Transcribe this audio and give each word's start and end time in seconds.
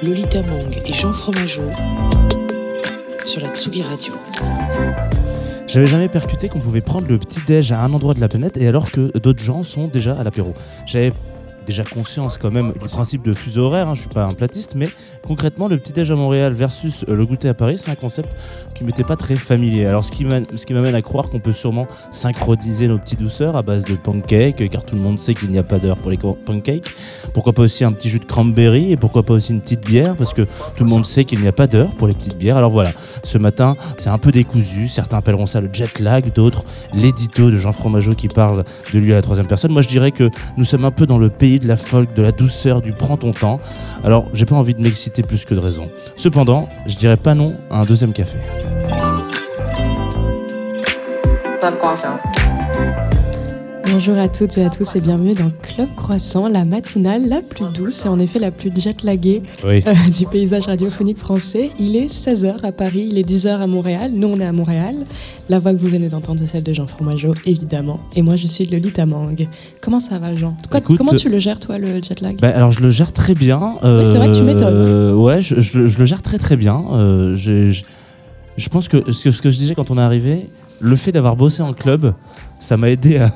Lolita 0.00 0.42
Mang 0.42 0.68
et 0.86 0.92
Jean 0.92 1.12
Fromageau 1.12 1.64
sur 3.24 3.40
la 3.40 3.48
Tsugi 3.48 3.82
Radio. 3.82 4.12
J'avais 5.66 5.86
jamais 5.86 6.08
percuté 6.08 6.48
qu'on 6.48 6.60
pouvait 6.60 6.80
prendre 6.80 7.08
le 7.08 7.18
petit 7.18 7.40
déj 7.46 7.72
à 7.72 7.80
un 7.80 7.92
endroit 7.92 8.14
de 8.14 8.20
la 8.20 8.28
planète 8.28 8.56
et 8.56 8.68
alors 8.68 8.92
que 8.92 9.16
d'autres 9.18 9.42
gens 9.42 9.62
sont 9.62 9.88
déjà 9.88 10.14
à 10.14 10.22
l'apéro. 10.22 10.54
J'avais 10.86 11.12
déjà 11.68 11.84
conscience 11.84 12.38
quand 12.38 12.50
même 12.50 12.72
du 12.72 12.78
principe 12.78 13.22
de 13.22 13.34
fuseau 13.34 13.64
horaire, 13.64 13.88
hein, 13.88 13.94
je 13.94 14.00
suis 14.00 14.08
pas 14.08 14.24
un 14.24 14.32
platiste, 14.32 14.74
mais 14.74 14.88
concrètement 15.22 15.68
le 15.68 15.76
petit 15.76 15.92
déj 15.92 16.10
à 16.10 16.16
Montréal 16.16 16.54
versus 16.54 17.04
euh, 17.08 17.14
le 17.14 17.26
goûter 17.26 17.48
à 17.48 17.54
Paris, 17.54 17.76
c'est 17.76 17.90
un 17.90 17.94
concept 17.94 18.30
qui 18.74 18.84
m'était 18.84 19.04
pas 19.04 19.16
très 19.16 19.34
familier. 19.34 19.84
Alors 19.84 20.02
ce 20.04 20.10
qui 20.10 20.24
m'amène 20.24 20.94
à 20.94 21.02
croire 21.02 21.28
qu'on 21.28 21.40
peut 21.40 21.52
sûrement 21.52 21.86
synchroniser 22.10 22.88
nos 22.88 22.98
petites 22.98 23.20
douceurs 23.20 23.54
à 23.54 23.62
base 23.62 23.84
de 23.84 23.96
pancakes, 23.96 24.68
car 24.70 24.84
tout 24.84 24.96
le 24.96 25.02
monde 25.02 25.20
sait 25.20 25.34
qu'il 25.34 25.50
n'y 25.50 25.58
a 25.58 25.62
pas 25.62 25.78
d'heure 25.78 25.98
pour 25.98 26.10
les 26.10 26.16
pancakes. 26.16 26.94
Pourquoi 27.34 27.52
pas 27.52 27.62
aussi 27.62 27.84
un 27.84 27.92
petit 27.92 28.08
jus 28.08 28.18
de 28.18 28.24
cranberry 28.24 28.92
et 28.92 28.96
pourquoi 28.96 29.22
pas 29.22 29.34
aussi 29.34 29.52
une 29.52 29.60
pettoute 29.60 29.84
bière, 29.84 30.16
parce 30.16 30.32
que 30.32 30.42
tout 30.76 30.84
le 30.84 30.90
monde 30.90 31.04
sait 31.04 31.24
qu'il 31.24 31.40
n'y 31.40 31.48
a 31.48 31.52
pas 31.52 31.66
d'heure 31.66 31.94
pour 31.96 32.08
les 32.08 32.14
petites 32.14 32.38
bières. 32.38 32.56
Alors 32.56 32.70
voilà, 32.70 32.92
ce 33.24 33.36
matin, 33.36 33.76
c'est 33.98 34.10
un 34.10 34.18
peu 34.18 34.32
décousu. 34.32 34.88
Certains 34.88 35.18
appelleront 35.18 35.46
ça 35.46 35.60
le 35.60 35.68
jet 35.70 35.98
lag, 36.00 36.32
d'autres 36.32 36.62
l'édito 36.94 37.50
de 37.50 37.56
Jean 37.56 37.72
Fromageau 37.72 38.14
qui 38.14 38.28
parle 38.28 38.64
de 38.94 38.98
lui 38.98 39.12
à 39.12 39.16
la 39.16 39.22
troisième 39.22 39.46
personne. 39.46 39.72
Moi, 39.72 39.82
je 39.82 39.88
dirais 39.88 40.12
que 40.12 40.30
nous 40.56 40.64
sommes 40.64 40.86
un 40.86 40.90
peu 40.90 41.04
dans 41.04 41.18
le 41.18 41.28
pays 41.28 41.57
de 41.58 41.68
la 41.68 41.76
folk, 41.76 42.14
de 42.14 42.22
la 42.22 42.32
douceur, 42.32 42.80
du 42.80 42.92
prends 42.92 43.16
ton 43.16 43.32
temps. 43.32 43.60
Alors, 44.04 44.26
j'ai 44.32 44.46
pas 44.46 44.54
envie 44.54 44.74
de 44.74 44.82
m'exciter 44.82 45.22
plus 45.22 45.44
que 45.44 45.54
de 45.54 45.60
raison. 45.60 45.90
Cependant, 46.16 46.68
je 46.86 46.96
dirais 46.96 47.16
pas 47.16 47.34
non 47.34 47.56
à 47.70 47.80
un 47.80 47.84
deuxième 47.84 48.12
café. 48.12 48.38
Bonjour 53.90 54.18
à 54.18 54.28
toutes 54.28 54.58
et 54.58 54.64
à 54.64 54.70
tous 54.70 54.96
et 54.96 55.00
bienvenue 55.00 55.34
dans 55.34 55.50
Club 55.62 55.88
Croissant, 55.96 56.48
la 56.48 56.64
matinale 56.64 57.28
la 57.28 57.40
plus 57.40 57.64
douce 57.74 58.04
et 58.04 58.08
en 58.08 58.18
effet 58.18 58.38
la 58.38 58.50
plus 58.50 58.70
jet-laguée 58.74 59.42
Oui. 59.64 59.82
euh, 59.86 59.92
du 60.18 60.26
paysage 60.26 60.66
radiophonique 60.66 61.16
français. 61.18 61.70
Il 61.78 61.96
est 61.96 62.06
16h 62.06 62.64
à 62.64 62.72
Paris, 62.72 63.08
il 63.10 63.18
est 63.18 63.28
10h 63.28 63.48
à 63.60 63.66
Montréal. 63.66 64.12
Nous, 64.14 64.26
on 64.28 64.38
est 64.40 64.44
à 64.44 64.52
Montréal. 64.52 64.94
La 65.48 65.58
voix 65.58 65.72
que 65.72 65.78
vous 65.78 65.86
venez 65.86 66.08
d'entendre, 66.08 66.38
c'est 66.40 66.46
celle 66.46 66.64
de 66.64 66.74
Jean 66.74 66.86
Fromageau, 66.86 67.34
évidemment. 67.46 68.00
Et 68.14 68.22
moi, 68.22 68.36
je 68.36 68.46
suis 68.46 68.66
Lolita 68.66 69.06
Mang. 69.06 69.34
Comment 69.80 70.00
ça 70.00 70.18
va, 70.18 70.34
Jean? 70.34 70.56
Quoi- 70.70 70.80
Écoute, 70.80 70.98
Comment 70.98 71.12
euh, 71.14 71.16
tu 71.16 71.28
le 71.30 71.38
gères, 71.38 71.60
toi, 71.60 71.78
le 71.78 72.02
jet 72.02 72.20
lag 72.20 72.38
Bah, 72.40 72.50
alors 72.54 72.72
je 72.72 72.80
le 72.80 72.90
gère 72.90 73.12
très 73.12 73.34
bien. 73.34 73.74
Oui, 73.82 74.04
c'est 74.04 74.16
vrai 74.16 74.28
que 74.28 74.36
tu 74.36 74.42
m'étonnes. 74.42 74.74
Euh, 74.74 75.14
ouais, 75.14 75.40
je, 75.40 75.60
je 75.60 75.78
le- 75.78 75.86
je 75.86 75.98
le 75.98 76.04
gère 76.04 76.22
très 76.22 76.38
très 76.38 76.56
bien. 76.56 76.82
Euh, 76.92 77.34
je 77.34 78.68
pense 78.70 78.88
que 78.88 79.10
ce, 79.12 79.24
que 79.24 79.30
ce 79.30 79.40
que 79.40 79.50
je 79.50 79.58
disais 79.58 79.74
quand 79.74 79.90
on 79.90 79.98
est 79.98 80.02
arrivé, 80.02 80.46
le 80.80 80.94
fait 80.96 81.12
d'avoir 81.12 81.36
bossé 81.36 81.62
en 81.62 81.72
club, 81.72 82.12
ça 82.60 82.76
m'a 82.76 82.90
aidé 82.90 83.18
à, 83.18 83.30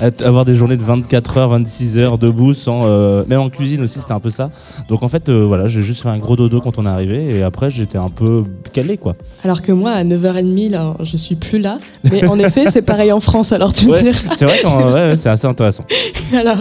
avoir 0.24 0.44
des 0.44 0.54
journées 0.54 0.76
de 0.76 0.82
24 0.82 1.36
heures, 1.38 1.48
26 1.50 1.98
heures 1.98 2.18
debout, 2.18 2.54
sans, 2.54 2.82
euh, 2.86 3.24
même 3.26 3.40
en 3.40 3.50
cuisine 3.50 3.82
aussi, 3.82 3.98
c'était 4.00 4.12
un 4.12 4.20
peu 4.20 4.30
ça. 4.30 4.50
Donc 4.88 5.02
en 5.02 5.08
fait, 5.08 5.28
euh, 5.28 5.44
voilà, 5.44 5.66
j'ai 5.66 5.82
juste 5.82 6.02
fait 6.02 6.08
un 6.08 6.18
gros 6.18 6.36
dodo 6.36 6.60
quand 6.60 6.78
on 6.78 6.84
est 6.84 6.88
arrivé 6.88 7.36
et 7.38 7.42
après 7.42 7.70
j'étais 7.70 7.98
un 7.98 8.10
peu 8.10 8.42
calé 8.72 8.96
quoi. 8.98 9.16
Alors 9.42 9.62
que 9.62 9.72
moi, 9.72 9.90
à 9.92 10.04
9h30, 10.04 10.70
là, 10.70 10.96
je 11.02 11.16
suis 11.16 11.34
plus 11.36 11.58
là. 11.58 11.78
Mais 12.10 12.24
en 12.26 12.38
effet, 12.38 12.66
c'est 12.70 12.82
pareil 12.82 13.12
en 13.12 13.20
France, 13.20 13.52
alors 13.52 13.72
tu 13.72 13.86
me 13.86 13.92
Ouais, 13.92 14.02
diras. 14.02 14.34
c'est 14.36 14.44
vrai 14.44 14.58
que 14.62 14.66
ouais, 14.66 14.92
ouais, 15.10 15.16
c'est 15.16 15.28
assez 15.28 15.46
intéressant. 15.46 15.84
Alors, 16.34 16.58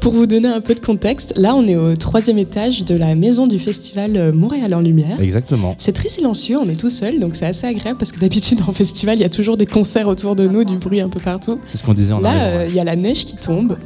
pour 0.00 0.12
vous 0.14 0.26
donner 0.26 0.48
un 0.48 0.60
peu 0.60 0.74
de 0.74 0.80
contexte, 0.80 1.34
là, 1.36 1.54
on 1.54 1.66
est 1.66 1.76
au 1.76 1.94
troisième 1.96 2.38
étage 2.38 2.84
de 2.84 2.94
la 2.94 3.14
maison 3.14 3.46
du 3.46 3.58
festival 3.58 4.16
euh, 4.16 4.32
Montréal 4.32 4.72
en 4.74 4.80
Lumière. 4.80 5.20
Exactement. 5.20 5.74
C'est 5.78 5.92
très 5.92 6.08
silencieux, 6.08 6.56
on 6.58 6.68
est 6.68 6.78
tout 6.80 6.88
seul, 6.90 7.18
donc 7.20 7.36
c'est 7.36 7.46
assez 7.46 7.66
agréable 7.66 7.98
parce 7.98 8.12
que 8.12 8.20
d'habitude 8.20 8.60
en 8.66 8.72
festival, 8.72 9.16
il 9.18 9.20
y 9.20 9.24
a 9.24 9.28
toujours 9.28 9.56
des 9.56 9.66
concerts 9.66 10.08
autour 10.08 10.36
de 10.36 10.46
nous, 10.48 10.64
du 10.64 10.76
bruit 10.76 11.00
un 11.00 11.08
peu 11.08 11.20
partout. 11.20 11.29
C'est 11.66 11.78
ce 11.78 11.82
qu'on 11.84 11.94
disait 11.94 12.12
en 12.12 12.20
Là, 12.20 12.34
euh, 12.44 12.66
il 12.68 12.74
y 12.74 12.80
a 12.80 12.84
la 12.84 12.96
neige 12.96 13.24
qui 13.24 13.36
tombe, 13.36 13.76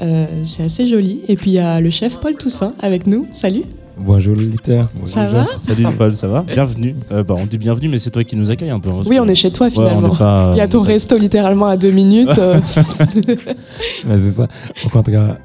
euh, 0.00 0.26
c'est 0.44 0.64
assez 0.64 0.86
joli. 0.86 1.20
Et 1.28 1.36
puis 1.36 1.50
il 1.52 1.54
y 1.54 1.58
a 1.58 1.80
le 1.80 1.90
chef 1.90 2.18
Paul 2.20 2.34
Toussaint 2.36 2.72
avec 2.80 3.06
nous. 3.06 3.26
Salut, 3.32 3.62
Bonjour 4.02 4.34
Lolita. 4.34 4.88
ça 5.04 5.28
va 5.28 5.44
Salut 5.66 5.84
Paul, 5.98 6.14
ça 6.14 6.26
va? 6.26 6.42
Bienvenue. 6.42 6.96
Euh, 7.12 7.22
bah, 7.22 7.34
on 7.38 7.44
dit 7.44 7.58
bienvenue, 7.58 7.88
mais 7.88 7.98
c'est 7.98 8.10
toi 8.10 8.24
qui 8.24 8.34
nous 8.34 8.50
accueille 8.50 8.70
un 8.70 8.80
peu. 8.80 8.88
hein, 8.88 9.02
Oui, 9.06 9.18
on 9.20 9.28
est 9.28 9.34
chez 9.34 9.50
toi 9.50 9.68
finalement. 9.68 10.14
pas- 10.14 10.52
Il 10.54 10.58
y 10.58 10.62
a 10.62 10.68
ton 10.68 10.80
resto 10.80 11.18
littéralement 11.18 11.66
à 11.66 11.76
deux 11.76 11.90
minutes. 11.90 12.30
Mais 14.06 14.16
c'est 14.18 14.30
ça. 14.32 14.46
Au 14.84 14.88
contraire, 14.88 15.36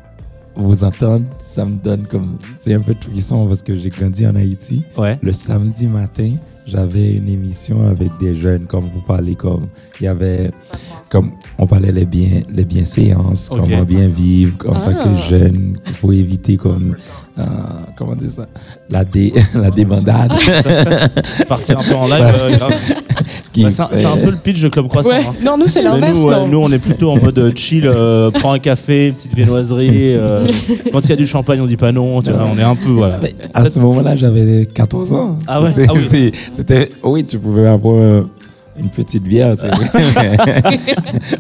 vous 0.56 0.84
entendre, 0.84 1.26
ça 1.40 1.66
me 1.66 1.78
donne 1.78 2.06
comme. 2.08 2.38
C'est 2.62 2.74
un 2.74 2.80
peu 2.80 2.94
de 2.94 3.04
frisson 3.04 3.46
parce 3.48 3.62
que 3.62 3.76
j'ai 3.78 3.90
grandi 3.90 4.26
en 4.26 4.36
Haïti. 4.36 4.84
Ouais. 4.98 5.20
Le 5.22 5.32
samedi 5.34 5.88
matin, 5.88 6.36
j'avais 6.66 7.14
une 7.14 7.30
émission 7.30 7.88
avec 7.88 8.10
des 8.20 8.36
jeunes, 8.36 8.66
comme 8.66 8.86
vous 8.94 9.02
parlez, 9.02 9.36
comme. 9.36 9.68
Il 10.00 10.06
y 10.06 10.08
avait. 10.08 10.52
Comme 11.10 11.32
on 11.58 11.68
parlait 11.68 11.92
les 11.92 12.06
biens, 12.06 12.42
les 12.50 12.66
bienséances, 12.66 13.50
Ok. 13.52 13.60
comment 13.62 13.84
bien 13.84 14.08
vivre 14.08 14.58
en 14.68 14.74
tant 14.74 14.82
Ah. 14.88 14.94
que 15.04 15.30
jeune, 15.30 15.78
pour 16.02 16.12
éviter 16.14 16.58
comme. 16.58 16.96
Euh, 17.38 17.44
comment 17.98 18.16
dire 18.16 18.32
ça? 18.32 18.46
La, 18.90 19.04
dé, 19.04 19.34
la 19.54 19.70
débandade. 19.72 20.32
Partir 21.48 21.80
un 21.80 21.84
peu 21.84 21.96
en 21.96 22.08
live. 22.08 22.24
euh, 22.24 22.50
Bah, 23.58 23.70
c'est 23.72 24.04
un, 24.06 24.18
peu 24.18 24.32
le 24.32 24.36
pitch 24.36 24.62
de 24.62 24.68
Club 24.68 24.90
Croissant. 24.90 25.12
ouais. 25.12 25.22
hein. 25.26 25.34
Non, 25.42 25.58
nous 25.58 25.68
c'est 25.68 25.82
l'inverse. 25.82 26.20
nous, 26.20 26.48
nous, 26.50 26.58
on 26.58 26.70
est 26.74 26.78
plutôt 26.78 27.12
en 27.12 27.18
mode 27.18 27.40
euh, 27.40 27.52
chill, 27.56 27.88
euh, 27.88 28.30
prends 28.30 28.52
un 28.52 28.60
café, 28.60 29.14
petite 29.14 29.34
viennoiserie. 29.34 30.14
euh, 30.18 30.46
quand 30.92 31.00
il 31.06 31.10
y 31.10 31.14
a 31.14 31.16
du 31.16 31.26
champagne, 31.26 31.62
on 31.62 31.66
dit 31.66 31.78
pas 31.78 31.94
non. 31.94 32.22
tu 32.22 32.32
vois, 32.32 32.50
on 32.54 32.58
est 32.60 32.64
un 32.64 32.76
peu 32.76 32.90
voilà. 32.90 33.18
À 33.54 33.70
ce 33.70 33.80
moment-là, 33.80 34.18
j'avais 34.18 34.66
14 34.66 35.14
ans. 35.14 35.40
Ah 35.48 35.62
ouais 35.62 35.72
Ah 35.88 35.94
oui. 35.94 36.34
C'était, 36.52 36.92
oui, 37.02 37.24
tu 37.24 37.40
pouvais 37.40 37.66
avoir 37.68 37.96
euh, 37.96 38.30
une 38.80 38.90
petite 38.90 39.24
bière, 39.24 39.56
c'est 39.58 39.68
vrai. 39.70 39.90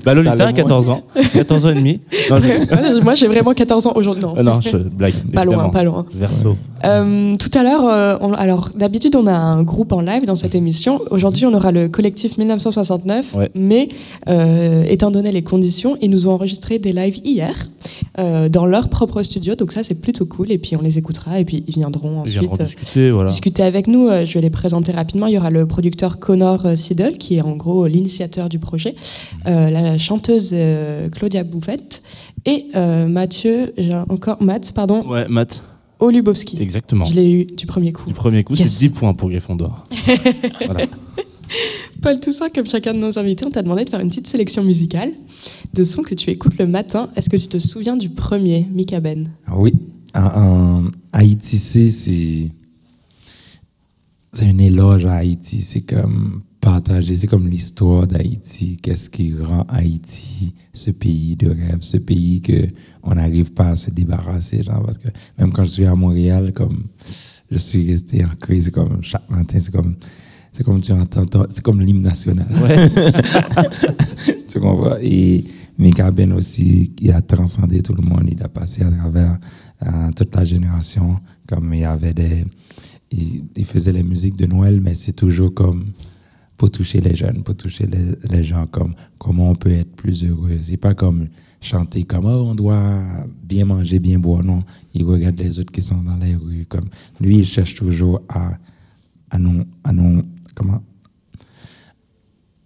Bah 0.05 0.13
Lolita, 0.13 0.35
T'as 0.37 0.47
le 0.47 0.53
14 0.53 0.89
ans, 0.89 1.01
14 1.33 1.65
ans 1.65 1.69
et 1.71 1.75
demi. 1.75 1.99
Non, 2.29 2.37
je- 2.37 2.45
Ouais, 2.95 3.01
Moi 3.01 3.13
j'ai 3.15 3.27
vraiment 3.27 3.53
14 3.53 3.87
ans 3.87 3.93
aujourd'hui. 3.95 4.23
Non. 4.23 4.33
Ah 4.37 4.43
non, 4.43 4.61
je 4.61 4.77
blague. 4.77 5.13
Pas 5.33 5.45
loin, 5.45 5.69
pas 5.69 5.83
loin. 5.83 6.05
Verso. 6.13 6.55
Euh, 6.83 7.35
tout 7.35 7.57
à 7.57 7.63
l'heure, 7.63 7.85
euh, 7.87 8.17
on- 8.21 8.33
alors 8.33 8.69
d'habitude 8.75 9.15
on 9.15 9.25
a 9.27 9.33
un 9.33 9.63
groupe 9.63 9.91
en 9.91 10.01
live 10.01 10.25
dans 10.25 10.35
cette 10.35 10.55
émission. 10.55 10.99
Aujourd'hui 11.09 11.45
on 11.45 11.53
aura 11.53 11.71
le 11.71 11.87
collectif 11.89 12.37
1969, 12.37 13.33
Ouais. 13.35 13.49
mais 13.55 13.87
euh, 14.27 14.83
étant 14.87 15.09
donné 15.11 15.31
les 15.31 15.43
conditions, 15.43 15.97
ils 16.01 16.09
nous 16.11 16.27
ont 16.27 16.31
enregistré 16.31 16.77
des 16.79 16.93
lives 16.93 17.19
hier 17.23 17.55
euh, 18.19 18.49
dans 18.49 18.65
leur 18.65 18.89
propre 18.89 19.23
studio, 19.23 19.55
donc 19.55 19.71
ça 19.71 19.83
c'est 19.83 19.99
plutôt 19.99 20.25
cool. 20.25 20.51
Et 20.51 20.57
puis 20.57 20.75
on 20.77 20.81
les 20.81 20.97
écoutera 20.97 21.39
et 21.39 21.45
puis 21.45 21.63
ils 21.67 21.73
viendront 21.73 22.17
Ils 22.25 22.29
ensuite 22.29 22.39
viendront 22.41 22.55
euh, 22.61 22.65
discuter, 22.65 23.11
voilà. 23.11 23.29
discuter 23.29 23.63
avec 23.63 23.87
nous. 23.87 24.07
Je 24.23 24.33
vais 24.33 24.41
les 24.41 24.49
présenter 24.49 24.91
rapidement. 24.91 25.27
Il 25.27 25.33
y 25.33 25.37
aura 25.37 25.49
le 25.49 25.65
producteur 25.65 26.19
Connor 26.19 26.65
Siddle 26.75 27.17
qui 27.25 27.35
est 27.37 27.41
en 27.41 27.55
gros 27.55 27.87
l'initiateur 27.87 28.49
du 28.49 28.59
projet, 28.59 28.95
euh, 29.47 29.69
la 29.71 29.97
chanteuse 29.97 30.51
euh, 30.53 31.09
Claudia 31.09 31.43
Bouffette 31.43 32.03
et 32.45 32.65
euh, 32.75 33.07
Mathieu, 33.07 33.73
j'ai 33.77 33.93
encore 34.09 34.41
Matt, 34.43 34.71
pardon, 34.73 35.03
Ouais, 35.07 35.27
Matt, 35.27 35.61
Olubowski. 35.99 36.61
exactement. 36.61 37.05
Je 37.05 37.15
l'ai 37.15 37.31
eu 37.31 37.45
du 37.45 37.65
premier 37.65 37.91
coup. 37.91 38.07
Du 38.07 38.13
premier 38.13 38.43
coup, 38.43 38.53
Yes. 38.53 38.71
c'est 38.71 38.87
10 38.89 38.93
points 38.93 39.13
pour 39.15 39.29
Gryffondor. 39.29 39.83
voilà. 40.65 40.85
Paul 42.01 42.19
Toussaint, 42.19 42.49
comme 42.53 42.67
chacun 42.67 42.91
de 42.93 42.99
nos 42.99 43.17
invités, 43.17 43.45
on 43.45 43.49
t'a 43.51 43.63
demandé 43.63 43.85
de 43.85 43.89
faire 43.89 43.99
une 44.01 44.09
petite 44.09 44.27
sélection 44.27 44.63
musicale 44.63 45.11
de 45.73 45.83
sons 45.83 46.03
que 46.03 46.13
tu 46.13 46.29
écoutes 46.29 46.57
le 46.59 46.67
matin. 46.67 47.09
Est-ce 47.15 47.29
que 47.29 47.37
tu 47.37 47.47
te 47.47 47.57
souviens 47.57 47.97
du 47.97 48.09
premier, 48.09 48.67
Mika 48.71 48.99
Ben? 48.99 49.27
Ah 49.47 49.53
oui, 49.57 49.73
en, 50.15 50.21
en 50.83 50.83
Haïti, 51.13 51.57
c'est, 51.57 51.89
c'est, 51.89 52.51
c'est 54.33 54.45
un 54.45 54.57
éloge 54.57 55.05
à 55.05 55.13
Haïti. 55.15 55.61
C'est 55.61 55.81
comme 55.81 56.41
partager, 56.65 57.15
c'est 57.15 57.27
comme 57.27 57.47
l'histoire 57.47 58.07
d'Haïti. 58.07 58.77
Qu'est-ce 58.81 59.11
qui 59.11 59.35
rend 59.39 59.67
Haïti 59.69 60.55
ce 60.73 60.89
pays 60.89 61.35
de 61.35 61.49
rêve, 61.49 61.77
ce 61.81 61.97
pays 61.97 62.41
que 62.41 62.65
on 63.03 63.13
n'arrive 63.13 63.51
pas 63.51 63.69
à 63.69 63.75
se 63.75 63.91
débarrasser, 63.91 64.63
genre, 64.63 64.83
parce 64.83 64.97
que 64.97 65.09
même 65.37 65.51
quand 65.51 65.63
je 65.63 65.69
suis 65.69 65.85
à 65.85 65.93
Montréal, 65.93 66.53
comme 66.53 66.85
je 67.51 67.59
suis 67.59 67.91
resté 67.91 68.25
en 68.25 68.35
crise, 68.39 68.71
comme 68.71 69.03
chaque 69.03 69.29
matin, 69.29 69.59
c'est 69.61 69.71
comme, 69.71 69.95
c'est 70.53 70.63
comme 70.63 70.81
tu 70.81 70.91
entends, 70.91 71.45
c'est 71.51 71.61
comme 71.61 71.81
l'hymne 71.81 72.01
national. 72.01 72.47
Ouais. 72.63 72.89
tu 74.49 74.59
comprends? 74.59 74.97
Et 75.03 75.45
Mika 75.77 76.09
Ben 76.09 76.33
aussi, 76.33 76.95
il 76.99 77.11
a 77.11 77.21
transcendé 77.21 77.83
tout 77.83 77.93
le 77.93 78.01
monde. 78.01 78.27
Il 78.31 78.41
a 78.41 78.49
passé 78.49 78.81
à 78.81 78.89
travers 78.89 79.37
euh, 79.85 80.11
toute 80.15 80.35
la 80.35 80.43
génération. 80.45 81.19
Comme 81.47 81.75
il 81.75 81.81
y 81.81 81.85
avait 81.85 82.15
des. 82.15 82.43
Il, 83.11 83.43
il 83.55 83.65
faisait 83.65 83.91
les 83.91 84.01
musiques 84.01 84.35
de 84.35 84.47
Noël, 84.47 84.81
mais 84.81 84.95
c'est 84.95 85.13
toujours 85.13 85.53
comme 85.53 85.91
pour 86.57 86.71
toucher 86.71 87.01
les 87.01 87.15
jeunes, 87.15 87.43
pour 87.43 87.55
toucher 87.55 87.87
les, 88.29 88.43
gens, 88.43 88.65
comme 88.67 88.93
comment 89.17 89.51
on 89.51 89.55
peut 89.55 89.71
être 89.71 89.95
plus 89.95 90.23
heureux. 90.25 90.57
C'est 90.61 90.77
pas 90.77 90.93
comme 90.93 91.27
chanter 91.61 92.03
comme 92.03 92.25
oh, 92.25 92.47
on 92.49 92.55
doit 92.55 93.01
bien 93.43 93.65
manger, 93.65 93.99
bien 93.99 94.19
boire. 94.19 94.43
Non, 94.43 94.63
il 94.93 95.03
regarde 95.03 95.39
les 95.39 95.59
autres 95.59 95.71
qui 95.71 95.81
sont 95.81 96.01
dans 96.01 96.17
les 96.17 96.35
rues. 96.35 96.65
Comme 96.67 96.85
lui, 97.19 97.39
il 97.39 97.45
cherche 97.45 97.75
toujours 97.75 98.21
à, 98.29 98.57
à 99.31 99.39
nous, 99.39 99.65
à 99.83 99.91
nous, 99.91 100.21
comment, 100.53 100.81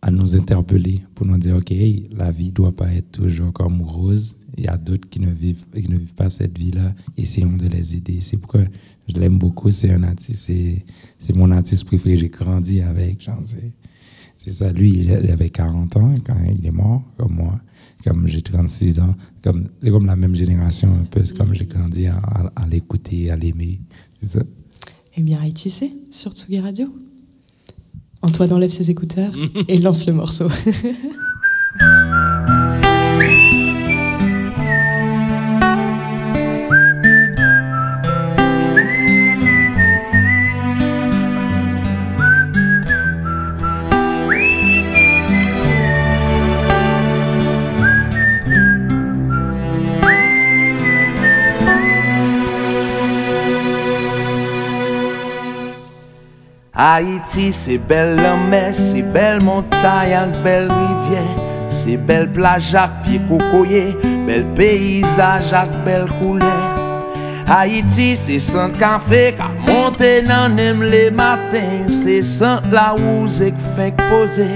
à 0.02 0.12
nous 0.12 0.36
interpeller 0.36 1.02
pour 1.16 1.26
nous 1.26 1.38
dire 1.38 1.58
ok, 1.58 1.74
la 2.12 2.32
vie 2.32 2.52
doit 2.52 2.76
pas 2.76 2.92
être 2.94 3.12
toujours 3.12 3.54
comme 3.54 3.82
rose. 3.82 4.36
Il 4.58 4.66
y 4.66 4.68
a 4.68 4.78
d'autres 4.78 5.10
qui 5.10 5.20
ne 5.20 5.32
vivent, 5.32 5.66
qui 5.74 5.90
ne 5.90 5.98
vivent 5.98 6.14
pas 6.14 6.30
cette 6.30 6.58
vie-là. 6.58 6.94
Essayons 7.18 7.56
de 7.56 7.68
les 7.68 7.96
aider. 7.96 8.20
C'est 8.20 8.38
pourquoi 8.38 8.62
je 9.08 9.14
l'aime 9.20 9.38
beaucoup. 9.38 9.72
C'est 9.72 9.92
un 9.92 10.04
artiste, 10.04 10.52
c'est, 11.20 11.36
mon 11.36 11.52
artiste 11.52 11.86
préféré. 11.86 12.18
J'ai 12.18 12.30
grandi 12.30 12.82
avec. 12.82 13.28
C'est, 13.46 13.72
c'est 14.40 14.52
ça. 14.52 14.72
Lui, 14.72 15.00
il 15.00 15.12
avait 15.12 15.50
40 15.50 15.98
ans 15.98 16.14
quand 16.26 16.38
il 16.58 16.66
est 16.66 16.72
mort, 16.72 17.04
comme 17.18 17.34
moi. 17.34 17.60
Comme 18.06 18.26
j'ai 18.26 18.42
36 18.42 19.02
ans. 19.02 19.14
Comme, 19.44 19.68
c'est 19.84 19.92
comme 19.92 20.06
la 20.06 20.16
même 20.16 20.34
génération, 20.34 20.88
un 20.88 21.04
peu. 21.04 21.22
C'est 21.26 21.38
comme 21.38 21.54
j'ai 21.54 21.66
grandi 21.66 22.08
à, 22.08 22.54
l'écouter, 22.72 23.32
à 23.32 23.36
l'aimer. 23.36 23.82
C'est 24.22 24.40
ça. 24.40 24.44
Eh 25.18 25.24
bien, 25.24 25.42
Haïti, 25.42 25.70
c'est 25.70 25.92
sur 26.10 26.32
Tsugi 26.32 26.62
Radio. 26.62 26.88
Antoine 28.22 28.54
enlève 28.54 28.70
ses 28.70 28.90
écouteurs 28.90 29.34
et 29.68 29.78
lance 29.78 30.08
le 30.08 30.14
morceau. 30.14 30.48
Haiti 57.00 57.54
se 57.54 57.78
bel 57.78 58.18
lanme, 58.18 58.74
se 58.74 59.00
bel 59.14 59.38
montay 59.40 60.12
ak 60.20 60.34
bel 60.44 60.66
rivye 60.68 61.22
Se 61.72 61.94
bel 61.96 62.26
plaj 62.36 62.74
ak 62.76 62.98
pi 63.06 63.22
kokoye, 63.30 63.86
bel 64.28 64.44
peyizaj 64.58 65.54
ak 65.62 65.78
bel 65.86 66.04
koule 66.18 66.58
Haiti 67.48 68.10
se 68.20 68.36
sant 68.44 68.76
kan 68.82 69.00
fe, 69.00 69.30
ka 69.40 69.48
monte 69.70 70.12
nan 70.28 70.60
nem 70.60 70.84
le 70.84 71.06
maten 71.16 71.88
Se 71.88 72.20
sant 72.20 72.68
la 72.76 72.90
ou 72.98 73.32
zek 73.32 73.56
fek 73.78 73.96
pose, 74.10 74.50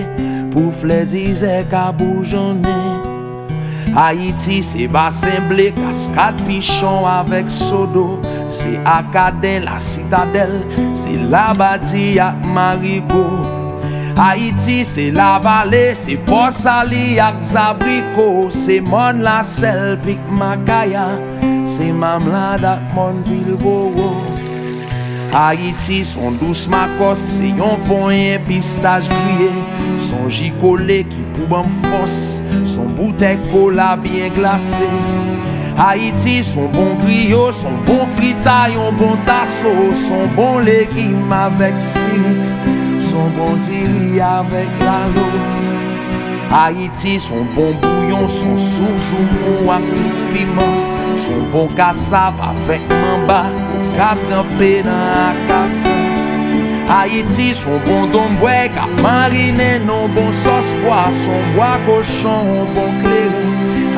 pou 0.51 0.67
flezize 0.83 1.55
ka 1.71 1.93
boujone. 1.95 2.75
Haiti 3.95 4.59
se 4.67 4.91
basen 4.91 5.47
ble, 5.47 5.71
kaskat 5.79 6.43
pichon 6.43 7.07
avek 7.07 7.47
sodo 7.47 8.17
Se 8.53 8.77
akade 8.85 9.59
la 9.65 9.79
sitadel 9.79 10.61
Se 10.93 11.17
la 11.31 11.53
bati 11.57 12.19
ak 12.21 12.45
marigo 12.45 13.25
Haiti 14.13 14.83
se 14.85 15.09
la 15.11 15.39
vale 15.41 15.95
Se 15.97 16.17
posali 16.27 17.17
ak 17.17 17.41
zabriko. 17.41 18.51
Se 18.53 18.77
mon 18.77 19.23
la 19.25 19.41
sel 19.41 19.97
pik 20.05 20.21
makaya. 20.37 21.07
Se 21.65 21.89
mamlad 21.89 22.61
ak 22.61 22.93
mon 22.93 23.23
pilgoro 23.25 24.13
Haiti 25.33 26.03
son 26.05 26.37
dous 26.37 26.67
makos 26.69 27.25
Se 27.39 27.49
yon 27.57 27.81
ponyen 27.89 28.45
pistaj 28.45 29.09
griye. 29.09 29.49
Son 29.97 30.29
jikole 30.29 31.01
ki 31.09 31.25
pou 31.33 31.49
ban 31.49 31.73
fos 31.87 32.43
Son 32.69 32.93
boutek 32.99 33.49
kola 33.49 33.95
bien 33.97 34.29
glase. 34.37 34.93
Haiti 35.77 36.43
son 36.43 36.67
bon 36.71 36.95
griyo, 37.01 37.51
son 37.51 37.73
bon 37.87 38.05
frita, 38.15 38.69
yon 38.69 38.93
bon 38.99 39.17
taso 39.25 39.73
Son 39.97 40.27
bon 40.37 40.59
legim 40.65 41.33
avèk 41.33 41.81
sirik, 41.81 42.69
son 43.01 43.33
bon 43.37 43.57
diri 43.65 44.21
avèk 44.21 44.85
lalo 44.85 45.27
Haiti 46.53 47.17
son 47.19 47.47
bon 47.55 47.73
bouyon, 47.81 48.27
son 48.27 48.57
soujou 48.57 49.27
mou 49.33 49.73
ak 49.73 49.87
tout 49.95 50.33
piman 50.33 50.81
Son 51.17 51.45
bon 51.53 51.69
kasav 51.77 52.37
avèk 52.53 52.85
mamba, 53.01 53.45
pou 53.57 53.95
katrempè 53.97 54.75
nan 54.85 55.07
akasan 55.31 56.13
Haïti 56.87 57.53
son 57.55 57.79
bon 57.87 58.07
dombwe, 58.11 58.69
ka 58.75 58.85
marine 59.01 59.79
non 59.87 60.11
bon 60.13 60.31
sos 60.35 60.73
poa, 60.83 61.07
son 61.15 61.47
boa 61.55 61.71
kochon, 61.87 62.67
bon 62.75 62.91
kle 63.01 63.22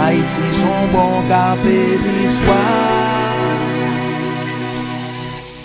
Haiti 0.05 0.53
son 0.53 0.87
bon 0.93 1.27
kafe 1.27 1.97
diswa 2.03 2.59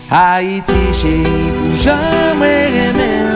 Haiti 0.08 0.80
cheri 1.00 1.42
pou 1.56 1.74
jan 1.84 2.00
non, 2.00 2.38
mwen 2.38 2.72
remen 2.76 3.28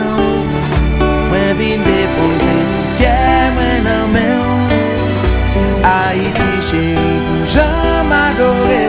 Mwen 1.29 1.51
vin 1.59 1.85
depoze 1.85 2.55
ti 2.73 2.81
kè 3.01 3.19
mwen 3.53 3.85
nan 3.85 4.09
men 4.15 4.41
Haiti 5.85 6.49
cheri 6.71 7.13
pou 7.27 7.51
jan 7.53 8.09
m'adore 8.09 8.81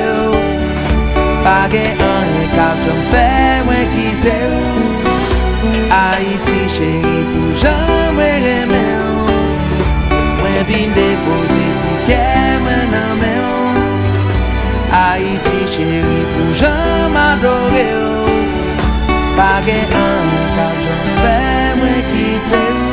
Pa 1.44 1.58
gen 1.74 2.00
an 2.06 2.32
rekap 2.38 2.80
jan 2.86 3.02
fè 3.12 3.26
mwen 3.68 3.92
kite 3.92 4.38
Haiti 5.92 6.64
cheri 6.78 7.18
pou 7.34 7.60
jan 7.60 8.16
mwen 8.16 8.40
remen 8.48 9.04
Mwen 10.40 10.64
vin 10.72 10.88
depoze 10.96 11.05
Haiti 15.16 15.60
chéri 15.72 16.24
pou 16.28 16.52
jom 16.52 17.14
adore 17.16 17.84
ou 17.96 18.34
Pa 19.36 19.62
gen 19.64 19.94
an 19.96 20.28
ka 20.52 20.66
jom 20.82 21.06
fè 21.22 21.38
mwen 21.78 22.02
kite 22.10 22.60
ou 22.74 22.84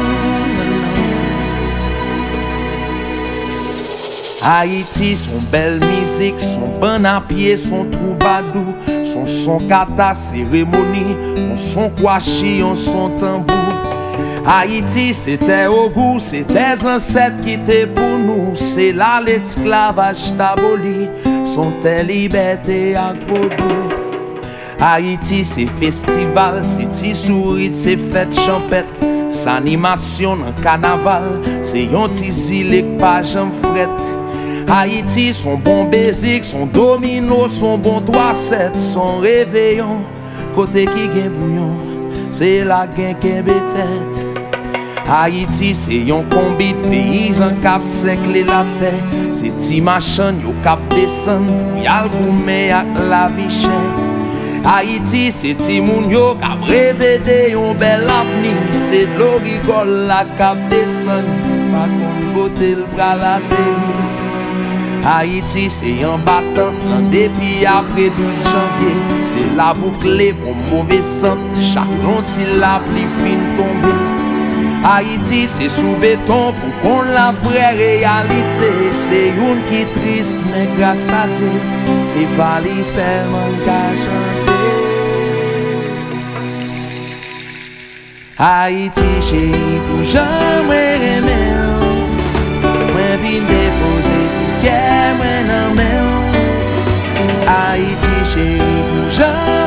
Haiti 4.44 5.18
son 5.20 5.44
bel 5.52 5.84
mizik, 5.84 6.40
son 6.40 6.80
ban 6.80 7.04
apye, 7.12 7.58
son 7.60 7.92
troubadou 7.92 8.72
Son 9.04 9.28
son 9.28 9.68
kata 9.68 10.14
seremoni, 10.16 11.18
son 11.56 11.56
son 11.56 11.90
kwashi, 12.00 12.60
son 12.60 12.76
son 12.76 13.20
tambou 13.20 13.64
Haïti, 14.46 15.14
c'était 15.14 15.68
au 15.68 15.90
goût, 15.90 16.20
c'est 16.20 16.44
des 16.44 16.86
ancêtres 16.86 17.42
qui 17.44 17.54
étaient 17.54 17.88
pour 17.88 18.18
nous. 18.20 18.52
C'est 18.56 18.92
là 18.92 19.22
l'esclavage 19.26 20.36
taboli. 20.38 21.08
Son 21.44 21.72
tes 21.82 22.04
liberté 22.04 22.96
à 22.96 23.14
vaudou. 23.14 24.04
Haïti, 24.80 25.46
c'est 25.46 25.66
festival, 25.66 26.60
c'est 26.64 26.92
tisourit, 26.92 27.72
c'est 27.72 27.98
fête 27.98 28.34
champette, 28.38 29.00
c'est 29.30 29.50
animation 29.50 30.36
dans 30.36 30.62
carnaval, 30.62 31.40
c'est 31.64 31.86
yon 31.86 32.10
tizile 32.10 32.98
pas 33.00 33.24
j'en 33.24 33.50
fret. 33.62 33.88
Haïti, 34.70 35.34
son 35.34 35.58
bon 35.58 35.86
baiser, 35.86 36.42
son 36.44 36.66
domino, 36.66 37.48
son 37.50 37.78
bon 37.78 38.02
3-7, 38.02 38.78
son 38.78 39.18
réveillon, 39.20 40.00
côté 40.56 40.86
qui 40.86 41.06
gen 41.14 41.30
bouillon, 41.30 41.72
c'est 42.30 42.64
la 42.64 42.88
gen 42.96 43.16
gen 43.22 43.44
tête. 43.46 44.23
Haiti 45.08 45.74
se 45.76 45.98
yon 46.08 46.24
kombi 46.32 46.70
peyizan 46.86 47.58
kap 47.64 47.84
sekle 47.88 48.46
la 48.48 48.62
te 48.80 48.92
Se 49.36 49.52
ti 49.60 49.82
machan 49.84 50.40
yo 50.46 50.54
kap 50.66 50.84
desen 50.94 51.48
pou 51.50 51.84
yal 51.84 52.08
koume 52.14 52.60
ak 52.80 53.02
la 53.12 53.26
vi 53.36 53.50
chen 53.60 53.90
Haiti 54.64 55.26
se 55.36 55.52
ti 55.60 55.82
moun 55.84 56.08
yo 56.14 56.26
kap 56.44 56.64
reve 56.72 57.18
de 57.28 57.40
yon 57.56 57.76
bel 57.82 58.08
avni 58.20 58.56
Se 58.84 59.04
dlo 59.16 59.34
rigol 59.44 59.92
la 60.12 60.24
kap 60.40 60.60
desen 60.72 61.28
pa 61.74 61.84
kon 62.00 62.26
kote 62.38 62.74
l 62.80 62.88
pral 62.96 63.28
ateri 63.36 63.94
Haïti 65.04 65.66
se 65.68 65.90
yon 66.00 66.22
batan 66.24 66.78
lan 66.88 67.10
depi 67.12 67.66
apre 67.68 68.08
12 68.20 68.46
janvye 68.48 68.94
Se 69.28 69.44
la 69.58 69.74
boukle 69.76 70.30
pou 70.40 70.56
mouve 70.70 71.02
sant 71.04 71.60
Chak 71.74 71.92
lonti 72.06 72.48
la 72.62 72.78
pli 72.88 73.04
fin 73.20 73.44
tombe 73.58 73.93
Haiti 74.84 75.48
se 75.48 75.70
sou 75.72 75.96
beton 75.96 76.52
pou 76.60 76.72
kon 76.82 77.08
la 77.16 77.30
vre 77.40 77.70
realite 77.78 78.72
Se 79.00 79.22
yon 79.32 79.62
ki 79.70 79.86
tris 79.96 80.34
men 80.50 80.74
grasa 80.76 81.22
te 81.32 81.52
Se 82.12 82.26
pali 82.36 82.84
selman 82.84 83.56
ka 83.64 83.80
chante 84.02 84.58
Haiti 88.42 89.08
chéri 89.30 89.80
pou 89.88 90.04
jan 90.04 90.68
mwen 90.68 91.08
remen 91.08 91.64
Mwen 92.92 93.16
vin 93.24 93.48
depose 93.48 94.20
ti 94.36 94.52
kè 94.66 94.84
mwen 95.22 95.48
nan 95.48 95.80
men 95.80 96.12
Haiti 97.48 98.20
chéri 98.34 98.76
pou 98.92 99.16
jan 99.16 99.64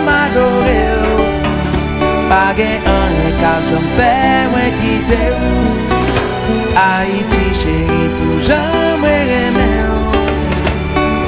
Pa 2.31 2.53
gen 2.57 2.83
an 2.91 3.13
ekap 3.29 3.67
jom 3.71 3.85
fè 3.97 4.15
mwen 4.51 4.73
kite 4.81 5.19
ou. 5.35 5.75
Haiti 6.75 7.45
chèri 7.61 8.01
pou 8.17 8.41
jom 8.49 8.99
mwen 9.05 9.23
remè 9.31 9.69
ou. 9.95 10.25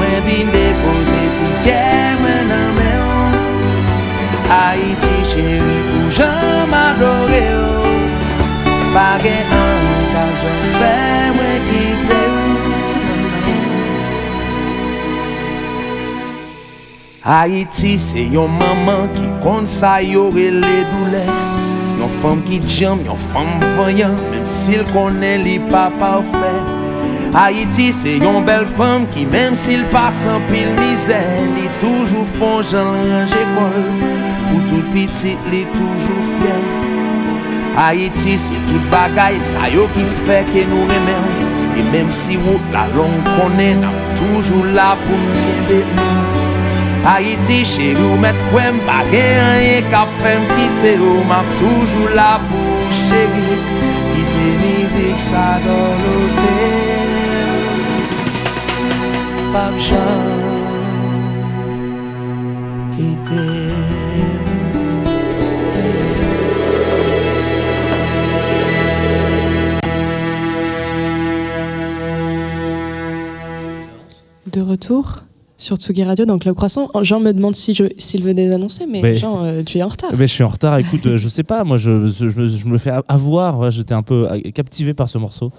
Mwen 0.00 0.18
vin 0.26 0.50
depose 0.56 1.22
ti 1.38 1.52
kè 1.68 1.86
mwen 2.24 2.50
nan 2.50 2.74
mè 2.80 2.90
ou. 3.06 3.30
Haiti 4.50 5.16
chèri 5.30 5.80
pou 5.88 6.14
jom 6.18 6.78
adore 6.82 7.44
ou. 7.62 7.96
Pa 8.94 9.10
gen 9.22 9.58
an 9.62 9.90
ekap 9.96 10.46
jom 10.46 10.70
fè 10.80 10.96
mwen 11.38 11.68
kite 11.70 12.14
ou 12.14 12.17
Haiti 17.28 17.98
se 18.00 18.22
yon 18.32 18.54
maman 18.56 19.10
ki 19.12 19.26
kon 19.42 19.66
sa 19.68 19.98
yore 20.00 20.46
le 20.48 20.76
doule 20.88 21.18
Yon 21.98 22.12
fam 22.22 22.38
ki 22.46 22.56
djam, 22.64 23.02
yon 23.04 23.18
fam 23.28 23.50
vanyan 23.76 24.14
Mem 24.30 24.46
sil 24.48 24.80
konen 24.94 25.44
li 25.44 25.58
pa 25.68 25.90
parfè 26.00 26.52
Haiti 27.34 27.90
se 27.92 28.14
yon 28.22 28.46
bel 28.46 28.64
fam 28.78 29.04
ki 29.12 29.26
mem 29.34 29.58
sil 29.60 29.84
pasan 29.92 30.40
pil 30.48 30.70
mizè 30.78 31.18
Li 31.50 31.66
toujou 31.82 32.24
fon 32.38 32.64
jan 32.70 32.88
range 33.10 33.42
kol 33.58 33.76
Pou 34.46 34.62
tout 34.70 34.88
pitit 34.94 35.50
li 35.52 35.66
toujou 35.74 36.24
fè 36.38 36.56
Haiti 37.76 38.38
se 38.40 38.56
tout 38.70 38.88
bagay 38.94 39.36
sa 39.50 39.68
yo 39.74 39.84
ki 39.92 40.06
fè 40.22 40.40
ke 40.48 40.64
nou 40.72 40.88
remè 40.94 41.20
E 41.76 41.84
mem 41.92 42.08
si 42.22 42.40
wot 42.48 42.72
la 42.72 42.88
long 42.96 43.20
konen 43.34 43.84
Nam 43.84 44.00
toujou 44.16 44.64
la 44.72 44.94
pou 45.04 45.20
mkebe 45.28 45.84
nou 45.92 46.27
Haïti, 47.10 47.64
chérie, 47.64 47.96
ou 48.02 48.16
mettre 48.18 48.44
quoi 48.50 48.64
pas 48.86 49.02
rien 49.10 49.80
qu'à 49.90 50.06
faire 50.20 51.00
ou 51.00 51.24
m'a 51.24 51.42
toujours 51.58 52.10
là 52.14 52.38
pour 52.48 52.92
chérie. 52.92 53.58
Quitter 54.12 54.52
musique, 54.62 55.18
ça. 55.18 55.58
De 74.52 74.60
retour 74.62 75.27
sur 75.58 75.76
Tsugi 75.76 76.04
Radio 76.04 76.24
dans 76.24 76.38
Club 76.38 76.54
Croissant. 76.54 76.88
Jean 77.02 77.20
me 77.20 77.32
demande 77.32 77.54
si 77.56 77.74
je, 77.74 77.84
s'il 77.98 78.22
veut 78.22 78.32
des 78.32 78.52
annoncer, 78.52 78.86
mais 78.86 79.02
Mais- 79.02 79.14
Jean, 79.14 79.44
euh, 79.44 79.62
tu 79.64 79.78
es 79.78 79.82
en 79.82 79.88
retard. 79.88 80.10
Mais 80.16 80.26
je 80.28 80.32
suis 80.32 80.44
en 80.44 80.48
retard, 80.48 80.78
écoute, 80.78 81.04
euh, 81.06 81.16
je 81.16 81.28
sais 81.28 81.42
pas, 81.42 81.64
moi 81.64 81.76
je, 81.76 82.06
je, 82.06 82.28
je 82.28 82.38
me, 82.40 82.48
je 82.48 82.64
me 82.66 82.78
fais 82.78 82.92
avoir, 83.08 83.70
j'étais 83.70 83.92
un 83.94 84.02
peu 84.02 84.30
euh, 84.30 84.40
captivé 84.54 84.94
par 84.94 85.08
ce 85.08 85.18
morceau, 85.18 85.50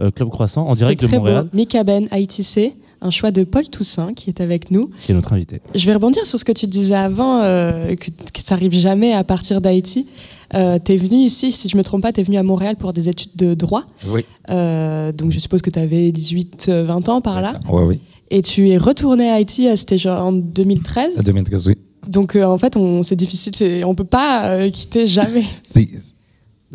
euh, 0.00 0.10
Club 0.10 0.28
Croissant, 0.30 0.66
en 0.66 0.74
direct 0.74 1.00
C'est 1.00 1.06
de 1.06 1.10
très 1.10 1.18
Montréal, 1.18 1.42
beau. 1.44 1.50
Mika 1.56 1.82
Ben, 1.84 2.06
ITC, 2.12 2.74
un 3.00 3.10
choix 3.10 3.30
de 3.32 3.44
Paul 3.44 3.68
Toussaint 3.68 4.12
qui 4.14 4.30
est 4.30 4.40
avec 4.40 4.70
nous. 4.70 4.90
qui 5.00 5.12
est 5.12 5.14
notre 5.14 5.32
invité. 5.32 5.60
Je 5.74 5.84
vais 5.86 5.94
rebondir 5.94 6.24
sur 6.24 6.38
ce 6.38 6.44
que 6.44 6.52
tu 6.52 6.66
disais 6.68 6.94
avant, 6.94 7.40
euh, 7.42 7.94
que, 7.96 8.10
que 8.10 8.40
ça 8.44 8.54
arrive 8.54 8.72
jamais 8.72 9.12
à 9.12 9.24
partir 9.24 9.60
d'Haïti. 9.60 10.06
Euh, 10.54 10.78
tu 10.82 10.92
es 10.92 10.96
venu 10.96 11.16
ici, 11.18 11.52
si 11.52 11.68
je 11.68 11.76
me 11.76 11.82
trompe 11.82 12.02
pas, 12.02 12.12
tu 12.12 12.20
es 12.20 12.22
venu 12.22 12.38
à 12.38 12.42
Montréal 12.42 12.76
pour 12.76 12.92
des 12.94 13.08
études 13.08 13.32
de 13.36 13.52
droit. 13.54 13.82
Oui. 14.08 14.24
Euh, 14.50 15.12
donc 15.12 15.30
je 15.32 15.38
suppose 15.40 15.60
que 15.62 15.68
tu 15.70 15.78
avais 15.78 16.08
18-20 16.10 17.10
ans 17.10 17.20
par 17.20 17.42
là. 17.42 17.60
Oui, 17.70 17.82
oui. 17.86 18.00
Et 18.30 18.42
tu 18.42 18.68
es 18.68 18.76
retourné 18.76 19.28
à 19.30 19.34
Haïti, 19.34 19.66
euh, 19.68 19.76
c'était 19.76 19.98
genre 19.98 20.22
en 20.26 20.32
2013. 20.32 21.18
À 21.18 21.22
2013, 21.22 21.68
oui. 21.68 21.78
Donc 22.06 22.36
euh, 22.36 22.44
en 22.44 22.58
fait, 22.58 22.76
on, 22.76 23.02
c'est 23.02 23.16
difficile, 23.16 23.54
c'est- 23.54 23.84
on 23.84 23.94
peut 23.94 24.04
pas 24.04 24.46
euh, 24.50 24.70
quitter 24.70 25.06
jamais. 25.06 25.44
C'est, 25.68 25.88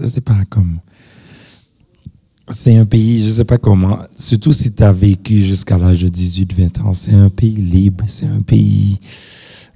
c'est 0.05 0.21
pas 0.21 0.37
comme. 0.49 0.79
C'est 2.49 2.75
un 2.75 2.85
pays, 2.85 3.23
je 3.23 3.29
sais 3.31 3.45
pas 3.45 3.57
comment, 3.57 3.99
surtout 4.17 4.51
si 4.51 4.73
tu 4.73 4.83
as 4.83 4.91
vécu 4.91 5.43
jusqu'à 5.43 5.77
l'âge 5.77 6.01
de 6.01 6.09
18-20 6.09 6.81
ans, 6.81 6.91
c'est 6.91 7.13
un 7.13 7.29
pays 7.29 7.55
libre, 7.55 8.03
c'est 8.07 8.25
un 8.25 8.41
pays 8.41 8.99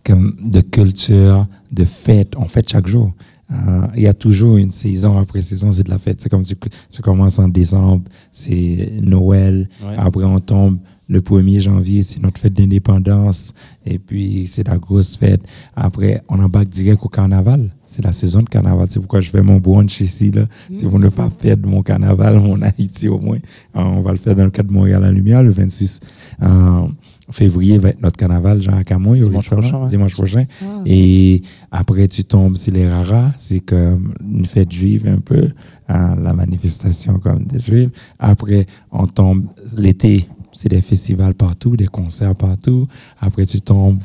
comme 0.04 0.36
de 0.44 0.60
culture, 0.60 1.48
de 1.72 1.86
fête, 1.86 2.34
on 2.36 2.44
fête 2.46 2.68
chaque 2.70 2.88
jour. 2.88 3.14
Euh, 3.52 3.88
Il 3.96 4.02
y 4.02 4.08
a 4.08 4.14
toujours 4.14 4.58
une 4.58 4.72
saison 4.72 5.18
après 5.18 5.42
saison, 5.42 5.72
c'est 5.72 5.84
de 5.84 5.90
la 5.90 5.98
fête. 5.98 6.20
C'est 6.20 6.28
comme 6.30 6.44
tu, 6.44 6.56
tu 6.90 7.02
commences 7.02 7.40
en 7.40 7.48
décembre, 7.48 8.04
c'est 8.34 8.92
Noël, 9.02 9.70
Ouais. 9.82 9.96
après 9.98 10.26
on 10.26 10.40
tombe 10.40 10.78
le 11.10 11.22
1er 11.22 11.62
janvier, 11.62 12.04
c'est 12.04 12.22
notre 12.22 12.40
fête 12.40 12.54
d'indépendance, 12.54 13.54
et 13.86 13.98
puis 14.00 14.48
c'est 14.48 14.68
la 14.68 14.78
grosse 14.78 15.16
fête. 15.16 15.42
Après, 15.76 16.22
on 16.30 16.40
embarque 16.40 16.70
direct 16.70 17.02
au 17.04 17.10
carnaval. 17.10 17.70
C'est 17.86 18.04
la 18.04 18.12
saison 18.12 18.42
de 18.42 18.50
carnaval. 18.50 18.88
C'est 18.90 19.00
pourquoi 19.00 19.22
je 19.22 19.30
fais 19.30 19.42
mon 19.42 19.58
brunch 19.58 20.02
ici. 20.02 20.32
Là. 20.32 20.46
C'est 20.74 20.88
pour 20.90 21.00
ne 21.00 21.08
pas 21.08 21.30
perdre 21.30 21.70
mon 21.70 21.82
carnaval, 21.82 22.40
mon 22.42 22.62
Haïti 22.62 23.08
au 23.08 23.20
moins. 23.20 23.38
Euh, 23.38 23.80
on 23.80 24.02
va 24.02 24.12
le 24.12 24.18
faire 24.18 24.36
dans 24.36 24.44
le 24.44 24.50
cadre 24.50 24.70
de 24.70 24.74
Montréal 24.74 25.06
en 25.06 25.12
Lumière, 25.12 25.44
le 25.44 25.52
26 25.52 26.02
euh, 26.42 26.88
février 27.30 27.78
va 27.78 27.90
être 27.90 28.02
notre 28.02 28.18
carnaval, 28.18 28.62
Jean 28.62 28.80
au 28.80 29.16
Dimanche 29.16 29.50
prochain, 29.50 29.84
ouais. 29.84 29.90
dimanche 29.90 30.14
prochain. 30.14 30.46
Ah. 30.62 30.82
Et 30.86 31.42
après, 31.72 32.08
tu 32.08 32.24
tombes 32.24 32.56
sur 32.56 32.74
les 32.74 32.88
raras. 32.88 33.32
C'est 33.38 33.60
comme 33.60 34.14
une 34.22 34.46
fête 34.46 34.72
juive 34.72 35.08
un 35.08 35.20
peu, 35.20 35.50
hein, 35.90 36.16
la 36.22 36.34
manifestation 36.34 37.20
comme 37.20 37.46
des 37.46 37.60
juifs. 37.60 37.90
Après, 38.20 38.66
on 38.92 39.08
tombe 39.08 39.46
l'été. 39.76 40.28
C'est 40.58 40.70
des 40.70 40.82
festivals 40.82 41.36
partout, 41.36 41.76
des 41.78 41.86
concerts 41.86 42.34
partout. 42.36 42.88
Après, 43.22 43.46
tu 43.46 43.62
tombes 43.62 44.00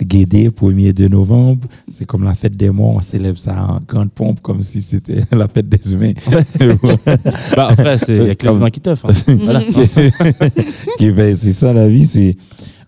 Guédé, 0.00 0.48
1er 0.50 0.92
de 0.92 1.08
novembre. 1.08 1.66
C'est 1.90 2.04
comme 2.06 2.22
la 2.22 2.36
fête 2.36 2.56
des 2.56 2.70
morts. 2.70 2.94
On 2.94 3.00
célèbre 3.00 3.36
ça 3.36 3.64
en 3.68 3.80
grande 3.80 4.12
pompe 4.12 4.40
comme 4.40 4.62
si 4.62 4.80
c'était 4.80 5.24
la 5.32 5.48
fête 5.48 5.68
des 5.68 5.92
humains. 5.92 6.12
bah 7.56 7.68
après, 7.70 7.98
c'est- 7.98 8.16
il 8.16 8.26
y 8.26 8.30
a 8.30 8.34
que 8.36 8.42
les 8.44 8.48
Comme- 8.48 8.58
humains 8.58 8.70
qui 8.70 8.80
teufent. 8.80 9.04
hein. 9.06 9.12
Voilà. 9.42 9.60
Fait- 9.60 11.34
c'est 11.34 11.52
ça 11.52 11.72
la 11.72 11.88
vie, 11.88 12.06
c'est 12.06 12.36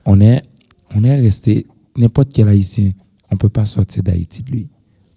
on 0.06 0.20
est 0.20 0.42
on 0.94 1.02
est 1.02 1.20
resté 1.20 1.66
n'importe 1.96 2.32
quel 2.32 2.48
haïtien, 2.48 2.92
on 3.32 3.36
peut 3.36 3.48
pas 3.48 3.64
sortir 3.64 4.04
d'Haïti 4.04 4.44
de 4.44 4.50
lui. 4.52 4.70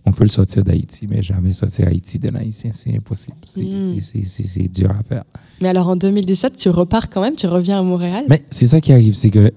On 0.06 0.12
peut 0.12 0.24
le 0.24 0.30
sortir 0.30 0.64
d'Haïti, 0.64 1.08
mais 1.10 1.22
jamais 1.22 1.54
sortir 1.54 1.88
Haïti 1.88 2.20
d'un 2.20 2.36
haïtien, 2.36 2.72
c'est 2.74 2.96
impossible. 2.96 3.38
C'est 3.46 3.62
Mm. 3.62 4.00
c'est 4.02 4.68
dur 4.68 4.92
à 4.92 5.02
faire. 5.04 5.24
Mais 5.62 5.70
alors 5.70 5.88
en 5.88 5.96
2017, 5.96 6.56
tu 6.58 6.70
repars 6.70 7.10
quand 7.10 7.22
même, 7.22 7.36
tu 7.36 7.48
reviens 7.48 7.80
à 7.80 7.84
Montréal? 7.84 8.26
Mais 8.28 8.44
c'est 8.50 8.68
ça 8.68 8.82
qui 8.82 8.92
arrive, 8.92 9.16
c'est 9.16 9.30
que 9.30 9.52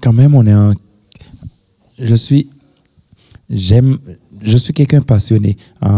quand 0.00 0.12
même 0.12 0.34
on 0.34 0.46
est 0.46 0.52
un 0.52 0.74
je 1.98 2.14
suis 2.14 2.48
j'aime 3.50 3.98
je 4.40 4.56
suis 4.56 4.72
quelqu'un 4.72 5.00
passionné. 5.02 5.56
Euh, 5.84 5.88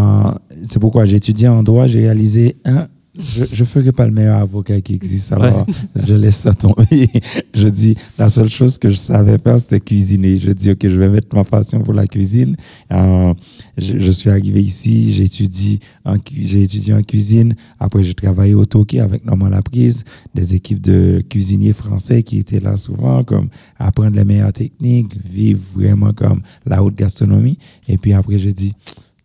c'est 0.67 0.79
pourquoi 0.79 1.05
j'ai 1.07 1.17
étudié 1.17 1.49
en 1.49 1.63
droit, 1.63 1.87
j'ai 1.87 2.01
réalisé 2.01 2.57
un 2.65 2.89
je 3.17 3.43
ne 3.43 3.65
ferai 3.67 3.93
pas 3.93 4.07
le 4.07 4.13
meilleur 4.13 4.41
avocat 4.41 4.81
qui 4.81 4.95
existe, 4.95 5.33
alors 5.33 5.67
je 5.95 6.15
laisse 6.15 6.37
ça 6.39 6.53
tomber. 6.53 7.09
je 7.55 7.69
dis, 7.69 7.97
la 8.19 8.29
seule 8.29 8.49
chose 8.49 8.77
que 8.79 8.91
je 8.91 8.97
savais 8.97 9.39
faire, 9.39 9.59
c'était 9.61 9.79
cuisiner. 9.81 10.39
Je 10.39 10.51
dis, 10.51 10.71
OK, 10.71 10.81
je 10.83 10.99
vais 10.99 11.09
mettre 11.09 11.35
ma 11.37 11.45
passion 11.45 11.81
pour 11.83 11.95
la 11.95 12.07
cuisine. 12.09 12.57
Euh, 12.91 13.33
je, 13.79 13.99
je 13.99 14.11
suis 14.11 14.31
arrivé 14.31 14.61
ici, 14.63 15.13
j'ai 15.13 15.25
étudié, 15.25 15.79
en 16.05 16.19
cu- 16.19 16.43
j'ai 16.43 16.63
étudié 16.65 16.93
en 16.95 17.03
cuisine. 17.03 17.55
Après, 17.79 18.03
j'ai 18.03 18.15
travaillé 18.15 18.55
au 18.55 18.65
Toki 18.65 18.99
avec 18.99 19.25
Normand 19.25 19.49
Laprise, 19.49 20.03
des 20.35 20.55
équipes 20.57 20.81
de 20.81 21.23
cuisiniers 21.29 21.73
français 21.73 22.23
qui 22.25 22.39
étaient 22.39 22.61
là 22.61 22.77
souvent, 22.77 23.23
comme 23.23 23.49
apprendre 23.79 24.17
les 24.17 24.25
meilleures 24.25 24.53
techniques, 24.53 25.15
vivre 25.25 25.61
vraiment 25.77 26.13
comme 26.13 26.43
la 26.67 26.83
haute 26.83 26.97
gastronomie. 26.97 27.59
Et 27.89 27.97
puis 27.97 28.13
après, 28.13 28.39
j'ai 28.41 28.53
dit, 28.53 28.75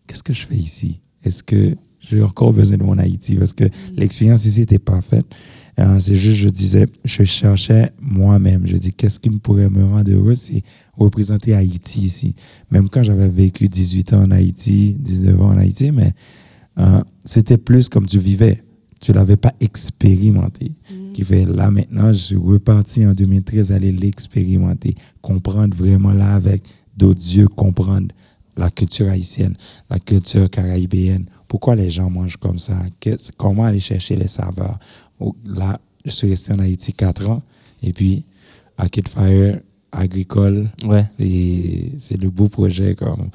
qu'est-ce 0.05 0.21
que 0.23 0.33
je 0.33 0.45
fais 0.45 0.55
ici? 0.55 0.99
Est-ce 1.25 1.41
que 1.43 1.75
j'ai 2.09 2.23
encore 2.23 2.53
besoin 2.53 2.77
de 2.77 2.83
mon 2.83 2.97
Haïti? 2.97 3.35
Parce 3.35 3.53
que 3.53 3.65
l'expérience 3.95 4.45
ici 4.45 4.61
n'était 4.61 4.79
pas 4.79 5.01
faite. 5.01 5.25
Euh, 5.79 5.99
c'est 5.99 6.15
juste, 6.15 6.37
je 6.37 6.49
disais, 6.49 6.87
je 7.05 7.23
cherchais 7.23 7.91
moi-même. 8.01 8.67
Je 8.67 8.75
dis, 8.77 8.91
qu'est-ce 8.91 9.19
qui 9.19 9.29
me 9.29 9.37
pourrait 9.37 9.69
me 9.69 9.85
rendre 9.85 10.11
heureux? 10.11 10.35
C'est 10.35 10.63
représenter 10.97 11.53
Haïti 11.53 12.01
ici. 12.01 12.35
Même 12.71 12.89
quand 12.89 13.03
j'avais 13.03 13.29
vécu 13.29 13.69
18 13.69 14.13
ans 14.13 14.23
en 14.23 14.31
Haïti, 14.31 14.95
19 14.99 15.41
ans 15.41 15.49
en 15.51 15.57
Haïti, 15.57 15.91
mais 15.91 16.11
euh, 16.79 17.01
c'était 17.23 17.57
plus 17.57 17.87
comme 17.87 18.05
tu 18.05 18.19
vivais. 18.19 18.61
Tu 18.99 19.13
l'avais 19.13 19.37
pas 19.37 19.53
expérimenté. 19.61 20.73
Qui 21.13 21.23
fait 21.23 21.45
là 21.45 21.71
maintenant, 21.71 22.11
je 22.11 22.17
suis 22.17 22.35
reparti 22.35 23.05
en 23.05 23.13
2013 23.13 23.71
aller 23.71 23.91
l'expérimenter, 23.91 24.95
comprendre 25.21 25.75
vraiment 25.75 26.13
là 26.13 26.35
avec 26.35 26.63
d'autres 26.97 27.21
yeux, 27.21 27.47
comprendre 27.47 28.07
la 28.57 28.69
culture 28.69 29.09
haïtienne, 29.09 29.55
la 29.89 29.99
culture 29.99 30.49
caribéenne. 30.49 31.25
Pourquoi 31.47 31.75
les 31.75 31.89
gens 31.89 32.09
mangent 32.09 32.37
comme 32.37 32.59
ça? 32.59 32.77
Comment 33.37 33.63
aller 33.63 33.79
chercher 33.79 34.15
les 34.15 34.27
saveurs? 34.27 34.77
Là, 35.45 35.79
je 36.05 36.11
suis 36.11 36.29
resté 36.29 36.53
en 36.53 36.59
Haïti 36.59 36.93
quatre 36.93 37.27
ans 37.29 37.41
et 37.81 37.93
puis 37.93 38.25
Arcade 38.77 39.07
Fire 39.07 39.59
agricole, 39.91 40.69
Ouais. 40.83 41.05
c'est 41.17 41.91
c'est 41.97 42.17
le 42.21 42.29
beau 42.29 42.47
projet 42.47 42.93
comme 42.95 43.29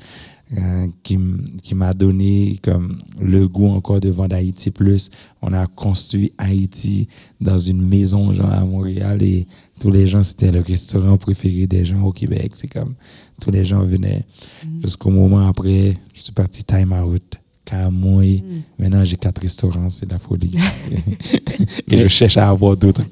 euh, 0.52 0.86
qui 1.02 1.74
m'a 1.74 1.94
donné 1.94 2.58
comme 2.62 2.98
le 3.18 3.48
goût 3.48 3.68
encore 3.68 4.00
de 4.00 4.10
vendre 4.10 4.36
Haïti 4.36 4.70
plus. 4.70 5.10
On 5.42 5.52
a 5.52 5.66
construit 5.66 6.32
Haïti 6.38 7.08
dans 7.40 7.58
une 7.58 7.86
maison 7.86 8.32
genre 8.32 8.52
à 8.52 8.64
Montréal 8.64 9.22
et 9.22 9.46
tous 9.80 9.90
les 9.90 10.06
gens 10.06 10.22
c'était 10.22 10.52
le 10.52 10.60
restaurant 10.60 11.16
préféré 11.16 11.66
des 11.66 11.84
gens 11.84 12.02
au 12.02 12.12
Québec. 12.12 12.52
C'est 12.54 12.68
comme 12.68 12.94
tous 13.40 13.50
les 13.50 13.64
gens 13.64 13.82
venaient 13.84 14.24
jusqu'au 14.82 15.10
moment 15.10 15.46
après 15.48 15.96
je 16.12 16.20
suis 16.20 16.32
parti 16.32 16.62
time 16.62 16.92
out 16.92 17.38
Kamui. 17.64 18.42
Mm. 18.46 18.82
Maintenant, 18.82 19.04
j'ai 19.04 19.16
quatre 19.16 19.40
restaurants, 19.40 19.88
c'est 19.88 20.10
la 20.10 20.18
folie. 20.18 20.54
Et 21.90 21.96
je 21.98 22.08
cherche 22.08 22.36
à 22.36 22.48
avoir 22.50 22.76
d'autres. 22.76 23.02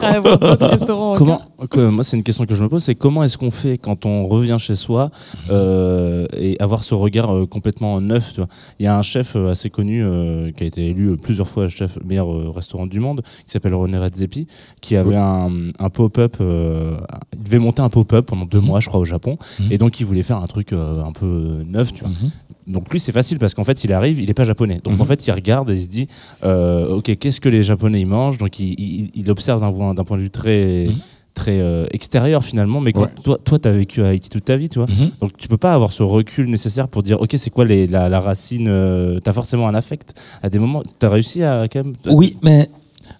Comment, 1.16 1.40
que- 1.70 1.88
moi, 1.88 2.04
c'est 2.04 2.16
une 2.16 2.22
question 2.22 2.44
que 2.46 2.54
je 2.54 2.62
me 2.62 2.68
pose, 2.68 2.82
c'est 2.84 2.94
comment 2.94 3.22
est-ce 3.24 3.38
qu'on 3.38 3.50
fait 3.50 3.78
quand 3.78 4.04
on 4.06 4.26
revient 4.26 4.56
chez 4.58 4.74
soi 4.74 5.10
euh, 5.50 6.26
et 6.36 6.56
avoir 6.60 6.82
ce 6.82 6.94
regard 6.94 7.34
euh, 7.34 7.46
complètement 7.46 8.00
neuf 8.00 8.30
tu 8.34 8.40
vois 8.40 8.48
Il 8.78 8.84
y 8.84 8.86
a 8.86 8.96
un 8.98 9.02
chef 9.02 9.36
euh, 9.36 9.50
assez 9.52 9.70
connu 9.70 10.02
euh, 10.02 10.50
qui 10.52 10.64
a 10.64 10.66
été 10.66 10.86
élu 10.88 11.16
plusieurs 11.16 11.48
fois 11.48 11.68
chef 11.68 11.98
meilleur 12.04 12.30
euh, 12.32 12.50
restaurant 12.50 12.86
du 12.86 13.00
monde, 13.00 13.22
qui 13.46 13.52
s'appelle 13.52 13.74
René 13.74 13.98
Redzepi, 13.98 14.46
qui 14.80 14.96
avait 14.96 15.10
Oui. 15.10 15.16
un, 15.16 15.50
un 15.78 15.90
pop-up. 15.90 16.36
euh, 16.40 16.98
il 17.34 17.42
devait 17.42 17.58
monter 17.58 17.82
un 17.82 17.88
pop-up 17.88 18.26
pendant 18.26 18.44
deux 18.46 18.60
mois, 18.60 18.80
je 18.80 18.88
crois, 18.88 19.00
au 19.00 19.04
Japon, 19.04 19.38
Mhm. 19.60 19.72
et 19.72 19.78
donc 19.78 20.00
il 20.00 20.06
voulait 20.06 20.22
faire 20.22 20.38
un 20.38 20.46
truc 20.46 20.72
euh, 20.72 21.02
un 21.04 21.12
peu 21.12 21.62
neuf, 21.66 21.92
tu 21.92 22.00
vois. 22.04 22.10
Mhm. 22.10 22.30
Donc 22.68 22.90
lui 22.92 23.00
c'est 23.00 23.10
facile 23.12 23.38
parce 23.38 23.54
qu'en 23.54 23.64
fait 23.64 23.82
il 23.82 23.92
arrive, 23.92 24.20
il 24.20 24.30
est 24.30 24.34
pas 24.34 24.41
japonais. 24.44 24.80
Donc 24.84 24.94
Mhm. 24.94 25.00
en 25.00 25.04
fait 25.04 25.26
il 25.26 25.30
regarde 25.32 25.70
et 25.70 25.74
il 25.74 25.82
se 25.82 25.88
dit 25.88 26.06
euh, 26.44 26.96
ok 26.96 27.16
qu'est-ce 27.18 27.40
que 27.40 27.48
les 27.48 27.62
japonais 27.62 28.00
ils 28.00 28.06
mangent? 28.06 28.38
Donc 28.38 28.58
il, 28.58 28.74
il- 28.78 29.10
il 29.14 29.30
observe 29.30 29.60
d'un 29.60 29.72
point, 29.72 29.94
d'un 29.94 30.04
point 30.04 30.16
de 30.16 30.22
vue 30.22 30.30
très 30.30 30.86
Mhm. 30.88 30.94
très 31.34 31.60
euh, 31.60 31.86
extérieur 31.92 32.44
finalement. 32.44 32.80
Mais 32.80 32.92
quand 32.92 33.02
Ouais. 33.02 33.08
toi 33.24 33.38
toi 33.42 33.58
t'as 33.58 33.70
vécu 33.72 34.02
à 34.02 34.08
Haïti 34.08 34.28
toute 34.28 34.44
ta 34.44 34.56
vie 34.56 34.68
tu 34.68 34.78
vois. 34.78 34.88
Mhm. 34.88 35.10
Donc 35.20 35.36
tu 35.38 35.48
peux 35.48 35.56
pas 35.56 35.72
avoir 35.72 35.90
ce 35.92 36.02
recul 36.02 36.48
nécessaire 36.50 36.88
pour 36.88 37.02
dire 37.02 37.20
ok 37.20 37.34
c'est 37.38 37.50
quoi 37.50 37.64
les, 37.64 37.86
la, 37.86 38.08
la 38.08 38.20
racine. 38.20 38.66
euh, 38.68 39.18
t'as 39.24 39.32
forcément 39.32 39.66
un 39.68 39.74
affect 39.74 40.14
à 40.42 40.50
des 40.50 40.58
moments. 40.58 40.82
T'as 40.98 41.08
réussi 41.08 41.42
à 41.42 41.68
quand 41.72 41.84
même. 41.84 41.94
Oui, 42.06 42.36
mais 42.42 42.68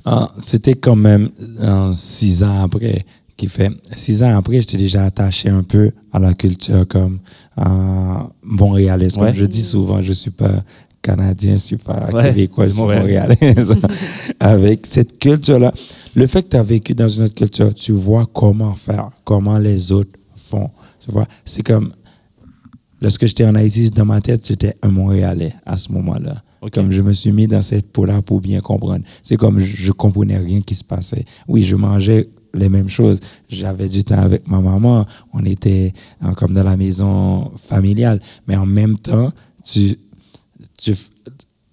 euh, 0.06 0.26
c'était 0.38 0.74
quand 0.74 0.96
même 0.96 1.30
six 1.94 2.42
ans 2.42 2.62
après 2.64 3.04
qui 3.38 3.46
fait. 3.48 3.70
Six 3.96 4.22
ans 4.22 4.36
après, 4.36 4.60
j'étais 4.60 4.76
déjà 4.76 5.04
attaché 5.04 5.48
un 5.48 5.62
peu 5.62 5.90
à 6.12 6.18
la 6.18 6.34
culture 6.34 6.86
comme 6.86 7.18
montréalaise. 8.42 9.14
Comme 9.14 9.24
Ouais. 9.24 9.34
je 9.34 9.44
dis 9.46 9.62
souvent, 9.62 10.02
je 10.02 10.12
suis 10.12 10.30
pas 10.30 10.62
canadien, 11.02 11.52
je 11.52 11.60
suis 11.60 11.76
pas 11.76 12.08
Ouais, 12.12 12.30
québécois, 12.30 12.68
suis 12.68 12.80
Montréalais. 12.80 13.36
Avec 14.40 14.86
cette 14.86 15.18
culture-là, 15.18 15.74
le 16.14 16.26
fait 16.26 16.42
que 16.44 16.48
tu 16.50 16.56
as 16.56 16.62
vécu 16.62 16.94
dans 16.94 17.08
une 17.08 17.24
autre 17.24 17.34
culture, 17.34 17.74
tu 17.74 17.92
vois 17.92 18.26
comment 18.32 18.74
faire, 18.74 19.10
comment 19.24 19.58
les 19.58 19.92
autres 19.92 20.18
font. 20.36 20.70
Tu 21.00 21.10
vois, 21.10 21.26
c'est 21.44 21.62
comme 21.62 21.92
lorsque 23.00 23.26
j'étais 23.26 23.44
en 23.44 23.54
Haïti, 23.54 23.90
dans 23.90 24.06
ma 24.06 24.20
tête, 24.20 24.46
j'étais 24.46 24.74
un 24.82 24.90
Montréalais 24.90 25.54
à 25.66 25.76
ce 25.76 25.92
moment-là. 25.92 26.42
Comme 26.72 26.92
je 26.92 27.02
me 27.02 27.12
suis 27.12 27.32
mis 27.32 27.48
dans 27.48 27.62
cette 27.62 27.90
peau-là 27.90 28.22
pour 28.22 28.40
bien 28.40 28.60
comprendre. 28.60 29.04
C'est 29.24 29.36
comme 29.36 29.58
je, 29.58 29.76
je 29.76 29.90
comprenais 29.90 30.38
rien 30.38 30.60
qui 30.60 30.76
se 30.76 30.84
passait. 30.84 31.24
Oui, 31.48 31.62
je 31.62 31.74
mangeais 31.74 32.28
les 32.54 32.68
mêmes 32.68 32.88
choses. 32.88 33.18
J'avais 33.48 33.88
du 33.88 34.04
temps 34.04 34.18
avec 34.18 34.48
ma 34.48 34.60
maman. 34.60 35.04
On 35.32 35.44
était 35.44 35.92
euh, 36.22 36.32
comme 36.32 36.52
dans 36.52 36.62
la 36.62 36.76
maison 36.76 37.50
familiale. 37.56 38.20
Mais 38.46 38.56
en 38.56 38.66
même 38.66 38.96
temps, 38.98 39.32
tu, 39.64 39.96
tu, 40.82 40.94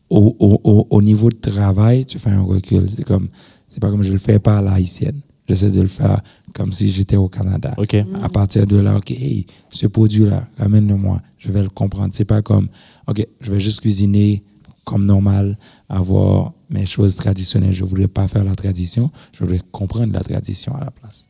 au, 0.09 0.35
au, 0.39 0.61
au, 0.63 0.87
au 0.89 1.01
niveau 1.01 1.29
de 1.29 1.35
travail, 1.37 2.05
tu 2.05 2.19
fais 2.19 2.29
un 2.31 2.41
recul. 2.41 2.87
C'est 2.95 3.03
comme, 3.05 3.27
c'est 3.69 3.79
pas 3.79 3.89
comme 3.91 4.01
je 4.03 4.11
le 4.11 4.17
fais 4.19 4.39
pas 4.39 4.57
à 4.59 4.61
la 4.61 4.73
haïtienne. 4.73 5.19
J'essaie 5.47 5.71
de 5.71 5.81
le 5.81 5.87
faire 5.87 6.21
comme 6.53 6.71
si 6.71 6.91
j'étais 6.91 7.15
au 7.15 7.27
Canada. 7.27 7.73
À 8.21 8.29
partir 8.29 8.67
de 8.67 8.77
là, 8.77 8.97
OK, 8.97 9.11
hey, 9.11 9.45
ce 9.69 9.87
produit-là, 9.87 10.47
ramène-le-moi. 10.59 11.21
Je 11.39 11.51
vais 11.51 11.63
le 11.63 11.69
comprendre. 11.69 12.09
C'est 12.13 12.25
pas 12.25 12.41
comme, 12.43 12.67
OK, 13.07 13.25
je 13.41 13.51
vais 13.51 13.59
juste 13.59 13.81
cuisiner 13.81 14.43
comme 14.83 15.05
normal, 15.05 15.57
avoir 15.87 16.53
mes 16.69 16.85
choses 16.85 17.15
traditionnelles. 17.15 17.73
Je 17.73 17.83
voulais 17.83 18.07
pas 18.07 18.27
faire 18.27 18.43
la 18.43 18.55
tradition. 18.55 19.09
Je 19.37 19.43
voulais 19.43 19.61
comprendre 19.71 20.13
la 20.13 20.21
tradition 20.21 20.75
à 20.75 20.81
la 20.85 20.91
place. 20.91 21.27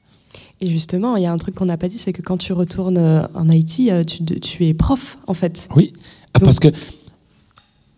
Et 0.61 0.69
justement, 0.69 1.15
il 1.15 1.23
y 1.23 1.25
a 1.25 1.31
un 1.31 1.37
truc 1.37 1.55
qu'on 1.55 1.65
n'a 1.65 1.77
pas 1.77 1.87
dit, 1.87 1.97
c'est 1.97 2.11
que 2.13 2.21
quand 2.21 2.37
tu 2.37 2.51
retournes 2.51 2.97
euh, 2.97 3.25
en 3.33 3.47
Haïti, 3.49 3.89
euh, 3.91 4.03
tu, 4.03 4.23
tu 4.25 4.65
es 4.67 4.73
prof, 4.73 5.17
en 5.27 5.33
fait. 5.33 5.67
Oui, 5.75 5.93
Ah, 6.33 6.39
Donc- 6.39 6.45
parce 6.45 6.59
que 6.59 6.67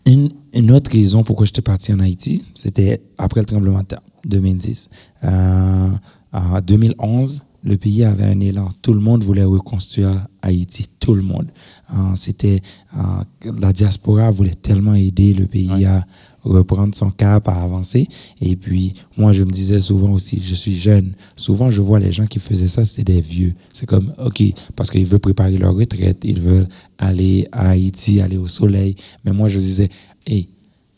une, 0.05 0.31
une 0.53 0.71
autre 0.71 0.91
raison 0.91 1.23
pourquoi 1.23 1.45
j'étais 1.45 1.61
parti 1.61 1.93
en 1.93 1.99
Haïti, 1.99 2.43
c'était 2.55 3.01
après 3.17 3.41
le 3.41 3.45
tremblement 3.45 3.81
de 3.81 3.85
terre, 3.85 4.01
2010. 4.25 4.89
Euh, 5.23 5.89
en 6.33 6.61
2011, 6.61 7.43
le 7.63 7.77
pays 7.77 8.03
avait 8.03 8.23
un 8.23 8.39
élan. 8.39 8.69
Tout 8.81 8.93
le 8.93 8.99
monde 8.99 9.23
voulait 9.23 9.43
reconstruire 9.43 10.27
Haïti, 10.41 10.87
tout 10.99 11.13
le 11.13 11.21
monde. 11.21 11.47
Euh, 11.93 12.15
c'était 12.15 12.61
euh, 12.97 13.51
la 13.59 13.71
diaspora 13.71 14.31
voulait 14.31 14.55
tellement 14.55 14.95
aider 14.95 15.33
le 15.33 15.45
pays 15.45 15.85
à 15.85 16.05
reprendre 16.43 16.95
son 16.95 17.11
cap, 17.11 17.47
à 17.47 17.61
avancer. 17.61 18.07
Et 18.41 18.55
puis, 18.55 18.93
moi, 19.17 19.33
je 19.33 19.43
me 19.43 19.49
disais 19.51 19.79
souvent 19.79 20.11
aussi, 20.11 20.41
je 20.41 20.55
suis 20.55 20.75
jeune. 20.75 21.13
Souvent, 21.35 21.69
je 21.69 21.81
vois 21.81 21.99
les 21.99 22.11
gens 22.11 22.25
qui 22.25 22.39
faisaient 22.39 22.67
ça, 22.67 22.85
c'est 22.85 23.03
des 23.03 23.21
vieux. 23.21 23.53
C'est 23.73 23.85
comme, 23.85 24.13
OK, 24.23 24.43
parce 24.75 24.89
qu'ils 24.89 25.05
veulent 25.05 25.19
préparer 25.19 25.57
leur 25.57 25.75
retraite, 25.75 26.19
ils 26.23 26.39
veulent 26.39 26.67
aller 26.97 27.47
à 27.51 27.69
Haïti, 27.69 28.21
aller 28.21 28.37
au 28.37 28.47
soleil. 28.47 28.95
Mais 29.25 29.31
moi, 29.31 29.49
je 29.49 29.59
disais, 29.59 29.89
hey, 30.25 30.49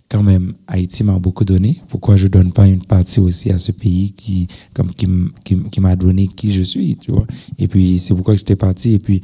quand 0.09 0.23
même, 0.23 0.53
Haïti 0.67 1.03
m'a 1.03 1.17
beaucoup 1.17 1.43
donné. 1.43 1.81
Pourquoi 1.89 2.17
je 2.17 2.27
donne 2.27 2.51
pas 2.51 2.67
une 2.67 2.83
partie 2.83 3.19
aussi 3.19 3.49
à 3.51 3.57
ce 3.57 3.71
pays 3.71 4.11
qui, 4.11 4.47
comme, 4.73 4.93
qui, 4.93 5.07
qui, 5.43 5.59
qui 5.59 5.79
m'a 5.79 5.95
donné 5.95 6.27
qui 6.27 6.53
je 6.53 6.61
suis, 6.61 6.97
tu 6.97 7.11
vois? 7.11 7.25
Et 7.57 7.67
puis, 7.67 7.97
c'est 7.97 8.13
pourquoi 8.13 8.35
j'étais 8.35 8.55
parti. 8.55 8.93
Et 8.93 8.99
puis, 8.99 9.21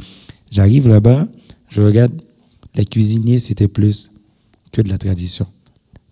j'arrive 0.50 0.88
là-bas, 0.88 1.28
je 1.70 1.82
regarde, 1.82 2.12
les 2.76 2.86
cuisiniers, 2.86 3.40
c'était 3.40 3.68
plus 3.68 4.12
que 4.72 4.82
de 4.82 4.90
la 4.90 4.98
tradition. 4.98 5.46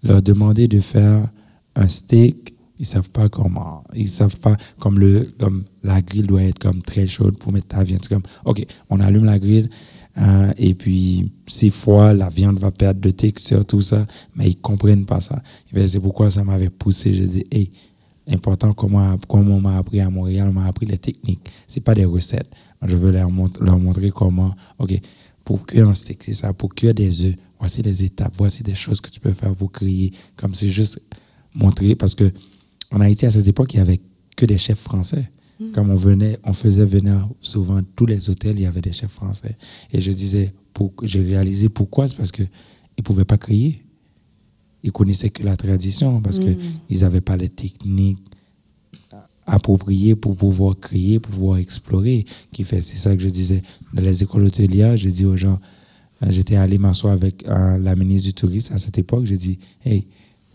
Leur 0.04 0.22
demander 0.22 0.68
de 0.68 0.80
faire 0.80 1.28
un 1.76 1.88
steak, 1.88 2.56
ils 2.80 2.86
savent 2.86 3.10
pas 3.10 3.30
comment, 3.30 3.84
ils 3.96 4.08
savent 4.08 4.38
pas 4.38 4.56
comme 4.80 5.00
le, 5.00 5.32
comme 5.40 5.64
la 5.84 6.02
grille 6.02 6.24
doit 6.24 6.44
être 6.44 6.60
comme 6.60 6.82
très 6.82 7.08
chaude 7.08 7.38
pour 7.38 7.52
mettre 7.52 7.68
ta 7.68 7.84
viande. 7.84 8.02
C'est 8.04 8.14
comme, 8.14 8.24
ok, 8.46 8.66
on 8.90 9.00
allume 9.00 9.26
la 9.26 9.40
grille, 9.40 9.70
euh, 10.20 10.52
et 10.58 10.74
puis 10.76 11.32
c'est 11.48 11.70
froid, 11.70 12.14
la 12.14 12.30
viande 12.30 12.60
va 12.60 12.72
perdre 12.72 13.00
de 13.00 13.12
texture, 13.12 13.66
tout 13.66 13.82
ça, 13.82 14.06
mais 14.36 14.50
ils 14.50 14.58
comprennent 14.58 15.06
pas 15.06 15.20
ça. 15.20 15.42
C'est 15.88 16.00
pourquoi 16.00 16.30
ça 16.32 16.44
m'avait 16.44 16.70
poussé. 16.70 17.14
Je 17.14 17.24
dis, 17.24 17.46
hey, 17.52 17.72
important 18.28 18.74
comment, 18.74 19.16
comment 19.28 19.56
on 19.56 19.62
m'a 19.62 19.78
appris 19.78 20.00
à 20.02 20.10
Montréal, 20.10 20.48
on 20.50 20.54
m'a 20.54 20.66
appris 20.66 20.86
les 20.86 20.98
techniques. 20.98 21.48
C'est 21.68 21.82
pas 21.82 21.96
des 21.96 22.06
recettes. 22.06 22.50
Je 22.86 22.96
veux 22.96 23.12
leur 23.12 23.30
montrer 23.32 24.12
comment, 24.12 24.54
ok, 24.80 25.00
pour 25.44 25.66
cuire 25.66 25.88
un 25.88 25.94
steak, 25.94 26.24
c'est 26.24 26.34
ça, 26.34 26.54
pour 26.54 26.76
cuire 26.76 26.94
des 26.94 27.26
œufs, 27.26 27.36
voici 27.60 27.82
les 27.82 28.04
étapes, 28.04 28.34
voici 28.38 28.64
des 28.64 28.76
choses 28.76 29.02
que 29.02 29.10
tu 29.10 29.20
peux 29.20 29.34
faire 29.34 29.56
pour 29.56 29.72
créer. 29.72 30.12
Comme 30.36 30.54
c'est 30.54 30.70
juste 30.70 31.02
montrer, 31.54 31.96
parce 31.96 32.16
que 32.16 32.32
en 32.92 33.02
Haïti, 33.02 33.26
à 33.26 33.32
cette 33.32 33.48
époque, 33.48 33.74
il 33.74 33.78
y 33.78 33.82
avait 33.82 34.00
que 34.36 34.46
des 34.46 34.58
chefs 34.58 34.80
français. 34.80 35.30
Comme 35.74 35.90
on 35.90 35.96
venait, 35.96 36.38
on 36.44 36.54
faisait 36.54 36.86
venir 36.86 37.28
souvent 37.42 37.82
tous 37.96 38.06
les 38.06 38.30
hôtels, 38.30 38.58
il 38.58 38.62
y 38.62 38.66
avait 38.68 38.82
des 38.82 38.94
chefs 38.94 39.12
français. 39.12 39.58
Et 39.92 40.00
je 40.00 40.12
disais, 40.12 40.54
pour, 40.72 40.94
j'ai 41.02 41.24
réalisé 41.24 41.68
pourquoi, 41.68 42.08
c'est 42.08 42.16
parce 42.16 42.32
que 42.32 42.44
ils 42.96 43.04
pouvaient 43.04 43.26
pas 43.26 43.40
créer. 43.40 43.84
Ils 44.84 44.92
connaissaient 44.92 45.32
que 45.32 45.44
la 45.44 45.58
tradition, 45.58 46.22
parce 46.22 46.38
que 46.38 46.56
ils 46.90 47.00
n'avaient 47.00 47.22
pas 47.22 47.38
les 47.38 47.50
techniques 47.50 48.20
appropriées 49.48 50.16
pour 50.16 50.36
pouvoir 50.36 50.80
créer, 50.80 51.20
pour 51.20 51.34
pouvoir 51.34 51.58
explorer. 51.58 52.26
Qui 52.52 52.64
fait, 52.64 52.82
c'est 52.82 52.98
ça 52.98 53.16
que 53.16 53.24
je 53.24 53.30
disais 53.30 53.64
dans 53.94 54.04
les 54.04 54.22
écoles 54.22 54.44
hôtelières. 54.44 54.96
J'ai 54.96 55.12
dit 55.12 55.26
aux 55.26 55.38
gens, 55.38 55.60
j'étais 56.30 56.56
allé 56.56 56.78
m'asseoir 56.78 57.14
avec 57.14 57.48
euh, 57.48 57.78
la 57.78 57.96
ministre 57.96 58.28
du 58.28 58.34
tourisme 58.34 58.74
à 58.74 58.78
cette 58.78 58.98
époque. 58.98 59.26
J'ai 59.26 59.38
dit, 59.38 59.60
hey, 59.86 60.06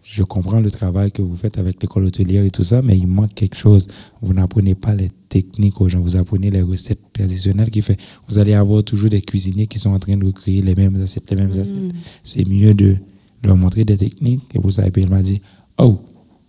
je 0.03 0.25
comprends 0.25 0.61
le 0.61 0.71
travail 0.71 1.13
que 1.13 1.23
vous 1.23 1.37
faites 1.37 1.59
avec 1.59 1.81
l'école 1.81 2.05
hôtelière 2.07 2.45
et 2.45 2.51
tout 2.51 2.65
ça, 2.65 2.83
mais 2.83 2.99
il 2.99 3.07
manque 3.07 3.35
quelque 3.35 3.57
chose. 3.57 3.87
Vous 4.21 4.35
n'apprenez 4.35 4.75
pas 4.75 4.95
les 4.95 5.11
techniques 5.29 5.81
aux 5.81 5.89
gens, 5.89 6.01
vous 6.01 6.17
apprenez 6.17 6.51
les 6.51 6.63
recettes 6.63 7.13
traditionnelles 7.13 7.71
qui 7.71 7.83
fait, 7.83 7.99
vous 8.29 8.39
allez 8.39 8.55
avoir 8.55 8.83
toujours 8.83 9.11
des 9.11 9.23
cuisiniers 9.23 9.69
qui 9.69 9.79
sont 9.79 9.91
en 9.91 9.99
train 9.99 10.17
de 10.17 10.27
recréer 10.27 10.61
les 10.61 10.75
mêmes 10.75 11.01
assiettes, 11.01 11.31
les 11.31 11.37
mêmes 11.37 11.53
assiettes. 11.53 11.95
C'est 12.25 12.47
mieux 12.49 12.75
de 12.75 12.97
leur 13.45 13.57
montrer 13.57 13.85
des 13.85 13.97
techniques. 13.97 14.43
Et 14.55 14.59
pour 14.59 14.73
ça, 14.73 14.87
et 14.87 14.91
puis 14.91 15.03
elle 15.03 15.11
m'a 15.11 15.23
dit, 15.23 15.41
oh, 15.79 16.01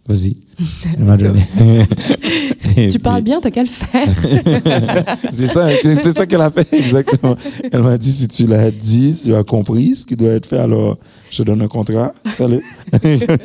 vas-y. 0.07 0.37
Elle 0.85 1.03
m'a 1.03 1.17
donné. 1.17 1.41
Et 2.77 2.87
Tu 2.87 2.99
parles 2.99 3.23
bien, 3.23 3.39
t'as 3.39 3.51
qu'à 3.51 3.61
le 3.61 3.67
faire. 3.67 4.07
c'est 5.31 5.47
ça, 5.47 5.69
c'est 5.81 6.15
ça 6.15 6.25
qu'elle 6.25 6.41
a 6.41 6.49
fait, 6.49 6.71
exactement. 6.73 7.35
Elle 7.71 7.83
m'a 7.83 7.97
dit 7.97 8.11
si 8.11 8.27
tu 8.27 8.47
l'as 8.47 8.71
dit, 8.71 9.15
tu 9.23 9.35
as 9.35 9.43
compris 9.43 9.95
ce 9.95 10.05
qui 10.05 10.15
doit 10.15 10.31
être 10.31 10.45
fait, 10.45 10.59
alors 10.59 10.97
je 11.29 11.37
te 11.37 11.43
donne 11.43 11.61
un 11.61 11.67
contrat. 11.67 12.13
Fais-le. 12.37 12.61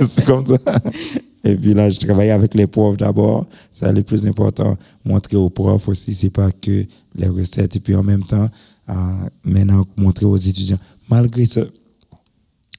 c'est 0.09 0.25
comme 0.25 0.47
ça. 0.47 0.59
Et 1.45 1.55
puis 1.55 1.75
là, 1.75 1.89
je 1.91 1.99
travaillais 1.99 2.31
avec 2.31 2.55
les 2.55 2.67
profs 2.67 2.97
d'abord. 2.97 3.47
C'est 3.73 3.93
le 3.93 4.03
plus 4.03 4.27
important. 4.27 4.77
Montrer 5.05 5.37
aux 5.37 5.51
profs 5.51 5.89
aussi, 5.89 6.15
c'est 6.15 6.31
pas 6.31 6.51
que 6.51 6.85
les 7.15 7.29
recettes. 7.29 7.77
Et 7.77 7.81
puis 7.81 7.95
en 7.95 8.03
même 8.03 8.25
temps, 8.25 8.49
euh, 8.89 8.93
maintenant, 9.45 9.85
montrer 9.97 10.27
aux 10.27 10.37
étudiants. 10.37 10.79
Malgré 11.11 11.45
ça, 11.45 11.63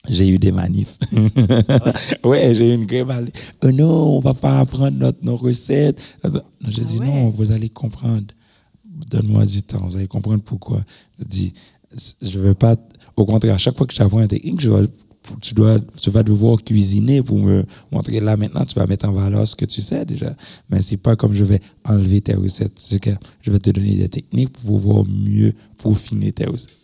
j'ai 0.08 0.28
eu 0.28 0.38
des 0.38 0.52
manifs. 0.52 0.98
ouais, 2.24 2.54
j'ai 2.54 2.70
eu 2.70 2.74
une 2.74 2.86
grève. 2.86 3.30
Oh 3.64 3.70
non, 3.70 4.16
on 4.16 4.20
va 4.20 4.34
pas 4.34 4.58
apprendre 4.60 4.96
notre, 4.96 5.24
nos 5.24 5.36
recettes. 5.36 6.00
Non, 6.24 6.40
J'ai 6.68 6.82
Ah 6.82 6.84
dit 6.84 6.98
ouais. 6.98 7.06
non, 7.06 7.28
vous 7.28 7.52
allez 7.52 7.68
comprendre. 7.68 8.26
Donne-moi 9.10 9.46
du 9.46 9.62
temps, 9.62 9.86
vous 9.86 9.96
allez 9.96 10.06
comprendre 10.08 10.42
pourquoi. 10.42 10.82
Je 11.18 11.24
dis, 11.24 11.52
je 12.22 12.38
veux 12.38 12.54
pas. 12.54 12.76
Au 13.16 13.24
contraire, 13.24 13.54
à 13.54 13.58
chaque 13.58 13.76
fois 13.76 13.86
que 13.86 13.94
j'apprends 13.94 14.20
une 14.20 14.28
technique, 14.28 14.60
je 14.60 14.68
dois- 14.68 14.86
tu, 15.42 15.52
dois, 15.54 15.78
tu 16.00 16.10
vas 16.10 16.22
devoir 16.22 16.56
cuisiner 16.64 17.22
pour 17.22 17.38
me 17.38 17.64
montrer. 17.92 18.20
Là, 18.20 18.36
maintenant, 18.36 18.64
tu 18.64 18.74
vas 18.74 18.86
mettre 18.86 19.06
en 19.08 19.12
valeur 19.12 19.46
ce 19.46 19.54
que 19.54 19.66
tu 19.66 19.80
sais 19.82 20.04
déjà. 20.04 20.34
Mais 20.70 20.80
c'est 20.80 20.96
pas 20.96 21.14
comme 21.14 21.32
je 21.34 21.44
vais 21.44 21.60
enlever 21.84 22.20
tes 22.22 22.34
recettes. 22.34 22.80
Je 23.42 23.50
vais 23.50 23.58
te 23.58 23.70
donner 23.70 23.96
des 23.96 24.08
techniques 24.08 24.50
pour 24.50 24.62
pouvoir 24.80 25.04
mieux 25.06 25.52
peaufiner 25.76 26.32
tes 26.32 26.46
recettes. 26.46 26.79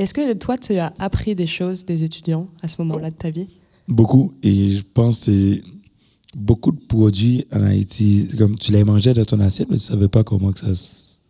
Est-ce 0.00 0.14
que 0.14 0.32
toi, 0.32 0.56
tu 0.56 0.72
as 0.76 0.94
appris 0.98 1.34
des 1.34 1.46
choses 1.46 1.84
des 1.84 2.02
étudiants 2.04 2.48
à 2.62 2.68
ce 2.68 2.80
moment-là 2.80 3.10
de 3.10 3.16
ta 3.16 3.28
vie? 3.28 3.48
Beaucoup. 3.86 4.32
Et 4.42 4.70
je 4.70 4.82
pense 4.94 5.26
que 5.26 5.60
beaucoup 6.34 6.72
de 6.72 6.80
produits 6.80 7.44
en 7.52 7.62
Haïti, 7.62 8.26
comme 8.38 8.56
tu 8.56 8.72
les 8.72 8.82
mangeais 8.82 9.12
dans 9.12 9.26
ton 9.26 9.38
assiette, 9.40 9.68
mais 9.68 9.76
tu 9.76 9.82
savais 9.82 10.08
pas 10.08 10.24
comment 10.24 10.52
que 10.52 10.58
ça, 10.58 10.68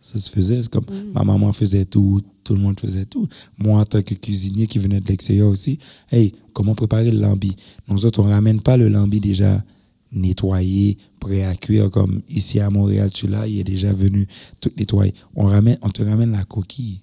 ça 0.01 0.21
se 0.21 0.31
faisait. 0.31 0.63
C'est 0.63 0.71
comme 0.71 0.85
ma 1.13 1.25
maman 1.25 1.53
faisait 1.53 1.85
tout, 1.85 2.21
tout 2.45 2.55
le 2.55 2.61
monde 2.61 2.79
faisait 2.79 3.07
tout. 3.07 3.27
Moi, 3.59 3.81
en 3.81 3.85
tant 3.85 4.03
que 4.03 4.15
cuisinier 4.15 4.69
qui 4.69 4.79
venait 4.79 5.01
de 5.01 5.09
l'extérieur 5.09 5.49
aussi, 5.49 5.81
hey, 6.13 6.33
comment 6.53 6.77
préparer 6.77 7.11
le 7.11 7.19
lambi? 7.19 7.57
Nous 7.89 8.07
autres, 8.07 8.21
on 8.21 8.29
ramène 8.29 8.61
pas 8.61 8.77
le 8.77 8.87
lambi 8.87 9.19
déjà 9.19 9.65
nettoyé, 10.13 10.97
prêt 11.19 11.43
à 11.43 11.57
cuire, 11.57 11.91
comme 11.91 12.23
ici 12.29 12.61
à 12.61 12.71
Montréal, 12.71 13.11
tu 13.11 13.27
l'as, 13.27 13.49
il 13.49 13.59
est 13.59 13.65
déjà 13.65 13.93
venu 13.93 14.29
tout 14.61 14.71
nettoyer. 14.79 15.13
On, 15.35 15.47
ramène, 15.47 15.79
on 15.83 15.91
te 15.91 16.05
ramène 16.05 16.31
la 16.31 16.45
coquille. 16.45 17.01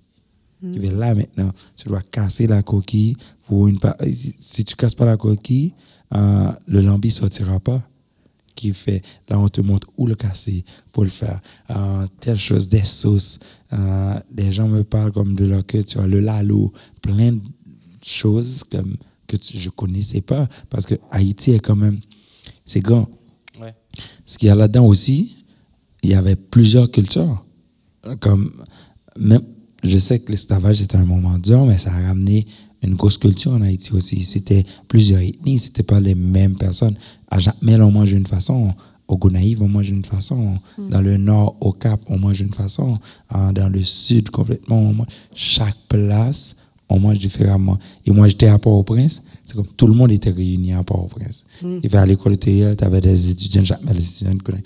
Tu 0.61 0.79
vas 0.79 0.91
là 0.91 1.13
maintenant, 1.13 1.51
tu 1.75 1.87
dois 1.87 2.01
casser 2.01 2.47
la 2.47 2.63
coquille 2.63 3.15
pour 3.45 3.67
une 3.67 3.79
pa- 3.79 3.95
si- 4.39 4.65
tu 4.65 4.75
casses 4.75 4.95
pas 4.95 5.05
la 5.05 5.15
coquille, 5.17 5.73
euh, 6.15 6.51
le 6.67 6.81
lambi 6.81 7.11
sortira 7.11 7.59
pas. 7.59 7.81
Qui 8.55 8.73
fait, 8.73 9.03
là 9.29 9.37
on 9.39 9.47
te 9.49 9.61
montre 9.61 9.87
où 9.97 10.07
le 10.07 10.15
casser 10.15 10.65
pour 10.91 11.03
le 11.03 11.11
faire. 11.11 11.39
Euh, 11.69 12.07
telle 12.19 12.37
chose, 12.39 12.67
des 12.69 12.83
sauces. 12.83 13.37
Euh, 13.71 14.15
les 14.35 14.51
gens 14.51 14.67
me 14.67 14.83
parlent 14.83 15.11
comme 15.11 15.35
de 15.35 15.45
leur 15.45 15.63
culture, 15.63 16.07
le 16.07 16.19
lalo, 16.21 16.73
plein 17.03 17.33
de 17.33 17.41
choses 18.03 18.63
comme 18.63 18.95
que 19.27 19.37
tu- 19.37 19.59
je 19.59 19.69
connaissais 19.69 20.21
pas 20.21 20.47
parce 20.71 20.87
que 20.87 20.95
Haïti 21.11 21.51
est 21.51 21.59
quand 21.59 21.75
même, 21.75 21.99
c'est 22.65 22.81
grand. 22.81 23.07
Ouais. 23.61 23.75
Ce 24.25 24.39
qu'il 24.39 24.47
y 24.47 24.49
a 24.49 24.55
là-dedans 24.55 24.87
aussi, 24.87 25.45
il 26.01 26.09
y 26.09 26.13
avait 26.15 26.35
plusieurs 26.35 26.89
cultures. 26.89 27.45
Comme, 28.19 28.51
même, 29.19 29.43
je 29.83 29.97
sais 29.97 30.19
que 30.19 30.31
l'esclavage 30.31 30.81
était 30.81 30.97
un 30.97 31.05
moment 31.05 31.37
dur, 31.37 31.65
mais 31.65 31.77
ça 31.77 31.91
a 31.93 32.07
ramené 32.07 32.45
une 32.83 32.95
grosse 32.95 33.17
culture 33.17 33.51
en 33.53 33.61
Haïti 33.61 33.93
aussi. 33.93 34.23
C'était 34.23 34.65
plusieurs 34.87 35.21
ethnies, 35.21 35.59
c'était 35.59 35.83
pas 35.83 35.99
les 35.99 36.15
mêmes 36.15 36.55
personnes. 36.55 36.95
À 37.29 37.39
Jacmel, 37.39 37.81
on 37.81 37.91
mange 37.91 38.09
d'une 38.09 38.27
façon. 38.27 38.73
Au 39.07 39.17
Gonaïve, 39.17 39.63
on 39.63 39.69
mange 39.69 39.87
d'une 39.87 40.03
façon. 40.03 40.55
Dans 40.77 41.01
le 41.01 41.17
nord, 41.17 41.55
au 41.61 41.71
Cap, 41.71 41.99
on 42.07 42.17
mange 42.19 42.37
d'une 42.37 42.53
façon. 42.53 42.97
Euh, 43.35 43.51
Dans 43.53 43.69
le 43.69 43.83
sud, 43.83 44.29
complètement, 44.29 44.79
on 44.79 44.93
mange. 44.93 45.07
Chaque 45.33 45.77
place, 45.87 46.57
on 46.89 46.99
mange 46.99 47.19
différemment. 47.19 47.77
Et 48.05 48.11
moi, 48.11 48.27
j'étais 48.27 48.47
à 48.47 48.59
Port-au-Prince. 48.59 49.21
C'est 49.45 49.55
comme 49.55 49.67
tout 49.77 49.87
le 49.87 49.93
monde 49.93 50.11
était 50.11 50.29
réuni 50.31 50.73
à 50.73 50.83
Port-au-Prince. 50.83 51.45
Il 51.83 51.89
va 51.89 52.01
à 52.01 52.05
l'école 52.05 52.37
tu 52.37 52.63
avais 52.81 52.99
des 53.01 53.29
étudiants 53.31 53.61
de 53.61 53.67
Jacmel, 53.67 53.95
des 53.95 54.05
étudiants 54.05 54.35
de 54.35 54.43
Gonaïve 54.43 54.65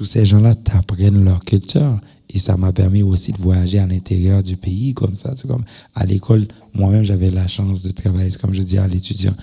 tous 0.00 0.04
ces 0.06 0.24
gens-là 0.24 0.54
t'apprennent 0.54 1.22
leur 1.24 1.44
culture. 1.44 2.00
Et 2.32 2.38
ça 2.38 2.56
m'a 2.56 2.72
permis 2.72 3.02
aussi 3.02 3.32
de 3.32 3.38
voyager 3.38 3.78
à 3.78 3.86
l'intérieur 3.86 4.42
du 4.42 4.56
pays, 4.56 4.94
comme 4.94 5.14
ça. 5.14 5.34
C'est 5.36 5.48
comme 5.48 5.64
à 5.94 6.06
l'école, 6.06 6.46
moi-même, 6.74 7.04
j'avais 7.04 7.30
la 7.30 7.48
chance 7.48 7.82
de 7.82 7.90
travailler, 7.90 8.30
c'est 8.30 8.40
comme 8.40 8.54
je 8.54 8.62
dis 8.62 8.78
à 8.78 8.86
l'étudiant. 8.86 9.34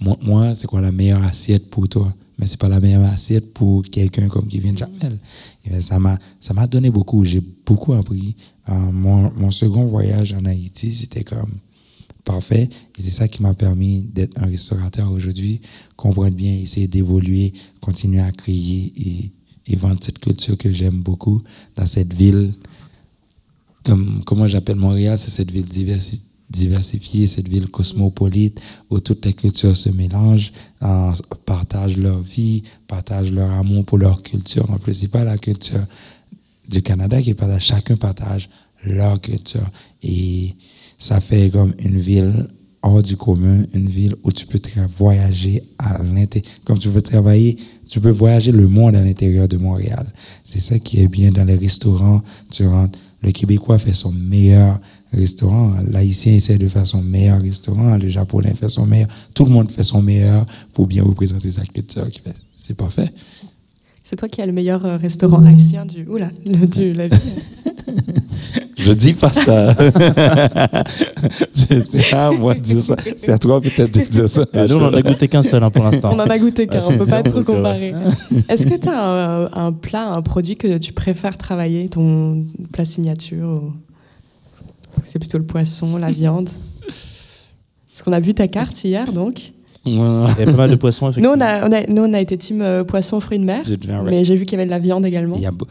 Moi, 0.00 0.54
c'est 0.54 0.66
quoi 0.66 0.80
la 0.80 0.92
meilleure 0.92 1.24
assiette 1.24 1.70
pour 1.70 1.88
toi? 1.88 2.14
Mais 2.38 2.46
c'est 2.46 2.60
pas 2.60 2.68
la 2.68 2.78
meilleure 2.78 3.04
assiette 3.10 3.52
pour 3.52 3.82
quelqu'un 3.82 4.28
comme 4.28 4.46
qui 4.46 4.60
vient 4.60 4.72
de 4.72 4.78
Jamel. 4.78 5.18
Et 5.64 5.70
bien, 5.70 5.80
ça 5.80 5.98
m'a, 5.98 6.18
ça 6.38 6.54
m'a 6.54 6.68
donné 6.68 6.88
beaucoup. 6.88 7.24
J'ai 7.24 7.42
beaucoup 7.66 7.94
appris. 7.94 8.36
Euh, 8.68 8.74
mon, 8.74 9.32
mon 9.32 9.50
second 9.50 9.84
voyage 9.84 10.32
en 10.34 10.44
Haïti, 10.44 10.92
c'était 10.92 11.24
comme 11.24 11.50
parfait. 12.24 12.68
Et 12.98 13.02
c'est 13.02 13.10
ça 13.10 13.26
qui 13.26 13.42
m'a 13.42 13.54
permis 13.54 14.02
d'être 14.02 14.40
un 14.40 14.46
restaurateur 14.46 15.10
aujourd'hui, 15.10 15.60
comprendre 15.96 16.36
bien, 16.36 16.52
essayer 16.54 16.86
d'évoluer, 16.86 17.52
continuer 17.80 18.20
à 18.20 18.30
créer 18.30 18.92
et, 18.96 19.30
vendre 19.76 19.98
cette 20.02 20.18
culture 20.18 20.56
que 20.56 20.72
j'aime 20.72 21.00
beaucoup 21.02 21.42
dans 21.76 21.86
cette 21.86 22.14
ville. 22.14 22.52
Comme, 23.84 24.22
comment 24.24 24.46
j'appelle 24.48 24.76
Montréal, 24.76 25.18
c'est 25.18 25.30
cette 25.30 25.50
ville 25.50 25.66
diversi- 25.66 26.22
diversifiée, 26.50 27.26
cette 27.26 27.48
ville 27.48 27.68
cosmopolite 27.68 28.60
où 28.90 29.00
toutes 29.00 29.24
les 29.24 29.32
cultures 29.32 29.76
se 29.76 29.88
mélangent, 29.90 30.52
partagent 31.46 31.96
leur 31.96 32.20
vie, 32.20 32.62
partagent 32.86 33.32
leur 33.32 33.50
amour 33.52 33.84
pour 33.84 33.98
leur 33.98 34.22
culture. 34.22 34.70
En 34.70 34.78
plus, 34.78 34.94
c'est 34.94 35.08
pas 35.08 35.24
la 35.24 35.38
culture 35.38 35.84
du 36.68 36.82
Canada 36.82 37.20
qui 37.20 37.34
partage, 37.34 37.64
chacun 37.64 37.96
partage 37.96 38.48
leur 38.84 39.20
culture. 39.20 39.66
Et 40.02 40.54
ça 40.98 41.20
fait 41.20 41.50
comme 41.50 41.74
une 41.78 41.98
ville 41.98 42.48
hors 42.88 43.02
du 43.02 43.16
commun, 43.16 43.64
une 43.74 43.88
ville 43.88 44.14
où 44.24 44.32
tu 44.32 44.46
peux 44.46 44.60
voyager 44.96 45.62
à 45.78 46.02
l'intérieur. 46.02 46.50
Comme 46.64 46.78
tu 46.78 46.88
veux 46.88 47.02
travailler, 47.02 47.56
tu 47.86 48.00
peux 48.00 48.10
voyager 48.10 48.52
le 48.52 48.68
monde 48.68 48.96
à 48.96 49.02
l'intérieur 49.02 49.48
de 49.48 49.56
Montréal. 49.56 50.06
C'est 50.42 50.60
ça 50.60 50.78
qui 50.78 51.00
est 51.00 51.08
bien 51.08 51.30
dans 51.30 51.44
les 51.44 51.56
restaurants. 51.56 52.22
Tu 52.50 52.66
rentres, 52.66 52.98
le 53.22 53.32
Québécois 53.32 53.78
fait 53.78 53.92
son 53.92 54.12
meilleur 54.12 54.78
restaurant, 55.12 55.74
l'Haïtien 55.90 56.34
essaie 56.34 56.58
de 56.58 56.68
faire 56.68 56.86
son 56.86 57.02
meilleur 57.02 57.40
restaurant, 57.40 57.96
le 57.96 58.08
Japonais 58.08 58.54
fait 58.54 58.68
son 58.68 58.86
meilleur. 58.86 59.08
Tout 59.34 59.44
le 59.44 59.50
monde 59.50 59.70
fait 59.70 59.82
son 59.82 60.02
meilleur 60.02 60.46
pour 60.74 60.86
bien 60.86 61.02
représenter 61.02 61.50
sa 61.50 61.62
culture. 61.62 62.06
C'est 62.54 62.76
parfait. 62.76 63.08
C'est 64.02 64.16
toi 64.16 64.28
qui 64.28 64.40
as 64.40 64.46
le 64.46 64.52
meilleur 64.52 64.84
euh, 64.86 64.96
restaurant 64.96 65.44
haïtien 65.44 65.84
du, 65.84 66.06
oula, 66.06 66.30
le, 66.46 66.66
du, 66.66 66.92
la 66.92 67.08
ville. 67.08 67.20
Je 68.88 68.92
dis 68.94 69.12
pas 69.12 69.32
ça. 69.32 69.74
C'est 71.84 72.12
à 72.12 72.30
moi 72.30 72.54
de 72.54 72.60
dire 72.60 72.80
ça. 72.80 72.96
C'est 73.16 73.30
à 73.30 73.38
toi 73.38 73.60
peut-être 73.60 73.92
de 73.92 74.00
dire 74.04 74.28
ça. 74.28 74.46
Nous, 74.66 74.76
on 74.76 74.84
en 74.86 74.92
a 74.94 75.02
goûté 75.02 75.28
qu'un 75.28 75.42
seul 75.42 75.62
hein, 75.62 75.70
pour 75.70 75.84
l'instant. 75.84 76.10
On 76.12 76.18
en 76.18 76.24
a 76.24 76.38
goûté 76.38 76.66
qu'un, 76.66 76.80
on 76.84 76.96
peut 76.96 77.04
c'est 77.04 77.10
pas 77.10 77.22
trop 77.22 77.42
comparer. 77.42 77.92
Est-ce 78.48 78.66
que 78.66 78.80
tu 78.80 78.88
as 78.88 78.98
un, 79.04 79.50
un 79.52 79.72
plat, 79.72 80.08
un 80.08 80.22
produit 80.22 80.56
que 80.56 80.78
tu 80.78 80.92
préfères 80.92 81.36
travailler, 81.36 81.88
ton 81.88 82.44
plat 82.72 82.84
signature 82.84 83.46
ou- 83.46 83.72
Est-ce 84.94 85.02
que 85.02 85.08
C'est 85.08 85.18
plutôt 85.18 85.38
le 85.38 85.44
poisson, 85.44 85.96
la 85.98 86.10
viande 86.10 86.48
Parce 86.86 88.02
qu'on 88.04 88.12
a 88.12 88.20
vu 88.20 88.32
ta 88.34 88.48
carte 88.48 88.82
hier, 88.84 89.12
donc. 89.12 89.52
Il 89.84 89.94
y 89.96 90.00
a 90.00 90.44
pas 90.44 90.52
mal 90.52 90.70
de 90.70 90.76
poissons, 90.76 91.06
Nous, 91.06 91.12
effectivement. 91.12 91.34
on 91.36 91.40
a, 91.40 91.68
on 91.68 91.72
a- 91.72 91.86
nous, 91.86 92.02
on 92.02 92.12
a 92.14 92.20
été 92.20 92.36
team 92.38 92.62
euh, 92.62 92.84
poisson, 92.84 93.20
fruits 93.20 93.38
de 93.38 93.44
mer, 93.44 93.62
mais 94.04 94.24
j'ai 94.24 94.34
vu 94.36 94.44
qu'il 94.44 94.52
y 94.58 94.60
avait 94.60 94.66
de 94.66 94.70
la 94.70 94.78
viande 94.78 95.04
également. 95.06 95.36
Il 95.36 95.42
y 95.42 95.46
a 95.46 95.50
beau- 95.50 95.66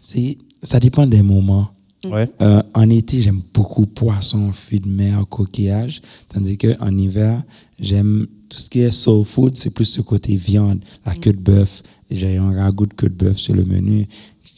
C'est- 0.00 0.38
ça 0.66 0.80
dépend 0.80 1.06
des 1.06 1.22
moments. 1.22 1.68
Ouais. 2.04 2.28
Euh, 2.40 2.62
en 2.74 2.88
été, 2.90 3.22
j'aime 3.22 3.40
beaucoup 3.54 3.86
poisson, 3.86 4.52
fruits 4.52 4.80
de 4.80 4.88
mer, 4.88 5.24
coquillage. 5.28 6.02
Tandis 6.28 6.58
qu'en 6.58 6.96
hiver, 6.96 7.42
j'aime 7.80 8.26
tout 8.48 8.58
ce 8.58 8.68
qui 8.70 8.80
est 8.80 8.90
soul 8.90 9.24
food, 9.24 9.56
c'est 9.56 9.70
plus 9.70 9.86
ce 9.86 10.02
côté 10.02 10.36
viande, 10.36 10.80
la 11.04 11.14
queue 11.14 11.32
de 11.32 11.38
bœuf. 11.38 11.82
J'ai 12.10 12.36
un 12.36 12.52
ragoût 12.52 12.86
de 12.86 12.94
queue 12.94 13.08
de 13.08 13.14
bœuf 13.14 13.38
sur 13.38 13.54
le 13.54 13.64
menu. 13.64 14.06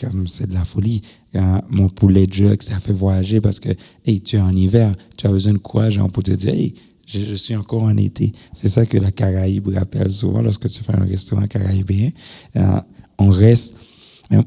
Comme 0.01 0.29
c'est 0.29 0.49
de 0.49 0.55
la 0.55 0.64
folie. 0.64 1.03
Euh, 1.35 1.59
mon 1.71 1.88
poulet 1.88 2.27
de 2.27 2.33
jug, 2.33 2.62
ça 2.62 2.79
fait 2.79 2.92
voyager 2.92 3.40
parce 3.40 3.59
que, 3.59 3.71
hey, 4.07 4.21
tu 4.21 4.37
es 4.37 4.40
en 4.40 4.55
hiver, 4.55 4.94
tu 5.16 5.27
as 5.27 5.31
besoin 5.31 5.55
de 5.55 5.59
quoi, 5.59 5.90
genre, 5.90 6.09
pour 6.09 6.23
te 6.23 6.31
dire, 6.31 6.55
hey, 6.55 6.73
je, 7.05 7.18
je 7.18 7.35
suis 7.35 7.57
encore 7.57 7.83
en 7.83 7.97
été. 7.97 8.33
C'est 8.53 8.68
ça 8.68 8.87
que 8.87 8.97
la 8.97 9.11
Caraïbe 9.11 9.66
rappelle 9.68 10.12
souvent 10.12 10.40
lorsque 10.40 10.68
tu 10.68 10.85
fais 10.85 10.94
un 10.94 11.05
restaurant 11.05 11.47
caraïbien. 11.49 12.11
Euh, 12.55 12.81
on 13.18 13.31
reste, 13.31 13.75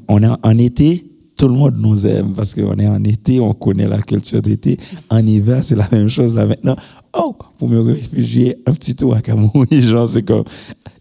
on 0.08 0.22
est 0.22 0.36
en 0.42 0.58
été, 0.58 1.11
tout 1.36 1.48
le 1.48 1.54
monde 1.54 1.76
nous 1.78 2.06
aime 2.06 2.34
parce 2.34 2.54
qu'on 2.54 2.78
est 2.78 2.86
en 2.86 3.02
été, 3.04 3.40
on 3.40 3.52
connaît 3.54 3.88
la 3.88 4.00
culture 4.00 4.42
d'été. 4.42 4.78
En 5.10 5.26
hiver, 5.26 5.62
c'est 5.64 5.76
la 5.76 5.88
même 5.90 6.08
chose 6.08 6.34
là 6.34 6.46
maintenant. 6.46 6.76
Oh, 7.14 7.36
pour 7.58 7.68
me 7.68 7.80
réfugier 7.80 8.56
un 8.66 8.72
petit 8.72 8.94
tour 8.94 9.14
à 9.14 9.20
Cameroun, 9.20 9.66
genre, 9.70 10.08
c'est 10.08 10.22
comme. 10.22 10.44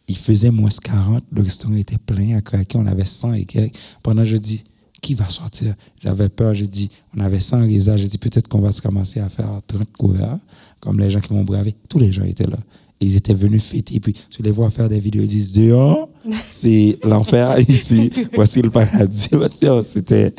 Il 0.08 0.18
faisait 0.18 0.52
moins 0.52 0.70
40, 0.70 1.24
le 1.32 1.42
restaurant 1.42 1.76
était 1.76 1.98
plein 1.98 2.38
à 2.38 2.42
craquer, 2.42 2.78
on 2.78 2.86
avait 2.86 3.06
100 3.06 3.34
et 3.34 3.46
quelques. 3.46 3.76
Pendant, 4.04 4.26
je 4.26 4.36
dis, 4.36 4.64
qui 5.02 5.14
va 5.14 5.30
sortir? 5.30 5.74
J'avais 6.04 6.28
peur, 6.28 6.54
j'ai 6.54 6.68
dit, 6.68 6.90
on 7.16 7.22
avait 7.22 7.40
100 7.40 7.62
risas, 7.62 7.96
j'ai 7.96 8.08
dit, 8.08 8.18
peut-être 8.18 8.48
qu'on 8.50 8.60
va 8.60 8.72
se 8.72 8.82
commencer 8.82 9.22
à 9.22 9.30
faire 9.30 9.48
30 9.68 9.92
couverts, 9.98 10.38
comme 10.82 11.00
les 11.00 11.10
gens 11.10 11.20
qui 11.20 11.34
m'ont 11.34 11.46
bravé. 11.46 11.76
Tous 11.88 11.98
les 11.98 12.12
gens 12.12 12.24
étaient 12.24 12.48
là. 12.48 12.58
Ils 13.02 13.16
étaient 13.16 13.34
venus 13.34 13.64
fêter, 13.64 14.00
puis 14.00 14.14
tu 14.30 14.42
les 14.44 14.52
vois 14.52 14.70
faire 14.70 14.88
des 14.88 15.00
vidéos, 15.00 15.24
ils 15.24 15.28
disent, 15.28 15.54
dehors, 15.54 16.10
c'est 16.50 17.00
l'enfer 17.04 17.60
ici, 17.68 18.12
voici 18.34 18.62
le 18.62 18.70
paradis. 18.70 19.28
Oh, 19.64 19.82
C'était, 19.84 20.34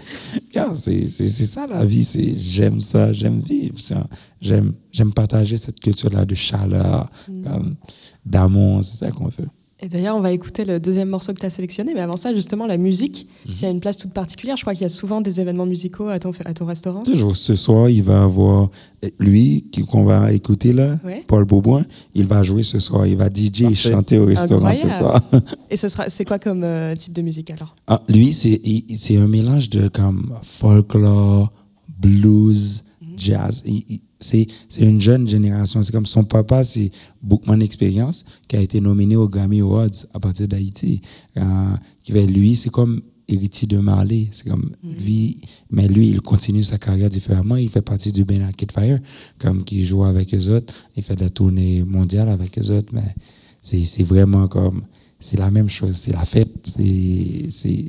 c'est 0.77 1.29
ça 1.47 1.67
la 1.67 1.85
vie, 1.85 2.07
j'aime 2.37 2.81
ça, 2.81 3.13
j'aime 3.13 3.41
vivre, 3.41 3.77
j'aime 4.41 5.13
partager 5.15 5.57
cette 5.57 5.81
culture-là 5.81 6.25
de 6.25 6.35
chaleur, 6.35 7.11
comme, 7.27 7.77
d'amour, 8.25 8.83
c'est 8.85 8.99
ça 8.99 9.11
qu'on 9.11 9.31
fait. 9.31 9.45
Et 9.85 9.89
d'ailleurs, 9.89 10.15
on 10.17 10.21
va 10.21 10.31
écouter 10.31 10.65
le 10.65 10.79
deuxième 10.79 11.09
morceau 11.09 11.33
que 11.35 11.41
tu 11.41 11.47
as 11.47 11.51
sélectionné, 11.51 11.93
mais 11.93 12.01
avant 12.01 12.17
ça, 12.17 12.33
justement, 12.33 12.67
la 12.69 12.77
musique, 12.77 13.27
qui 13.53 13.67
a 13.67 13.69
une 13.71 13.81
place 13.81 13.97
toute 13.97 14.13
particulière. 14.13 14.57
Je 14.57 14.63
crois 14.63 14.75
qu'il 14.75 14.83
y 14.83 14.87
a 14.87 14.89
souvent 14.89 15.21
des 15.21 15.41
événements 15.41 15.67
musicaux 15.67 16.07
à 16.07 16.21
ton, 16.21 16.31
à 16.45 16.55
ton 16.55 16.67
restaurant. 16.67 17.03
Toujours 17.03 17.35
ce 17.35 17.57
soir, 17.57 17.91
il 17.91 18.03
va 18.05 18.23
avoir 18.23 18.71
euh, 19.03 19.09
lui 19.19 19.67
qui- 19.73 19.83
qu'on 19.85 20.05
va 20.05 20.33
écouter 20.33 20.73
là, 20.73 20.97
Ouais. 21.05 21.25
Paul 21.27 21.45
Beauboin, 21.47 21.85
il 22.15 22.27
va 22.27 22.45
jouer 22.45 22.63
ce 22.63 22.79
soir, 22.79 23.09
il 23.09 23.17
va 23.17 23.29
DJ 23.29 23.63
et 23.63 23.75
chanter 23.75 24.19
au 24.19 24.27
restaurant 24.27 24.73
ce 24.73 24.89
soir. 24.89 25.21
Et 25.71 25.77
ce 25.77 25.89
sera, 25.89 26.09
c'est 26.09 26.25
quoi 26.25 26.39
comme 26.39 26.63
euh, 26.63 26.95
type 26.95 27.13
de 27.13 27.23
musique 27.23 27.51
alors? 27.51 27.75
Ah, 27.89 28.01
lui, 28.09 28.33
c'est 28.33 28.61
il- 28.65 28.85
il- 28.89 28.97
c'est 28.97 29.17
un 29.17 29.27
mélange 29.27 29.69
de 29.69 29.89
comme 29.89 30.39
folklore, 30.43 31.53
blues, 32.01 32.85
jazz. 33.17 33.63
Il- 33.67 33.83
il- 33.89 34.01
c'est 34.23 34.47
c'est 34.69 34.83
une 34.83 35.01
jeune 35.01 35.29
génération. 35.29 35.83
C'est 35.83 35.93
comme 35.93 36.07
son 36.07 36.25
papa, 36.25 36.65
c'est 36.65 36.91
Bookman 37.23 37.61
Experience, 37.61 38.25
qui 38.49 38.57
a 38.57 38.61
été 38.61 38.81
nominé 38.81 39.17
au 39.17 39.29
Grammy 39.29 39.61
Awards 39.61 40.07
à 40.15 40.21
partir 40.21 40.49
d'Haïti. 40.49 41.01
Euh, 41.37 41.43
lui, 42.09 42.57
c'est 42.57 42.71
comme 42.71 43.03
héritier 43.29 43.67
de 43.69 43.79
Marley. 43.79 44.29
C'est 44.33 44.49
comme 44.49 44.71
lui, 44.83 45.39
mais 45.71 45.89
lui, 45.89 46.09
il 46.09 46.21
continue 46.21 46.63
sa 46.63 46.79
carrière 46.79 47.11
différemment. 47.11 47.57
Il 47.57 47.69
fait 47.69 47.83
partie 47.83 48.13
du 48.13 48.25
Ben 48.25 48.43
Arcade 48.43 48.73
Fire, 48.73 49.01
comme 49.39 49.65
qui 49.65 49.85
joue 49.85 50.05
avec 50.05 50.35
eux 50.35 50.51
autres. 50.55 50.73
Il 50.97 51.03
fait 51.03 51.17
de 51.17 51.23
la 51.23 51.31
tournée 51.31 51.83
mondiale 51.83 52.29
avec 52.29 52.59
eux 52.59 52.71
autres, 52.71 52.93
mais 52.93 53.15
c'est 53.61 53.85
c'est 53.85 54.03
vraiment 54.05 54.49
comme 54.49 54.83
c'est 55.21 55.39
la 55.39 55.51
même 55.51 55.69
chose, 55.69 55.97
c'est 55.97 56.13
la 56.13 56.25
fête. 56.25 56.53
C'est 56.65 57.51
c'est 57.51 57.85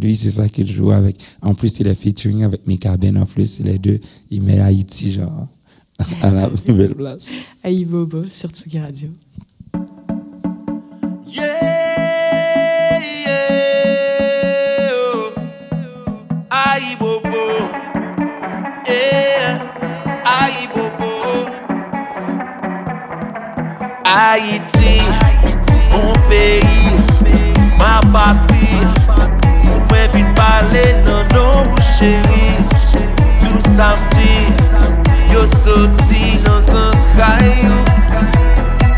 lui, 0.00 0.16
c'est 0.16 0.30
ça 0.30 0.48
qu'il 0.48 0.70
joue 0.70 0.90
avec. 0.90 1.16
En 1.42 1.54
plus, 1.54 1.78
il 1.80 1.86
est 1.86 1.94
featuring 1.94 2.42
avec 2.42 2.66
Mika 2.66 2.96
Ben. 2.96 3.16
En 3.16 3.26
plus, 3.26 3.60
les 3.60 3.78
deux, 3.78 4.00
il 4.30 4.42
met 4.42 4.60
Haïti 4.60 5.12
genre 5.12 5.48
à 6.22 6.30
la 6.30 6.48
plus 6.48 6.72
belle 6.72 6.94
place. 6.94 7.32
Aïe 7.64 7.84
Bobo 7.84 8.24
sur 8.30 8.50
Tsugi 8.50 8.78
Radio. 8.80 9.08
Yeah, 11.26 13.00
yeah, 13.26 14.90
oh. 14.94 15.32
Aïe 16.50 16.96
bobo, 16.98 17.46
yeah, 18.86 19.58
aïe 20.24 20.68
bobo. 20.74 21.12
Haïti, 24.04 25.00
mon 25.92 26.12
pays, 26.28 26.64
ma 27.78 28.00
patrie. 28.12 28.56
Mwen 29.90 30.08
vin 30.12 30.28
pale 30.38 30.84
nan 31.06 31.26
nou 31.34 31.76
chéri 31.82 32.46
Tout 33.40 33.60
samedi, 33.60 34.32
yo 35.36 35.46
soti 35.46 36.22
nan 36.44 36.60
zantray 36.62 37.52
yo. 37.64 37.76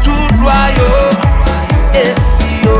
Tout 0.04 0.30
loyo, 0.44 0.90
esti 2.02 2.52
yo 2.64 2.78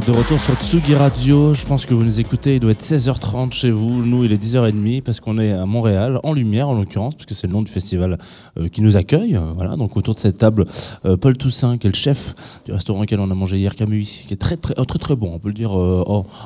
de 0.00 0.10
retour 0.10 0.38
sur 0.38 0.54
Tsugi 0.56 0.94
Radio. 0.94 1.54
Je 1.54 1.64
pense 1.64 1.86
que 1.86 1.94
vous 1.94 2.04
nous 2.04 2.20
écoutez. 2.20 2.56
Il 2.56 2.60
doit 2.60 2.72
être 2.72 2.82
16h30 2.82 3.52
chez 3.52 3.70
vous. 3.70 4.04
Nous, 4.04 4.24
il 4.24 4.32
est 4.32 4.42
10h30 4.42 5.02
parce 5.02 5.20
qu'on 5.20 5.38
est 5.38 5.52
à 5.52 5.64
Montréal, 5.64 6.20
en 6.22 6.34
lumière 6.34 6.68
en 6.68 6.74
l'occurrence, 6.74 7.14
puisque 7.14 7.32
c'est 7.32 7.46
le 7.46 7.54
nom 7.54 7.62
du 7.62 7.72
festival 7.72 8.18
euh, 8.58 8.68
qui 8.68 8.82
nous 8.82 8.96
accueille. 8.96 9.36
Euh, 9.36 9.52
voilà, 9.54 9.76
donc 9.76 9.96
autour 9.96 10.14
de 10.14 10.20
cette 10.20 10.36
table, 10.36 10.66
euh, 11.06 11.16
Paul 11.16 11.38
Toussaint, 11.38 11.78
qui 11.78 11.86
est 11.86 11.90
le 11.90 11.96
chef 11.96 12.34
du 12.66 12.72
restaurant 12.72 13.02
auquel 13.02 13.20
on 13.20 13.30
a 13.30 13.34
mangé 13.34 13.56
hier, 13.56 13.74
Camus, 13.74 14.04
qui 14.04 14.34
est 14.34 14.40
très 14.40 14.56
très, 14.56 14.74
oh, 14.76 14.84
très, 14.84 14.98
très 14.98 15.16
bon. 15.16 15.32
On 15.32 15.38
peut 15.38 15.48
le 15.48 15.54
dire 15.54 15.72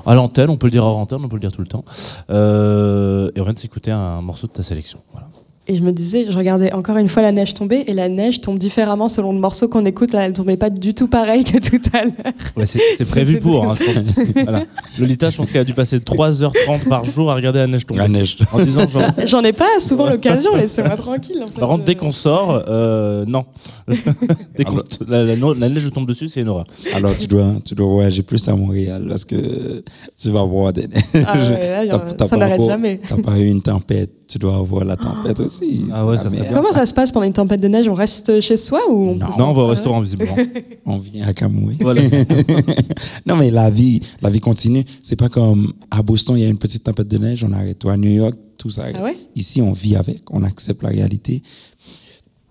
à 0.07 0.15
l'antenne, 0.15 0.51
on 0.51 0.57
peut 0.57 0.69
le 0.69 0.73
dire 0.73 0.85
hors 0.85 0.99
antenne, 0.99 1.25
on 1.25 1.29
peut 1.29 1.37
le 1.37 1.41
dire 1.41 1.53
tout 1.53 1.63
le 1.63 1.67
temps. 1.67 1.85
Et 2.29 3.41
on 3.41 3.45
vient 3.45 3.53
de 3.53 3.59
s'écouter 3.59 3.91
un 3.91 4.21
morceau 4.21 4.47
de 4.47 4.53
ta 4.53 4.63
sélection. 4.63 5.01
Voilà. 5.13 5.29
Et 5.69 5.75
je 5.77 5.83
me 5.83 5.93
disais, 5.93 6.25
je 6.29 6.37
regardais 6.37 6.73
encore 6.73 6.97
une 6.97 7.07
fois 7.07 7.23
la 7.23 7.31
neige 7.31 7.55
tomber, 7.55 7.85
et 7.87 7.93
la 7.95 8.09
neige 8.09 8.41
tombe 8.41 8.59
différemment 8.59 9.09
selon 9.09 9.33
le 9.33 9.39
morceau 9.39 9.69
qu'on 9.69 9.85
écoute. 9.85 10.13
Là, 10.13 10.27
elle 10.27 10.33
tombait 10.33 10.57
pas 10.57 10.71
du 10.71 10.95
tout 10.95 11.07
pareil 11.07 11.45
que 11.45 11.59
tout 11.59 11.81
à 11.93 12.05
l'heure. 12.05 12.13
Ouais, 12.57 12.67
c'est 12.67 12.81
c'est 12.99 13.05
prévu 13.09 13.39
pour. 13.39 13.71
Hein, 13.71 13.77
je 13.79 13.85
pense. 13.85 14.27
Voilà. 14.43 14.65
Lolita, 14.99 15.31
je 15.31 15.37
pense 15.37 15.51
qu'elle 15.53 15.61
a 15.61 15.65
dû 15.65 15.75
passer 15.75 15.99
3h30 15.99 16.89
par 16.89 17.05
jour 17.05 17.31
à 17.31 17.35
regarder 17.37 17.61
la 17.61 17.67
neige 17.69 17.87
tomber. 17.87 18.01
La 18.01 18.09
neige. 18.09 18.39
En 18.53 18.65
disant 18.65 18.89
genre, 18.89 19.03
J'en 19.27 19.43
ai 19.45 19.53
pas 19.53 19.79
souvent 19.79 20.07
l'occasion, 20.09 20.57
laissez-moi 20.57 20.97
tranquille. 20.97 21.41
en 21.45 21.47
fait. 21.47 21.61
Par 21.61 21.69
contre, 21.69 21.85
dès 21.85 21.95
qu'on 21.95 22.11
sort, 22.11 22.65
euh, 22.67 23.25
non. 23.29 23.45
dès 24.57 24.65
qu'on- 24.65 24.83
la, 25.07 25.23
la- 25.25 25.37
la 25.37 25.69
neige 25.69 25.89
tombe 25.93 26.09
dessus, 26.09 26.29
c'est 26.29 26.41
une 26.41 26.49
horreur. 26.49 26.67
Alors 26.95 27.15
tu 27.15 27.27
dois, 27.29 27.53
tu 27.65 27.75
dois 27.75 27.87
voyager 27.87 28.23
plus 28.23 28.49
à 28.49 28.57
Montréal 28.57 29.05
parce 29.09 29.25
que 29.25 29.85
tu 30.21 30.31
vas 30.31 30.43
voir 30.43 30.73
des 30.73 30.89
neiges. 30.89 31.25
Ah 31.27 31.39
ouais, 31.39 31.87
là, 31.87 31.99
T'as- 31.99 32.15
t'as 32.15 32.27
ça 32.27 32.37
n'arrête 32.37 32.55
encore- 32.61 32.71
jamais. 32.71 33.01
T'as 33.09 33.23
pas 33.23 33.39
eu 33.39 33.47
une 33.47 33.63
tempête, 33.63 34.11
tu 34.31 34.39
dois 34.39 34.57
avoir 34.57 34.85
la 34.85 34.97
tempête 34.97 35.41
aussi. 35.41 35.85
Ah 35.93 36.07
ouais, 36.07 36.17
ça 36.17 36.31
serait 36.31 36.43
merde. 36.43 36.55
Comment 36.55 36.73
ça 36.73 36.87
se 36.87 36.95
passe 36.95 37.11
pendant 37.11 37.27
une 37.27 37.33
tempête 37.33 37.61
de 37.61 37.67
neige? 37.69 37.89
On 37.89 37.95
reste 37.95 38.41
chez 38.41 38.57
soi 38.57 38.81
ou 38.89 39.09
on 39.09 39.15
Non. 39.17 39.27
peut 39.27 39.33
Non, 39.39 39.49
on 39.49 39.53
va 39.53 39.63
au 39.63 39.67
Ah, 39.67 39.71
restaurant, 39.71 40.01
visiblement. 40.01 40.37
On 40.87 40.99
vient 40.99 41.27
à 41.27 41.33
Camoué. 41.35 41.75
Voilà. 41.81 42.03
non, 43.27 43.37
mais 43.37 43.51
la 43.51 43.71
vie, 43.71 44.01
la 44.23 44.31
vie 44.31 44.41
continue. 44.41 44.85
C'est 45.03 45.17
pas 45.17 45.29
comme 45.29 45.73
à 45.91 46.03
Boston, 46.03 46.37
il 46.37 46.43
y 46.43 46.47
a 46.47 46.49
une 46.49 46.59
petite 46.59 46.85
tempête 46.85 47.09
de 47.09 47.19
neige, 47.19 47.43
on 47.45 47.53
arrête. 47.53 47.83
Ou 47.85 47.89
à 47.89 47.97
New 47.97 48.11
York, 48.11 48.35
tout 48.57 48.71
ça. 48.71 48.87
Ah 48.95 49.03
ouais? 49.05 49.17
Ici, 49.37 49.61
on 49.63 49.73
vit 49.73 49.97
avec, 49.97 50.23
on 50.31 50.43
accepte 50.45 50.83
la 50.83 50.91
réalité. 50.91 51.43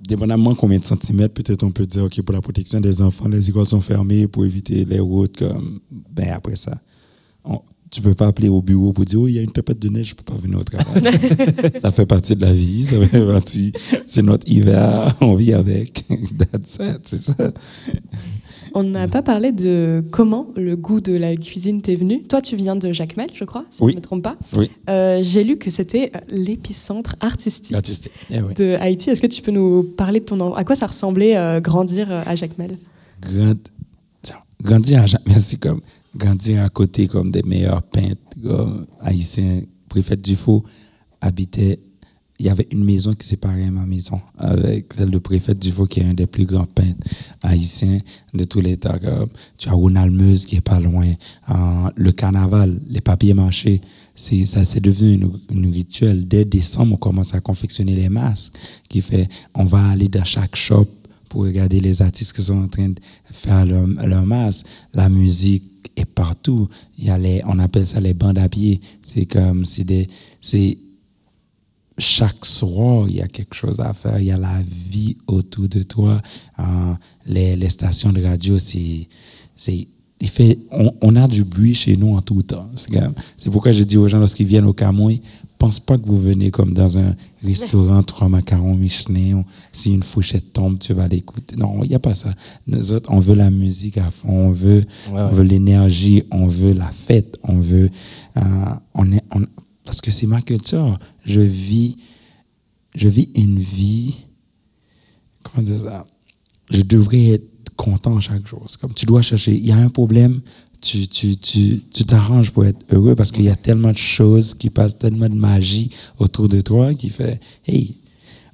Dépendamment 0.08 0.56
combien 0.56 0.80
de 0.80 0.86
centimètres, 0.86 1.34
peut-être 1.34 1.64
on 1.64 1.72
peut 1.72 1.86
dire, 1.86 2.06
OK, 2.06 2.22
pour 2.22 2.34
la 2.34 2.42
protection 2.42 2.80
des 2.80 3.02
enfants, 3.02 3.28
les 3.28 3.50
écoles 3.50 3.68
sont 3.68 3.82
fermées 3.82 4.28
pour 4.28 4.46
éviter 4.46 4.86
les 4.86 5.00
routes. 5.00 5.38
Comme, 5.38 5.80
ben 6.12 6.30
après 6.34 6.56
ça, 6.56 6.78
on- 7.44 7.60
tu 7.92 8.02
peux 8.02 8.14
pas 8.14 8.28
appeler 8.28 8.50
au 8.50 8.62
bureau 8.62 8.94
pour 8.94 9.04
dire, 9.06 9.20
oh, 9.22 9.28
il 9.28 9.36
y 9.36 9.40
a 9.40 9.42
une 9.42 9.52
tempête 9.52 9.80
de 9.80 9.90
neige, 9.90 10.10
je 10.10 10.16
peux 10.16 10.24
pas 10.24 10.38
venir 10.40 10.60
au 10.60 10.64
travail. 10.64 11.02
ça 11.82 11.92
fait 11.92 12.06
partie 12.06 12.36
de 12.36 12.42
la 12.42 12.54
vie, 12.54 12.84
ça 12.84 13.00
fait 13.02 13.26
partie, 13.26 13.74
c'est 14.06 14.22
notre 14.22 14.48
hiver, 14.52 15.16
on 15.22 15.36
vit 15.36 15.54
avec. 15.54 16.06
That's 16.38 16.78
it, 16.80 17.00
c'est 17.06 17.20
ça. 17.22 17.52
On 18.76 18.84
n'a 18.84 19.08
pas 19.08 19.24
parlé 19.24 19.52
de 19.52 20.04
comment 20.12 20.50
le 20.56 20.76
goût 20.76 21.02
de 21.02 21.14
la 21.14 21.36
cuisine 21.36 21.82
t'est 21.82 21.96
venu. 21.96 22.22
Toi, 22.24 22.42
tu 22.42 22.56
viens 22.56 22.76
de 22.76 22.92
Jacmel, 22.92 23.30
je 23.34 23.44
crois, 23.44 23.66
si 23.72 23.82
Oui. 23.82 23.92
je 23.94 23.96
ne 23.96 24.00
me 24.02 24.04
trompe 24.04 24.22
pas. 24.24 24.38
Oui. 24.54 24.70
Euh, 24.90 25.22
J'ai 25.24 25.44
lu 25.44 25.58
que 25.58 25.72
c'était 25.72 26.12
l'épicentre 26.28 27.16
artistique 27.20 27.76
Artistique. 27.76 28.12
Eh 28.30 28.42
oui. 28.42 28.54
de 28.56 28.76
Haïti. 28.80 29.10
Est-ce 29.10 29.22
que 29.22 29.28
tu 29.28 29.42
peux 29.42 29.52
nous 29.52 29.82
parler 29.84 30.20
de 30.20 30.26
ton... 30.26 30.54
À 30.54 30.64
quoi 30.64 30.76
ça 30.76 30.86
ressemblait 30.86 31.36
euh, 31.36 31.60
grandir 31.60 32.12
euh, 32.12 32.22
à 32.26 32.36
Jacmel 32.36 32.78
Grand- 33.22 33.56
grandir 34.64 35.02
à 35.02 35.06
jamais, 35.06 35.40
c'est 35.40 35.58
comme 35.58 35.80
grandir 36.20 36.64
à 36.64 36.70
côté 36.70 37.08
comme 37.08 37.32
des 37.32 37.42
meilleurs 37.44 37.82
peintres 37.82 38.22
comme 38.44 38.86
haïtiens. 39.00 39.62
Préfet 39.88 40.18
Dufault 40.18 40.64
habitait, 41.20 41.80
il 42.38 42.46
y 42.46 42.50
avait 42.50 42.68
une 42.72 42.84
maison 42.84 43.12
qui 43.14 43.28
séparait 43.28 43.72
ma 43.72 43.88
maison 43.88 44.22
avec 44.38 44.94
celle 44.94 45.10
de 45.10 45.18
préfet 45.18 45.56
Dufault 45.56 45.88
qui 45.88 46.02
est 46.02 46.06
un 46.06 46.14
des 46.14 46.28
plus 46.28 46.46
grands 46.46 46.68
peintres 46.68 47.08
haïtiens 47.42 47.98
de 48.34 48.44
tous 48.44 48.62
les 48.62 48.78
temps. 48.78 48.96
Tu 49.58 49.68
as 49.68 49.74
Ronald 49.74 50.14
Meuse 50.14 50.46
qui 50.46 50.58
est 50.58 50.62
pas 50.62 50.80
loin. 50.80 51.12
Euh, 51.50 51.56
le 51.96 52.12
carnaval, 52.12 52.80
les 52.88 53.02
papiers 53.02 53.36
c'est 54.14 54.46
ça 54.46 54.64
c'est 54.64 54.80
devenu 54.80 55.26
une 55.50 55.72
rituel. 55.74 56.28
Dès 56.28 56.46
décembre, 56.46 56.94
on 56.94 56.98
commence 56.98 57.34
à 57.34 57.42
confectionner 57.42 57.96
les 57.96 58.10
masques 58.10 58.54
qui 58.88 59.02
fait, 59.02 59.28
on 59.56 59.66
va 59.66 59.90
aller 59.90 60.08
dans 60.08 60.24
chaque 60.24 60.56
shop 60.56 60.88
pour 61.30 61.44
regarder 61.44 61.80
les 61.80 62.02
artistes 62.02 62.34
qui 62.34 62.42
sont 62.42 62.64
en 62.64 62.68
train 62.68 62.90
de 62.90 63.00
faire 63.32 63.66
leur, 63.66 63.86
leur 63.86 64.26
masse. 64.26 64.64
La 64.94 65.10
musique 65.10 65.64
est 66.00 66.06
partout. 66.06 66.68
Il 66.98 67.06
y 67.06 67.10
a 67.10 67.18
les, 67.18 67.42
on 67.46 67.60
appelle 67.60 67.88
ça 67.88 68.00
les 68.00 68.14
bandes 68.14 68.38
à 68.38 68.50
pied. 68.50 68.82
C'est 69.02 69.26
comme, 69.26 69.66
c'est 69.66 69.84
des, 69.84 70.08
c'est, 70.42 70.78
chaque 72.00 72.46
soir, 72.46 73.08
il 73.10 73.18
y 73.18 73.22
a 73.22 73.28
quelque 73.28 73.54
chose 73.54 73.80
à 73.80 73.94
faire. 73.94 74.20
Il 74.20 74.26
y 74.26 74.32
a 74.32 74.38
la 74.38 74.62
vie 74.64 75.18
autour 75.28 75.68
de 75.68 75.84
toi. 75.84 76.22
Euh, 76.60 76.94
les, 77.26 77.56
les 77.56 77.70
stations 77.70 78.12
de 78.14 78.24
radio, 78.24 78.58
c'est, 78.58 79.08
il 80.22 80.28
fait, 80.30 80.60
on, 80.72 80.92
on 81.02 81.16
a 81.16 81.28
du 81.28 81.44
bruit 81.44 81.74
chez 81.76 81.96
nous 81.96 82.16
en 82.16 82.22
tout 82.22 82.42
temps. 82.44 82.70
C'est, 82.76 83.50
pourquoi 83.50 83.72
je 83.72 83.84
dis 83.84 83.96
aux 83.98 84.08
gens 84.08 84.20
lorsqu'ils 84.20 84.48
viennent 84.48 84.66
au 84.66 84.74
Cameroun, 84.74 85.18
pense 85.58 85.80
pas 85.80 85.98
que 85.98 86.06
vous 86.06 86.20
venez 86.20 86.52
comme 86.52 86.74
dans 86.74 86.98
un 86.98 87.16
restaurant, 87.44 88.02
trois 88.04 88.28
macarons 88.30 88.76
Michelin, 88.76 89.44
si 89.72 89.94
une 89.94 90.04
fourchette 90.04 90.52
tombe, 90.54 90.78
tu 90.80 90.94
vas 90.94 91.08
l'écouter. 91.08 91.56
Non, 91.58 91.84
il 91.84 91.90
n'y 91.90 91.96
a 91.96 92.00
pas 92.00 92.16
ça. 92.16 92.34
Nous 92.68 92.92
autres, 92.92 93.12
on 93.12 93.20
veut 93.20 93.36
la 93.36 93.50
musique 93.52 93.98
à 93.98 94.10
fond, 94.10 94.30
on 94.48 94.52
veut, 94.52 94.80
Ouais, 94.80 94.86
on 95.22 95.26
ouais. 95.28 95.32
veut 95.32 95.44
l'énergie, 95.44 96.24
on 96.32 96.48
veut 96.48 96.74
la 96.74 96.90
fête, 96.92 97.40
on 97.44 97.60
veut, 97.60 97.90
euh, 98.38 98.42
on 98.94 99.12
est, 99.12 99.24
on- 99.36 99.46
parce 99.86 100.02
que 100.02 100.12
c'est 100.12 100.28
ma 100.28 100.42
culture. 100.42 100.98
Je 101.26 101.42
vis, 101.42 101.98
je 102.96 103.10
vis 103.10 103.30
une 103.36 103.58
vie, 103.60 104.16
comment 105.44 105.64
dire 105.64 105.80
ça? 105.80 106.06
Je 106.72 106.84
devrais 106.84 107.26
être 107.32 107.49
content 107.80 108.20
chaque 108.20 108.46
jour. 108.46 108.64
C'est 108.68 108.80
comme 108.80 108.94
tu 108.94 109.06
dois 109.06 109.22
chercher. 109.22 109.54
Il 109.54 109.66
y 109.66 109.72
a 109.72 109.78
un 109.78 109.88
problème, 109.88 110.42
tu, 110.82 111.08
tu, 111.08 111.38
tu, 111.38 111.82
tu 111.90 112.04
t'arranges 112.04 112.52
pour 112.52 112.66
être 112.66 112.86
heureux 112.92 113.16
parce 113.16 113.32
qu'il 113.32 113.46
y 113.46 113.50
a 113.50 113.56
tellement 113.56 113.94
de 113.94 113.98
choses 113.98 114.54
qui 114.54 114.70
passent, 114.70 114.98
tellement 115.00 115.30
de 115.30 115.36
magie 115.36 115.90
autour 116.18 116.50
de 116.50 116.60
toi 116.60 116.94
qui 116.94 117.10
fait, 117.10 117.40
hey, 117.66 117.96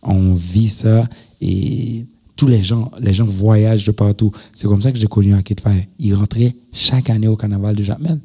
on 0.04 0.36
vit 0.36 0.70
ça 0.70 1.08
et 1.42 2.06
tous 2.36 2.48
les 2.48 2.62
gens, 2.62 2.92
les 3.02 3.16
gens 3.16 3.26
voyagent 3.26 3.86
de 3.86 3.92
partout. 3.92 4.32
C'est 4.54 4.68
comme 4.68 4.82
ça 4.82 4.92
que 4.92 5.00
j'ai 5.00 5.08
connu 5.08 5.34
Arcade 5.34 5.60
Fire. 5.60 5.84
Ils 5.98 6.14
rentraient 6.14 6.56
chaque 6.72 7.10
année 7.10 7.28
au 7.28 7.36
carnaval 7.36 7.76
de 7.76 7.84
Jamel. 7.84 8.20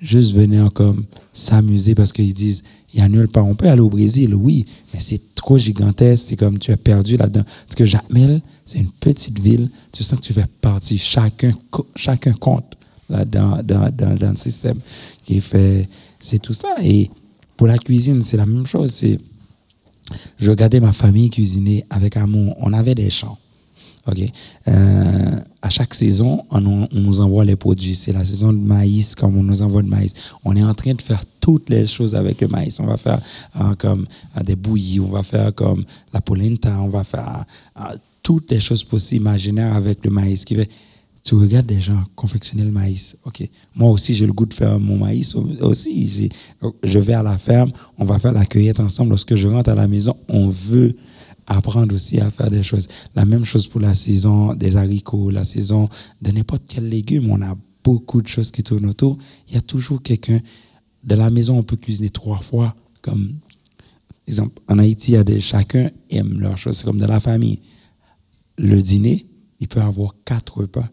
Juste 0.00 0.32
venir 0.34 0.72
comme 0.72 1.04
s'amuser 1.32 1.94
parce 1.94 2.12
qu'ils 2.12 2.34
disent, 2.34 2.64
il 2.92 3.00
y 3.00 3.02
a 3.02 3.08
nulle 3.08 3.28
part. 3.28 3.46
On 3.46 3.54
peut 3.54 3.68
aller 3.68 3.80
au 3.80 3.88
Brésil, 3.88 4.34
oui, 4.34 4.66
mais 4.92 5.00
c'est 5.00 5.34
trop 5.34 5.56
gigantesque. 5.56 6.26
C'est 6.28 6.36
comme 6.36 6.58
tu 6.58 6.70
es 6.70 6.76
perdu 6.76 7.16
là-dedans. 7.16 7.44
Parce 7.44 7.76
que 7.76 7.86
Jamel, 7.86 8.42
c'est 8.64 8.78
une 8.78 8.90
petite 8.90 9.38
ville. 9.38 9.70
Tu 9.92 10.02
sens 10.02 10.18
que 10.20 10.24
tu 10.24 10.32
fais 10.32 10.46
partie. 10.60 10.98
Chacun, 10.98 11.50
chacun 11.96 12.32
compte 12.32 12.76
là 13.08 13.24
dans, 13.24 13.62
dans, 13.62 13.90
dans, 13.90 14.14
dans 14.14 14.30
le 14.30 14.36
système 14.36 14.78
qui 15.24 15.40
fait, 15.40 15.88
c'est 16.20 16.38
tout 16.40 16.52
ça. 16.54 16.68
Et 16.82 17.10
pour 17.56 17.66
la 17.66 17.78
cuisine, 17.78 18.22
c'est 18.22 18.36
la 18.36 18.46
même 18.46 18.66
chose. 18.66 18.92
C'est, 18.92 19.18
je 20.38 20.50
regardais 20.50 20.80
ma 20.80 20.92
famille 20.92 21.30
cuisiner 21.30 21.84
avec 21.90 22.16
amour. 22.16 22.56
On 22.60 22.72
avait 22.72 22.94
des 22.94 23.10
champs. 23.10 23.38
OK? 24.06 24.18
Euh, 24.68 25.40
à 25.60 25.70
chaque 25.70 25.94
saison, 25.94 26.44
on, 26.50 26.60
nous- 26.60 27.20
envoie 27.20 27.44
les 27.44 27.54
produits. 27.56 27.94
C'est 27.94 28.12
la 28.12 28.24
saison 28.24 28.52
de 28.52 28.58
maïs, 28.58 29.14
comme 29.14 29.36
on 29.36 29.42
nous 29.44 29.62
envoie 29.62 29.82
de 29.82 29.88
maïs. 29.88 30.12
On 30.44 30.56
est 30.56 30.62
en 30.64 30.74
train 30.74 30.94
de 30.94 31.02
faire 31.02 31.22
toutes 31.40 31.70
les 31.70 31.86
choses 31.86 32.14
avec 32.14 32.40
le 32.40 32.48
maïs. 32.48 32.80
On 32.80 32.86
va 32.86 32.96
faire 32.96 33.20
euh, 33.60 33.74
comme 33.76 34.06
euh, 34.36 34.42
des 34.42 34.56
bouillies, 34.56 35.00
on 35.00 35.08
va 35.10 35.22
faire 35.22 35.54
comme 35.54 35.84
la 36.12 36.20
polenta, 36.20 36.80
on 36.80 36.88
va 36.88 37.04
faire 37.04 37.44
toutes 38.22 38.50
les 38.50 38.60
choses 38.60 38.84
possibles, 38.84 39.22
imaginaires 39.22 39.74
avec 39.74 40.04
le 40.04 40.10
maïs. 40.10 40.44
Qui 40.44 40.54
fait, 40.54 40.68
tu 41.24 41.34
regardes 41.34 41.66
des 41.66 41.80
gens 41.80 42.02
confectionner 42.16 42.64
le 42.64 42.70
maïs. 42.70 43.16
OK. 43.24 43.48
Moi 43.74 43.90
aussi, 43.90 44.14
j'ai 44.14 44.26
le 44.26 44.32
goût 44.32 44.46
de 44.46 44.54
faire 44.54 44.78
mon 44.78 44.96
maïs 44.98 45.34
au- 45.34 45.46
aussi. 45.62 46.28
Je 46.82 46.98
vais 46.98 47.14
à 47.14 47.22
la 47.22 47.38
ferme, 47.38 47.72
on 47.98 48.04
va 48.04 48.18
faire 48.18 48.32
la 48.32 48.44
cueillette 48.44 48.80
ensemble. 48.80 49.10
Lorsque 49.10 49.34
je 49.34 49.48
rentre 49.48 49.70
à 49.70 49.74
la 49.74 49.86
maison, 49.88 50.16
on 50.28 50.48
veut 50.48 50.94
apprendre 51.46 51.94
aussi 51.94 52.20
à 52.20 52.30
faire 52.30 52.50
des 52.50 52.62
choses. 52.62 52.88
La 53.14 53.24
même 53.24 53.44
chose 53.44 53.66
pour 53.66 53.80
la 53.80 53.94
saison 53.94 54.54
des 54.54 54.76
haricots, 54.76 55.30
la 55.30 55.44
saison 55.44 55.88
de 56.20 56.30
n'importe 56.30 56.62
quel 56.66 56.88
légume. 56.88 57.30
On 57.30 57.42
a 57.42 57.56
beaucoup 57.84 58.22
de 58.22 58.28
choses 58.28 58.50
qui 58.52 58.62
tournent 58.62 58.86
autour. 58.86 59.18
Il 59.48 59.54
y 59.54 59.58
a 59.58 59.60
toujours 59.60 60.02
quelqu'un. 60.02 60.40
De 61.04 61.16
la 61.16 61.30
maison, 61.30 61.58
on 61.58 61.64
peut 61.64 61.76
cuisiner 61.76 62.10
trois 62.10 62.38
fois. 62.38 62.76
Comme, 63.00 63.34
exemple, 64.28 64.60
en 64.68 64.78
Haïti, 64.78 65.10
il 65.10 65.14
y 65.14 65.16
a 65.16 65.24
des, 65.24 65.40
chacun 65.40 65.90
aime 66.10 66.38
leurs 66.38 66.56
choses. 66.58 66.76
C'est 66.78 66.84
comme 66.84 66.98
dans 66.98 67.08
la 67.08 67.18
famille. 67.18 67.58
Le 68.62 68.80
dîner, 68.80 69.26
il 69.60 69.68
peut 69.68 69.80
avoir 69.80 70.14
quatre 70.24 70.58
repas. 70.58 70.88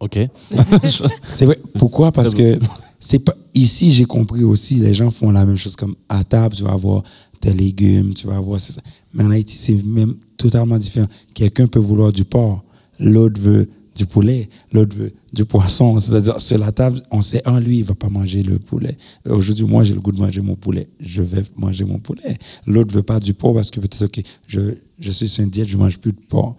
Ok. 0.00 0.18
C'est 1.34 1.44
vrai. 1.44 1.58
Pourquoi? 1.78 2.12
Parce 2.12 2.32
que 2.32 2.58
c'est 3.00 3.20
pas 3.20 3.36
ici, 3.54 3.92
j'ai 3.92 4.04
compris 4.04 4.42
aussi, 4.42 4.76
les 4.76 4.92
gens 4.92 5.10
font 5.10 5.30
la 5.30 5.44
même 5.44 5.56
chose 5.56 5.76
comme 5.76 5.94
à 6.08 6.24
table, 6.24 6.54
tu 6.54 6.64
vas 6.64 6.72
avoir 6.72 7.02
tes 7.40 7.52
légumes, 7.52 8.14
tu 8.14 8.26
vas 8.26 8.36
avoir 8.36 8.58
ça. 8.58 8.80
Mais 9.14 9.22
en 9.22 9.30
Haïti, 9.30 9.56
c'est 9.56 9.84
même 9.84 10.16
totalement 10.36 10.78
différent. 10.78 11.06
Quelqu'un 11.34 11.68
peut 11.68 11.78
vouloir 11.78 12.10
du 12.10 12.24
porc, 12.24 12.64
l'autre 12.98 13.40
veut 13.40 13.68
du 13.98 14.06
poulet, 14.06 14.48
l'autre 14.72 14.96
veut 14.96 15.12
du 15.32 15.44
poisson. 15.44 15.98
C'est-à-dire, 16.00 16.40
sur 16.40 16.56
la 16.58 16.72
table, 16.72 17.00
on 17.10 17.20
sait, 17.20 17.42
un, 17.46 17.60
lui, 17.60 17.78
il 17.78 17.84
va 17.84 17.94
pas 17.94 18.08
manger 18.08 18.42
le 18.42 18.58
poulet. 18.58 18.96
Aujourd'hui, 19.26 19.64
moi, 19.64 19.82
j'ai 19.82 19.94
le 19.94 20.00
goût 20.00 20.12
de 20.12 20.18
manger 20.18 20.40
mon 20.40 20.56
poulet. 20.56 20.88
Je 21.00 21.20
vais 21.20 21.42
manger 21.56 21.84
mon 21.84 21.98
poulet. 21.98 22.38
L'autre 22.66 22.94
veut 22.94 23.02
pas 23.02 23.20
du 23.20 23.34
porc 23.34 23.54
parce 23.54 23.70
que 23.70 23.80
peut-être, 23.80 24.04
OK, 24.04 24.24
je, 24.46 24.60
je 24.98 25.10
suis 25.10 25.28
sur 25.28 25.44
une 25.44 25.50
diète, 25.50 25.68
je 25.68 25.76
mange 25.76 25.98
plus 25.98 26.12
de 26.12 26.20
porc. 26.28 26.56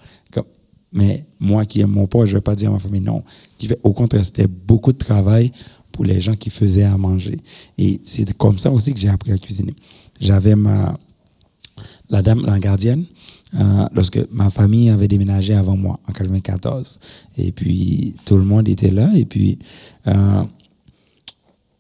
Mais 0.92 1.28
moi 1.40 1.66
qui 1.66 1.82
aime 1.82 1.92
mon 1.92 2.08
poste, 2.08 2.32
je 2.32 2.36
vais 2.36 2.42
pas 2.42 2.56
dire 2.56 2.70
à 2.70 2.74
ma 2.74 2.80
famille 2.80 3.02
non. 3.02 3.24
Au 3.84 3.94
contraire, 3.94 4.26
c'était 4.26 4.48
beaucoup 4.48 4.92
de 4.92 4.98
travail 4.98 5.52
pour 5.92 6.04
les 6.04 6.20
gens 6.20 6.36
qui 6.36 6.50
faisaient 6.50 6.84
à 6.84 6.98
manger. 6.98 7.38
Et 7.78 8.02
c'est 8.04 8.36
comme 8.38 8.58
ça 8.58 8.72
aussi 8.72 8.94
que 8.94 9.00
j'ai 9.00 9.10
appris 9.10 9.32
à 9.32 9.38
cuisiner. 9.38 9.76
J'avais 10.20 10.56
ma, 10.56 10.98
la 12.10 12.22
dame, 12.22 12.44
la 12.46 12.60
gardienne, 12.60 13.06
euh, 13.56 13.86
lorsque 13.94 14.20
ma 14.32 14.50
famille 14.50 14.90
avait 14.90 15.08
déménagé 15.08 15.54
avant 15.56 15.76
moi, 15.76 16.00
en 16.08 16.14
94. 16.14 17.00
Et 17.38 17.52
puis, 17.52 18.14
tout 18.26 18.38
le 18.38 18.44
monde 18.44 18.70
était 18.70 18.92
là. 18.92 19.10
Et 19.16 19.26
puis, 19.26 19.58
euh, 20.08 20.44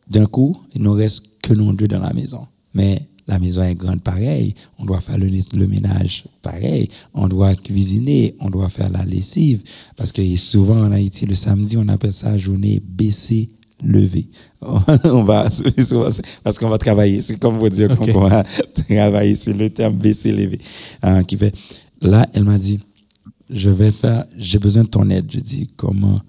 d'un 0.09 0.25
coup, 0.25 0.57
il 0.73 0.81
ne 0.81 0.89
reste 0.89 1.23
que 1.41 1.53
nous 1.53 1.71
deux 1.73 1.87
dans 1.87 1.99
la 1.99 2.13
maison. 2.13 2.47
Mais 2.73 3.07
la 3.27 3.37
maison 3.37 3.61
est 3.61 3.75
grande 3.75 4.01
pareil, 4.01 4.55
on 4.79 4.85
doit 4.85 5.01
faire 5.01 5.19
le, 5.19 5.67
ménage 5.67 6.25
pareil, 6.41 6.89
on 7.13 7.27
doit 7.27 7.53
cuisiner, 7.53 8.35
on 8.39 8.49
doit 8.49 8.69
faire 8.69 8.89
la 8.89 9.05
lessive. 9.05 9.61
Parce 9.95 10.11
que 10.11 10.35
souvent 10.35 10.81
en 10.83 10.91
Haïti, 10.91 11.27
le 11.27 11.35
samedi, 11.35 11.77
on 11.77 11.87
appelle 11.89 12.13
ça 12.13 12.35
journée 12.39 12.81
baissée 12.83 13.49
lever. 13.83 14.27
on 14.61 15.23
va, 15.23 15.49
parce 16.43 16.59
qu'on 16.59 16.69
va 16.69 16.77
travailler. 16.77 17.21
C'est 17.21 17.39
comme 17.39 17.57
vous 17.57 17.69
dire 17.69 17.95
qu'on 17.95 18.27
va 18.27 18.43
travailler. 18.89 19.35
C'est 19.35 19.53
le 19.53 19.69
terme 19.69 19.95
baisser, 19.95 20.31
lever. 20.31 20.59
Euh, 21.05 21.23
qui 21.23 21.37
fait, 21.37 21.53
là, 22.01 22.27
elle 22.33 22.43
m'a 22.43 22.57
dit, 22.57 22.79
je 23.49 23.69
vais 23.69 23.91
faire, 23.91 24.25
j'ai 24.37 24.59
besoin 24.59 24.83
de 24.83 24.89
ton 24.89 25.09
aide. 25.09 25.29
Je 25.31 25.39
dis, 25.39 25.69
comment? 25.75 26.19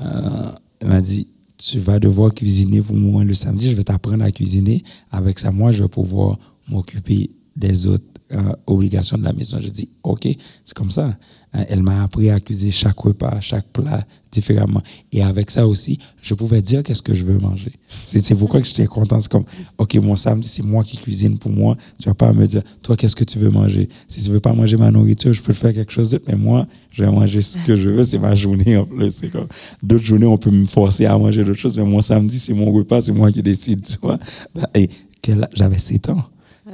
Euh, 0.00 0.50
elle 0.80 0.88
m'a 0.88 1.00
dit, 1.00 1.28
tu 1.56 1.78
vas 1.78 1.98
devoir 1.98 2.32
cuisiner 2.32 2.80
pour 2.80 2.96
moi 2.96 3.24
le 3.24 3.34
samedi. 3.34 3.70
Je 3.70 3.76
vais 3.76 3.84
t'apprendre 3.84 4.24
à 4.24 4.30
cuisiner. 4.30 4.82
Avec 5.10 5.38
ça, 5.38 5.50
moi, 5.50 5.72
je 5.72 5.82
vais 5.82 5.88
pouvoir 5.88 6.38
m'occuper 6.68 7.30
des 7.56 7.86
autres 7.86 8.04
euh, 8.32 8.52
obligations 8.66 9.16
de 9.16 9.24
la 9.24 9.32
maison. 9.32 9.58
Je 9.58 9.70
dis, 9.70 9.88
OK, 10.02 10.28
c'est 10.64 10.74
comme 10.74 10.90
ça. 10.90 11.16
Euh, 11.56 11.64
elle 11.70 11.82
m'a 11.82 12.02
appris 12.02 12.28
à 12.28 12.38
cuisiner 12.40 12.72
chaque 12.72 12.98
repas, 12.98 13.40
chaque 13.40 13.66
plat 13.68 14.04
différemment. 14.30 14.82
Et 15.12 15.22
avec 15.22 15.50
ça 15.50 15.66
aussi, 15.66 15.98
je 16.20 16.34
pouvais 16.34 16.60
dire 16.60 16.82
qu'est-ce 16.82 17.00
que 17.00 17.14
je 17.14 17.24
veux 17.24 17.38
manger. 17.38 17.72
C'est 18.02 18.34
pourquoi 18.34 18.60
que 18.60 18.66
j'étais 18.66 18.86
content. 18.86 19.18
C'est 19.20 19.30
comme, 19.30 19.46
OK, 19.78 19.94
mon 19.94 20.14
samedi, 20.14 20.46
c'est 20.46 20.62
moi 20.62 20.84
qui 20.84 20.98
cuisine 20.98 21.38
pour 21.38 21.50
moi. 21.52 21.74
Tu 21.98 22.08
vas 22.08 22.14
pas 22.14 22.32
me 22.34 22.46
dire, 22.46 22.62
toi, 22.82 22.96
qu'est-ce 22.96 23.16
que 23.16 23.24
tu 23.24 23.38
veux 23.38 23.48
manger? 23.48 23.88
Si 24.08 24.22
tu 24.22 24.28
veux 24.28 24.40
pas 24.40 24.52
manger 24.52 24.76
ma 24.76 24.90
nourriture, 24.90 25.32
je 25.32 25.40
peux 25.40 25.54
faire 25.54 25.72
quelque 25.72 25.92
chose 25.92 26.10
d'autre. 26.10 26.24
Mais 26.28 26.36
moi, 26.36 26.66
je 26.90 27.04
vais 27.04 27.10
manger 27.10 27.40
ce 27.40 27.56
que 27.64 27.76
je 27.76 27.88
veux. 27.88 28.04
C'est 28.04 28.18
ma 28.18 28.34
journée 28.34 28.76
en 28.76 28.84
plus. 28.84 29.22
D'autres 29.82 30.04
journées, 30.04 30.26
on 30.26 30.36
peut 30.36 30.50
me 30.50 30.66
forcer 30.66 31.06
à 31.06 31.16
manger 31.16 31.44
d'autres 31.44 31.58
choses. 31.58 31.78
Mais 31.78 31.84
mon 31.84 32.02
samedi, 32.02 32.38
c'est 32.38 32.52
mon 32.52 32.70
repas, 32.72 33.00
c'est 33.00 33.12
moi 33.12 33.32
qui 33.32 33.42
décide, 33.42 33.86
tu 33.86 33.96
vois. 34.02 34.18
Et 34.74 34.90
j'avais 35.54 35.78
7 35.78 36.10
ans. 36.10 36.24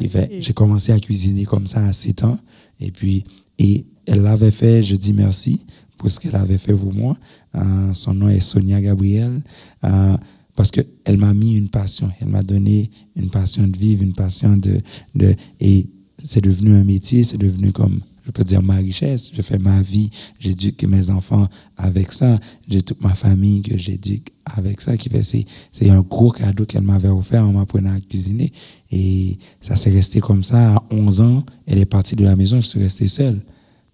J'ai 0.01 0.53
commencé 0.53 0.93
à 0.93 0.99
cuisiner 0.99 1.45
comme 1.45 1.67
ça 1.67 1.85
à 1.85 1.93
7 1.93 2.25
ans. 2.25 2.39
Et 2.81 2.91
puis, 2.91 3.25
et 3.59 3.87
elle 4.07 4.23
l'avait 4.23 4.51
fait, 4.51 4.83
je 4.83 4.97
dis 4.97 5.13
merci 5.13 5.65
pour 5.97 6.11
ce 6.11 6.21
qu'elle 6.21 6.37
avait 6.37 6.59
fait 6.59 6.75
pour 6.75 6.93
moi. 6.93 7.17
Euh, 7.55 7.95
son 7.95 8.15
nom 8.15 8.29
est 8.29 8.41
Sonia 8.41 8.81
Gabriel. 8.81 9.43
Euh, 9.85 10.17
parce 10.57 10.71
qu'elle 10.71 11.17
m'a 11.17 11.35
mis 11.35 11.57
une 11.57 11.69
passion. 11.69 12.11
Elle 12.21 12.29
m'a 12.29 12.43
donné 12.43 12.91
une 13.17 13.31
passion 13.31 13.67
de 13.67 13.77
vivre, 13.77 14.03
une 14.03 14.15
passion 14.15 14.57
de. 14.57 14.81
de 15.15 15.35
et 15.61 15.87
c'est 16.23 16.43
devenu 16.43 16.75
un 16.75 16.85
métier, 16.85 17.25
c'est 17.25 17.39
devenu 17.39 17.73
comme, 17.73 18.01
je 18.25 18.31
peux 18.31 18.45
dire, 18.45 18.63
ma 18.63 18.77
richesse. 18.77 19.31
Je 19.35 19.43
fais 19.43 19.59
ma 19.59 19.83
vie, 19.83 20.11
j'éduque 20.39 20.85
mes 20.85 21.11
enfants 21.11 21.49
avec 21.77 22.13
ça. 22.13 22.39
J'ai 22.69 22.83
toute 22.83 23.01
ma 23.01 23.15
famille 23.15 23.63
que 23.63 23.77
j'éduque 23.77 24.34
avec 24.45 24.81
ça. 24.81 24.97
Qui 24.97 25.09
fait, 25.09 25.23
c'est, 25.23 25.45
c'est 25.73 25.91
un 25.91 26.01
gros 26.01 26.31
cadeau 26.31 26.65
qu'elle 26.65 26.83
m'avait 26.83 27.09
offert 27.09 27.45
en 27.45 27.53
m'apprenant 27.53 27.95
à 27.95 28.01
cuisiner. 28.01 28.53
Et 28.91 29.39
ça 29.61 29.77
s'est 29.77 29.91
resté 29.91 30.21
comme 30.21 30.45
ça. 30.45 30.77
À 30.77 30.83
11 30.91 31.21
ans, 31.21 31.45
elle 31.67 31.79
est 31.79 31.87
partie 31.87 32.17
de 32.17 32.25
la 32.25 32.37
maison, 32.37 32.61
je 32.61 32.67
suis 32.67 32.83
resté 32.83 33.07
seul 33.07 33.41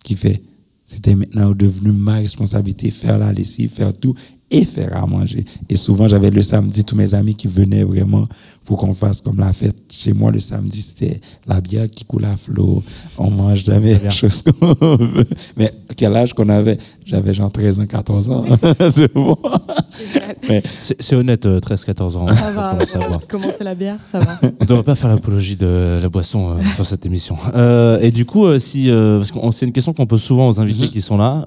qui 0.02 0.16
fait, 0.16 0.42
c'était 0.86 1.14
maintenant 1.14 1.52
devenu 1.52 1.92
ma 1.92 2.14
responsabilité, 2.14 2.90
faire 2.90 3.18
la 3.18 3.32
lessive, 3.32 3.70
faire 3.70 3.94
tout 3.94 4.14
et 4.50 4.64
faire 4.64 4.96
à 4.96 5.06
manger. 5.06 5.44
Et 5.68 5.76
souvent, 5.76 6.08
j'avais 6.08 6.30
le 6.30 6.42
samedi 6.42 6.84
tous 6.84 6.96
mes 6.96 7.14
amis 7.14 7.36
qui 7.36 7.46
venaient 7.46 7.84
vraiment 7.84 8.24
pour 8.64 8.78
qu'on 8.78 8.92
fasse 8.92 9.20
comme 9.20 9.38
la 9.38 9.52
fête. 9.52 9.76
Chez 9.88 10.12
moi, 10.12 10.32
le 10.32 10.40
samedi, 10.40 10.82
c'était 10.82 11.20
la 11.46 11.60
bière 11.60 11.88
qui 11.88 12.04
coule 12.04 12.24
à 12.24 12.36
flot. 12.36 12.82
On 13.16 13.30
mange 13.30 13.64
jamais 13.64 13.98
la 14.00 14.10
chose 14.10 14.42
qu'on 14.42 14.96
veut. 14.96 15.26
Mais 15.56 15.72
quel 15.96 16.16
âge 16.16 16.34
qu'on 16.34 16.48
avait? 16.48 16.78
J'avais 17.06 17.32
genre 17.32 17.52
13 17.52 17.80
ans, 17.80 17.86
14 17.86 18.30
ans. 18.30 18.44
c'est 20.98 21.16
honnête, 21.16 21.46
13-14 21.46 22.00
euh, 22.00 22.18
ans. 22.18 22.26
Ça 22.26 22.50
va. 22.98 23.18
Comment 23.28 23.48
c'est 23.56 23.64
la 23.64 23.74
bière 23.74 23.98
Ça 24.04 24.18
va. 24.18 24.38
On 24.42 24.64
ne 24.64 24.66
doit 24.66 24.82
pas 24.82 24.94
faire 24.94 25.08
l'apologie 25.10 25.56
de 25.56 25.98
la 26.00 26.08
boisson 26.08 26.50
euh, 26.50 26.62
sur 26.74 26.84
cette 26.84 27.06
émission. 27.06 27.36
Euh, 27.54 27.98
et 28.00 28.10
du 28.10 28.24
coup, 28.24 28.46
si, 28.58 28.88
parce 28.90 29.30
que 29.30 29.38
c'est 29.52 29.66
une 29.66 29.72
question 29.72 29.92
qu'on 29.92 30.06
pose 30.06 30.22
souvent 30.22 30.48
aux 30.48 30.60
invités 30.60 30.84
mhm. 30.84 30.90
qui 30.90 31.00
sont 31.00 31.16
là. 31.16 31.44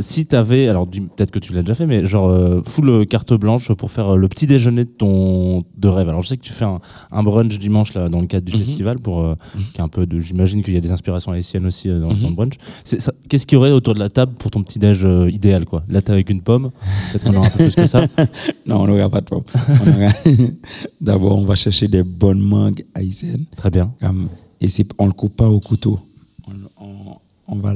si 0.00 0.26
tu 0.26 0.36
avais, 0.36 0.68
alors 0.68 0.86
peut-être 0.86 1.30
que 1.30 1.38
tu 1.38 1.52
l'as 1.52 1.62
déjà 1.62 1.74
fait, 1.74 1.86
mais 1.86 2.06
genre 2.06 2.62
full 2.66 3.06
carte 3.06 3.34
blanche 3.34 3.72
pour 3.72 3.90
faire 3.90 4.16
le 4.16 4.28
petit 4.28 4.46
déjeuner 4.46 4.84
de 4.84 4.90
ton 4.90 5.64
de 5.76 5.88
rêve. 5.88 6.08
Alors 6.08 6.22
je 6.22 6.28
sais 6.28 6.36
que 6.36 6.42
tu 6.42 6.52
fais 6.52 6.64
un, 6.64 7.22
brunch 7.22 7.58
dimanche 7.58 7.94
là 7.94 8.08
dans 8.08 8.20
le 8.20 8.26
cadre 8.26 8.46
du 8.46 8.56
mhm. 8.56 8.64
festival 8.64 8.98
pour 8.98 9.22
mhm. 9.22 9.36
qui 9.74 9.80
un 9.80 9.88
peu 9.88 10.06
de. 10.06 10.20
J'imagine 10.20 10.62
qu'il 10.62 10.74
y 10.74 10.76
a 10.76 10.80
des 10.80 10.92
inspirations 10.92 11.32
haïtiennes 11.32 11.66
aussi 11.66 11.88
dans, 11.88 12.08
dans, 12.08 12.28
le 12.28 12.34
brunch. 12.34 12.54
Qu'est-ce 13.28 13.46
qu'il 13.46 13.56
y 13.56 13.58
aurait 13.58 13.72
autour 13.72 13.94
de 13.94 13.98
la 13.98 14.08
table 14.08 14.32
pour 14.38 14.50
ton 14.50 14.62
petit 14.62 14.78
déj 14.78 15.06
idéal 15.28 15.64
quoi? 15.64 15.82
Là, 15.88 16.00
avec 16.08 16.30
une 16.30 16.42
pomme. 16.42 16.70
Peut-être 17.10 17.24
qu'on 17.24 17.36
aura 17.36 17.46
un 17.46 17.50
peu 17.50 17.58
plus 17.58 17.76
ça? 17.88 18.06
non, 18.66 18.82
on 18.82 18.86
n'aura 18.86 19.10
pas 19.10 19.20
de 19.20 19.26
pomme. 19.26 19.44
D'abord, 21.00 21.38
on 21.38 21.44
va 21.44 21.54
chercher 21.54 21.88
des 21.88 22.02
bonnes 22.02 22.40
mangues 22.40 22.84
haïtiennes. 22.94 23.46
Très 23.56 23.70
bien. 23.70 23.92
et 24.60 24.68
si 24.68 24.86
on 24.98 25.06
le 25.06 25.12
coupe 25.12 25.36
pas 25.36 25.48
au 25.48 25.60
couteau, 25.60 26.00
on, 27.46 27.56
va 27.56 27.74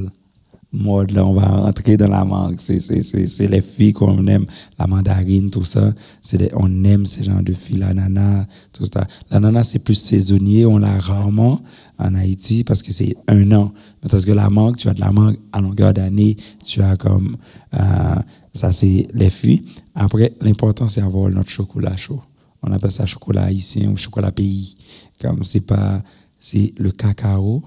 le 0.72 0.78
mordre, 0.78 1.14
là, 1.14 1.24
on 1.24 1.34
va 1.34 1.46
rentrer 1.46 1.96
dans 1.96 2.08
la 2.08 2.24
mangue. 2.24 2.58
C'est 2.58 3.48
les 3.48 3.62
filles 3.62 3.92
qu'on 3.92 4.26
aime, 4.26 4.46
la 4.78 4.86
mandarine, 4.86 5.50
tout 5.50 5.64
ça. 5.64 5.92
Des, 6.32 6.50
on 6.54 6.84
aime 6.84 7.06
ces 7.06 7.24
genres 7.24 7.42
de 7.42 7.52
filles, 7.54 7.78
l'ananas, 7.78 8.46
tout 8.72 8.86
ça. 8.92 9.06
L'ananas, 9.30 9.64
c'est 9.64 9.78
plus 9.78 9.94
saisonnier, 9.94 10.66
on 10.66 10.78
l'a 10.78 10.98
rarement 10.98 11.60
en 11.98 12.14
Haïti 12.14 12.64
parce 12.64 12.82
que 12.82 12.92
c'est 12.92 13.16
un 13.28 13.50
an. 13.52 13.72
Parce 14.08 14.24
que 14.24 14.32
la 14.32 14.50
mangue, 14.50 14.76
tu 14.76 14.88
as 14.88 14.94
de 14.94 15.00
la 15.00 15.12
mangue 15.12 15.38
à 15.52 15.60
longueur 15.60 15.94
d'année, 15.94 16.36
tu 16.64 16.82
as 16.82 16.96
comme, 16.96 17.36
euh, 17.74 18.16
ça 18.54 18.72
c'est 18.72 19.06
les 19.14 19.30
fruits. 19.30 19.64
Après, 19.94 20.32
l'important 20.40 20.88
c'est 20.88 21.00
avoir 21.00 21.30
notre 21.30 21.50
chocolat 21.50 21.96
chaud. 21.96 22.20
On 22.62 22.72
appelle 22.72 22.90
ça 22.90 23.06
chocolat 23.06 23.44
haïtien 23.44 23.90
ou 23.90 23.96
chocolat 23.96 24.32
pays. 24.32 24.76
Comme 25.20 25.44
c'est 25.44 25.60
pas, 25.60 26.02
c'est 26.38 26.72
le 26.78 26.90
cacao, 26.90 27.62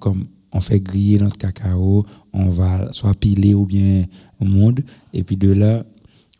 comme 0.00 0.26
on 0.54 0.60
fait 0.60 0.80
griller 0.80 1.18
notre 1.18 1.36
cacao, 1.36 2.06
on 2.32 2.48
va 2.48 2.90
soit 2.92 3.12
piler 3.14 3.52
ou 3.52 3.66
bien 3.66 4.04
au 4.40 4.44
monde, 4.44 4.80
et 5.12 5.22
puis 5.22 5.36
de 5.36 5.50
là, 5.50 5.84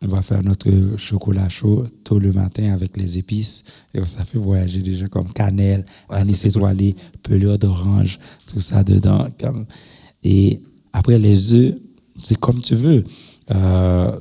on 0.01 0.07
va 0.07 0.23
faire 0.23 0.43
notre 0.43 0.71
chocolat 0.97 1.49
chaud 1.49 1.85
tôt 2.05 2.19
le 2.19 2.33
matin 2.33 2.73
avec 2.73 2.97
les 2.97 3.19
épices. 3.19 3.65
Et 3.95 4.05
ça 4.07 4.25
fait 4.25 4.39
voyager 4.39 4.81
déjà 4.83 5.07
comme 5.09 5.33
cannelle, 5.33 5.85
anis 6.11 6.45
étoilé, 6.45 6.95
pelure 7.23 7.59
d'orange, 7.59 8.19
tout 8.47 8.61
ça 8.61 8.85
dedans. 8.85 9.29
Comme... 9.41 9.67
Et 10.23 10.61
après, 10.93 11.19
les 11.19 11.55
œufs, 11.55 11.75
c'est 12.23 12.39
comme 12.39 12.61
tu 12.61 12.75
veux. 12.75 13.03
Euh, 13.51 14.19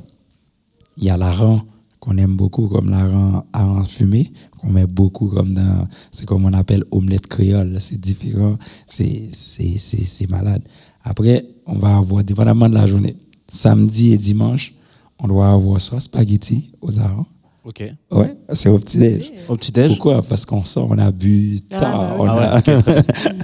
il 0.98 1.04
y 1.04 1.10
a 1.10 1.18
l'aran 1.18 1.66
qu'on 2.04 2.18
aime 2.18 2.36
beaucoup, 2.36 2.68
comme 2.68 2.90
l'aran 2.90 3.46
à 3.54 3.86
fumé, 3.86 4.30
qu'on 4.60 4.72
met 4.72 4.86
beaucoup 4.86 5.28
comme 5.28 5.54
dans, 5.54 5.88
c'est 6.12 6.26
comme 6.26 6.44
on 6.44 6.52
appelle 6.52 6.84
omelette 6.92 7.28
créole. 7.28 7.78
C'est 7.80 7.98
différent, 7.98 8.58
c'est, 8.86 9.30
c'est, 9.32 9.78
c'est, 9.78 10.30
malade. 10.30 10.64
Après, 11.06 11.46
on 11.66 11.78
va 11.78 11.96
avoir, 11.96 12.26
dépendamment 12.26 12.68
de 12.68 12.74
la 12.74 12.86
journée, 12.88 13.16
samedi 13.48 14.12
et 14.12 14.18
dimanche, 14.18 14.74
on 15.18 15.30
doit 15.30 15.50
avoir 15.54 15.80
soit 15.80 16.02
spaghetti 16.02 16.74
aux 16.82 17.00
arômes. 17.00 17.24
Ok. 17.64 17.82
Ouais, 18.12 18.36
c'est 18.52 18.68
au 18.68 18.80
petit-déj. 18.80 19.32
Au 19.48 19.56
petit-déj? 19.56 19.92
Pourquoi? 19.92 20.22
Parce 20.24 20.46
qu'on 20.46 20.66
sort, 20.66 20.90
on 20.92 20.98
a 20.98 21.10
bu 21.10 21.62
ah, 21.72 21.80
tard. 21.80 22.18
Bah 22.18 22.18
on 22.20 22.28
ah 22.28 22.62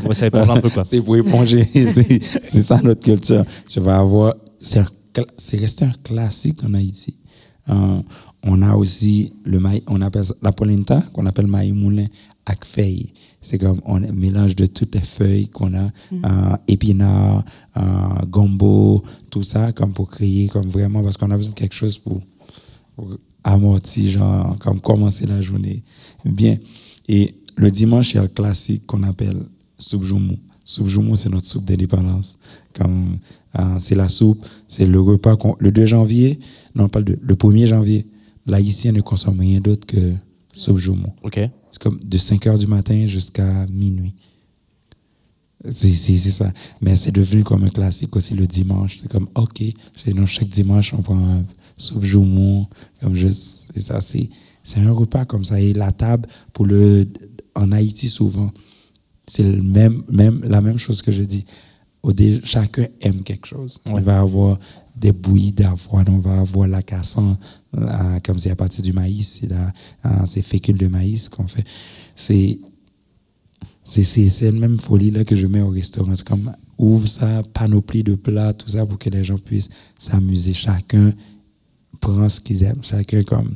a... 0.09 0.13
ça 0.13 0.27
éponge 0.27 0.49
un 0.49 0.59
peu, 0.59 0.69
quoi. 0.69 0.83
c'est 0.83 1.01
pour 1.01 1.15
éponger. 1.15 1.63
c'est 2.43 2.61
ça 2.61 2.81
notre 2.83 2.99
culture. 2.99 3.45
Tu 3.69 3.79
vas 3.79 3.99
avoir. 3.99 4.35
C'est 4.59 5.57
resté 5.57 5.85
un 5.85 5.93
classique 6.03 6.61
en 6.65 6.73
Haïti. 6.73 7.15
Euh, 7.69 8.01
on 8.43 8.61
a 8.61 8.75
aussi 8.75 9.33
le 9.43 9.59
maï, 9.59 9.83
on 9.87 10.01
appelle 10.01 10.25
la 10.41 10.51
polenta, 10.51 11.01
qu'on 11.13 11.25
appelle 11.25 11.47
maï 11.47 11.71
moulin 11.71 12.05
avec 12.45 12.65
feuilles. 12.65 13.13
C'est 13.41 13.57
comme 13.57 13.79
on 13.85 13.99
mélange 13.99 14.55
de 14.55 14.65
toutes 14.65 14.95
les 14.95 15.01
feuilles 15.01 15.47
qu'on 15.47 15.73
a, 15.73 15.83
mm. 15.83 16.25
euh, 16.25 16.55
épinards, 16.67 17.45
euh, 17.77 17.81
gombo, 18.27 19.03
tout 19.29 19.43
ça, 19.43 19.71
comme 19.71 19.93
pour 19.93 20.09
créer, 20.09 20.47
comme 20.47 20.67
vraiment, 20.67 21.03
parce 21.03 21.17
qu'on 21.17 21.31
a 21.31 21.37
besoin 21.37 21.53
de 21.53 21.59
quelque 21.59 21.75
chose 21.75 21.97
pour, 21.97 22.21
amortir, 23.43 24.11
genre, 24.11 24.55
comme 24.59 24.81
commencer 24.81 25.25
la 25.25 25.41
journée 25.41 25.83
bien. 26.25 26.57
Et 27.07 27.33
le 27.55 27.71
dimanche, 27.71 28.13
il 28.13 28.17
y 28.17 28.19
a 28.19 28.23
le 28.23 28.27
classique 28.27 28.85
qu'on 28.85 29.03
appelle. 29.03 29.37
Soupe 29.77 30.03
joumou, 30.03 31.15
c'est 31.15 31.29
notre 31.29 31.47
soupe 31.47 31.65
d'indépendance. 31.65 32.37
Comme, 32.77 33.17
euh, 33.57 33.77
c'est 33.79 33.95
la 33.95 34.09
soupe, 34.09 34.45
c'est 34.67 34.85
le 34.85 34.99
repas, 34.99 35.35
le 35.59 35.71
2 35.71 35.85
janvier, 35.85 36.39
non, 36.75 36.89
pas 36.89 36.99
le 36.99 37.05
2, 37.05 37.19
le 37.21 37.35
1er 37.35 37.67
janvier, 37.67 38.05
l'haïtien 38.49 38.91
ne 38.91 39.01
consomme 39.01 39.39
rien 39.39 39.59
d'autre 39.59 39.85
que 39.87 40.13
soupe 40.53 40.77
joumou. 40.77 41.13
OK. 41.23 41.39
C'est 41.71 41.81
comme 41.81 41.99
de 42.03 42.17
5 42.17 42.47
heures 42.47 42.57
du 42.57 42.67
matin 42.67 43.05
jusqu'à 43.05 43.65
minuit. 43.67 44.15
C'est 45.71 45.91
ça. 46.17 46.51
Mais 46.81 46.95
c'est 46.95 47.11
devenu 47.11 47.43
comme 47.43 47.63
un 47.65 47.69
classique 47.69 48.15
aussi 48.15 48.33
le 48.33 48.47
dimanche. 48.47 48.99
C'est 49.01 49.09
comme, 49.11 49.27
OK, 49.35 49.59
chez 49.59 50.13
nous, 50.13 50.25
chaque 50.25 50.47
dimanche, 50.47 50.93
on 50.93 51.01
prend 51.01 51.17
un 51.17 51.43
soupe 51.75 52.03
joumou. 52.03 52.65
Comme 53.01 53.13
je, 53.13 53.27
c'est 53.29 53.79
ça, 53.81 53.99
c'est, 53.99 54.29
c'est 54.63 54.79
un 54.79 54.91
repas 54.91 55.25
comme 55.25 55.43
ça. 55.43 55.59
Et 55.59 55.73
la 55.73 55.91
table, 55.91 56.29
pour 56.53 56.65
le, 56.65 57.05
en 57.55 57.73
Haïti, 57.73 58.07
souvent, 58.07 58.51
c'est 59.27 59.43
le 59.43 59.61
même, 59.61 60.01
même, 60.09 60.41
la 60.45 60.61
même 60.61 60.77
chose 60.77 61.01
que 61.01 61.11
je 61.11 61.23
dis. 61.23 61.45
Au 62.03 62.13
dé- 62.13 62.39
chacun 62.45 62.87
aime 63.01 63.23
quelque 63.23 63.45
chose. 63.45 63.81
Ouais. 63.85 63.91
On 63.95 63.99
va 64.01 64.21
avoir 64.21 64.57
des 64.99 65.11
bouillies 65.11 65.51
d'avoine, 65.53 66.09
on 66.09 66.19
va 66.19 66.39
avoir 66.39 66.67
la 66.67 66.81
cassant, 66.81 67.37
la- 67.73 68.19
comme 68.21 68.37
c'est 68.37 68.51
à 68.51 68.55
partir 68.55 68.83
du 68.83 68.93
maïs, 68.93 69.39
c'est 69.41 69.49
c'est 70.25 70.41
fécule 70.41 70.77
de 70.77 70.87
maïs 70.87 71.29
qu'on 71.29 71.47
fait. 71.47 71.63
C'est, 72.15 72.59
c'est, 73.83 74.03
c'est, 74.03 74.29
c'est 74.29 74.51
la 74.51 74.59
même 74.59 74.79
folie 74.79 75.11
là 75.11 75.23
que 75.23 75.35
je 75.35 75.47
mets 75.47 75.61
au 75.61 75.69
restaurant. 75.69 76.15
C'est 76.15 76.27
comme 76.27 76.51
ouvre 76.77 77.07
ça, 77.07 77.41
panoplie 77.53 78.03
de 78.03 78.15
plats, 78.15 78.53
tout 78.53 78.69
ça 78.69 78.85
pour 78.85 78.97
que 78.99 79.09
les 79.09 79.23
gens 79.23 79.37
puissent 79.39 79.69
s'amuser. 79.97 80.53
Chacun 80.53 81.13
prend 81.99 82.29
ce 82.29 82.39
qu'ils 82.39 82.63
aiment. 82.63 82.83
Chacun 82.83 83.23
comme 83.23 83.55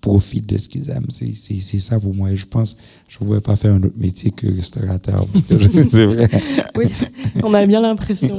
profite 0.00 0.46
de 0.48 0.56
ce 0.58 0.68
qu'ils 0.68 0.90
aiment. 0.90 1.06
C'est, 1.10 1.34
c'est, 1.34 1.60
c'est 1.60 1.78
ça 1.78 1.98
pour 2.00 2.14
moi. 2.14 2.30
Et 2.30 2.36
je 2.36 2.46
pense 2.46 2.76
je 3.08 3.18
ne 3.20 3.26
pourrais 3.26 3.40
pas 3.40 3.56
faire 3.56 3.72
un 3.74 3.82
autre 3.82 3.94
métier 3.96 4.30
que 4.30 4.46
restaurateur. 4.48 5.26
c'est 5.90 6.06
vrai. 6.06 6.28
Oui, 6.76 6.86
on 7.44 7.54
a 7.54 7.64
bien 7.66 7.80
l'impression. 7.80 8.36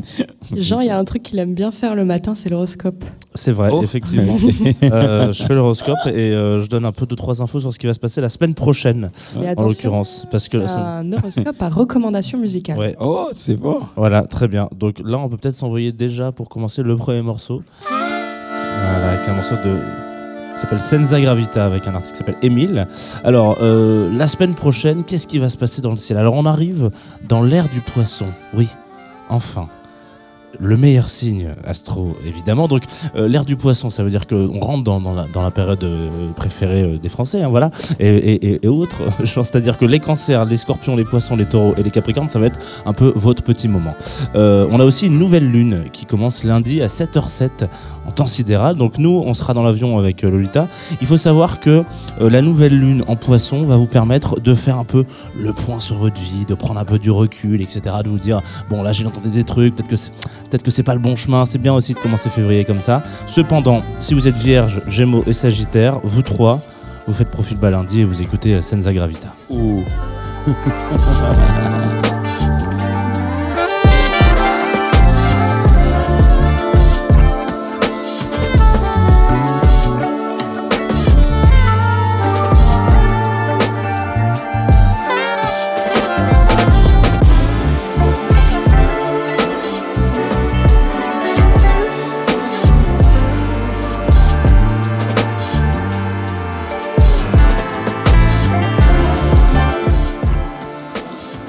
Jean, 0.56 0.80
il 0.80 0.86
y 0.86 0.90
a 0.90 0.98
un 0.98 1.04
truc 1.04 1.22
qu'il 1.22 1.38
aime 1.38 1.54
bien 1.54 1.70
faire 1.70 1.94
le 1.94 2.04
matin, 2.04 2.34
c'est 2.34 2.48
l'horoscope. 2.48 3.04
C'est 3.34 3.50
vrai, 3.50 3.70
Oh. 3.72 3.82
effectivement. 3.82 4.36
Euh, 4.84 5.32
je 5.32 5.42
fais 5.42 5.54
l'horoscope 5.54 5.98
et 6.06 6.10
euh, 6.32 6.58
je 6.60 6.68
donne 6.68 6.84
un 6.84 6.92
peu 6.92 7.06
de 7.06 7.14
trois 7.14 7.42
infos 7.42 7.58
sur 7.60 7.72
ce 7.72 7.78
qui 7.78 7.86
va 7.86 7.92
se 7.94 7.98
passer 7.98 8.20
la 8.20 8.28
semaine 8.28 8.54
prochaine, 8.54 9.08
Et 9.42 9.48
en 9.56 9.62
l'occurrence. 9.66 10.26
Parce 10.30 10.46
que 10.48 10.58
c'est 10.58 10.64
la 10.64 10.68
semaine- 11.02 11.14
un 11.14 11.18
horoscope 11.18 11.60
à 11.62 11.68
recommandation 11.68 12.38
musicale. 12.38 12.78
Ouais, 12.78 12.94
Oh, 13.00 13.28
c'est 13.32 13.56
bon. 13.56 13.80
voilà, 13.96 14.22
très 14.22 14.46
bien. 14.46 14.68
Donc 14.78 15.00
là, 15.04 15.18
on 15.18 15.28
peut 15.28 15.36
peut-être 15.36 15.54
s'envoyer 15.56 15.90
déjà 15.92 16.30
pour 16.32 16.48
commencer 16.48 16.82
le 16.82 16.96
premier 16.96 17.22
morceau. 17.22 17.62
Voilà, 17.88 19.10
avec 19.12 19.28
un 19.28 19.34
morceau 19.34 19.56
de. 19.56 20.03
S'appelle 20.60 20.80
Senza 20.80 21.20
Gravita 21.20 21.64
avec 21.64 21.86
un 21.86 21.94
artiste 21.94 22.12
qui 22.12 22.18
s'appelle 22.18 22.38
Émile. 22.42 22.86
Alors, 23.24 23.58
euh, 23.60 24.10
la 24.10 24.26
semaine 24.26 24.54
prochaine, 24.54 25.04
qu'est-ce 25.04 25.26
qui 25.26 25.38
va 25.38 25.48
se 25.48 25.56
passer 25.56 25.82
dans 25.82 25.90
le 25.90 25.96
ciel? 25.96 26.18
Alors, 26.18 26.34
on 26.34 26.46
arrive 26.46 26.90
dans 27.28 27.42
l'ère 27.42 27.68
du 27.68 27.80
poisson. 27.80 28.26
Oui, 28.54 28.68
enfin. 29.28 29.68
Le 30.60 30.76
meilleur 30.76 31.08
signe 31.08 31.48
astro, 31.64 32.16
évidemment. 32.26 32.68
Donc, 32.68 32.84
euh, 33.16 33.28
l'ère 33.28 33.44
du 33.44 33.56
poisson, 33.56 33.90
ça 33.90 34.04
veut 34.04 34.10
dire 34.10 34.26
qu'on 34.26 34.60
rentre 34.60 34.84
dans, 34.84 35.00
la, 35.42 35.50
période 35.50 35.82
euh, 35.84 36.30
préférée 36.36 36.82
euh, 36.82 36.98
des 36.98 37.08
Français, 37.08 37.42
hein, 37.42 37.48
voilà, 37.48 37.70
et, 37.98 38.08
et- 38.08 38.64
et- 38.64 38.68
autres. 38.68 39.02
C'est-à-dire 39.24 39.78
que 39.78 39.84
les 39.84 40.00
cancers, 40.00 40.44
les 40.44 40.56
scorpions, 40.56 40.96
les 40.96 41.04
poissons, 41.04 41.36
les 41.36 41.46
taureaux 41.46 41.74
et 41.76 41.82
les 41.82 41.90
capricornes, 41.90 42.28
ça 42.28 42.38
va 42.38 42.46
être 42.46 42.58
un 42.86 42.92
peu 42.92 43.12
votre 43.16 43.42
petit 43.42 43.68
moment. 43.68 43.94
On 44.34 44.80
a 44.80 44.84
aussi 44.84 45.06
une 45.06 45.18
nouvelle 45.18 45.48
lune 45.50 45.84
qui 45.92 46.06
commence 46.06 46.44
lundi 46.44 46.82
à 46.82 46.86
7h07 46.86 47.68
en 48.06 48.10
temps 48.10 48.26
sidéral. 48.26 48.76
Donc 48.76 48.98
nous, 48.98 49.22
on 49.24 49.34
sera 49.34 49.54
dans 49.54 49.62
l'avion 49.62 49.98
avec 49.98 50.22
Lolita. 50.22 50.68
Il 51.00 51.06
faut 51.06 51.16
savoir 51.16 51.60
que 51.60 51.84
la 52.20 52.42
nouvelle 52.42 52.78
lune 52.78 53.04
en 53.06 53.16
poisson 53.16 53.64
va 53.64 53.76
vous 53.76 53.86
permettre 53.86 54.40
de 54.40 54.54
faire 54.54 54.78
un 54.78 54.84
peu 54.84 55.04
le 55.36 55.52
point 55.52 55.80
sur 55.80 55.96
votre 55.96 56.20
vie, 56.20 56.44
de 56.46 56.54
prendre 56.54 56.80
un 56.80 56.84
peu 56.84 56.98
du 56.98 57.10
recul, 57.10 57.60
etc. 57.60 57.96
De 58.04 58.08
vous 58.08 58.18
dire, 58.18 58.40
bon 58.70 58.82
là 58.82 58.92
j'ai 58.92 59.06
entendu 59.06 59.30
des 59.30 59.44
trucs, 59.44 59.74
peut-être 59.74 59.88
que 59.88 59.96
peut-être 60.54 60.62
que 60.62 60.70
c'est 60.70 60.84
pas 60.84 60.94
le 60.94 61.00
bon 61.00 61.16
chemin. 61.16 61.46
C'est 61.46 61.58
bien 61.58 61.74
aussi 61.74 61.94
de 61.94 61.98
commencer 61.98 62.30
février 62.30 62.64
comme 62.64 62.80
ça. 62.80 63.02
Cependant, 63.26 63.82
si 63.98 64.14
vous 64.14 64.28
êtes 64.28 64.36
vierge, 64.36 64.80
gémeaux 64.86 65.24
et 65.26 65.32
sagittaire, 65.32 65.98
vous 66.04 66.22
trois, 66.22 66.60
vous 67.08 67.12
faites 67.12 67.28
profil 67.28 67.56
bas 67.56 67.70
lundi 67.70 68.02
et 68.02 68.04
vous 68.04 68.22
écoutez 68.22 68.54
euh, 68.54 68.62
Senza 68.62 68.92
Gravita. 68.92 69.34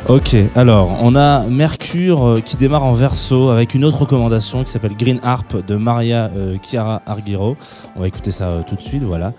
Ok, 0.08 0.36
alors 0.54 1.00
on 1.02 1.16
a 1.16 1.48
Mercure 1.48 2.28
euh, 2.28 2.40
qui 2.40 2.58
démarre 2.58 2.84
en 2.84 2.94
verso 2.94 3.50
avec 3.50 3.74
une 3.74 3.84
autre 3.84 4.02
recommandation 4.02 4.64
qui 4.64 4.72
s'appelle 4.72 4.96
Green 4.96 5.20
Harp 5.24 5.66
de 5.66 5.76
Maria 5.78 6.30
euh, 6.38 6.58
Chiara 6.62 7.02
Argiro. 7.08 7.58
On 7.96 8.02
va 8.02 8.08
écouter 8.08 8.30
ça 8.30 8.50
euh, 8.50 8.62
tout 8.62 8.76
de 8.76 8.82
suite, 8.82 9.02
voilà. 9.02 9.34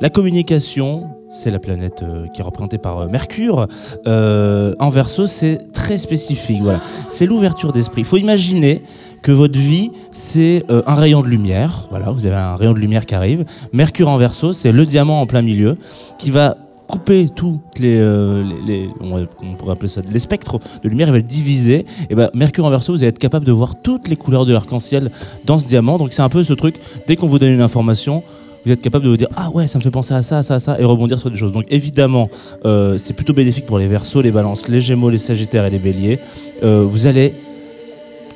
La 0.00 0.10
communication, 0.10 1.04
c'est 1.30 1.52
la 1.52 1.60
planète 1.60 2.02
qui 2.34 2.40
est 2.40 2.44
représentée 2.44 2.78
par 2.78 3.08
Mercure. 3.08 3.68
En 4.06 4.88
verso, 4.90 5.26
c'est 5.26 5.72
très 5.72 5.98
spécifique, 5.98 6.62
voilà. 6.62 6.80
C'est 7.08 7.26
l'ouverture 7.26 7.72
d'esprit. 7.72 8.02
Il 8.02 8.04
faut 8.04 8.16
imaginer 8.16 8.82
que 9.22 9.32
votre 9.32 9.58
vie, 9.58 9.90
c'est 10.12 10.64
un 10.68 10.94
rayon 10.94 11.22
de 11.22 11.26
lumière. 11.26 11.88
Voilà, 11.90 12.10
vous 12.10 12.26
avez 12.26 12.36
un 12.36 12.54
rayon 12.54 12.74
de 12.74 12.78
lumière 12.78 13.06
qui 13.06 13.16
arrive. 13.16 13.44
Mercure 13.72 14.08
en 14.08 14.18
verso, 14.18 14.52
c'est 14.52 14.70
le 14.70 14.86
diamant 14.86 15.20
en 15.20 15.26
plein 15.26 15.42
milieu 15.42 15.78
qui 16.16 16.30
va 16.30 16.56
couper 16.88 17.26
toutes 17.28 17.78
les, 17.78 17.98
euh, 17.98 18.42
les, 18.66 18.88
on, 19.00 19.54
pourrait 19.54 19.72
appeler 19.72 19.88
ça 19.88 20.00
les 20.10 20.18
spectres 20.18 20.58
de 20.82 20.88
lumière, 20.88 21.08
il 21.08 21.12
va 21.12 21.18
le 21.18 21.22
diviser. 21.22 21.84
Et 22.10 22.14
ben 22.14 22.30
Mercure 22.34 22.64
en 22.64 22.70
verso, 22.70 22.92
vous 22.92 23.02
allez 23.02 23.08
être 23.08 23.18
capable 23.18 23.44
de 23.44 23.52
voir 23.52 23.80
toutes 23.82 24.08
les 24.08 24.16
couleurs 24.16 24.46
de 24.46 24.52
l'arc-en-ciel 24.52 25.10
dans 25.44 25.58
ce 25.58 25.68
diamant. 25.68 25.98
Donc 25.98 26.12
c'est 26.12 26.22
un 26.22 26.28
peu 26.28 26.42
ce 26.42 26.54
truc. 26.54 26.76
Dès 27.06 27.16
qu'on 27.16 27.26
vous 27.26 27.38
donne 27.38 27.52
une 27.52 27.60
information, 27.60 28.22
vous 28.64 28.72
êtes 28.72 28.80
capable 28.80 29.04
de 29.04 29.10
vous 29.10 29.16
dire 29.16 29.28
ah 29.36 29.50
ouais 29.50 29.66
ça 29.66 29.78
me 29.78 29.82
fait 29.82 29.90
penser 29.90 30.14
à 30.14 30.22
ça, 30.22 30.38
à 30.38 30.42
ça, 30.42 30.54
à 30.54 30.58
ça 30.58 30.80
et 30.80 30.84
rebondir 30.84 31.20
sur 31.20 31.30
des 31.30 31.36
choses. 31.36 31.52
Donc 31.52 31.66
évidemment 31.68 32.30
euh, 32.64 32.96
c'est 32.96 33.12
plutôt 33.12 33.34
bénéfique 33.34 33.66
pour 33.66 33.78
les 33.78 33.86
Verseaux, 33.86 34.22
les 34.22 34.30
Balances, 34.30 34.68
les 34.68 34.80
Gémeaux, 34.80 35.10
les 35.10 35.18
Sagittaires 35.18 35.66
et 35.66 35.70
les 35.70 35.78
Béliers. 35.78 36.18
Euh, 36.62 36.84
vous 36.88 37.06
allez, 37.06 37.34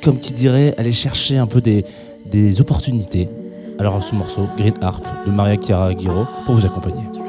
comme 0.03 0.19
qui 0.19 0.31
dirait, 0.31 0.75
aller 0.77 0.91
chercher 0.91 1.37
un 1.37 1.47
peu 1.47 1.59
des, 1.59 1.85
des 2.29 2.61
opportunités. 2.61 3.27
Alors 3.79 4.01
ce 4.03 4.13
morceau 4.13 4.47
Green 4.57 4.75
Harp 4.81 5.03
de 5.25 5.31
Maria 5.31 5.57
Chiara 5.59 5.87
Aguirre 5.87 6.27
pour 6.45 6.55
vous 6.55 6.65
accompagner. 6.65 7.22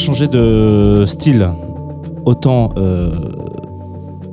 Changer 0.00 0.28
de 0.28 1.04
style. 1.06 1.46
Autant 2.24 2.70
euh, 2.78 3.10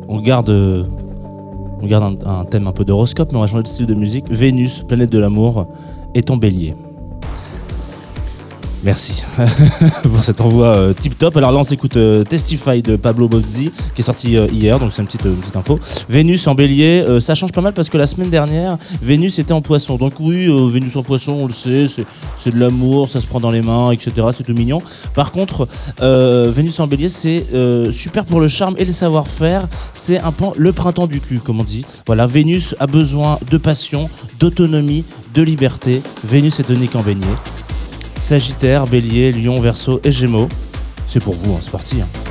on 0.07 0.21
garde, 0.21 0.49
on 0.49 1.85
garde 1.85 2.23
un, 2.25 2.45
thème 2.45 2.67
un 2.67 2.71
peu 2.71 2.85
d'horoscope, 2.85 3.33
mais 3.33 3.37
on 3.37 3.41
va 3.41 3.47
changer 3.47 3.63
de 3.63 3.67
style 3.67 3.85
de 3.85 3.93
musique. 3.93 4.25
Vénus, 4.29 4.85
planète 4.87 5.09
de 5.09 5.19
l'amour, 5.19 5.67
est 6.13 6.31
en 6.31 6.37
bélier. 6.37 6.73
Merci 8.85 9.23
pour 10.03 10.23
cet 10.23 10.39
envoi 10.39 10.67
euh, 10.67 10.93
tip 10.93 11.17
top. 11.17 11.35
Alors 11.35 11.51
là, 11.51 11.59
on 11.59 11.65
s'écoute 11.65 11.97
euh, 11.97 12.23
Testify 12.23 12.81
de 12.81 12.95
Pablo 12.95 13.27
Bozzi 13.27 13.73
qui 13.93 14.01
est 14.01 14.05
sorti 14.05 14.37
hier, 14.53 14.79
donc 14.79 14.93
c'est 14.93 15.01
une 15.01 15.07
petite, 15.07 15.23
petite 15.23 15.57
info. 15.57 15.81
Vénus 16.07 16.47
en 16.47 16.55
bélier, 16.55 17.03
ça 17.19 17.35
change 17.35 17.51
pas 17.51 17.61
mal 17.61 17.73
parce 17.73 17.89
que 17.89 17.97
la 17.97 18.07
semaine 18.07 18.29
dernière, 18.29 18.77
Vénus 19.01 19.37
était 19.37 19.51
en 19.51 19.61
poisson. 19.61 19.97
Donc 19.97 20.13
oui, 20.21 20.47
Vénus 20.71 20.95
en 20.95 21.03
poisson, 21.03 21.33
on 21.33 21.47
le 21.47 21.53
sait, 21.53 21.87
c'est- 22.47 22.57
de 22.57 22.59
l'amour, 22.59 23.09
ça 23.09 23.21
se 23.21 23.27
prend 23.27 23.39
dans 23.39 23.51
les 23.51 23.61
mains, 23.61 23.91
etc. 23.91 24.11
C'est 24.35 24.43
tout 24.43 24.53
mignon. 24.53 24.81
Par 25.13 25.31
contre, 25.31 25.67
euh, 26.01 26.51
Vénus 26.53 26.79
en 26.79 26.87
bélier, 26.87 27.09
c'est 27.09 27.45
euh, 27.53 27.91
super 27.91 28.25
pour 28.25 28.39
le 28.39 28.47
charme 28.47 28.75
et 28.77 28.85
le 28.85 28.93
savoir-faire. 28.93 29.67
C'est 29.93 30.19
un 30.19 30.31
pan, 30.31 30.53
le 30.57 30.71
printemps 30.73 31.07
du 31.07 31.19
cul, 31.21 31.39
comme 31.39 31.59
on 31.59 31.63
dit. 31.63 31.85
Voilà, 32.05 32.25
Vénus 32.27 32.75
a 32.79 32.87
besoin 32.87 33.37
de 33.49 33.57
passion, 33.57 34.09
d'autonomie, 34.39 35.03
de 35.33 35.41
liberté. 35.41 36.01
Vénus 36.23 36.59
est 36.59 36.63
tonique 36.63 36.95
en 36.95 37.01
beignet. 37.01 37.25
Sagittaire, 38.21 38.87
Bélier, 38.87 39.31
Lion, 39.31 39.59
Verseau 39.59 39.99
et 40.03 40.11
Gémeaux. 40.11 40.47
C'est 41.05 41.23
pour 41.23 41.35
vous, 41.35 41.53
hein, 41.53 41.59
c'est 41.61 41.71
parti. 41.71 41.97
hein. 42.01 42.26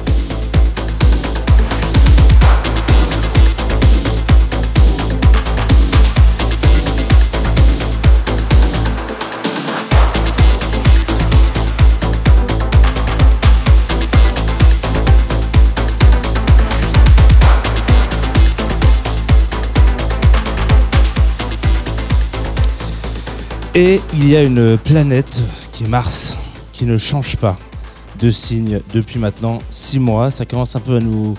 Et 23.79 24.01
il 24.15 24.27
y 24.27 24.35
a 24.35 24.43
une 24.43 24.79
planète 24.79 25.39
qui 25.75 25.85
est 25.85 25.87
Mars, 25.87 26.35
qui 26.73 26.87
ne 26.87 26.97
change 26.97 27.37
pas 27.37 27.59
de 28.19 28.31
signe 28.31 28.81
depuis 28.95 29.19
maintenant 29.19 29.59
6 29.69 29.99
mois. 29.99 30.31
Ça 30.31 30.47
commence 30.47 30.75
un 30.77 30.81
peu 30.81 30.97
à 30.97 30.99
nous 30.99 31.37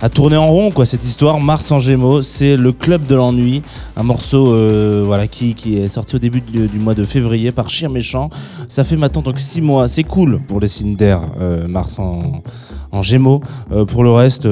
à 0.00 0.08
tourner 0.08 0.36
en 0.36 0.46
rond 0.46 0.70
quoi 0.70 0.86
cette 0.86 1.04
histoire. 1.04 1.40
Mars 1.40 1.72
en 1.72 1.80
Gémeaux, 1.80 2.22
c'est 2.22 2.54
le 2.54 2.70
club 2.70 3.04
de 3.08 3.16
l'ennui, 3.16 3.64
un 3.96 4.02
morceau 4.02 4.52
euh, 4.52 5.02
voilà 5.04 5.26
qui, 5.26 5.54
est 5.76 5.88
sorti 5.88 6.16
au 6.16 6.18
début 6.18 6.40
du, 6.40 6.78
mois 6.78 6.94
de 6.94 7.04
février 7.04 7.52
par 7.52 7.68
Chien 7.68 7.88
Méchant. 7.88 8.30
Ça 8.68 8.84
fait 8.84 8.96
maintenant 8.96 9.22
donc 9.22 9.38
6 9.38 9.60
mois. 9.60 9.88
C'est 9.88 10.04
cool 10.04 10.40
pour 10.46 10.60
les 10.60 10.68
d'air 10.96 11.20
euh, 11.40 11.68
Mars 11.68 11.98
en 11.98 13.02
Gémeaux. 13.02 13.42
Euh, 13.70 13.84
pour 13.84 14.02
le 14.02 14.10
reste, 14.10 14.48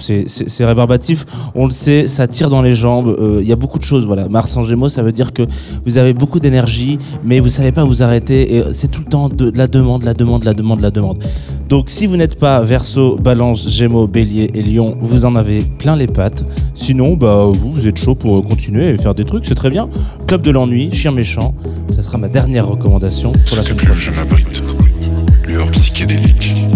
c'est- 0.00 0.64
rébarbatif. 0.64 1.24
On 1.54 1.64
le 1.64 1.70
sait, 1.70 2.06
ça 2.06 2.26
tire 2.26 2.50
dans 2.50 2.62
les 2.62 2.74
jambes. 2.74 3.16
Il 3.40 3.48
y 3.48 3.52
a 3.52 3.56
beaucoup 3.56 3.78
de 3.78 3.84
choses. 3.84 4.06
Voilà, 4.06 4.28
Mars 4.28 4.56
en 4.56 4.62
Gémeaux, 4.62 4.88
ça 4.88 5.02
veut 5.02 5.12
dire 5.12 5.32
que 5.32 5.42
vous 5.84 5.98
avez 5.98 6.12
beaucoup 6.12 6.38
d'énergie, 6.38 6.98
mais 7.24 7.40
vous 7.40 7.48
savez 7.48 7.72
pas 7.72 7.84
vous 7.84 8.02
arrêter. 8.02 8.62
C'est 8.72 8.90
tout 8.90 9.00
le 9.00 9.08
temps 9.08 9.28
de, 9.28 9.50
la 9.54 9.66
demande, 9.66 10.04
la 10.04 10.14
demande, 10.14 10.44
la 10.44 10.54
demande, 10.54 10.80
la 10.80 10.90
demande. 10.90 11.24
Donc, 11.68 11.88
si 11.88 12.06
vous 12.06 12.16
n'êtes 12.16 12.38
pas 12.38 12.60
Verseau, 12.60 13.16
Balance, 13.16 13.68
Gémeaux, 13.68 14.06
Bélier 14.06 14.50
et 14.54 14.62
Lion, 14.62 14.96
vous 15.00 15.24
en 15.24 15.34
avez 15.34 15.60
plein 15.62 15.96
les 15.96 16.06
pattes. 16.06 16.44
Sinon, 16.74 17.16
bah 17.16 17.46
vous, 17.50 17.72
vous 17.72 17.88
êtes 17.88 17.98
chaud 17.98 18.14
pour 18.14 18.44
continuer 18.44 18.81
et 18.90 18.96
faire 18.96 19.14
des 19.14 19.24
trucs, 19.24 19.46
c'est 19.46 19.54
très 19.54 19.70
bien. 19.70 19.88
Club 20.26 20.42
de 20.42 20.50
l'ennui, 20.50 20.92
chien 20.92 21.12
méchant, 21.12 21.54
ça 21.90 22.02
sera 22.02 22.18
ma 22.18 22.28
dernière 22.28 22.66
recommandation 22.66 23.32
pour 23.32 23.56
la 23.56 23.62
semaine 23.62 23.76
prochaine. 23.84 24.14
je 24.14 24.20
m'abrite. 24.20 24.62
Lueur 25.46 25.70
psychédélique. 25.70 26.71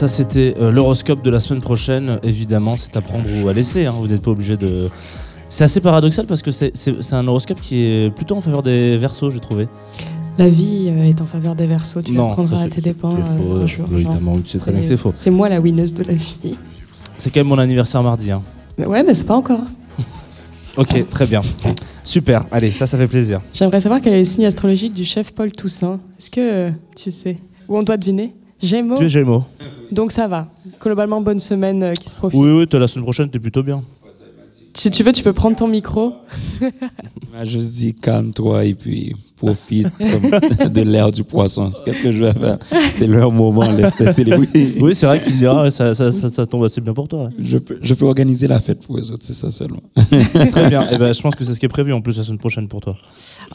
Ça 0.00 0.08
c'était 0.08 0.54
euh, 0.58 0.72
l'horoscope 0.72 1.22
de 1.22 1.28
la 1.30 1.40
semaine 1.40 1.60
prochaine. 1.60 2.18
Évidemment, 2.22 2.76
c'est 2.78 2.96
à 2.96 3.02
prendre 3.02 3.24
ou 3.42 3.48
à 3.48 3.52
laisser. 3.52 3.84
hein. 3.84 3.92
Vous 3.94 4.06
n'êtes 4.08 4.22
pas 4.22 4.30
obligé 4.30 4.56
de. 4.56 4.88
C'est 5.50 5.64
assez 5.64 5.80
paradoxal 5.80 6.24
parce 6.26 6.40
que 6.40 6.50
c'est- 6.52 6.70
c'est 6.74 7.02
c'est 7.02 7.14
un 7.14 7.26
horoscope 7.28 7.60
qui 7.60 7.82
est 7.82 8.14
plutôt 8.14 8.36
en 8.36 8.40
faveur 8.40 8.62
des 8.62 8.96
versos, 8.96 9.30
j'ai 9.30 9.40
trouvé. 9.40 9.68
La 10.38 10.48
vie 10.48 10.86
euh, 10.88 11.02
est 11.08 11.20
en 11.20 11.26
faveur 11.26 11.54
des 11.54 11.66
versos. 11.66 12.00
Tu 12.02 12.12
Non, 12.12 12.28
l'apprendras 12.28 12.56
ça, 12.56 12.62
à 12.62 12.68
c'est- 12.68 12.76
tes 12.76 12.80
dépens 12.80 13.10
c'est 13.10 13.18
euh, 13.20 13.36
faux, 13.50 13.56
un 13.62 13.66
jour. 13.66 13.86
évidemment, 13.92 14.34
genre. 14.36 14.42
tu 14.42 14.48
sais 14.52 14.58
très 14.58 14.72
bien 14.72 14.80
que 14.80 14.86
c'est 14.86 14.96
faux. 14.96 15.12
C'est 15.14 15.30
moi 15.30 15.48
la 15.50 15.60
winneuse 15.60 15.92
de 15.92 16.02
la 16.04 16.14
vie. 16.14 16.56
C'est 17.18 17.30
quand 17.30 17.40
même 17.40 17.48
mon 17.48 17.58
anniversaire 17.58 18.02
mardi. 18.02 18.30
hein. 18.30 18.42
Mais 18.78 18.86
ouais, 18.86 19.02
mais 19.02 19.12
c'est 19.12 19.24
pas 19.26 19.36
encore. 19.36 19.60
Ok, 20.76 21.10
très 21.10 21.26
bien. 21.26 21.42
Super, 22.04 22.46
allez, 22.52 22.70
ça, 22.70 22.86
ça 22.86 22.96
fait 22.96 23.08
plaisir. 23.08 23.40
J'aimerais 23.52 23.80
savoir 23.80 24.00
quel 24.00 24.14
est 24.14 24.18
le 24.18 24.24
signe 24.24 24.46
astrologique 24.46 24.94
du 24.94 25.04
chef 25.04 25.32
Paul 25.32 25.50
Toussaint. 25.50 25.98
Est-ce 26.18 26.30
que 26.30 26.40
euh, 26.40 26.70
tu 26.96 27.10
sais 27.10 27.38
Ou 27.68 27.76
on 27.76 27.82
doit 27.82 27.96
deviner? 27.96 28.32
Gémeaux? 28.62 28.96
Tu 28.96 29.04
es 29.06 29.08
Gémeaux 29.08 29.44
Donc 29.92 30.12
ça 30.12 30.28
va. 30.28 30.48
Globalement, 30.80 31.20
bonne 31.20 31.40
semaine 31.40 31.82
euh, 31.82 31.92
qui 31.92 32.08
se 32.08 32.14
profile. 32.14 32.38
Oui, 32.40 32.50
oui, 32.50 32.66
t'as 32.68 32.78
la 32.78 32.86
semaine 32.86 33.04
prochaine, 33.04 33.28
t'es 33.30 33.38
plutôt 33.38 33.62
bien. 33.62 33.82
Si 34.74 34.90
tu 34.90 35.02
veux, 35.02 35.12
tu 35.12 35.22
peux 35.24 35.32
prendre 35.32 35.56
ton 35.56 35.66
micro. 35.66 36.14
Moi, 36.60 37.44
je 37.44 37.58
dis 37.58 37.92
calme-toi 37.92 38.66
et 38.66 38.74
puis 38.74 39.14
profite 39.36 39.88
comme 39.98 40.68
de 40.72 40.82
l'air 40.82 41.10
du 41.10 41.24
poisson. 41.24 41.72
Qu'est-ce 41.84 42.02
que 42.02 42.12
je 42.12 42.18
vais 42.18 42.32
faire? 42.32 42.58
C'est 42.96 43.08
leur 43.08 43.32
moment, 43.32 43.70
laisse-les 43.72 44.12
célébrer. 44.12 44.74
Oui, 44.80 44.94
c'est 44.94 45.06
vrai 45.06 45.20
qu'il 45.22 45.38
dira, 45.38 45.70
ça, 45.70 45.94
ça, 45.94 46.12
ça, 46.12 46.28
ça 46.28 46.46
tombe 46.46 46.64
assez 46.64 46.80
bien 46.80 46.94
pour 46.94 47.08
toi. 47.08 47.30
Je 47.42 47.58
peux, 47.58 47.78
je 47.82 47.94
peux 47.94 48.04
organiser 48.04 48.46
la 48.46 48.60
fête 48.60 48.86
pour 48.86 48.96
eux 48.96 49.10
autres, 49.10 49.24
c'est 49.24 49.34
ça 49.34 49.50
seulement. 49.50 49.82
Très 50.52 50.68
bien. 50.68 50.88
Et 50.90 50.98
ben, 50.98 51.12
je 51.12 51.20
pense 51.20 51.34
que 51.34 51.44
c'est 51.44 51.54
ce 51.54 51.60
qui 51.60 51.66
est 51.66 51.70
prévu 51.70 51.92
en 51.92 52.00
plus 52.00 52.16
la 52.16 52.22
semaine 52.22 52.38
prochaine 52.38 52.68
pour 52.68 52.80
toi. 52.80 52.96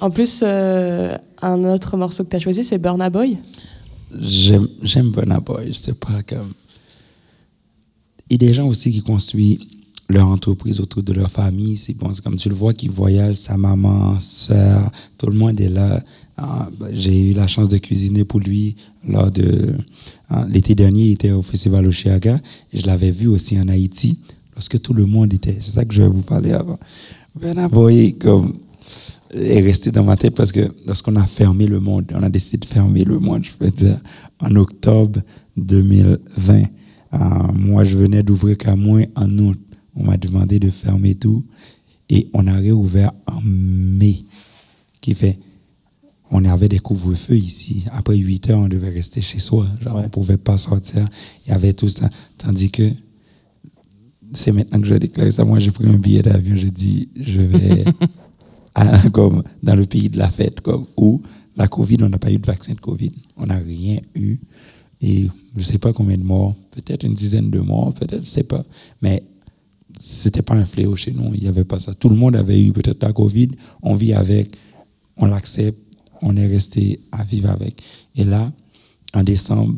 En 0.02 0.10
plus, 0.10 0.44
euh, 0.46 1.16
un 1.42 1.64
autre 1.64 1.96
morceau 1.96 2.26
que 2.26 2.30
tu 2.30 2.36
as 2.36 2.40
choisi, 2.40 2.66
c'est 2.66 2.78
Burna 2.78 3.10
Boy. 3.10 3.38
J'aime, 4.20 4.68
j'aime 4.82 5.12
Burna 5.12 5.40
Boy, 5.40 5.68
je 5.68 5.82
sais 5.82 5.94
pas 5.94 6.24
comme. 6.24 6.54
Et 8.30 8.38
des 8.38 8.54
gens 8.54 8.68
aussi 8.68 8.92
qui 8.92 9.02
construisent 9.02 9.60
leur 10.10 10.28
entreprise 10.28 10.80
autour 10.80 11.04
de 11.04 11.14
leur 11.14 11.32
famille, 11.32 11.78
c'est 11.78 11.96
bon, 11.96 12.12
comme 12.24 12.36
tu 12.36 12.50
le 12.50 12.56
vois 12.56 12.74
qui 12.74 12.88
voyagent, 12.88 13.38
sa 13.38 13.58
maman, 13.58 14.20
sœur, 14.20 14.92
tout 15.18 15.28
le 15.28 15.34
monde 15.34 15.60
est 15.60 15.70
là. 15.70 16.04
Ah, 16.38 16.70
ben, 16.80 16.90
J'ai 16.94 17.32
eu 17.32 17.34
la 17.34 17.48
chance 17.48 17.70
de 17.70 17.78
cuisiner 17.78 18.24
pour 18.24 18.40
lui 18.40 18.76
lors 19.08 19.32
de 19.32 19.76
ah, 20.30 20.46
l'été 20.50 20.76
dernier, 20.76 21.06
il 21.06 21.12
était 21.14 21.32
au 21.32 21.42
festival 21.42 21.88
Oceaga 21.88 22.40
et 22.74 22.80
je 22.80 22.86
l'avais 22.86 23.12
vu 23.12 23.28
aussi 23.28 23.60
en 23.60 23.68
Haïti 23.68 24.20
lorsque 24.54 24.82
tout 24.82 24.94
le 24.94 25.06
monde 25.06 25.34
était. 25.34 25.58
C'est 25.60 25.72
ça 25.72 25.86
que 25.86 25.94
je 25.94 26.02
vais 26.02 26.08
vous 26.08 26.22
parler 26.22 26.52
avant. 26.52 26.80
Boy, 27.70 28.16
comme 28.16 28.58
est 29.36 29.62
resté 29.62 29.92
dans 29.92 30.04
ma 30.04 30.16
tête 30.18 30.36
parce 30.36 30.52
que 30.52 30.62
lorsqu'on 30.86 31.16
a 31.16 31.26
fermé 31.26 31.68
le 31.68 31.80
monde, 31.80 32.12
on 32.14 32.24
a 32.24 32.30
décidé 32.30 32.58
de 32.58 32.66
fermer 32.66 33.04
le 33.04 33.20
monde, 33.20 33.44
je 33.44 33.52
veux 33.60 33.72
dire, 33.72 34.00
en 34.40 34.56
octobre 34.56 35.20
2020. 35.58 36.64
Euh, 37.14 37.18
moi, 37.54 37.84
je 37.84 37.96
venais 37.98 38.24
d'ouvrir 38.24 38.58
moins 38.78 39.04
en 39.16 39.38
août. 39.40 39.60
On 39.96 40.04
m'a 40.04 40.18
demandé 40.18 40.60
de 40.60 40.70
fermer 40.70 41.16
tout 41.16 41.46
et 42.10 42.28
on 42.34 42.46
a 42.48 42.54
réouvert 42.54 43.12
en 43.28 43.40
mai, 43.42 44.26
qui 45.02 45.14
fait, 45.16 45.40
on 46.30 46.44
avait 46.46 46.68
des 46.70 46.80
couvre-feux 46.80 47.38
ici. 47.38 47.86
Après 47.92 48.18
8 48.18 48.50
heures, 48.50 48.60
on 48.60 48.68
devait 48.68 48.90
rester 48.90 49.22
chez 49.22 49.40
soi. 49.40 49.66
Genre, 49.82 49.96
Ouais. 49.96 50.04
on 50.06 50.10
pouvait 50.10 50.38
pas 50.38 50.58
sortir. 50.58 51.08
Il 51.46 51.52
y 51.52 51.54
avait 51.54 51.74
tout 51.74 51.88
ça. 51.90 52.10
Tandis 52.38 52.70
que 52.72 52.90
c'est 54.34 54.52
maintenant 54.52 54.82
que 54.82 54.88
je 54.88 54.96
déclare 54.96 55.32
ça. 55.32 55.46
Moi, 55.46 55.60
j'ai 55.60 55.72
pris 55.72 55.88
un 55.88 55.98
billet 55.98 56.22
d'avion. 56.22 56.56
J'ai 56.58 56.72
dit, 56.72 57.10
je 57.16 57.42
vais 57.42 57.86
à- 58.76 59.10
comme 59.10 59.44
dans 59.64 59.76
le 59.76 59.86
pays 59.86 60.10
de 60.10 60.18
la 60.18 60.30
fête, 60.30 60.62
comme 60.62 60.86
où 60.98 61.22
la 61.56 61.68
Covid, 61.68 61.98
on 62.02 62.10
n'a 62.10 62.20
pas 62.20 62.32
eu 62.32 62.38
de 62.38 62.46
vaccin 62.46 62.74
de 62.74 62.80
Covid. 62.80 63.12
On 63.38 63.46
n'a 63.48 63.58
rien 63.58 64.00
eu. 64.16 64.38
Et 65.02 65.24
je 65.54 65.60
ne 65.60 65.64
sais 65.64 65.78
pas 65.78 65.94
combien 65.94 66.18
de 66.18 66.24
morts, 66.24 66.56
peut-être 66.72 67.04
une 67.04 67.14
dizaine 67.14 67.50
de 67.50 67.60
morts, 67.60 67.94
peut-être, 67.94 68.24
je 68.24 68.30
sais 68.30 68.44
pas. 68.44 68.64
Mais 69.02 69.24
c'était 70.00 70.42
pas 70.42 70.56
un 70.56 70.66
fléau 70.66 70.96
chez 70.96 71.12
nous. 71.14 71.34
Il 71.34 71.42
n'y 71.42 71.48
avait 71.48 71.64
pas 71.64 71.80
ça. 71.80 71.94
Tout 71.94 72.10
le 72.10 72.16
monde 72.16 72.36
avait 72.36 72.62
eu 72.62 72.74
peut-être 72.74 73.02
la 73.04 73.14
Covid. 73.14 73.50
On 73.82 73.96
vit 73.96 74.14
avec, 74.14 74.56
on 75.18 75.26
l'accepte, 75.28 75.80
on 76.22 76.36
est 76.36 76.48
resté 76.48 77.00
à 77.12 77.24
vivre 77.24 77.50
avec. 77.50 77.82
Et 78.16 78.24
là, 78.26 78.52
en 79.14 79.24
décembre, 79.24 79.76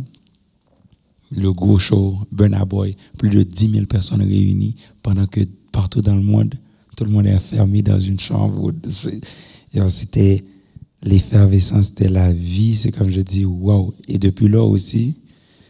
le 1.36 1.52
gros 1.52 1.78
show, 1.78 2.18
Burna 2.32 2.64
Boy, 2.66 2.96
plus 3.18 3.30
de 3.30 3.44
10 3.44 3.70
000 3.72 3.86
personnes 3.86 4.22
réunies, 4.22 4.76
pendant 5.04 5.28
que 5.28 5.42
partout 5.72 6.02
dans 6.02 6.16
le 6.16 6.22
monde, 6.22 6.56
tout 6.98 7.06
le 7.06 7.12
monde 7.12 7.28
est 7.28 7.36
enfermé 7.36 7.84
dans 7.84 8.00
une 8.00 8.20
chambre. 8.20 8.74
C'était 9.88 10.44
l'effervescence, 11.04 11.86
c'était 11.86 12.10
la 12.10 12.34
vie. 12.34 12.76
C'est 12.76 12.92
comme 12.92 13.12
je 13.12 13.22
dis, 13.22 13.46
waouh. 13.46 13.94
Et 14.08 14.18
depuis 14.18 14.50
là 14.50 14.64
aussi, 14.64 15.16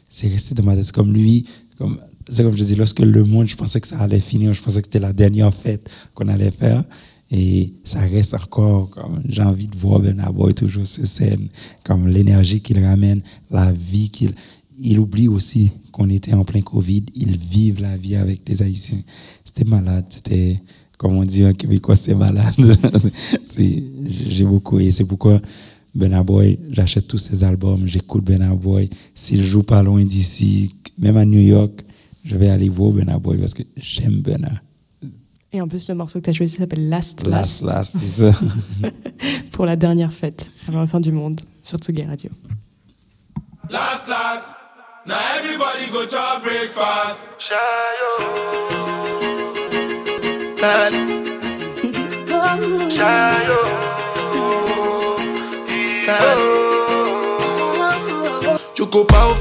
c'est 0.07 0.29
resté 0.29 0.55
dans 0.55 0.63
ma 0.63 0.75
tête. 0.75 0.89
Comme 0.93 1.13
lui, 1.13 1.45
comme, 1.77 1.99
c'est 2.29 2.43
comme 2.43 2.55
je 2.55 2.63
dis, 2.63 2.75
lorsque 2.75 3.01
le 3.01 3.25
monde, 3.25 3.47
je 3.47 3.57
pensais 3.57 3.81
que 3.81 3.87
ça 3.87 3.99
allait 3.99 4.21
finir, 4.21 4.53
je 4.53 4.61
pensais 4.61 4.79
que 4.81 4.87
c'était 4.87 5.01
la 5.01 5.11
dernière 5.11 5.53
fête 5.53 5.89
qu'on 6.15 6.29
allait 6.29 6.49
faire. 6.49 6.85
Et 7.29 7.73
ça 7.83 7.99
reste 7.99 8.33
encore, 8.33 8.89
comme 8.89 9.21
j'ai 9.27 9.41
envie 9.41 9.67
de 9.67 9.75
voir 9.75 9.99
Burna 9.99 10.31
Boy 10.31 10.53
toujours 10.53 10.87
sur 10.87 11.05
scène, 11.05 11.49
comme 11.83 12.07
l'énergie 12.07 12.61
qu'il 12.61 12.81
ramène, 12.81 13.21
la 13.51 13.73
vie 13.73 14.09
qu'il. 14.09 14.31
Il 14.79 14.99
oublie 14.99 15.27
aussi 15.27 15.71
qu'on 15.91 16.07
était 16.07 16.33
en 16.33 16.45
plein 16.45 16.61
Covid. 16.61 17.03
Ils 17.15 17.35
vivent 17.37 17.81
la 17.81 17.97
vie 17.97 18.15
avec 18.15 18.45
des 18.45 18.61
Haïtiens. 18.61 19.01
C'était 19.43 19.65
malade. 19.65 20.05
C'était, 20.07 20.61
comme 20.97 21.17
on 21.17 21.23
dit 21.23 21.45
en 21.45 21.53
québécois, 21.53 21.95
c'est 21.95 22.15
malade. 22.15 22.53
c'est, 23.43 23.83
j'ai 24.05 24.43
beaucoup. 24.43 24.79
Et 24.79 24.91
c'est 24.91 25.05
pourquoi 25.05 25.39
Burna 25.93 26.23
Boy, 26.23 26.59
j'achète 26.69 27.07
tous 27.07 27.17
ses 27.17 27.43
albums, 27.43 27.87
j'écoute 27.87 28.23
Burna 28.23 28.53
Boy. 28.53 28.89
S'il 29.15 29.43
joue 29.43 29.63
pas 29.63 29.83
loin 29.83 30.03
d'ici, 30.03 30.75
même 30.97 31.17
à 31.17 31.25
New 31.25 31.39
York, 31.39 31.71
je 32.23 32.35
vais 32.35 32.49
aller 32.49 32.69
voir 32.69 32.91
Burna 32.91 33.17
Boy 33.19 33.37
parce 33.37 33.53
que 33.53 33.63
j'aime 33.75 34.21
Burna. 34.21 34.51
Et 35.53 35.61
en 35.61 35.67
plus, 35.67 35.87
le 35.87 35.95
morceau 35.95 36.19
que 36.19 36.25
tu 36.25 36.29
as 36.29 36.33
choisi 36.33 36.55
s'appelle 36.55 36.89
Last 36.89 37.25
Last, 37.25 37.61
Last, 37.61 37.95
last, 37.95 37.97
c'est 37.99 38.31
ça. 38.31 38.39
pour 39.51 39.65
la 39.65 39.75
dernière 39.75 40.11
fête 40.11 40.51
avant 40.67 40.81
la 40.81 40.87
fin 40.87 40.99
du 40.99 41.11
monde 41.11 41.39
sur 41.63 41.79
Tsugi 41.79 42.03
Radio. 42.03 42.29
Last, 43.69 44.07
last. 44.07 44.55
Now 45.07 45.15
everybody 45.39 45.89
go 45.89 46.05
to 46.05 46.41
breakfast. 46.43 47.39
go 47.49 49.16
original. 50.67 50.91
Chayo. 52.91 53.77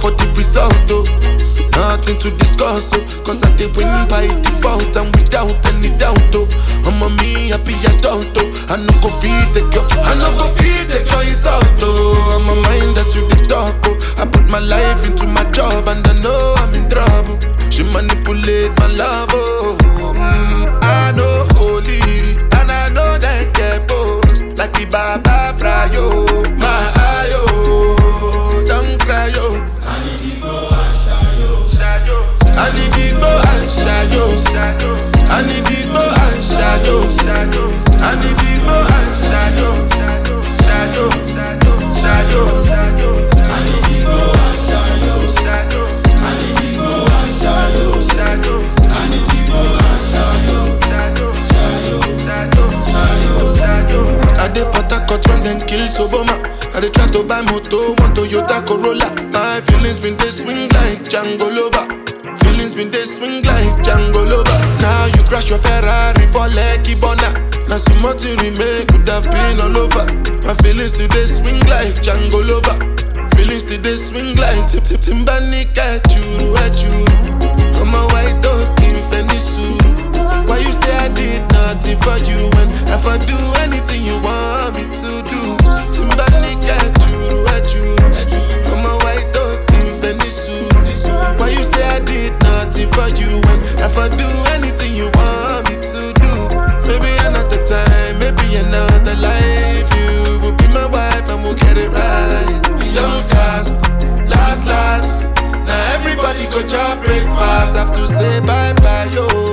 for 0.00 0.10
the 0.10 0.26
40% 0.34 1.35
Nothing 1.76 2.18
to 2.24 2.30
discuss, 2.36 2.90
oh. 2.94 3.02
Cause 3.24 3.42
I 3.44 3.50
did 3.56 3.76
win 3.76 3.88
by 4.08 4.26
default 4.42 4.96
and 4.96 5.12
without 5.14 5.52
any 5.68 5.92
doubt, 5.98 6.18
oh. 6.34 6.48
I'm 6.88 7.02
a 7.04 7.08
me 7.20 7.50
happy 7.52 7.76
adult, 7.92 8.32
oh. 8.36 8.48
I 8.72 8.76
no 8.80 8.92
go 9.04 9.10
feed 9.20 9.52
the 9.52 9.62
girl, 9.72 9.86
I 10.02 10.16
no 10.16 10.28
go 10.40 10.46
feed 10.56 10.88
the 10.88 11.04
girl 11.08 11.20
insult, 11.20 11.66
oh. 11.84 12.16
I'm 12.34 12.48
a 12.48 12.54
mind 12.64 12.96
that's 12.96 13.14
you 13.14 13.28
the 13.28 13.36
talk, 13.48 13.76
oh. 13.84 13.96
I 14.18 14.24
put 14.26 14.48
my 14.48 14.58
life 14.60 15.04
into 15.04 15.26
my 15.28 15.44
job 15.52 15.86
and 15.88 16.00
I 16.06 16.14
know 16.24 16.54
I'm 16.58 16.72
in 16.74 16.88
trouble. 16.88 17.36
She 17.70 17.82
manipulate 17.92 18.72
my 18.80 18.88
love, 18.96 19.28
oh. 19.32 19.76
Mm, 20.16 20.80
I 20.82 21.12
know 21.12 21.44
holy 21.60 22.00
and 22.56 22.68
I 22.72 22.88
know 22.96 23.18
that 23.20 23.52
get 23.52 23.86
both 23.86 24.24
like 24.56 24.72
the 24.72 24.86
Baba 24.90 25.52
Frayo, 25.60 26.24
my 26.58 26.80
And 34.68 35.46
if 35.46 35.62
you 35.70 35.86
go 35.94 36.02
shadow, 36.42 36.98
and 38.02 38.18
if 38.26 38.38
you 38.42 38.58
go 38.66 38.82
and 38.82 39.10
shadow, 39.22 39.70
shadow, 40.66 41.06
shadow, 41.94 42.46
and 43.46 43.68
if 43.70 43.86
you 43.94 44.02
go 44.02 44.18
and 44.34 44.58
shadow, 44.66 45.86
and 46.18 46.42
if 46.42 46.58
you 46.66 46.74
go 46.74 46.90
shadow, 47.38 48.58
and 48.90 49.14
if 49.14 49.28
you 49.30 49.42
go 49.46 49.62
and 49.78 50.02
shadow, 50.10 50.58
shadow, 50.74 51.30
shadow, 52.26 52.66
shadow. 52.90 54.02
I 54.42 54.48
dey 54.52 54.66
put 54.72 54.90
a 54.90 54.98
cut 55.06 55.22
then 55.44 55.60
kill 55.68 55.86
Soboma. 55.86 56.34
I 56.74 56.80
dey 56.80 56.90
try 56.90 57.06
to 57.06 57.22
buy 57.22 57.40
moto, 57.42 57.94
one 58.02 58.12
Toyota 58.14 58.66
Corolla. 58.66 59.06
My 59.30 59.60
feelings 59.70 60.00
been 60.00 60.16
they 60.16 60.26
swing 60.30 60.68
like 60.70 61.04
Django 61.06 61.46
Lover. 61.54 61.86
Feelings 62.38 62.74
been 62.74 62.90
they 62.90 63.04
swing 63.04 63.42
like 63.44 63.70
Django 63.84 64.26
Lover. 64.28 64.45
You 65.36 65.42
crash 65.42 65.50
your 65.50 65.58
Ferrari 65.58 66.26
for 66.32 66.48
Lucky 66.56 66.96
Bona. 66.96 67.28
Now 67.68 67.76
more 68.00 68.14
to 68.16 68.28
remake 68.40 68.88
could 68.88 69.06
have 69.06 69.28
been 69.28 69.60
all 69.60 69.76
over. 69.76 70.08
My 70.48 70.54
feelings 70.64 70.96
today 70.96 71.26
swing 71.28 71.60
like 71.68 71.92
Django 72.00 72.40
Lover. 72.40 72.72
Feelings 73.36 73.64
today 73.64 73.96
swing 73.96 74.34
like 74.36 74.66
Tip 74.66 74.84
Tip 74.84 75.00
Timbani 75.00 75.66
Churu 76.08 76.56
Churu. 76.72 77.04
I'm 77.76 77.92
a 77.92 78.02
white 78.16 78.40
dog 78.40 78.80
in 78.80 78.96
Fenisu. 79.12 79.76
Why 80.48 80.56
you 80.56 80.72
say 80.72 80.96
I 80.96 81.12
did 81.12 81.42
nothing 81.52 82.00
for 82.00 82.16
you 82.24 82.48
when 82.56 82.72
if 82.88 83.04
I 83.04 83.18
do 83.20 83.36
anything 83.60 84.04
you 84.08 84.16
want 84.24 84.72
me 84.72 84.84
to 84.88 85.20
do? 85.28 85.40
Timbani 85.92 86.45
for 92.92 93.08
you 93.20 93.40
when 93.46 93.58
if 93.82 93.96
I 93.96 94.08
do 94.08 94.28
anything 94.54 94.94
you 94.94 95.08
want 95.14 95.68
me 95.70 95.76
to 95.76 96.02
do? 96.22 96.32
Maybe 96.88 97.10
another 97.26 97.58
time, 97.62 98.18
maybe 98.18 98.56
another 98.56 99.14
life. 99.16 99.86
You 99.96 100.38
will 100.42 100.52
be 100.56 100.66
my 100.72 100.86
wife 100.86 101.28
and 101.30 101.42
we'll 101.42 101.54
get 101.54 101.76
it 101.78 101.90
right. 101.90 102.60
Young 102.84 103.22
cast, 103.28 103.74
last, 104.28 104.66
last. 104.66 105.34
Now 105.66 105.94
everybody 105.94 106.44
go 106.46 106.62
job 106.62 107.02
breakfast. 107.04 107.76
Have 107.76 107.92
to 107.94 108.06
say 108.06 108.40
bye 108.40 108.72
bye, 108.82 109.08
yo. 109.14 109.45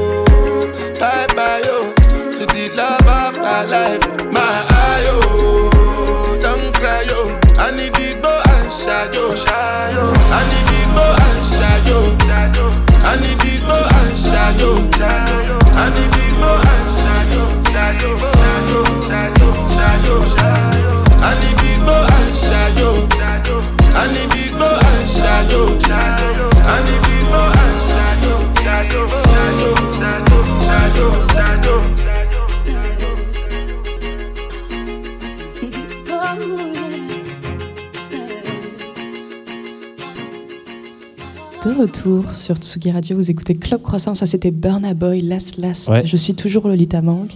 De 41.64 41.72
retour 41.72 42.34
sur 42.34 42.58
Tsugi 42.58 42.92
Radio, 42.92 43.16
vous 43.16 43.32
écoutez 43.32 43.56
Club 43.56 43.82
Croissant, 43.82 44.16
ça 44.16 44.26
c'était 44.26 44.52
Burna 44.52 44.94
Boy, 44.94 45.22
Last 45.22 45.58
Last. 45.58 45.88
Ouais. 45.88 46.06
Je 46.06 46.18
suis 46.18 46.36
toujours 46.36 46.68
Lolita 46.68 47.02
Mang. 47.02 47.28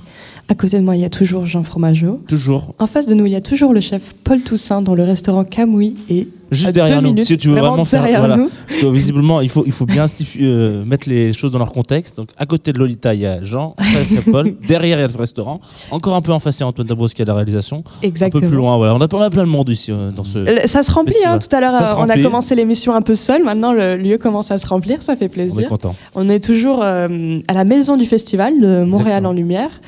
À 0.50 0.56
côté 0.56 0.78
de 0.78 0.84
moi, 0.84 0.98
il 0.98 1.02
y 1.02 1.06
a 1.06 1.10
toujours 1.10 1.46
Jean 1.46 1.64
Fromageau. 1.64 2.22
Toujours. 2.28 2.76
En 2.78 2.88
face 2.88 3.08
de 3.08 3.14
nous, 3.14 3.26
il 3.26 3.32
y 3.32 3.38
a 3.38 3.42
toujours 3.42 3.74
le 3.74 3.80
chef 3.80 4.14
Paul 4.26 4.42
Toussaint 4.42 4.82
dans 4.82 4.96
le 4.96 5.04
restaurant 5.04 5.46
Camouille 5.46 5.96
et 6.10 6.28
Juste 6.52 6.72
derrière 6.72 7.02
nous. 7.02 7.10
minutes, 7.10 7.26
si 7.28 7.38
tu 7.38 7.50
veux 7.50 7.60
vraiment, 7.60 7.84
faire. 7.86 8.02
voilà. 8.20 8.38
Parce 8.68 8.82
que 8.82 8.86
visiblement, 8.88 9.42
il 9.42 9.50
faut, 9.50 9.64
il 9.66 9.72
faut 9.72 9.86
bien 9.86 10.06
euh, 10.40 10.86
mettre 10.86 11.10
les 11.10 11.34
choses 11.34 11.52
dans 11.52 11.60
leur 11.60 11.72
contexte. 11.72 12.18
Donc, 12.18 12.30
à 12.38 12.46
côté 12.46 12.72
de 12.74 12.80
Lolita, 12.80 13.14
il 13.14 13.22
y 13.22 13.26
a 13.26 13.44
Jean. 13.44 13.76
Il 13.80 14.16
y 14.16 14.18
a 14.18 14.22
Paul. 14.32 14.56
Derrière, 14.68 14.98
il 14.98 15.02
y 15.02 15.04
a 15.04 15.08
le 15.08 15.18
restaurant. 15.18 15.60
Encore 15.92 16.16
un 16.16 16.22
peu 16.22 16.32
en 16.32 16.40
face, 16.40 16.58
il 16.58 16.62
y 16.62 16.64
a 16.64 16.68
Antoine 16.68 16.88
Dabrowski 16.88 17.22
à 17.22 17.26
la 17.26 17.34
réalisation. 17.34 17.84
Un 18.04 18.08
Exactement. 18.08 18.42
peu 18.42 18.48
plus 18.48 18.58
loin. 18.58 18.78
Voilà. 18.78 18.96
On, 18.96 19.02
a, 19.02 19.08
on 19.14 19.22
a 19.22 19.30
plein 19.30 19.44
de 19.44 19.50
monde 19.50 19.70
ici 19.70 19.92
euh, 19.92 20.12
dans 20.12 20.24
ce. 20.24 20.46
Ça 20.68 20.84
se 20.84 20.92
remplit, 20.92 21.16
hein, 21.26 21.40
tout 21.40 21.54
à 21.56 21.60
l'heure, 21.60 21.76
euh, 21.76 21.94
on 21.98 22.10
a 22.10 22.18
commencé 22.22 22.56
l'émission 22.56 22.94
un 22.94 23.02
peu 23.02 23.16
seul, 23.16 23.44
maintenant 23.44 23.74
le 23.74 23.98
lieu 23.98 24.18
commence 24.18 24.52
à 24.52 24.58
se 24.58 24.68
remplir, 24.68 25.02
ça 25.02 25.16
fait 25.16 25.26
On 25.26 25.28
est 25.28 25.30
plaisir. 25.30 25.70
content. 25.70 25.96
On 26.16 26.30
est 26.30 26.44
toujours 26.44 26.82
à 26.84 27.08
la 27.08 27.64
maison 27.66 27.98
du 27.98 28.06
festival 28.06 28.60
de 28.60 28.84
Montréal 28.84 29.26
Exactement. 29.26 29.30
en 29.30 29.34
Lumière. 29.34 29.82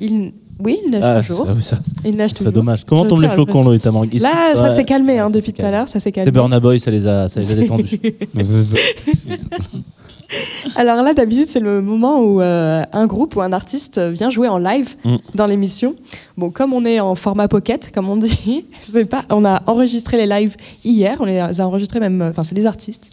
Il... 0.00 0.32
Oui, 0.58 0.78
il 0.84 0.90
neige 0.90 1.02
Ah, 1.04 1.22
toujours. 1.22 1.46
ça, 1.46 1.60
ça, 1.60 1.78
Il 2.04 2.16
neige 2.16 2.30
c'est 2.30 2.38
toujours. 2.38 2.52
dommage. 2.52 2.84
Comment 2.86 3.04
tombent 3.04 3.20
les 3.22 3.28
flocons, 3.28 3.62
Lolita 3.62 3.90
Mang 3.92 4.08
Ici 4.12 4.22
Là, 4.22 4.54
ça 4.54 4.62
Ouais. 4.64 4.70
s'est 4.70 4.84
calmé 4.84 5.18
hein, 5.18 5.28
depuis 5.30 5.52
tout 5.52 5.62
à 5.64 5.70
l'heure, 5.70 5.86
ça 5.88 6.00
s'est 6.00 6.10
calmé. 6.12 6.26
C'est 6.28 6.32
Burna 6.32 6.60
Boy, 6.60 6.80
ça 6.80 6.90
les 6.90 7.06
a, 7.06 7.28
ça 7.28 7.40
les 7.40 7.52
a 7.52 7.54
détendus. 7.56 8.00
Alors 10.74 11.02
là, 11.02 11.14
d'habitude, 11.14 11.46
c'est 11.48 11.60
le 11.60 11.80
moment 11.80 12.20
où 12.20 12.40
euh, 12.40 12.82
un 12.92 13.06
groupe 13.06 13.36
ou 13.36 13.42
un 13.42 13.52
artiste 13.52 13.98
vient 14.00 14.28
jouer 14.28 14.48
en 14.48 14.58
live 14.58 14.96
Mm. 15.04 15.16
dans 15.34 15.46
l'émission. 15.46 15.94
Bon, 16.36 16.50
comme 16.50 16.72
on 16.72 16.84
est 16.84 17.00
en 17.00 17.14
format 17.14 17.48
pocket, 17.48 17.92
comme 17.94 18.08
on 18.08 18.16
dit, 18.16 18.64
pas, 19.10 19.24
on 19.30 19.44
a 19.44 19.62
enregistré 19.66 20.16
les 20.16 20.26
lives 20.26 20.56
hier. 20.84 21.18
On 21.20 21.24
les 21.26 21.38
a 21.38 21.66
enregistrés 21.66 22.00
même, 22.00 22.20
euh, 22.22 22.30
enfin, 22.30 22.42
c'est 22.42 22.54
les 22.54 22.66
artistes 22.66 23.10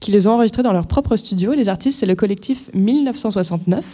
qui 0.00 0.10
les 0.10 0.26
ont 0.26 0.32
enregistrés 0.32 0.62
dans 0.62 0.72
leur 0.72 0.86
propre 0.86 1.16
studio. 1.16 1.52
Les 1.54 1.68
artistes, 1.68 1.98
c'est 2.00 2.06
le 2.06 2.14
collectif 2.14 2.70
1969. 2.74 3.84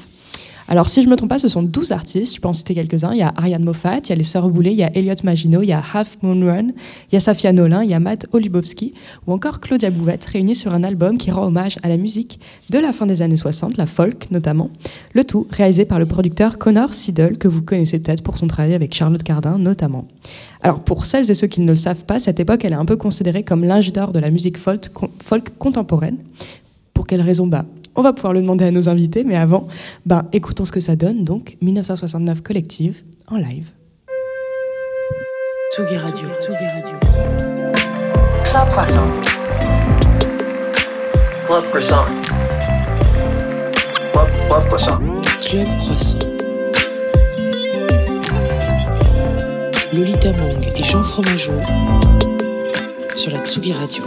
Alors, 0.73 0.89
si 0.89 1.03
je 1.03 1.09
me 1.09 1.17
trompe 1.17 1.31
pas, 1.31 1.39
ce 1.39 1.49
sont 1.49 1.65
12 1.65 1.91
artistes. 1.91 2.37
Je 2.37 2.41
peux 2.41 2.47
en 2.47 2.53
citer 2.53 2.77
quelques-uns. 2.77 3.11
Il 3.13 3.19
y 3.19 3.23
a 3.23 3.33
Ariane 3.37 3.65
Moffat, 3.65 3.99
il 4.05 4.11
y 4.11 4.13
a 4.13 4.15
les 4.15 4.23
Sœurs 4.23 4.49
Boulay, 4.51 4.71
il 4.71 4.77
y 4.77 4.85
a 4.85 4.97
Elliot 4.97 5.17
Maginot, 5.25 5.63
il 5.63 5.69
y 5.69 5.73
a 5.73 5.83
Half 5.93 6.19
Moon 6.23 6.47
Run, 6.47 6.69
il 6.69 7.15
y 7.15 7.17
a 7.17 7.21
Safia 7.21 7.53
Nolin, 7.53 7.83
il 7.83 7.91
y 7.91 7.95
a 7.95 7.99
Matt 7.99 8.27
Olubowski 8.33 8.95
ou 9.27 9.33
encore 9.33 9.59
Claudia 9.59 9.91
Bouvette, 9.91 10.25
réunis 10.27 10.55
sur 10.55 10.73
un 10.73 10.85
album 10.85 11.19
qui 11.19 11.33
rend 11.33 11.43
hommage 11.43 11.81
à 11.83 11.89
la 11.89 11.97
musique 11.97 12.39
de 12.71 12.79
la 12.79 12.93
fin 12.93 13.07
des 13.07 13.21
années 13.21 13.35
60, 13.35 13.79
la 13.79 13.87
folk 13.87 14.31
notamment. 14.31 14.71
Le 15.13 15.25
tout 15.25 15.49
réalisé 15.51 15.87
par 15.87 15.99
le 15.99 16.07
producteur 16.07 16.57
Connor 16.57 16.95
Siddle, 16.95 17.37
que 17.37 17.49
vous 17.49 17.63
connaissez 17.63 17.99
peut-être 17.99 18.23
pour 18.23 18.37
son 18.37 18.47
travail 18.47 18.75
avec 18.75 18.95
Charlotte 18.95 19.25
Cardin 19.25 19.59
notamment. 19.59 20.07
Alors, 20.63 20.85
pour 20.85 21.05
celles 21.05 21.29
et 21.33 21.35
ceux 21.35 21.49
qui 21.49 21.63
ne 21.63 21.67
le 21.67 21.75
savent 21.75 22.05
pas, 22.05 22.21
cette 22.21 22.39
époque, 22.39 22.65
elle 22.65 22.75
est 22.75 22.77
un 22.77 22.85
peu 22.85 22.97
considérée 22.97 23.43
comme 23.43 23.65
l'âge 23.65 23.93
d'or 23.93 24.13
de 24.13 24.21
la 24.21 24.31
musique 24.31 24.57
folk, 24.57 24.87
contemporaine. 25.59 26.19
Pour 26.95 27.09
quelle 27.09 27.23
raison? 27.23 27.49
Bah, 27.49 27.65
On 27.97 28.03
va 28.03 28.13
pouvoir 28.13 28.33
le 28.33 28.41
demander 28.41 28.65
à 28.65 28.71
nos 28.71 28.89
invités, 28.89 29.25
mais 29.25 29.37
avant, 29.37 29.67
ben, 30.07 30.27
écoutons 30.33 30.65
ce 30.65 30.73
que 30.73 30.81
ça 30.81 30.97
donne, 30.97 31.25
donc 31.25 31.57
1969 31.61 32.43
Collective 32.43 33.03
en 33.27 33.37
live. 33.37 33.73
Tsugi 35.75 35.97
Radio. 35.97 36.29
Tsugi 36.41 36.67
Radio. 36.67 36.97
Club 38.45 38.69
Croissant. 38.69 39.09
Club 41.47 41.65
Croissant. 41.71 42.05
Club, 44.13 44.29
Club 44.49 44.65
Croissant. 44.67 44.99
Club 45.41 45.67
Croissant. 45.77 46.19
Lolita 49.93 50.33
Mang 50.33 50.65
et 50.77 50.85
Jean 50.85 51.03
Fromageau 51.03 51.53
sur 53.17 53.33
la 53.33 53.39
Tsugi 53.39 53.73
Radio. 53.73 54.05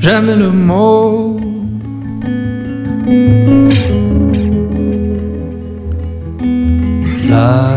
Jamais 0.00 0.34
le 0.34 0.50
mot. 0.50 1.38
La 7.28 7.76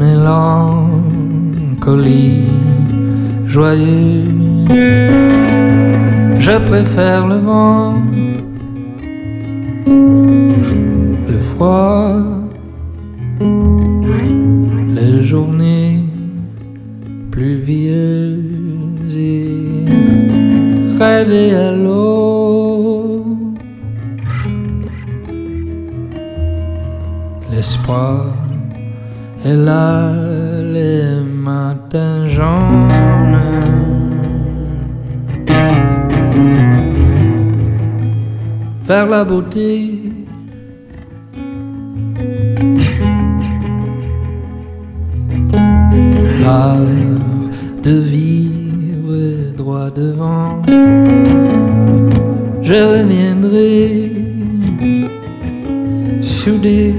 mélancolie. 0.00 1.24
joyeux. 3.46 4.24
Je 6.46 6.54
préfère 6.66 7.26
le 7.26 7.36
vent, 7.36 7.94
le 11.32 11.38
froid, 11.38 12.16
les 14.96 15.22
journées 15.22 15.63
rêver 21.04 21.54
à 21.54 21.70
l'eau. 21.72 23.24
L'espoir 27.50 28.34
est 29.44 29.58
là 29.68 30.10
les 30.76 31.04
matins 31.48 32.28
jaunes. 32.36 33.40
Vers 38.88 39.06
la 39.14 39.24
beauté. 39.24 40.00
L'art 46.42 46.76
de 47.84 47.94
droit 48.00 48.33
devant. 49.94 50.62
Je 52.62 52.74
reviendrai 52.74 54.10
soudé. 56.22 56.94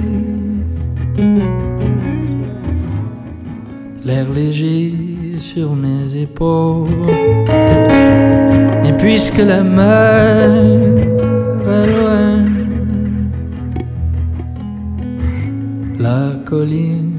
L'air 4.06 4.28
léger 4.34 4.94
sur 5.38 5.76
mes 5.76 6.16
épaules. 6.16 6.90
Et 8.86 8.94
puisque 8.94 9.40
la 9.40 9.64
mer 9.64 10.52
est 11.76 11.88
loin, 11.96 12.46
la 16.00 16.22
colline 16.46 17.14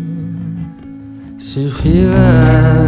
suffira. 1.39 2.86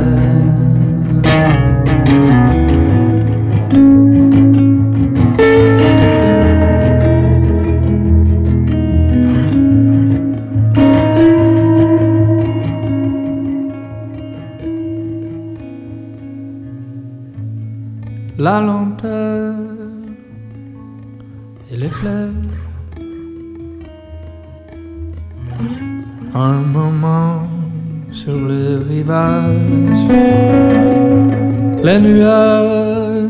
Nuages 32.18 33.28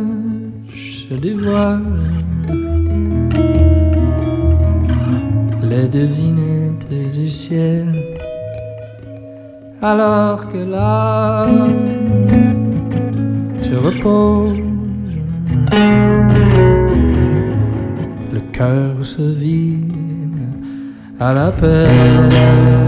se 1.08 1.14
dévoilent, 1.14 1.82
les 5.62 5.88
devinettes 5.88 6.88
du 6.88 7.28
ciel, 7.28 7.88
alors 9.82 10.48
que 10.48 10.58
l'âme 10.58 11.74
se 13.62 13.74
repose, 13.86 14.58
le 18.32 18.40
cœur 18.52 18.94
se 19.02 19.22
vide 19.22 19.92
à 21.20 21.32
la 21.34 21.50
paix. 21.50 22.87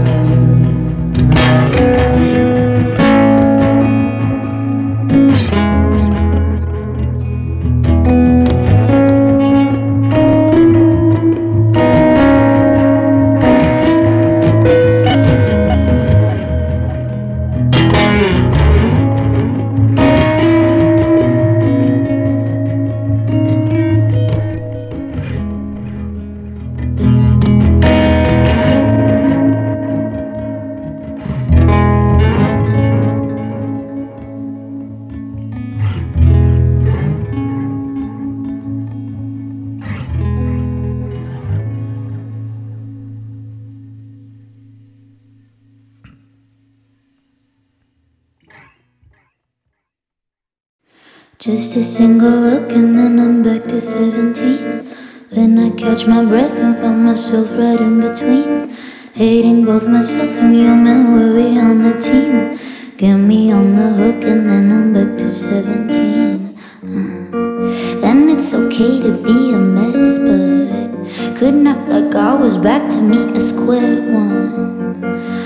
Just 51.41 51.75
a 51.75 51.81
single 51.81 52.29
look 52.29 52.71
and 52.71 52.95
then 52.95 53.19
I'm 53.19 53.41
back 53.41 53.63
to 53.63 53.81
17. 53.81 54.85
Then 55.31 55.57
I 55.57 55.71
catch 55.71 56.05
my 56.05 56.23
breath 56.23 56.55
and 56.59 56.79
find 56.79 57.03
myself 57.03 57.49
right 57.53 57.81
in 57.81 57.99
between. 57.99 58.69
Hating 59.15 59.65
both 59.65 59.87
myself 59.87 60.29
and 60.37 60.55
you, 60.55 60.67
man, 60.67 61.13
were 61.13 61.33
we 61.33 61.59
on 61.59 61.83
a 61.83 61.99
team? 61.99 62.59
Get 62.95 63.15
me 63.15 63.51
on 63.51 63.75
the 63.75 63.89
hook 63.89 64.23
and 64.23 64.47
then 64.47 64.71
I'm 64.71 64.93
back 64.93 65.17
to 65.17 65.31
17. 65.31 66.55
Uh. 66.83 68.05
And 68.05 68.29
it's 68.29 68.53
okay 68.53 69.01
to 69.01 69.11
be 69.11 69.53
a 69.53 69.57
mess, 69.57 70.19
but 70.19 71.35
couldn't 71.35 71.65
act 71.65 71.89
like 71.89 72.13
I 72.13 72.35
was 72.35 72.55
back 72.55 72.87
to 72.89 73.01
meet 73.01 73.35
a 73.35 73.41
square 73.41 74.13
one. 74.13 75.40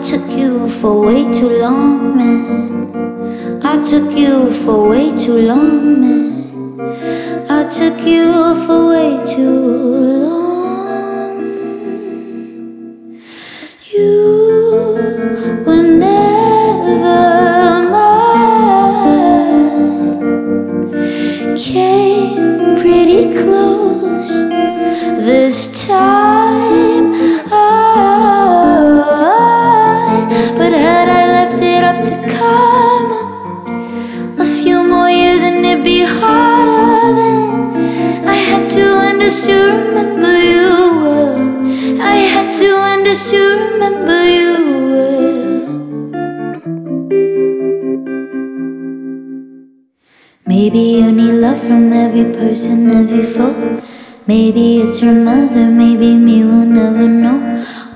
I 0.00 0.02
took 0.02 0.30
you 0.30 0.66
for 0.66 0.98
way 1.04 1.30
too 1.30 1.50
long, 1.60 2.16
man. 2.16 3.60
I 3.62 3.84
took 3.84 4.16
you 4.16 4.50
for 4.50 4.88
way 4.88 5.12
too 5.12 5.36
long, 5.36 6.00
man. 6.00 6.80
I 7.50 7.64
took 7.68 8.00
you 8.06 8.54
for 8.64 8.88
way 8.92 9.20
too 9.26 9.60
long. 10.24 11.42
You 13.92 14.24
were 15.66 15.82
never 15.82 17.20
mine. 17.92 18.36
Came 21.54 22.78
pretty 22.80 23.26
close 23.34 24.32
this 25.26 25.68
time. 25.86 27.39
Just 39.30 39.44
to 39.44 39.54
remember 39.54 40.36
you 40.42 40.70
well. 41.02 42.02
I 42.02 42.16
had 42.32 42.52
to 42.58 42.68
and 42.90 43.04
just 43.04 43.30
to 43.30 43.40
remember 43.64 44.20
you 44.36 44.54
well. 44.90 45.66
Maybe 50.46 50.80
you 50.98 51.12
need 51.12 51.34
love 51.34 51.62
from 51.62 51.92
every 51.92 52.24
person, 52.32 52.90
every 52.90 53.22
foe. 53.22 53.80
Maybe 54.26 54.80
it's 54.80 55.00
your 55.00 55.14
mother, 55.14 55.66
maybe 55.68 56.16
me, 56.16 56.42
we'll 56.42 56.66
never 56.66 57.06
know. 57.06 57.38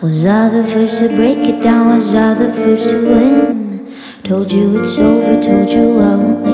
Was 0.02 0.24
I 0.24 0.48
the 0.50 0.62
first 0.62 1.00
to 1.00 1.08
break 1.16 1.38
it 1.38 1.60
down? 1.60 1.88
Was 1.88 2.14
I 2.14 2.34
the 2.34 2.52
first 2.52 2.90
to 2.90 2.98
win? 3.12 3.92
Told 4.22 4.52
you 4.52 4.78
it's 4.78 4.96
over, 4.98 5.34
told 5.42 5.68
you 5.68 5.98
I 5.98 6.14
won't 6.14 6.42
let 6.44 6.53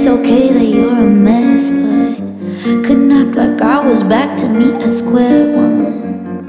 it's 0.00 0.08
okay 0.08 0.50
that 0.50 0.64
you're 0.64 0.96
a 0.96 1.10
mess, 1.26 1.70
but 1.70 2.16
couldn't 2.86 3.12
act 3.12 3.36
like 3.36 3.60
I 3.60 3.80
was 3.84 4.02
back 4.02 4.34
to 4.38 4.48
meet 4.48 4.82
a 4.82 4.88
square 4.88 5.54
one. 5.54 6.46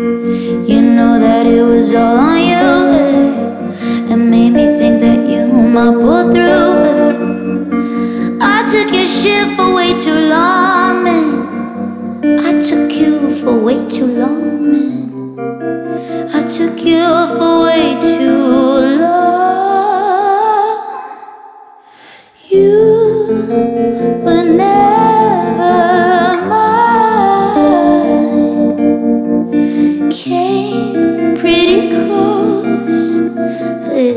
You 0.65 0.81
know 0.81 1.19
that 1.19 1.45
it 1.45 1.61
was 1.61 1.93
all 1.93 2.15
on 2.15 2.39
you, 2.51 2.69
and 4.09 4.31
made 4.31 4.51
me 4.51 4.67
think 4.79 5.01
that 5.01 5.27
you 5.29 5.47
might 5.51 5.99
pull 5.99 6.31
through. 6.31 6.77
I 8.39 8.63
took 8.63 8.89
your 8.95 9.05
shit 9.05 9.57
for 9.57 9.75
way 9.75 9.97
too 9.99 10.17
long, 10.29 11.03
man. 11.03 12.39
I 12.39 12.57
took 12.57 12.93
you 12.93 13.31
for 13.31 13.59
way 13.59 13.85
too 13.85 14.05
long, 14.05 14.71
man. 14.71 16.29
I 16.33 16.41
took 16.43 16.79
you 16.85 17.03
for 17.35 17.63
way 17.65 17.99
too 17.99 18.10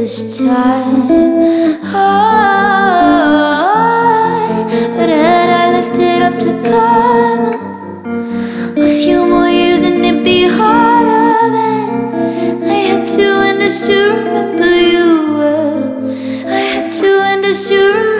time. 0.04 1.08
Oh, 1.82 1.96
but 4.96 5.08
had 5.08 5.48
I 5.48 5.72
left 5.72 5.96
it 5.96 6.20
up 6.20 6.38
to 6.40 6.52
God, 6.62 7.54
a 8.76 9.02
few 9.02 9.24
more 9.24 9.48
years 9.48 9.82
and 9.82 10.04
it'd 10.04 10.22
be 10.22 10.46
harder 10.46 11.50
than 11.56 12.62
I 12.64 12.74
had 12.90 13.06
to 13.16 13.22
and 13.48 13.60
just 13.60 13.86
to 13.86 13.94
remember 13.94 14.76
you. 14.76 15.36
well. 15.38 16.04
I 16.48 16.60
had 16.74 16.92
and 17.02 17.42
just 17.42 17.68
to 17.68 17.76
remember 17.76 18.13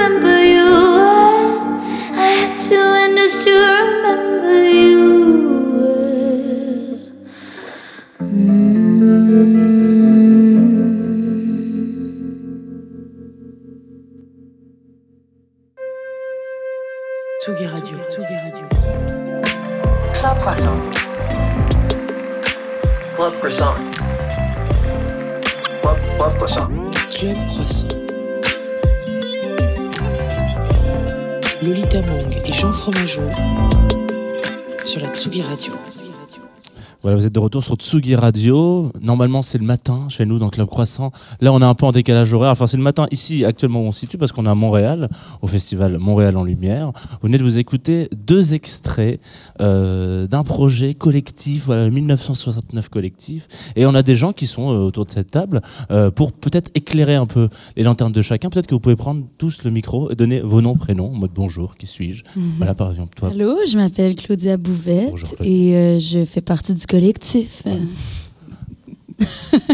retour 37.55 37.62
sur 37.64 37.76
Tsugi 37.76 38.16
Radio. 38.16 38.90
Normalement, 39.00 39.40
c'est 39.42 39.59
le 39.59 39.64
matin 39.64 40.09
chez 40.09 40.26
nous 40.26 40.40
dans 40.40 40.48
Club 40.48 40.66
Croissant. 40.66 41.12
Là, 41.40 41.52
on 41.52 41.61
est 41.61 41.64
un 41.64 41.74
peu 41.74 41.86
en 41.86 41.92
décalage 41.92 42.32
horaire. 42.34 42.50
Enfin, 42.50 42.66
c'est 42.66 42.76
le 42.76 42.82
matin 42.82 43.07
ici, 43.12 43.44
actuellement, 43.44 43.82
où 43.82 43.84
on 43.84 43.92
se 43.92 44.00
situe, 44.00 44.18
parce 44.18 44.32
qu'on 44.32 44.44
est 44.46 44.48
à 44.48 44.57
Montréal, 44.57 45.09
au 45.40 45.46
festival 45.46 45.98
Montréal 45.98 46.36
en 46.36 46.42
Lumière. 46.42 46.90
Vous 47.12 47.28
venez 47.28 47.38
de 47.38 47.44
vous 47.44 47.59
écouter 47.59 48.09
deux 48.12 48.55
extraits 48.55 49.20
euh, 49.61 50.26
d'un 50.26 50.42
projet 50.42 50.94
collectif, 50.94 51.66
voilà, 51.66 51.84
le 51.84 51.92
1969 51.92 52.88
collectif. 52.88 53.46
Et 53.76 53.86
on 53.86 53.94
a 53.94 54.02
des 54.02 54.16
gens 54.16 54.32
qui 54.32 54.48
sont 54.48 54.72
euh, 54.72 54.78
autour 54.78 55.07
de 55.07 55.12
cette 55.12 55.30
table 55.30 55.62
euh, 55.92 56.11
pour 56.11 56.32
peut-être 56.32 56.72
éclairer 56.74 57.14
un 57.14 57.26
peu 57.26 57.48
les 57.76 57.84
lanternes 57.84 58.12
de 58.12 58.22
chacun. 58.22 58.50
Peut-être 58.50 58.66
que 58.66 58.74
vous 58.74 58.80
pouvez 58.80 58.96
prendre 58.96 59.22
tous 59.38 59.62
le 59.62 59.70
micro 59.70 60.11
et 60.11 60.16
donner 60.16 60.40
vos 60.40 60.61
noms, 60.61 60.74
prénoms, 60.74 61.12
en 61.12 61.18
mode 61.18 61.32
bonjour, 61.32 61.76
qui 61.76 61.86
suis-je? 61.86 62.24
Mhm. 62.34 62.55
Voilà, 62.57 62.74
par 62.74 62.90
exemple, 62.90 63.14
toi. 63.14 63.28
Allô, 63.28 63.55
je 63.64 63.76
m'appelle 63.76 64.16
Claudia 64.16 64.57
Bouvette 64.57 65.11
Bonjour, 65.11 65.28
Claudia. 65.36 65.52
et 65.52 66.00
je 66.00 66.24
fais 66.24 66.40
partie 66.40 66.74
du 66.74 66.84
collectif. 66.86 67.43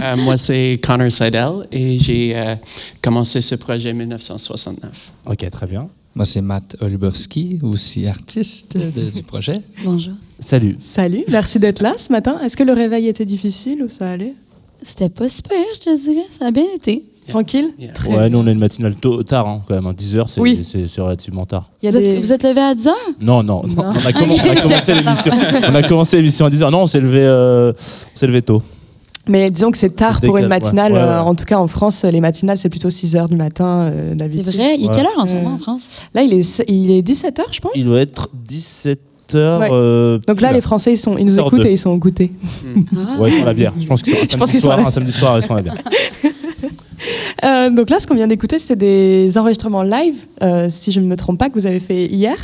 Euh, 0.03 0.17
moi, 0.17 0.37
c'est 0.37 0.79
Connor 0.83 1.11
Seidel 1.11 1.67
et 1.73 1.99
j'ai 1.99 2.37
euh, 2.37 2.57
commencé 3.01 3.41
ce 3.41 3.55
projet 3.55 3.93
en 3.93 3.95
1969. 3.95 5.13
Ok, 5.27 5.51
très 5.51 5.67
bien. 5.67 5.89
Moi, 6.15 6.25
c'est 6.27 6.43
Matt 6.43 6.77
Olubowski, 6.81 7.59
aussi 7.63 8.07
artiste 8.07 8.77
de- 8.77 9.11
du 9.15 9.23
projet. 9.23 9.63
Bonjour. 9.85 10.15
Salut. 10.41 10.77
Salut, 10.81 11.25
merci 11.29 11.59
d'être 11.59 11.81
là 11.81 11.95
ce 11.97 12.13
matin. 12.13 12.39
Est-ce 12.43 12.57
que 12.57 12.65
le 12.65 12.73
réveil 12.75 13.09
était 13.09 13.25
difficile 13.25 13.83
ou 13.83 13.89
ça 13.89 14.11
allait? 14.11 14.35
C'était 14.83 15.09
pas 15.09 15.29
super, 15.29 15.57
je 15.75 15.81
te 15.81 16.05
dirais. 16.05 16.27
Ça 16.31 16.47
a 16.47 16.51
bien 16.51 16.65
été. 16.75 17.05
Tranquille 17.31 17.71
Yeah. 17.79 17.93
Très 17.93 18.11
Ouais, 18.11 18.17
bien. 18.19 18.29
nous 18.29 18.39
on 18.39 18.47
a 18.47 18.51
une 18.51 18.59
matinale 18.59 18.95
tôt, 18.97 19.23
tard, 19.23 19.49
hein, 19.49 19.63
quand 19.67 19.75
même. 19.75 19.87
hein. 19.87 19.95
10h, 19.97 20.25
c'est 20.29 20.41
Oui. 20.41 20.61
relativement 20.99 21.47
tard. 21.47 21.71
Il 21.83 21.87
y 21.87 21.89
a 21.89 21.91
Vous 21.93 21.97
êtes, 21.99 22.05
des- 22.05 22.19
vous 22.21 22.33
êtes 22.33 22.43
levé 22.43 22.61
à 22.61 22.75
10 22.75 22.87
heures? 22.89 22.95
Non, 23.21 23.43
non, 23.43 23.63
non, 23.67 23.75
Non. 23.75 23.85
On, 23.95 24.07
a 24.07 24.13
commen- 24.13 24.41
on 24.45 24.51
a 24.51 24.61
commencé 24.61 24.95
l'émission. 24.95 25.33
On 25.69 25.75
a 25.75 25.83
commencé 25.83 26.17
l'émission 26.17 26.47
à 26.47 26.51
10h. 26.51 26.71
Non, 26.71 26.83
on 26.83 26.87
s'est 26.87 27.01
levé, 27.01 27.21
euh, 27.23 27.73
on 28.15 28.19
s'est 28.19 28.27
levé 28.27 28.43
tôt. 28.43 28.63
Mais 29.29 29.49
disons 29.51 29.71
que 29.71 29.79
c'est 29.79 29.91
tard 29.95 30.15
Décale, 30.15 30.29
pour 30.29 30.39
une 30.39 30.47
matinale. 30.49 30.93
Ouais, 30.93 30.99
ouais. 30.99 31.05
euh, 31.05 31.21
en 31.23 31.35
tout 31.35 31.45
cas, 31.45 31.59
en 31.59 31.67
France, 31.67 32.05
les 32.05 32.21
matinales, 32.21 32.59
c'est 32.59 32.69
plutôt 32.71 32.91
6 32.91 33.15
h 33.15 33.29
du 33.29 33.37
matin 33.37 33.91
euh, 33.93 34.15
C'est 34.19 34.43
vrai. 34.57 34.77
Il 34.79 34.85
est 34.85 34.89
Ouais. 34.89 34.95
quelle 34.95 35.07
heure 35.07 35.19
en 35.19 35.27
ce 35.27 35.33
Euh, 35.33 35.35
moment 35.43 35.55
en 35.55 35.59
France? 35.59 36.01
Là, 36.15 36.23
il 36.23 36.33
est, 36.33 36.63
il 36.69 36.91
est 36.91 37.03
17 37.03 37.39
h, 37.39 37.43
je 37.53 37.61
pense. 37.61 37.73
Il 37.77 37.85
doit 37.85 38.01
être 38.01 38.29
17h. 38.49 38.99
Ouais. 39.61 40.19
Donc 40.27 40.41
là, 40.41 40.53
les 40.53 40.61
Français, 40.63 40.95
ils, 40.95 40.97
sont, 40.97 41.17
ils 41.17 41.27
nous 41.27 41.39
écoutent 41.39 41.61
de- 41.63 41.67
et 41.69 41.73
ils 41.73 41.79
sont 41.79 41.91
au 41.91 41.97
goûter. 41.99 42.33
Ah. 42.97 42.99
Ouais, 43.21 43.31
ils 43.31 43.37
sont 43.37 43.43
à 43.43 43.47
la 43.47 43.53
bière. 43.55 43.73
Je 43.79 43.87
pense 43.87 44.03
qu'ils 44.03 44.15
sont 44.17 44.21
un 44.25 44.47
samedi 44.47 44.53
sont 44.53 44.59
soir. 44.61 44.79
à 44.79 44.81
la- 44.81 44.87
Un 44.87 44.91
samedi 44.91 45.13
soir, 45.13 45.39
ils 45.39 45.47
sont 45.47 45.53
à 45.55 45.57
la 45.57 45.63
bière. 45.63 45.75
Euh, 47.45 47.71
donc 47.71 47.91
là, 47.91 47.99
ce 47.99 48.07
qu'on 48.07 48.15
vient 48.15 48.27
d'écouter, 48.27 48.59
c'est 48.59 48.77
des 48.77 49.37
enregistrements 49.39 49.83
live, 49.83 50.17
euh, 50.43 50.67
si 50.69 50.93
je 50.93 51.01
ne 51.01 51.07
me 51.07 51.17
trompe 51.17 51.39
pas, 51.39 51.49
que 51.49 51.55
vous 51.55 51.67
avez 51.67 51.81
fait 51.81 52.07
hier. 52.07 52.37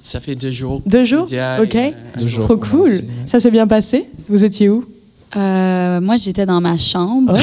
Ça 0.00 0.20
fait 0.20 0.34
deux 0.36 0.50
jours. 0.50 0.80
Deux 0.86 1.04
jours 1.04 1.28
Ok. 1.60 1.76
Deux 2.18 2.26
jours 2.26 2.44
Trop 2.44 2.56
cool. 2.56 2.90
Ça 3.26 3.40
s'est 3.40 3.50
bien 3.50 3.66
passé. 3.66 4.06
Vous 4.28 4.44
étiez 4.44 4.68
où? 4.68 4.84
Euh, 5.36 6.00
moi, 6.00 6.16
j'étais 6.16 6.46
dans 6.46 6.60
ma 6.60 6.76
chambre. 6.76 7.32
Oh, 7.34 7.36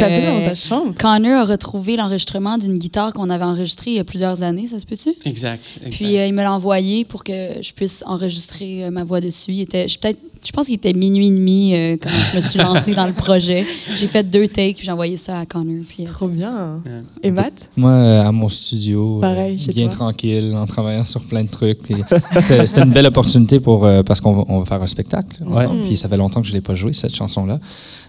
t'as 0.00 0.08
Euh, 0.08 0.40
dans 0.40 0.48
ta 0.48 0.54
chambre. 0.54 0.94
Connor 0.98 1.40
a 1.40 1.44
retrouvé 1.44 1.96
l'enregistrement 1.96 2.58
d'une 2.58 2.78
guitare 2.78 3.12
qu'on 3.12 3.28
avait 3.30 3.44
enregistrée 3.44 3.90
il 3.92 3.96
y 3.96 4.00
a 4.00 4.04
plusieurs 4.04 4.42
années, 4.42 4.66
ça 4.68 4.78
se 4.78 4.86
peut-tu? 4.86 5.10
Exact. 5.24 5.60
exact. 5.78 5.90
Puis 5.96 6.16
euh, 6.18 6.26
il 6.26 6.32
me 6.34 6.42
l'a 6.42 6.52
envoyé 6.52 7.04
pour 7.04 7.24
que 7.24 7.32
je 7.60 7.72
puisse 7.72 8.02
enregistrer 8.06 8.84
euh, 8.84 8.90
ma 8.90 9.04
voix 9.04 9.20
dessus. 9.20 9.52
Il 9.52 9.60
était, 9.62 9.88
je, 9.88 9.98
peut-être, 9.98 10.18
je 10.44 10.52
pense 10.52 10.66
qu'il 10.66 10.74
était 10.76 10.92
minuit 10.92 11.26
et 11.28 11.30
demi 11.30 11.74
euh, 11.74 11.96
quand 12.00 12.08
je 12.08 12.36
me 12.36 12.40
suis 12.40 12.58
lancée 12.58 12.94
dans 12.94 13.06
le 13.06 13.12
projet. 13.14 13.66
J'ai 13.96 14.06
fait 14.06 14.22
deux 14.22 14.46
takes, 14.48 14.76
puis 14.76 14.84
j'ai 14.84 14.92
envoyé 14.92 15.16
ça 15.16 15.40
à 15.40 15.46
Connor. 15.46 15.84
Puis, 15.88 16.04
euh, 16.04 16.10
Trop 16.10 16.28
bien. 16.28 16.80
Ouais. 16.84 16.92
Et 17.22 17.30
Matt? 17.30 17.68
Moi, 17.76 17.90
euh, 17.90 18.22
à 18.22 18.32
mon 18.32 18.48
studio, 18.48 19.18
euh, 19.18 19.20
Pareil, 19.20 19.58
chez 19.58 19.72
bien 19.72 19.86
toi. 19.86 19.94
tranquille, 19.96 20.54
en 20.56 20.66
travaillant 20.66 21.04
sur 21.04 21.22
plein 21.22 21.42
de 21.42 21.48
trucs. 21.50 21.78
puis 21.82 21.96
C'était 22.42 22.82
une 22.82 22.92
belle 22.92 23.06
opportunité 23.06 23.58
pour, 23.60 23.84
euh, 23.86 24.02
parce 24.02 24.20
qu'on 24.20 24.32
va, 24.34 24.44
on 24.48 24.60
va 24.60 24.64
faire 24.64 24.82
un 24.82 24.86
spectacle. 24.86 25.36
Ouais. 25.46 25.64
Puis 25.84 25.96
ça 25.96 26.08
fait 26.08 26.16
longtemps 26.16 26.40
que 26.40 26.46
je 26.46 26.52
ne 26.52 26.56
l'ai 26.58 26.62
pas 26.62 26.74
joué, 26.74 26.92
cette 27.08 27.16
chanson-là. 27.16 27.58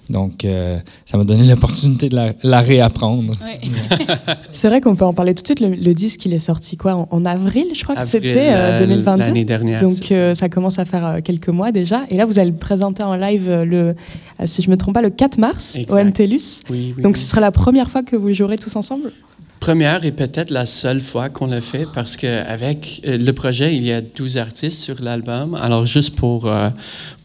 Donc, 0.10 0.44
euh, 0.44 0.80
ça 1.06 1.18
m'a 1.20 1.24
donné 1.24 1.44
l'opportunité 1.48 2.10
de 2.10 2.16
la, 2.16 2.34
la 2.42 2.62
réapprendre. 2.62 3.34
C'est 4.52 4.68
vrai 4.68 4.82
qu'on 4.82 4.96
peut 4.96 5.06
en 5.06 5.14
parler 5.14 5.36
tout 5.36 5.44
de 5.44 5.48
suite. 5.48 5.60
Le, 5.60 5.70
le 5.70 5.94
disque, 5.94 6.26
il 6.26 6.34
est 6.34 6.40
sorti 6.40 6.78
quoi 6.78 6.96
en, 6.96 7.08
en 7.12 7.26
avril, 7.26 7.66
je 7.76 7.84
crois 7.84 7.96
que 7.96 8.06
c'était 8.08 8.50
euh, 8.50 8.76
euh, 8.76 8.80
2022. 8.80 9.24
L'année 9.24 9.46
dernière. 9.46 9.82
Donc 9.82 10.12
euh, 10.12 10.34
ça 10.34 10.50
commence 10.50 10.80
à 10.80 10.86
faire 10.86 11.06
euh, 11.06 11.20
quelques 11.24 11.50
mois 11.50 11.72
déjà. 11.72 12.06
Et 12.10 12.18
là, 12.18 12.26
vous 12.26 12.40
allez 12.40 12.50
le 12.52 12.58
présenter 12.58 13.04
en 13.04 13.16
live, 13.16 13.46
euh, 13.50 13.66
le, 13.66 13.78
euh, 14.40 14.46
si 14.46 14.64
je 14.64 14.72
me 14.72 14.78
trompe 14.78 14.96
pas, 14.96 15.04
le 15.04 15.12
4 15.12 15.38
mars 15.38 15.76
Exact. 15.76 15.92
au 15.94 16.04
MTLUS. 16.04 16.62
Oui, 16.72 16.94
oui, 16.98 17.04
Donc 17.04 17.16
oui. 17.16 17.22
ce 17.22 17.28
sera 17.30 17.40
la 17.42 17.52
première 17.52 17.92
fois 17.92 18.02
que 18.02 18.16
vous 18.16 18.34
jouerez 18.34 18.58
tous 18.58 18.76
ensemble? 18.76 19.12
Première 19.60 20.06
et 20.06 20.12
peut-être 20.14 20.52
la 20.52 20.66
seule 20.66 21.02
fois 21.02 21.28
qu'on 21.30 21.48
l'a 21.48 21.60
fait 21.62 21.86
parce 21.94 22.16
qu'avec 22.16 23.02
le 23.04 23.32
projet, 23.32 23.76
il 23.76 23.84
y 23.84 23.92
a 23.92 24.00
12 24.02 24.38
artistes 24.38 24.82
sur 24.82 24.96
l'album. 25.04 25.54
Alors, 25.54 25.86
juste 25.86 26.16
pour, 26.16 26.46
euh, 26.48 26.70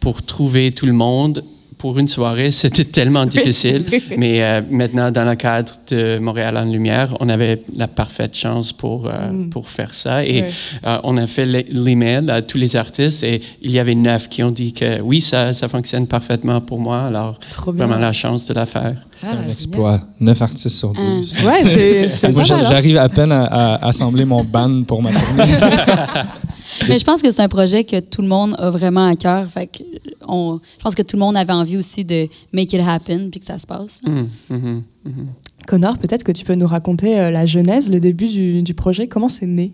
pour 0.00 0.20
trouver 0.22 0.72
tout 0.72 0.84
le 0.84 0.92
monde 0.92 1.44
pour 1.84 1.98
une 1.98 2.08
soirée, 2.08 2.50
c'était 2.50 2.86
tellement 2.86 3.26
difficile. 3.26 3.84
Mais 4.16 4.42
euh, 4.42 4.62
maintenant, 4.70 5.10
dans 5.10 5.26
le 5.28 5.34
cadre 5.34 5.70
de 5.90 6.18
Montréal 6.18 6.56
en 6.56 6.64
Lumière, 6.64 7.14
on 7.20 7.28
avait 7.28 7.60
la 7.76 7.88
parfaite 7.88 8.34
chance 8.34 8.72
pour, 8.72 9.06
euh, 9.06 9.10
Mm. 9.30 9.50
pour 9.50 9.68
faire 9.68 9.92
ça. 9.92 10.24
Et 10.24 10.44
euh, 10.86 10.98
on 11.04 11.18
a 11.18 11.26
fait 11.26 11.44
l'e- 11.44 11.64
l'email 11.68 12.30
à 12.30 12.40
tous 12.40 12.56
les 12.56 12.74
artistes 12.74 13.22
et 13.22 13.40
il 13.60 13.70
y 13.70 13.78
avait 13.78 13.94
neuf 13.94 14.30
qui 14.30 14.42
ont 14.42 14.50
dit 14.50 14.72
que 14.72 15.02
oui, 15.02 15.20
ça, 15.20 15.52
ça 15.52 15.68
fonctionne 15.68 16.06
parfaitement 16.06 16.62
pour 16.62 16.80
moi. 16.80 17.02
Alors, 17.02 17.38
Trop 17.50 17.70
bien. 17.72 17.84
vraiment 17.84 18.00
la 18.00 18.12
chance 18.14 18.46
de 18.46 18.54
la 18.54 18.64
faire. 18.64 18.94
C'est 19.24 19.30
Ah, 19.32 19.46
un 19.46 19.50
exploit. 19.50 20.00
Neuf 20.20 20.40
artistes 20.42 20.68
sur 20.76 20.92
Ah. 20.96 21.00
12. 21.16 21.36
Ouais, 21.44 22.08
c'est 22.20 22.28
Moi, 22.32 22.42
hein. 22.42 22.44
j'arrive 22.44 22.98
à 22.98 23.08
peine 23.08 23.32
à, 23.32 23.44
à 23.74 23.88
assembler 23.88 24.24
mon 24.24 24.44
band 24.44 24.82
pour 24.84 25.02
ma 25.02 25.10
tournée. 25.12 25.52
Mais 26.88 26.98
je 26.98 27.04
pense 27.04 27.22
que 27.22 27.30
c'est 27.30 27.42
un 27.42 27.48
projet 27.48 27.84
que 27.84 28.00
tout 28.00 28.22
le 28.22 28.28
monde 28.28 28.54
a 28.58 28.70
vraiment 28.70 29.06
à 29.06 29.16
cœur. 29.16 29.46
Fait 29.48 29.66
que 29.66 29.82
on, 30.26 30.58
je 30.78 30.82
pense 30.82 30.94
que 30.94 31.02
tout 31.02 31.16
le 31.16 31.20
monde 31.20 31.36
avait 31.36 31.52
envie 31.52 31.76
aussi 31.76 32.04
de 32.04 32.26
make 32.52 32.72
it 32.72 32.80
happen 32.86 33.30
puis 33.30 33.40
que 33.40 33.46
ça 33.46 33.58
se 33.58 33.66
passe. 33.66 34.00
Mm, 34.04 34.54
mhm, 34.54 34.82
mhm. 35.04 35.26
Connor, 35.66 35.96
peut-être 35.98 36.24
que 36.24 36.32
tu 36.32 36.44
peux 36.44 36.54
nous 36.54 36.66
raconter 36.66 37.18
euh, 37.18 37.30
la 37.30 37.46
genèse, 37.46 37.90
le 37.90 38.00
début 38.00 38.28
du, 38.28 38.62
du 38.62 38.74
projet, 38.74 39.06
comment 39.08 39.28
c'est 39.28 39.46
né? 39.46 39.72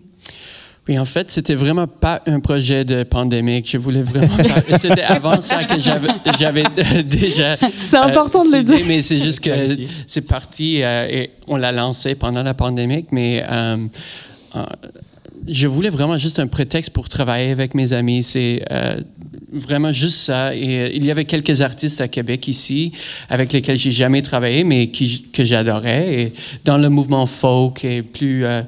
Oui, 0.87 0.97
en 0.97 1.05
fait, 1.05 1.29
c'était 1.29 1.53
vraiment 1.53 1.85
pas 1.85 2.23
un 2.25 2.39
projet 2.39 2.83
de 2.83 3.03
pandémie. 3.03 3.63
Je 3.63 3.77
voulais 3.77 4.01
vraiment 4.01 4.35
pas. 4.35 4.77
C'était 4.79 5.03
avant 5.03 5.39
ça 5.39 5.63
que 5.63 5.79
j'avais, 5.79 6.07
j'avais 6.39 6.65
euh, 6.65 7.03
déjà. 7.03 7.55
C'est 7.83 7.97
important 7.97 8.43
de 8.43 8.57
le 8.57 8.63
dire. 8.63 8.79
Mais 8.87 9.03
c'est 9.03 9.17
juste 9.17 9.41
que 9.41 9.51
c'est 10.07 10.27
parti 10.27 10.81
euh, 10.81 11.07
et 11.07 11.29
on 11.47 11.57
l'a 11.57 11.71
lancé 11.71 12.15
pendant 12.15 12.41
la 12.41 12.55
pandémie. 12.55 13.05
Mais 13.11 13.43
euh, 13.47 13.77
euh, 14.55 14.63
je 15.47 15.67
voulais 15.67 15.89
vraiment 15.89 16.17
juste 16.17 16.39
un 16.39 16.47
prétexte 16.47 16.91
pour 16.91 17.09
travailler 17.09 17.51
avec 17.51 17.73
mes 17.73 17.93
amis. 17.93 18.23
C'est 18.23 18.63
euh, 18.71 19.01
vraiment 19.51 19.91
juste 19.91 20.17
ça. 20.17 20.55
Et 20.55 20.79
euh, 20.79 20.89
il 20.93 21.03
y 21.05 21.11
avait 21.11 21.25
quelques 21.25 21.61
artistes 21.61 22.01
à 22.01 22.07
Québec 22.07 22.47
ici 22.47 22.91
avec 23.29 23.51
lesquels 23.53 23.77
j'ai 23.77 23.91
jamais 23.91 24.21
travaillé, 24.21 24.63
mais 24.63 24.87
qui, 24.87 25.23
que 25.33 25.43
j'adorais. 25.43 26.13
Et 26.13 26.33
dans 26.63 26.77
le 26.77 26.89
mouvement 26.89 27.25
folk 27.25 27.83
et 27.83 28.01
plus 28.03 28.45
euh, 28.45 28.61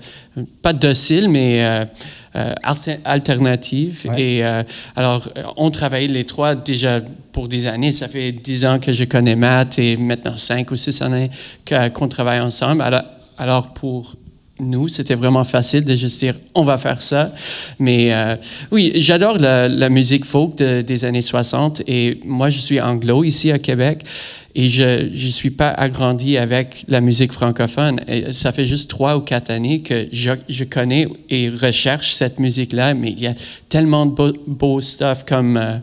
pas 0.61 0.74
docile, 0.74 1.30
mais 1.30 1.63
alter- 2.63 2.97
alternative. 3.05 4.07
Et 4.17 4.41
alors, 4.95 5.30
on 5.57 5.69
travaille 5.69 6.07
les 6.07 6.24
trois 6.24 6.55
déjà 6.55 7.01
pour 7.32 7.47
des 7.47 7.67
années. 7.67 7.91
Ça 7.91 8.07
fait 8.07 8.32
dix 8.32 8.65
ans 8.65 8.80
que 8.80 8.93
je 8.93 9.03
connais 9.03 9.36
Matt 9.36 9.78
et 9.78 9.95
maintenant 9.95 10.36
cinq 10.36 10.71
ou 10.71 10.76
six 10.76 11.03
années 11.03 11.30
qu'on 11.67 12.07
travaille 12.07 12.39
ensemble. 12.39 12.82
Alors, 12.82 13.03
alors 13.38 13.74
pour 13.74 14.15
nous, 14.60 14.88
c'était 14.88 15.16
vraiment 15.16 15.43
facile 15.43 15.84
de 15.84 15.95
juste 15.95 16.20
dire 16.20 16.36
on 16.54 16.64
va 16.64 16.78
faire 16.78 17.01
ça. 17.01 17.34
Mais 17.80 18.14
euh, 18.14 18.36
oui, 18.72 18.91
j'adore 18.95 19.38
la, 19.39 19.89
musique 19.89 20.26
folk 20.26 20.56
de- 20.58 20.82
des 20.82 21.06
années 21.06 21.22
60 21.22 21.82
et 21.88 22.20
moi, 22.24 22.49
je 22.49 22.60
suis 22.60 22.80
anglo 22.80 23.24
ici 23.24 23.51
à 23.51 23.58
Québec 23.58 24.04
et 24.56 24.70
je 24.70 25.06
ne 25.06 25.32
suis 25.32 25.49
pas 25.49 25.70
agrandi 25.70 26.38
avec 26.38 26.86
la 26.88 27.01
musique 27.01 27.32
francophone. 27.32 27.99
Ça 28.32 28.51
fait 28.51 28.66
juste 28.66 28.89
trois 28.91 29.18
ou 29.18 29.22
quatre 29.22 29.49
années 29.49 29.82
que 29.82 30.08
je, 30.12 30.32
je 30.47 30.64
connais 30.64 31.08
et 31.32 31.49
recherche 31.49 32.14
cette 32.14 32.39
musique-là, 32.39 32.93
mais 32.93 33.12
il 33.12 33.20
y 33.20 33.28
a 33.28 33.34
tellement 33.70 34.06
de 34.06 34.36
beau 34.45 34.82
stuff 34.82 35.26
comme. 35.26 35.58
euh, 35.58 35.78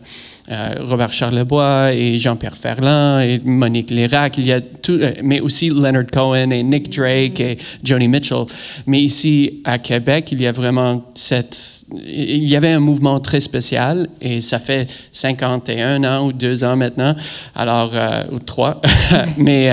euh, 0.51 0.75
Robert 0.81 1.13
Charlebois 1.13 1.93
et 1.93 2.17
Jean-Pierre 2.17 2.57
Ferland 2.57 3.21
et 3.21 3.39
Monique 3.41 3.89
Lérac, 3.89 4.37
il 4.37 4.47
y 4.47 4.51
a 4.51 4.59
tout, 4.59 4.91
euh, 4.91 5.13
mais 5.23 5.39
aussi 5.39 5.69
Leonard 5.69 6.07
Cohen 6.11 6.49
et 6.51 6.61
Nick 6.61 6.93
Drake 6.93 7.39
et 7.39 7.57
Joni 7.81 8.09
Mitchell. 8.09 8.43
Mais 8.85 9.01
ici 9.01 9.61
à 9.63 9.77
Québec, 9.77 10.27
il 10.33 10.41
y 10.41 10.47
a 10.47 10.51
vraiment 10.51 11.05
cette, 11.15 11.85
il 12.05 12.49
y 12.49 12.57
avait 12.57 12.71
un 12.71 12.81
mouvement 12.81 13.21
très 13.21 13.39
spécial 13.39 14.07
et 14.19 14.41
ça 14.41 14.59
fait 14.59 14.91
51 15.13 16.03
ans 16.03 16.25
ou 16.25 16.33
deux 16.33 16.65
ans 16.65 16.75
maintenant, 16.75 17.15
alors 17.55 17.91
euh, 17.93 18.23
ou 18.33 18.39
trois, 18.39 18.81
mais 19.37 19.69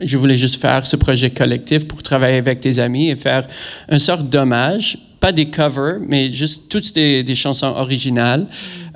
je 0.00 0.16
voulais 0.16 0.36
juste 0.36 0.60
faire 0.60 0.86
ce 0.86 0.94
projet 0.94 1.30
collectif 1.30 1.88
pour 1.88 2.00
travailler 2.02 2.38
avec 2.38 2.60
des 2.60 2.78
amis 2.78 3.10
et 3.10 3.16
faire 3.16 3.44
une 3.90 3.98
sorte 3.98 4.28
d'hommage, 4.30 4.98
pas 5.18 5.32
des 5.32 5.46
covers, 5.46 5.98
mais 6.06 6.30
juste 6.30 6.68
toutes 6.68 6.94
des 6.94 7.34
chansons 7.34 7.74
originales, 7.76 8.46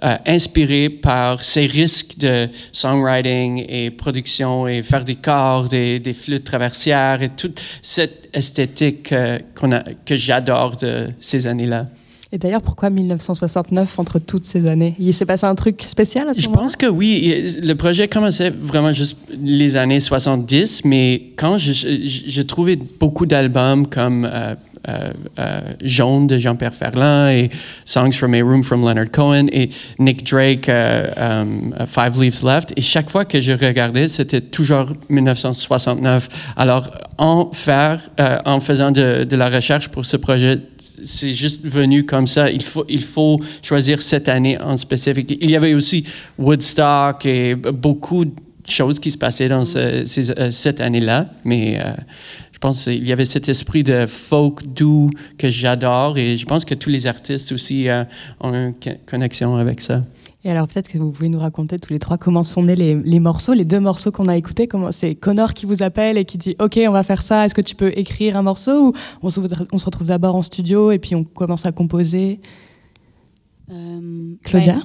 euh, 0.04 0.16
inspirées 0.26 0.88
par 0.88 1.42
ces 1.42 1.66
risques 1.66 2.18
de 2.18 2.48
songwriting 2.72 3.64
et 3.68 3.90
production 3.90 4.66
et 4.68 4.82
faire 4.82 5.04
des 5.04 5.14
corps, 5.16 5.68
des, 5.68 5.98
des 6.00 6.14
flûtes 6.14 6.44
traversières 6.44 7.22
et 7.22 7.30
toute 7.30 7.60
cette 7.82 8.28
esthétique 8.32 9.12
euh, 9.12 9.38
qu'on 9.54 9.72
a, 9.72 9.82
que 10.04 10.16
j'adore 10.16 10.76
de 10.76 11.08
ces 11.20 11.46
années-là. 11.46 11.86
Et 12.30 12.36
d'ailleurs, 12.36 12.60
pourquoi 12.60 12.90
1969 12.90 13.98
entre 13.98 14.18
toutes 14.18 14.44
ces 14.44 14.66
années? 14.66 14.94
Il 14.98 15.14
s'est 15.14 15.24
passé 15.24 15.46
un 15.46 15.54
truc 15.54 15.82
spécial 15.82 16.28
à 16.28 16.34
ce 16.34 16.42
Je 16.42 16.46
moment-là? 16.48 16.62
pense 16.64 16.76
que 16.76 16.84
oui. 16.84 17.56
Le 17.62 17.72
projet 17.74 18.06
commençait 18.06 18.50
vraiment 18.50 18.92
juste 18.92 19.16
les 19.42 19.76
années 19.76 20.00
70, 20.00 20.82
mais 20.84 21.30
quand 21.36 21.56
je- 21.56 21.72
je- 21.72 21.96
j'ai 22.04 22.46
trouvé 22.46 22.76
beaucoup 22.76 23.24
d'albums 23.24 23.86
comme 23.86 24.28
euh, 24.30 24.54
Jaune 25.82 26.26
de 26.26 26.38
Jean-Pierre 26.38 26.74
Ferland 26.74 27.30
et 27.30 27.50
Songs 27.84 28.12
from 28.12 28.34
a 28.34 28.42
Room 28.42 28.62
from 28.62 28.82
Leonard 28.82 29.10
Cohen 29.12 29.46
et 29.52 29.68
Nick 29.98 30.24
Drake, 30.24 30.68
euh, 30.68 31.10
euh, 31.16 31.86
Five 31.86 32.20
Leaves 32.20 32.44
Left, 32.44 32.72
et 32.76 32.80
chaque 32.80 33.10
fois 33.10 33.24
que 33.24 33.40
je 33.40 33.52
regardais, 33.52 34.08
c'était 34.08 34.40
toujours 34.40 34.92
1969. 35.08 36.28
Alors, 36.56 36.90
en, 37.18 37.50
faire, 37.52 38.00
euh, 38.20 38.38
en 38.44 38.60
faisant 38.60 38.90
de, 38.90 39.26
la 39.30 39.48
recherche 39.48 39.88
pour 39.88 40.06
ce 40.06 40.16
projet, 40.16 40.58
c'est 41.04 41.32
juste 41.32 41.64
venu 41.64 42.04
comme 42.04 42.26
ça. 42.26 42.50
Il 42.50 42.62
faut, 42.62 42.84
il 42.88 43.02
faut 43.02 43.40
choisir 43.62 44.02
cette 44.02 44.28
année 44.28 44.60
en 44.60 44.76
spécifique. 44.76 45.36
Il 45.40 45.50
y 45.50 45.56
avait 45.56 45.74
aussi 45.74 46.04
Woodstock 46.38 47.24
et 47.24 47.54
beaucoup 47.54 48.24
de 48.24 48.32
choses 48.70 48.98
qui 48.98 49.10
se 49.10 49.18
passaient 49.18 49.48
dans 49.48 49.64
euh, 49.76 50.04
cette 50.50 50.80
année-là, 50.80 51.26
mais 51.44 51.80
euh, 51.80 51.92
je 52.58 52.60
pense 52.60 52.82
qu'il 52.84 53.06
y 53.08 53.12
avait 53.12 53.24
cet 53.24 53.48
esprit 53.48 53.84
de 53.84 54.06
folk 54.06 54.66
doux 54.74 55.10
que 55.38 55.48
j'adore 55.48 56.18
et 56.18 56.36
je 56.36 56.44
pense 56.44 56.64
que 56.64 56.74
tous 56.74 56.90
les 56.90 57.06
artistes 57.06 57.52
aussi 57.52 57.88
euh, 57.88 58.02
ont 58.40 58.52
une 58.52 58.74
co- 58.74 58.90
connexion 59.06 59.54
avec 59.54 59.80
ça. 59.80 60.02
Et 60.44 60.50
alors 60.50 60.66
peut-être 60.66 60.88
que 60.88 60.98
vous 60.98 61.12
pouvez 61.12 61.28
nous 61.28 61.38
raconter 61.38 61.78
tous 61.78 61.92
les 61.92 62.00
trois 62.00 62.18
comment 62.18 62.42
sont 62.42 62.64
nés 62.64 62.74
les, 62.74 62.96
les 62.96 63.20
morceaux, 63.20 63.52
les 63.54 63.64
deux 63.64 63.78
morceaux 63.78 64.10
qu'on 64.10 64.26
a 64.26 64.36
écoutés. 64.36 64.66
Comment 64.66 64.90
c'est 64.90 65.14
Connor 65.14 65.54
qui 65.54 65.66
vous 65.66 65.84
appelle 65.84 66.18
et 66.18 66.24
qui 66.24 66.36
dit 66.36 66.56
OK, 66.58 66.80
on 66.88 66.90
va 66.90 67.04
faire 67.04 67.22
ça. 67.22 67.44
Est-ce 67.46 67.54
que 67.54 67.60
tu 67.60 67.76
peux 67.76 67.92
écrire 67.96 68.36
un 68.36 68.42
morceau? 68.42 68.88
Ou 68.88 68.92
on 69.22 69.30
se, 69.30 69.40
on 69.72 69.78
se 69.78 69.84
retrouve 69.84 70.08
d'abord 70.08 70.34
en 70.34 70.42
studio 70.42 70.90
et 70.90 70.98
puis 70.98 71.14
on 71.14 71.22
commence 71.22 71.64
à 71.64 71.70
composer 71.70 72.40
Euh, 73.70 74.34
Claudia? 74.44 74.74
ben, 74.74 74.82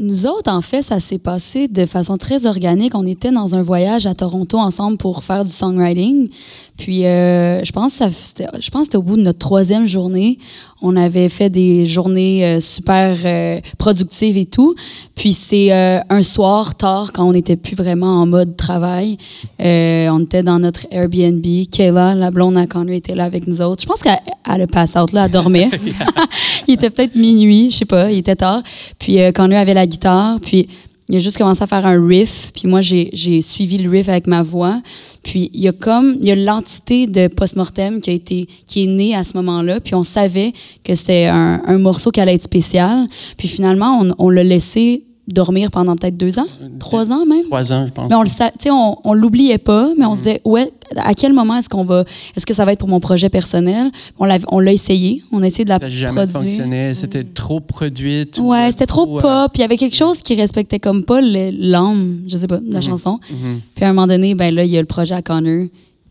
nous 0.00 0.26
autres, 0.26 0.50
en 0.52 0.60
fait, 0.60 0.82
ça 0.82 1.00
s'est 1.00 1.18
passé 1.18 1.66
de 1.66 1.84
façon 1.84 2.16
très 2.16 2.46
organique. 2.46 2.94
On 2.94 3.04
était 3.04 3.32
dans 3.32 3.56
un 3.56 3.62
voyage 3.62 4.06
à 4.06 4.14
Toronto 4.14 4.56
ensemble 4.56 4.96
pour 4.96 5.24
faire 5.24 5.44
du 5.44 5.50
songwriting. 5.50 6.30
Puis, 6.78 7.04
euh, 7.06 7.62
je 7.64 7.72
pense 7.72 7.98
que 7.98 8.04
c'était 8.10 8.46
je 8.60 8.70
pense 8.70 8.82
que 8.82 8.84
c'était 8.84 8.96
au 8.96 9.02
bout 9.02 9.16
de 9.16 9.22
notre 9.22 9.40
troisième 9.40 9.84
journée. 9.84 10.38
On 10.80 10.94
avait 10.94 11.28
fait 11.28 11.50
des 11.50 11.86
journées 11.86 12.44
euh, 12.46 12.60
super 12.60 13.16
euh, 13.24 13.60
productives 13.78 14.36
et 14.36 14.46
tout. 14.46 14.76
Puis, 15.16 15.32
c'est 15.32 15.72
euh, 15.72 15.98
un 16.08 16.22
soir 16.22 16.76
tard, 16.76 17.12
quand 17.12 17.24
on 17.28 17.32
n'était 17.32 17.56
plus 17.56 17.74
vraiment 17.74 18.22
en 18.22 18.26
mode 18.26 18.56
travail. 18.56 19.18
On 19.58 20.22
était 20.22 20.44
dans 20.44 20.60
notre 20.60 20.86
Airbnb. 20.92 21.44
Kayla, 21.70 22.14
la 22.14 22.30
blonde 22.30 22.56
à 22.56 22.68
Connor, 22.68 22.94
était 22.94 23.16
là 23.16 23.24
avec 23.24 23.48
nous 23.48 23.60
autres. 23.60 23.82
Je 23.82 23.88
pense 23.88 24.00
qu'elle 24.00 24.16
elle 24.48 24.62
a 24.62 24.66
pass 24.68 24.94
out 24.94 25.12
là, 25.12 25.24
elle 25.24 25.32
dormait. 25.32 25.70
il 26.68 26.74
était 26.74 26.90
peut-être 26.90 27.16
minuit, 27.16 27.72
je 27.72 27.78
sais 27.78 27.84
pas, 27.84 28.10
il 28.12 28.18
était 28.18 28.36
tard. 28.36 28.62
Puis 29.00 29.18
Connor 29.34 29.58
avait 29.58 29.74
la 29.74 29.86
guitare, 29.86 30.38
puis 30.40 30.68
il 31.08 31.16
a 31.16 31.18
juste 31.18 31.38
commencé 31.38 31.62
à 31.62 31.66
faire 31.66 31.86
un 31.86 32.06
riff, 32.06 32.52
puis 32.52 32.68
moi 32.68 32.80
j'ai 32.80 33.40
suivi 33.40 33.78
le 33.78 33.88
riff 33.88 34.08
avec 34.08 34.26
ma 34.26 34.42
voix. 34.42 34.80
Puis 35.22 35.50
il 35.54 35.60
y 35.60 35.68
a 35.68 35.72
comme 35.72 36.16
il 36.20 36.26
y 36.26 36.30
a 36.30 36.34
l'entité 36.34 37.06
de 37.06 37.28
post-mortem 37.28 38.00
qui 38.00 38.10
a 38.10 38.12
été 38.12 38.46
qui 38.66 38.84
est 38.84 38.86
née 38.86 39.14
à 39.14 39.24
ce 39.24 39.36
moment-là, 39.38 39.80
puis 39.80 39.94
on 39.94 40.02
savait 40.02 40.52
que 40.84 40.94
c'était 40.94 41.26
un, 41.26 41.62
un 41.64 41.78
morceau 41.78 42.10
qui 42.10 42.20
allait 42.20 42.34
être 42.34 42.42
spécial. 42.42 43.06
Puis 43.36 43.48
finalement 43.48 44.00
on, 44.02 44.14
on 44.18 44.28
l'a 44.30 44.44
laissé 44.44 45.04
dormir 45.28 45.70
pendant 45.70 45.94
peut-être 45.96 46.16
deux 46.16 46.38
ans, 46.38 46.46
trois 46.78 47.12
ans 47.12 47.24
même? 47.26 47.44
Trois 47.44 47.72
ans, 47.72 47.84
je 47.86 47.92
pense. 47.92 48.08
Mais 48.08 48.14
on 48.16 48.22
le 48.22 48.28
sa- 48.28 48.50
tu 48.50 48.56
sais, 48.64 48.70
on, 48.70 48.96
on 49.04 49.12
l'oubliait 49.14 49.58
pas, 49.58 49.90
mais 49.98 50.04
on 50.06 50.14
se 50.14 50.18
disait, 50.20 50.40
ouais, 50.44 50.72
à 50.96 51.14
quel 51.14 51.32
moment 51.32 51.56
est-ce 51.56 51.68
qu'on 51.68 51.84
va, 51.84 52.04
est-ce 52.36 52.46
que 52.46 52.54
ça 52.54 52.64
va 52.64 52.72
être 52.72 52.78
pour 52.78 52.88
mon 52.88 52.98
projet 53.00 53.28
personnel? 53.28 53.90
On 54.18 54.24
l'a, 54.24 54.38
on 54.50 54.58
l'a 54.58 54.72
essayé, 54.72 55.22
on 55.32 55.42
a 55.42 55.46
essayé 55.46 55.64
de 55.64 55.68
la 55.68 55.78
Ça 55.78 55.84
n'a 55.84 55.90
jamais 55.90 56.14
produire. 56.26 56.40
fonctionné. 56.40 56.94
C'était 56.94 57.24
trop 57.24 57.60
produit. 57.60 58.26
tout- 58.26 58.42
Ouais, 58.42 58.70
c'était 58.70 58.86
trop 58.86 59.18
euh, 59.18 59.20
pop. 59.20 59.52
Il 59.54 59.60
y 59.60 59.64
avait 59.64 59.76
quelque 59.76 59.96
chose 59.96 60.18
qui 60.18 60.34
respectait 60.34 60.78
comme 60.80 61.04
pas 61.04 61.20
l'âme, 61.20 62.20
je 62.26 62.36
sais 62.36 62.46
pas, 62.46 62.58
de 62.58 62.72
la 62.72 62.78
Mhm. 62.78 62.84
chanson. 62.84 63.20
Mhm. 63.30 63.60
Puis 63.74 63.84
à 63.84 63.88
un 63.88 63.92
moment 63.92 64.06
donné, 64.06 64.34
ben 64.34 64.54
là, 64.54 64.64
il 64.64 64.70
y 64.70 64.78
a 64.78 64.80
le 64.80 64.86
projet 64.86 65.14
à 65.14 65.22
Connor 65.22 65.66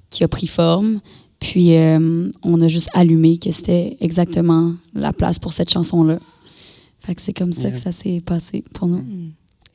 qui 0.09 0.23
a 0.23 0.27
pris 0.27 0.47
forme. 0.47 0.99
Puis 1.39 1.75
euh, 1.75 2.29
on 2.43 2.59
a 2.61 2.67
juste 2.67 2.89
allumé 2.93 3.37
que 3.37 3.51
c'était 3.51 3.95
exactement 4.01 4.71
la 4.95 5.13
place 5.13 5.37
pour 5.37 5.51
cette 5.53 5.69
chanson-là. 5.71 6.17
Fait 7.07 7.15
que 7.15 7.21
c'est 7.21 7.31
comme 7.33 7.53
ça 7.53 7.61
Yeah. 7.63 7.71
que 7.71 7.77
ça 7.77 7.91
s'est 7.93 8.21
passé 8.23 8.63
pour 8.73 8.87
nous. 8.89 9.01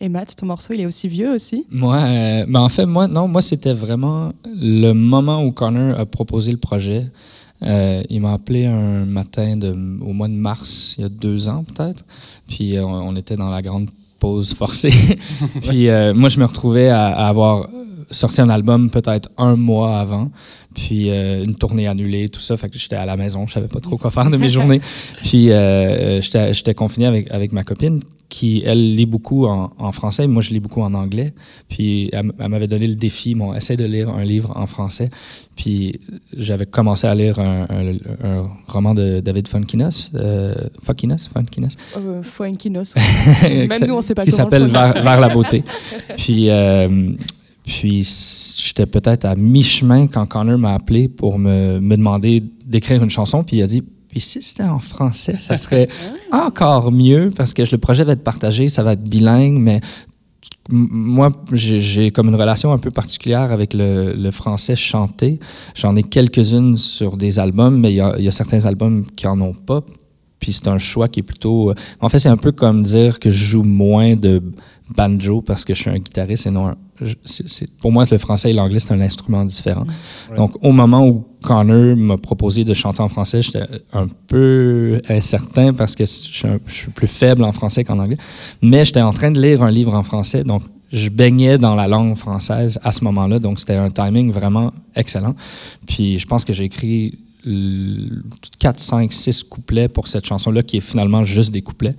Et 0.01 0.09
Matt, 0.11 0.37
ton 0.37 0.47
morceau, 0.47 0.75
il 0.75 0.81
est 0.83 0.87
aussi 0.87 1.09
vieux 1.09 1.33
aussi? 1.35 1.65
Moi, 1.71 1.97
euh, 1.97 2.45
ben 2.47 2.61
en 2.61 2.69
fait, 2.69 2.85
moi, 2.87 3.09
non, 3.09 3.27
moi, 3.27 3.41
c'était 3.41 3.73
vraiment 3.73 4.33
le 4.45 4.93
moment 4.93 5.43
où 5.43 5.51
Connor 5.51 5.99
a 5.99 6.05
proposé 6.05 6.53
le 6.53 6.59
projet. 6.59 7.05
Euh, 7.63 8.03
il 8.11 8.21
m'a 8.21 8.35
appelé 8.35 8.67
un 8.67 9.07
matin 9.07 9.57
de, 9.57 9.71
au 10.03 10.13
mois 10.13 10.29
de 10.29 10.35
mars, 10.35 10.97
il 10.99 11.03
y 11.03 11.05
a 11.05 11.09
deux 11.09 11.49
ans 11.49 11.65
peut-être. 11.65 12.05
Puis 12.49 12.77
euh, 12.77 12.85
on, 12.85 13.11
on 13.11 13.17
était 13.17 13.37
dans 13.37 13.49
la 13.49 13.63
grande 13.63 13.89
pause 14.19 14.53
forcée. 14.55 14.93
Puis 15.63 15.89
euh, 15.89 16.13
moi, 16.13 16.29
je 16.29 16.39
me 16.39 16.45
retrouvais 16.45 16.89
à, 16.91 17.07
à 17.07 17.29
avoir 17.29 17.69
sorti 18.11 18.41
un 18.43 18.51
album 18.51 18.91
peut-être 18.91 19.31
un 19.39 19.57
mois 19.57 19.99
avant. 20.01 20.31
Puis 20.75 21.11
euh, 21.11 21.45
une 21.45 21.55
tournée 21.55 21.87
annulée, 21.87 22.29
tout 22.29 22.41
ça. 22.41 22.57
Fait 22.57 22.69
que 22.69 22.79
j'étais 22.79 22.97
à 22.97 23.05
la 23.07 23.17
maison, 23.17 23.47
je 23.47 23.53
savais 23.55 23.69
pas 23.69 23.81
trop 23.81 23.97
quoi 23.97 24.11
faire 24.11 24.31
de 24.31 24.37
mes 24.37 24.49
journées. 24.57 24.81
Puis 25.19 25.51
euh, 25.51 26.21
j'étais 26.21 26.75
confiné 26.75 27.07
avec, 27.07 27.31
avec 27.31 27.53
ma 27.53 27.65
copine 27.65 28.01
qui, 28.29 28.63
elle, 28.65 28.97
lit 28.97 29.05
beaucoup 29.05 29.47
en, 29.47 29.73
en 29.79 29.93
français. 29.93 30.27
Moi, 30.27 30.41
je 30.41 30.51
lis 30.55 30.61
beaucoup 30.61 30.81
en 30.81 30.95
anglais. 30.95 31.35
Puis 31.69 32.09
elle, 32.15 32.33
m'avait 32.49 32.67
donné 32.67 32.87
le 32.87 32.95
défi, 32.95 33.35
bon, 33.35 33.53
essaie 33.53 33.77
de 33.77 33.85
lire 33.85 34.09
un 34.09 34.25
livre 34.25 34.53
en 34.57 34.67
français. 34.67 35.11
Puis 35.55 36.01
j'avais 36.35 36.65
commencé 36.65 37.07
à 37.07 37.15
lire 37.15 37.39
un, 37.39 37.67
un- 37.69 38.27
un 38.27 38.43
roman 38.69 38.95
de 38.95 39.21
David 39.21 39.49
Funkinos, 39.49 40.11
euh, 40.15 40.55
Funkinos, 40.83 41.29
Funkinos, 41.31 41.77
euh, 41.99 42.23
Fuenquinos. 42.23 42.95
Même 43.43 43.85
nous, 43.87 43.95
on 43.95 44.01
sait 44.01 44.15
pas 44.15 44.25
qui 44.25 44.31
s'appelle 44.31 44.63
le 44.63 44.69
vers, 44.69 45.21
la 45.21 45.29
beauté. 45.29 45.63
puis 46.17 46.47
euh, 46.49 47.11
puis 47.65 48.07
j'étais 48.59 48.87
peut-être 48.87 49.25
à 49.25 49.37
mi-chemin 49.37 50.09
quand 50.09 50.27
Connor 50.27 50.59
m'a 50.59 50.75
appelé 50.75 51.09
pour 51.09 51.39
me, 51.39 51.79
me 51.79 51.97
demander 51.97 52.43
d'écrire 52.67 53.03
une 53.03 53.11
chanson. 53.11 53.45
Puis 53.45 53.59
il 53.59 53.63
a 53.63 53.67
dit 53.67 53.83
Puis 54.09 54.21
si 54.21 54.43
c'était 54.43 54.65
en 54.65 54.81
français, 54.81 55.37
ça 55.39 55.57
serait 55.57 55.89
encore 56.33 56.91
mieux 56.91 57.31
parce 57.37 57.55
que 57.55 57.63
le 57.71 57.79
projet 57.79 58.05
va 58.05 58.13
être 58.13 58.25
partagé, 58.25 58.69
ça 58.69 58.83
va 58.83 58.95
être 58.95 59.09
bilingue, 59.09 59.59
mais 59.59 59.81
moi, 60.71 61.31
j'ai 61.53 62.13
comme 62.13 62.29
une 62.29 62.37
relation 62.37 62.73
un 62.73 62.79
peu 62.79 62.91
particulière 62.91 63.51
avec 63.51 63.75
le, 63.75 64.15
le 64.15 64.31
français 64.31 64.77
chanté. 64.77 65.41
J'en 65.75 65.97
ai 65.97 66.05
quelques-unes 66.05 66.77
sur 66.77 67.17
des 67.17 67.39
albums, 67.39 67.79
mais 67.79 67.93
il 67.93 67.97
y 67.97 68.23
y 68.23 68.29
a 68.29 68.33
certains 68.33 68.65
albums 68.65 69.05
qui 69.17 69.27
en 69.27 69.41
ont 69.41 69.55
pas. 69.55 69.83
Puis 70.43 70.53
c'est 70.53 70.67
un 70.67 70.79
choix 70.79 71.07
qui 71.09 71.21
est 71.21 71.23
plutôt. 71.23 71.71
euh, 71.71 71.75
En 72.01 72.09
fait, 72.09 72.19
c'est 72.19 72.29
un 72.29 72.37
peu 72.37 72.51
comme 72.51 72.83
dire 72.83 73.21
que 73.21 73.31
je 73.31 73.45
joue 73.53 73.63
moins 73.63 74.17
de 74.17 74.43
banjo 74.97 75.41
parce 75.41 75.65
que 75.65 75.73
je 75.73 75.81
suis 75.83 75.91
un 75.91 75.99
guitariste 75.99 76.47
et 76.47 76.51
non 76.51 76.67
un. 76.67 76.75
je- 77.01 77.15
c'est- 77.25 77.49
c'est- 77.49 77.71
pour 77.79 77.91
moi, 77.91 78.05
le 78.11 78.19
français 78.19 78.51
et 78.51 78.53
l'anglais, 78.53 78.79
c'est 78.79 78.93
un 78.93 79.01
instrument 79.01 79.45
différent. 79.45 79.87
Ouais. 80.31 80.37
Donc, 80.37 80.53
au 80.65 80.71
moment 80.73 81.05
où 81.07 81.25
Connor 81.43 81.97
m'a 81.97 82.17
proposé 82.17 82.63
de 82.65 82.75
chanter 82.75 83.01
en 83.03 83.09
français, 83.09 83.41
j'étais 83.43 83.65
un 83.93 84.07
peu 84.29 85.01
incertain 85.09 85.73
parce 85.73 85.95
que 85.97 86.05
je 86.05 86.11
suis, 86.11 86.47
un- 86.47 86.61
je 86.67 86.73
suis 86.73 86.91
plus 86.93 87.09
faible 87.09 87.43
en 87.45 87.53
français 87.53 87.83
qu'en 87.85 87.99
anglais. 87.99 88.19
Mais 88.63 88.85
j'étais 88.85 89.01
en 89.03 89.13
train 89.13 89.31
de 89.33 89.41
lire 89.41 89.63
un 89.63 89.71
livre 89.71 89.95
en 89.95 90.03
français, 90.05 90.45
donc 90.45 90.63
je 90.93 91.09
baignais 91.09 91.57
dans 91.59 91.75
la 91.75 91.89
langue 91.89 92.17
française 92.17 92.79
à 92.85 92.93
ce 92.93 93.03
moment-là. 93.05 93.39
Donc, 93.41 93.59
c'était 93.61 93.77
un 93.77 93.91
timing 93.91 94.31
vraiment 94.31 94.73
excellent. 94.95 95.35
Puis, 95.87 96.19
je 96.19 96.27
pense 96.27 96.45
que 96.45 96.53
j'ai 96.53 96.65
écrit 96.65 97.19
4, 97.45 98.79
5, 98.79 99.13
6 99.13 99.45
couplets 99.45 99.89
pour 99.89 100.07
cette 100.07 100.25
chanson-là, 100.25 100.63
qui 100.63 100.77
est 100.77 100.81
finalement 100.81 101.25
juste 101.25 101.51
des 101.51 101.63
couplets. 101.63 101.97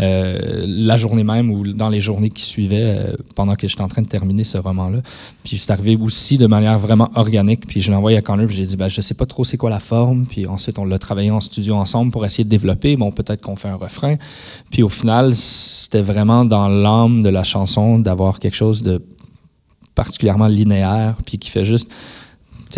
Euh, 0.00 0.64
la 0.66 0.96
journée 0.96 1.22
même 1.22 1.50
ou 1.50 1.72
dans 1.72 1.88
les 1.88 2.00
journées 2.00 2.30
qui 2.30 2.44
suivaient, 2.44 2.96
euh, 2.98 3.16
pendant 3.36 3.54
que 3.54 3.68
j'étais 3.68 3.82
en 3.82 3.88
train 3.88 4.02
de 4.02 4.08
terminer 4.08 4.44
ce 4.44 4.58
roman-là. 4.58 5.00
Puis 5.44 5.58
c'est 5.58 5.70
arrivé 5.70 5.96
aussi 5.96 6.38
de 6.38 6.46
manière 6.46 6.78
vraiment 6.78 7.10
organique. 7.14 7.66
Puis 7.66 7.80
je 7.80 7.90
l'ai 7.90 7.96
envoyé 7.96 8.18
à 8.18 8.22
Connor, 8.22 8.46
puis 8.46 8.56
j'ai 8.56 8.66
dit, 8.66 8.76
ben, 8.76 8.88
je 8.88 9.00
sais 9.00 9.14
pas 9.14 9.26
trop 9.26 9.44
c'est 9.44 9.56
quoi 9.56 9.70
la 9.70 9.80
forme. 9.80 10.26
Puis 10.26 10.46
ensuite, 10.46 10.78
on 10.78 10.84
l'a 10.84 10.98
travaillé 10.98 11.30
en 11.30 11.40
studio 11.40 11.76
ensemble 11.76 12.10
pour 12.10 12.24
essayer 12.24 12.44
de 12.44 12.48
développer. 12.48 12.96
Bon, 12.96 13.12
peut-être 13.12 13.42
qu'on 13.42 13.56
fait 13.56 13.68
un 13.68 13.76
refrain. 13.76 14.16
Puis 14.70 14.82
au 14.82 14.88
final, 14.88 15.34
c'était 15.34 16.02
vraiment 16.02 16.44
dans 16.44 16.68
l'âme 16.68 17.22
de 17.22 17.28
la 17.28 17.44
chanson 17.44 17.98
d'avoir 17.98 18.40
quelque 18.40 18.56
chose 18.56 18.82
de 18.82 19.00
particulièrement 19.94 20.46
linéaire, 20.46 21.16
puis 21.24 21.38
qui 21.38 21.50
fait 21.50 21.64
juste 21.64 21.90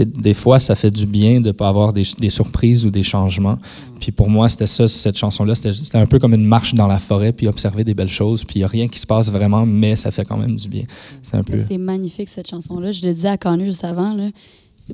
des 0.00 0.34
fois, 0.34 0.58
ça 0.58 0.74
fait 0.74 0.90
du 0.90 1.06
bien 1.06 1.40
de 1.40 1.48
ne 1.48 1.52
pas 1.52 1.68
avoir 1.68 1.92
des, 1.92 2.04
des, 2.18 2.30
surprises 2.30 2.86
ou 2.86 2.90
des 2.90 3.02
changements. 3.02 3.58
Puis 4.00 4.12
pour 4.12 4.30
moi, 4.30 4.48
c'était 4.48 4.66
ça, 4.66 4.88
cette 4.88 5.16
chanson-là. 5.16 5.54
C'était 5.54 5.98
un 5.98 6.06
peu 6.06 6.18
comme 6.18 6.34
une 6.34 6.44
marche 6.44 6.74
dans 6.74 6.86
la 6.86 6.98
forêt, 6.98 7.32
puis 7.32 7.46
observer 7.46 7.84
des 7.84 7.94
belles 7.94 8.08
choses. 8.08 8.44
Puis 8.44 8.56
il 8.56 8.58
n'y 8.60 8.64
a 8.64 8.68
rien 8.68 8.88
qui 8.88 8.98
se 8.98 9.06
passe 9.06 9.30
vraiment, 9.30 9.66
mais 9.66 9.96
ça 9.96 10.10
fait 10.10 10.24
quand 10.24 10.36
même 10.36 10.56
du 10.56 10.68
bien. 10.68 10.84
C'est 11.22 11.36
un 11.36 11.42
peu... 11.42 11.58
C'est 11.68 11.78
magnifique, 11.78 12.28
cette 12.28 12.48
chanson-là. 12.48 12.90
Je 12.90 13.06
le 13.06 13.12
disais 13.12 13.28
à 13.28 13.36
Canu 13.36 13.66
juste 13.66 13.84
avant. 13.84 14.14
Là 14.14 14.28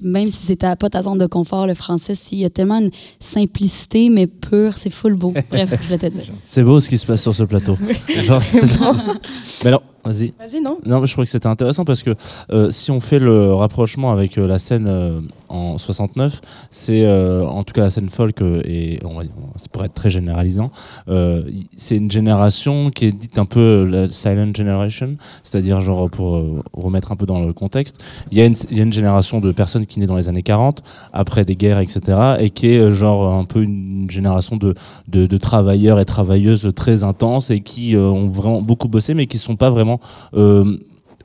même 0.03 0.29
si 0.29 0.47
c'était 0.47 0.75
pas 0.77 0.89
ta 0.89 1.03
zone 1.03 1.19
de 1.19 1.27
confort, 1.27 1.67
le 1.67 1.75
français, 1.75 2.15
il 2.33 2.39
y 2.39 2.45
a 2.45 2.51
tellement 2.51 2.79
une 2.79 2.91
simplicité, 3.19 4.11
mais 4.11 4.27
pure, 4.27 4.77
c'est 4.77 4.91
full 4.91 5.15
beau. 5.15 5.33
Bref, 5.51 5.75
je 5.83 5.89
vais 5.89 5.99
te 5.99 6.07
dire. 6.07 6.25
C'est 6.45 6.63
beau 6.63 6.81
ce 6.81 6.89
qui 6.89 6.99
se 6.99 7.07
passe 7.07 7.23
sur 7.23 7.35
ce 7.35 7.43
plateau. 7.43 7.77
Genre... 8.09 8.43
mais 9.63 9.69
alors, 9.69 9.83
vas-y. 10.05 10.33
Vas-y, 10.39 10.61
non 10.61 10.79
Non, 10.87 11.01
mais 11.01 11.07
je 11.07 11.13
trouvais 11.13 11.27
que 11.27 11.31
c'était 11.31 11.47
intéressant 11.47 11.85
parce 11.85 12.03
que 12.03 12.15
euh, 12.51 12.71
si 12.71 12.91
on 12.91 13.01
fait 13.01 13.19
le 13.19 13.53
rapprochement 13.55 14.13
avec 14.13 14.39
euh, 14.39 14.47
la 14.47 14.59
scène 14.59 14.87
euh, 14.87 15.21
en 15.49 15.79
69, 15.79 16.41
c'est 16.71 17.05
euh, 17.05 17.47
en 17.47 17.65
tout 17.65 17.73
cas 17.73 17.83
la 17.83 17.91
scène 17.91 18.09
folk, 18.09 18.43
euh, 18.43 18.61
et 18.65 18.99
on 19.05 19.15
va 19.17 19.23
dire, 19.23 19.33
ça 19.57 19.67
pourrait 19.71 19.87
être 19.87 19.95
très 19.95 20.11
généralisant, 20.11 20.71
euh, 21.09 21.43
c'est 21.77 21.97
une 21.97 22.11
génération 22.11 22.91
qui 22.91 23.07
est 23.07 23.13
dite 23.13 23.39
un 23.39 23.45
peu 23.45 23.85
la 23.85 24.09
silent 24.09 24.53
generation, 24.55 25.17
c'est-à-dire, 25.43 25.81
genre, 25.81 26.11
pour 26.11 26.43
remettre 26.73 27.13
un 27.13 27.17
peu 27.17 27.27
dans 27.27 27.41
le 27.41 27.53
contexte, 27.53 27.99
il 28.31 28.39
y, 28.39 28.43
a 28.43 28.45
une, 28.45 28.93
génération 28.93 29.41
de 29.41 29.53
personnes 29.53 29.87
qui 29.87 30.01
naît 30.01 30.07
dans 30.07 30.17
les 30.17 30.29
années 30.29 30.43
40, 30.43 30.83
après 31.13 31.45
des 31.45 31.57
guerres, 31.57 31.81
etc., 31.81 32.37
et 32.39 32.51
qui 32.51 32.69
est 32.69 32.91
genre 32.91 33.33
un 33.35 33.45
peu 33.45 33.63
une 33.63 34.11
génération 34.11 34.57
de, 34.57 34.75
de, 35.09 35.27
de 35.27 35.37
travailleurs 35.39 36.01
et 36.01 36.05
travailleuses 36.05 36.71
très 36.75 37.05
intenses 37.05 37.51
et 37.51 37.61
qui 37.61 37.97
ont 37.97 38.29
vraiment 38.29 38.63
beaucoup 38.63 38.89
bossé, 38.89 39.15
mais 39.15 39.27
qui 39.27 39.37
ne 39.37 39.43
sont 39.43 39.57
pas 39.57 39.71
vraiment 39.71 40.01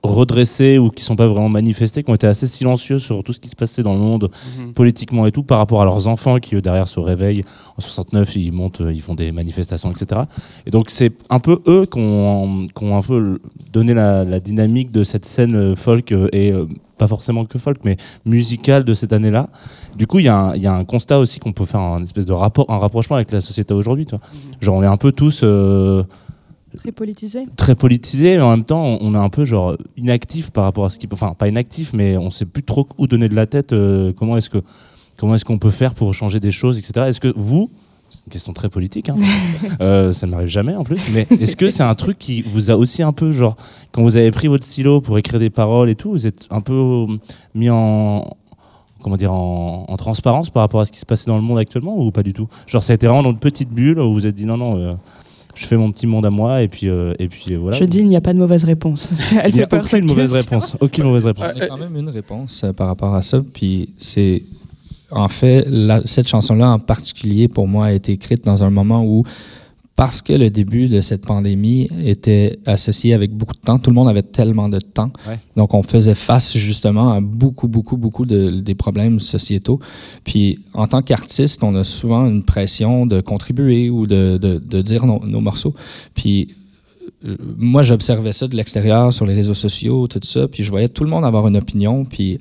redressés 0.03 0.77
ou 0.77 0.89
qui 0.89 1.01
sont 1.01 1.15
pas 1.15 1.27
vraiment 1.27 1.47
manifestés, 1.47 2.03
qui 2.03 2.11
ont 2.11 2.15
été 2.15 2.27
assez 2.27 2.47
silencieux 2.47 2.99
sur 2.99 3.23
tout 3.23 3.31
ce 3.31 3.39
qui 3.39 3.47
se 3.49 3.55
passait 3.55 3.83
dans 3.83 3.93
le 3.93 3.99
monde 3.99 4.29
mmh. 4.29 4.73
politiquement 4.73 5.25
et 5.25 5.31
tout 5.31 5.43
par 5.43 5.59
rapport 5.59 5.81
à 5.81 5.85
leurs 5.85 6.09
enfants 6.09 6.39
qui 6.39 6.55
eux 6.55 6.61
derrière 6.61 6.89
se 6.89 6.99
réveillent 6.99 7.45
en 7.77 7.81
69 7.81 8.35
ils 8.35 8.51
montent 8.51 8.81
ils 8.85 9.01
font 9.01 9.15
des 9.15 9.31
manifestations 9.31 9.91
etc 9.91 10.21
et 10.65 10.71
donc 10.71 10.89
c'est 10.89 11.13
un 11.29 11.39
peu 11.39 11.61
eux 11.67 11.85
qui 11.85 11.99
ont, 11.99 12.67
un 12.81 13.01
peu 13.01 13.39
donné 13.71 13.93
la, 13.93 14.25
la, 14.25 14.39
dynamique 14.41 14.91
de 14.91 15.03
cette 15.03 15.25
scène 15.25 15.73
folk 15.75 16.11
et 16.11 16.51
euh, 16.51 16.67
pas 16.97 17.07
forcément 17.07 17.45
que 17.45 17.57
folk 17.57 17.77
mais 17.85 17.95
musicale 18.25 18.83
de 18.83 18.93
cette 18.93 19.13
année 19.13 19.31
là 19.31 19.47
du 19.95 20.05
coup 20.05 20.19
il 20.19 20.23
y, 20.23 20.25
y, 20.25 20.67
a 20.67 20.73
un 20.73 20.83
constat 20.83 21.19
aussi 21.19 21.39
qu'on 21.39 21.53
peut 21.53 21.65
faire 21.65 21.79
un 21.79 22.03
espèce 22.03 22.25
de 22.25 22.33
rapport 22.33 22.69
un 22.69 22.77
rapprochement 22.77 23.15
avec 23.15 23.31
la 23.31 23.39
société 23.39 23.73
aujourd'hui 23.73 24.05
mmh. 24.11 24.17
genre 24.59 24.75
on 24.75 24.83
est 24.83 24.87
un 24.87 24.97
peu 24.97 25.13
tous 25.13 25.41
euh, 25.43 26.03
Très 26.77 26.91
politisé. 26.91 27.45
Très 27.55 27.75
politisé, 27.75 28.37
mais 28.37 28.41
en 28.41 28.51
même 28.51 28.65
temps, 28.65 28.97
on 29.01 29.13
est 29.13 29.17
un 29.17 29.29
peu 29.29 29.45
genre 29.45 29.77
inactif 29.97 30.51
par 30.51 30.63
rapport 30.63 30.85
à 30.85 30.89
ce 30.89 30.99
qui 30.99 31.07
peut. 31.07 31.15
Enfin, 31.15 31.33
pas 31.33 31.47
inactif, 31.47 31.93
mais 31.93 32.17
on 32.17 32.31
sait 32.31 32.45
plus 32.45 32.63
trop 32.63 32.87
où 32.97 33.07
donner 33.07 33.29
de 33.29 33.35
la 33.35 33.45
tête. 33.45 33.73
Euh, 33.73 34.13
comment 34.13 34.37
est-ce 34.37 34.49
que 34.49 34.59
comment 35.17 35.35
est-ce 35.35 35.45
qu'on 35.45 35.59
peut 35.59 35.71
faire 35.71 35.93
pour 35.93 36.13
changer 36.13 36.39
des 36.39 36.51
choses, 36.51 36.77
etc. 36.79 37.07
Est-ce 37.07 37.19
que 37.19 37.33
vous, 37.35 37.69
c'est 38.09 38.25
une 38.25 38.31
question 38.31 38.53
très 38.53 38.69
politique, 38.69 39.09
hein, 39.09 39.15
euh, 39.81 40.13
ça 40.13 40.27
m'arrive 40.27 40.47
jamais 40.47 40.75
en 40.75 40.83
plus, 40.83 40.99
mais 41.13 41.27
est-ce 41.29 41.55
que 41.55 41.69
c'est 41.69 41.83
un 41.83 41.95
truc 41.95 42.17
qui 42.19 42.41
vous 42.41 42.71
a 42.71 42.75
aussi 42.75 43.03
un 43.03 43.13
peu 43.13 43.31
genre 43.31 43.55
quand 43.91 44.01
vous 44.01 44.17
avez 44.17 44.31
pris 44.31 44.47
votre 44.47 44.65
stylo 44.65 45.01
pour 45.01 45.17
écrire 45.17 45.39
des 45.39 45.49
paroles 45.49 45.89
et 45.89 45.95
tout, 45.95 46.11
vous 46.11 46.27
êtes 46.27 46.47
un 46.49 46.61
peu 46.61 47.05
mis 47.55 47.69
en 47.69 48.35
comment 49.01 49.17
dire 49.17 49.33
en, 49.33 49.85
en, 49.87 49.97
transparence 49.97 50.49
par 50.49 50.61
rapport 50.61 50.79
à 50.79 50.85
ce 50.85 50.91
qui 50.91 50.99
se 50.99 51.05
passait 51.05 51.27
dans 51.27 51.35
le 51.35 51.41
monde 51.41 51.59
actuellement 51.59 51.97
ou 51.97 52.11
pas 52.11 52.23
du 52.23 52.33
tout? 52.33 52.47
Genre 52.67 52.83
ça 52.83 52.93
a 52.93 52.95
été 52.95 53.07
vraiment 53.07 53.23
dans 53.23 53.31
une 53.31 53.39
petite 53.39 53.69
bulle 53.69 53.99
où 53.99 54.07
vous 54.07 54.13
vous 54.13 54.25
êtes 54.25 54.35
dit 54.35 54.45
non 54.45 54.57
non. 54.57 54.77
Euh, 54.77 54.93
je 55.55 55.65
fais 55.65 55.77
mon 55.77 55.91
petit 55.91 56.07
monde 56.07 56.25
à 56.25 56.29
moi 56.29 56.61
et 56.61 56.67
puis 56.67 56.89
euh, 56.89 57.13
et 57.19 57.27
puis 57.27 57.55
voilà. 57.55 57.77
Je 57.77 57.83
dis 57.85 57.99
il 57.99 58.07
n'y 58.07 58.15
a 58.15 58.21
pas 58.21 58.33
de 58.33 58.39
mauvaise 58.39 58.63
réponse. 58.63 59.11
Elle 59.41 59.51
il 59.51 59.55
n'y 59.57 59.63
a 59.63 59.67
aucune 59.71 60.05
mauvaise 60.05 60.33
réponse. 60.33 60.75
Aucune 60.79 61.03
mauvaise 61.03 61.25
réponse. 61.25 61.51
Il 61.55 61.59
y 61.59 61.61
a 61.61 61.67
quand 61.67 61.77
même 61.77 61.95
une 61.95 62.09
réponse 62.09 62.63
euh, 62.63 62.73
par 62.73 62.87
rapport 62.87 63.13
à 63.13 63.21
ça. 63.21 63.41
Puis 63.53 63.89
c'est 63.97 64.43
en 65.11 65.27
fait 65.27 65.65
la, 65.67 66.01
cette 66.05 66.27
chanson-là 66.27 66.71
en 66.71 66.79
particulier 66.79 67.47
pour 67.47 67.67
moi 67.67 67.85
a 67.87 67.91
été 67.91 68.13
écrite 68.13 68.43
dans 68.43 68.63
un 68.63 68.69
moment 68.69 69.03
où 69.03 69.23
parce 69.95 70.23
que 70.23 70.33
le 70.33 70.49
début 70.49 70.87
de 70.87 71.01
cette 71.01 71.23
pandémie 71.23 71.87
était 72.03 72.57
associé 72.65 73.13
avec 73.13 73.31
beaucoup 73.31 73.53
de 73.53 73.59
temps. 73.59 73.77
Tout 73.77 73.91
le 73.91 73.95
monde 73.95 74.09
avait 74.09 74.23
tellement 74.23 74.67
de 74.67 74.79
temps. 74.79 75.11
Ouais. 75.27 75.37
Donc, 75.55 75.75
on 75.75 75.83
faisait 75.83 76.15
face 76.15 76.57
justement 76.57 77.11
à 77.11 77.21
beaucoup, 77.21 77.67
beaucoup, 77.67 77.95
beaucoup 77.95 78.25
de, 78.25 78.49
des 78.49 78.73
problèmes 78.73 79.19
sociétaux. 79.19 79.79
Puis, 80.23 80.59
en 80.73 80.87
tant 80.87 81.03
qu'artiste, 81.03 81.63
on 81.63 81.75
a 81.75 81.83
souvent 81.83 82.25
une 82.25 82.43
pression 82.43 83.05
de 83.05 83.21
contribuer 83.21 83.91
ou 83.91 84.07
de, 84.07 84.37
de, 84.37 84.57
de 84.57 84.81
dire 84.81 85.05
nos, 85.05 85.23
nos, 85.25 85.41
morceaux. 85.41 85.75
Puis, 86.15 86.55
euh, 87.25 87.37
moi, 87.57 87.83
j'observais 87.83 88.31
ça 88.31 88.47
de 88.47 88.55
l'extérieur, 88.55 89.13
sur 89.13 89.27
les 89.27 89.35
réseaux 89.35 89.53
sociaux, 89.53 90.07
tout 90.07 90.19
ça. 90.23 90.47
Puis, 90.47 90.63
je 90.63 90.71
voyais 90.71 90.87
tout 90.87 91.03
le 91.03 91.11
monde 91.11 91.23
avoir 91.23 91.47
une 91.47 91.57
opinion. 91.57 92.03
Puis, 92.03 92.39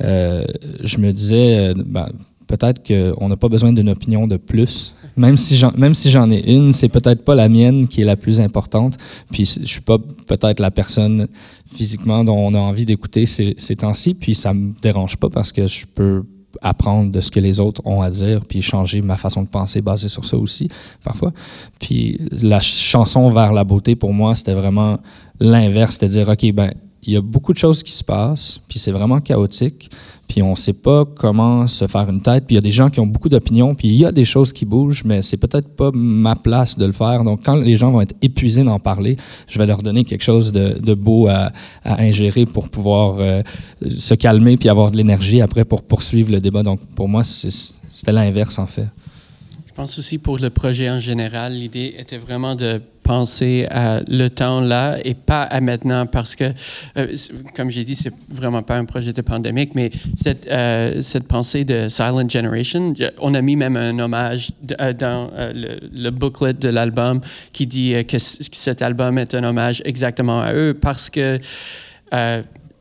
euh, 0.00 0.44
je 0.84 0.98
me 0.98 1.12
disais, 1.12 1.74
ben, 1.74 2.06
peut-être 2.46 2.86
qu'on 2.86 3.28
n'a 3.28 3.36
pas 3.36 3.48
besoin 3.48 3.72
d'une 3.72 3.88
opinion 3.88 4.28
de 4.28 4.36
plus. 4.36 4.94
Même 5.16 5.36
si 5.36 5.56
j'en, 5.56 5.72
même 5.76 5.94
si 5.94 6.10
j'en 6.10 6.30
ai 6.30 6.52
une, 6.52 6.72
c'est 6.72 6.88
peut-être 6.88 7.24
pas 7.24 7.34
la 7.34 7.48
mienne 7.48 7.88
qui 7.88 8.02
est 8.02 8.04
la 8.04 8.16
plus 8.16 8.40
importante. 8.40 8.96
Puis 9.30 9.44
je 9.44 9.66
suis 9.66 9.80
pas 9.80 9.98
peut-être 9.98 10.60
la 10.60 10.70
personne 10.70 11.28
physiquement 11.72 12.24
dont 12.24 12.36
on 12.36 12.54
a 12.54 12.58
envie 12.58 12.84
d'écouter 12.84 13.26
ces, 13.26 13.54
ces 13.58 13.76
temps-ci. 13.76 14.14
Puis 14.14 14.34
ça 14.34 14.52
me 14.54 14.72
dérange 14.82 15.16
pas 15.16 15.30
parce 15.30 15.52
que 15.52 15.66
je 15.66 15.86
peux 15.86 16.24
apprendre 16.62 17.10
de 17.10 17.20
ce 17.20 17.30
que 17.30 17.40
les 17.40 17.60
autres 17.60 17.80
ont 17.84 18.00
à 18.00 18.10
dire, 18.10 18.44
puis 18.46 18.62
changer 18.62 19.02
ma 19.02 19.16
façon 19.16 19.42
de 19.42 19.48
penser 19.48 19.80
basée 19.80 20.08
sur 20.08 20.24
ça 20.24 20.36
aussi, 20.36 20.68
parfois. 21.02 21.32
Puis 21.78 22.18
la 22.42 22.60
chanson 22.60 23.30
Vers 23.30 23.52
la 23.52 23.64
beauté, 23.64 23.96
pour 23.96 24.12
moi, 24.12 24.34
c'était 24.34 24.54
vraiment 24.54 24.98
l'inverse, 25.40 25.96
c'est-à-dire, 25.98 26.28
OK, 26.28 26.52
ben, 26.52 26.70
il 27.02 27.12
y 27.12 27.16
a 27.16 27.20
beaucoup 27.20 27.52
de 27.52 27.58
choses 27.58 27.82
qui 27.82 27.92
se 27.92 28.04
passent, 28.04 28.60
puis 28.68 28.78
c'est 28.78 28.92
vraiment 28.92 29.20
chaotique, 29.20 29.90
puis 30.28 30.42
on 30.42 30.52
ne 30.52 30.56
sait 30.56 30.72
pas 30.72 31.04
comment 31.04 31.66
se 31.66 31.86
faire 31.86 32.08
une 32.08 32.20
tête, 32.20 32.46
puis 32.46 32.54
il 32.54 32.56
y 32.56 32.58
a 32.58 32.62
des 32.62 32.70
gens 32.70 32.90
qui 32.90 33.00
ont 33.00 33.06
beaucoup 33.06 33.28
d'opinions, 33.28 33.74
puis 33.74 33.88
il 33.88 33.94
y 33.94 34.04
a 34.04 34.12
des 34.12 34.24
choses 34.24 34.52
qui 34.52 34.64
bougent, 34.64 35.04
mais 35.04 35.22
c'est 35.22 35.36
peut-être 35.36 35.68
pas 35.68 35.90
ma 35.94 36.34
place 36.36 36.78
de 36.78 36.86
le 36.86 36.92
faire. 36.92 37.24
Donc 37.24 37.40
quand 37.44 37.56
les 37.56 37.76
gens 37.76 37.90
vont 37.90 38.00
être 38.00 38.14
épuisés 38.22 38.62
d'en 38.62 38.78
parler, 38.78 39.16
je 39.46 39.58
vais 39.58 39.66
leur 39.66 39.82
donner 39.82 40.04
quelque 40.04 40.24
chose 40.24 40.52
de, 40.52 40.94
beau 40.94 41.28
à, 41.28 41.50
à, 41.84 42.00
ingérer 42.00 42.46
pour 42.46 42.68
pouvoir 42.68 43.16
euh, 43.18 43.42
se 43.86 44.14
calmer 44.14 44.56
puis 44.56 44.68
avoir 44.68 44.90
de 44.90 44.96
l'énergie 44.96 45.40
après 45.40 45.64
pour 45.64 45.82
poursuivre 45.82 46.32
le 46.32 46.40
débat. 46.40 46.62
Donc 46.62 46.80
pour 46.94 47.08
moi, 47.08 47.22
c'était 47.24 48.12
l'inverse 48.12 48.58
en 48.58 48.66
fait. 48.66 48.88
Je 49.74 49.82
pense 49.82 49.98
aussi 49.98 50.18
pour 50.18 50.38
le 50.38 50.50
projet 50.50 50.88
en 50.88 51.00
général, 51.00 51.54
l'idée 51.54 51.96
était 51.98 52.16
vraiment 52.16 52.54
de 52.54 52.80
penser 53.02 53.66
à 53.72 54.02
le 54.06 54.28
temps 54.28 54.60
là 54.60 54.98
et 55.04 55.14
pas 55.14 55.42
à 55.42 55.60
maintenant 55.60 56.06
parce 56.06 56.36
que, 56.36 56.52
euh, 56.96 57.16
comme 57.56 57.70
j'ai 57.70 57.82
dit, 57.82 57.96
c'est 57.96 58.12
vraiment 58.28 58.62
pas 58.62 58.76
un 58.76 58.84
projet 58.84 59.12
de 59.12 59.20
pandémique, 59.20 59.74
mais 59.74 59.90
cette, 60.16 60.46
euh, 60.46 61.02
cette 61.02 61.26
pensée 61.26 61.64
de 61.64 61.88
Silent 61.88 62.28
Generation, 62.28 62.94
on 63.18 63.34
a 63.34 63.42
mis 63.42 63.56
même 63.56 63.76
un 63.76 63.98
hommage 63.98 64.52
euh, 64.80 64.92
dans 64.92 65.32
le, 65.36 65.80
le, 65.92 66.10
booklet 66.10 66.52
de 66.52 66.68
l'album 66.68 67.20
qui 67.52 67.66
dit 67.66 67.96
que, 68.06 68.18
cet 68.18 68.80
album 68.80 69.18
est 69.18 69.34
un 69.34 69.42
hommage 69.42 69.82
exactement 69.84 70.40
à 70.40 70.54
eux 70.54 70.78
parce 70.80 71.10
que 71.10 71.40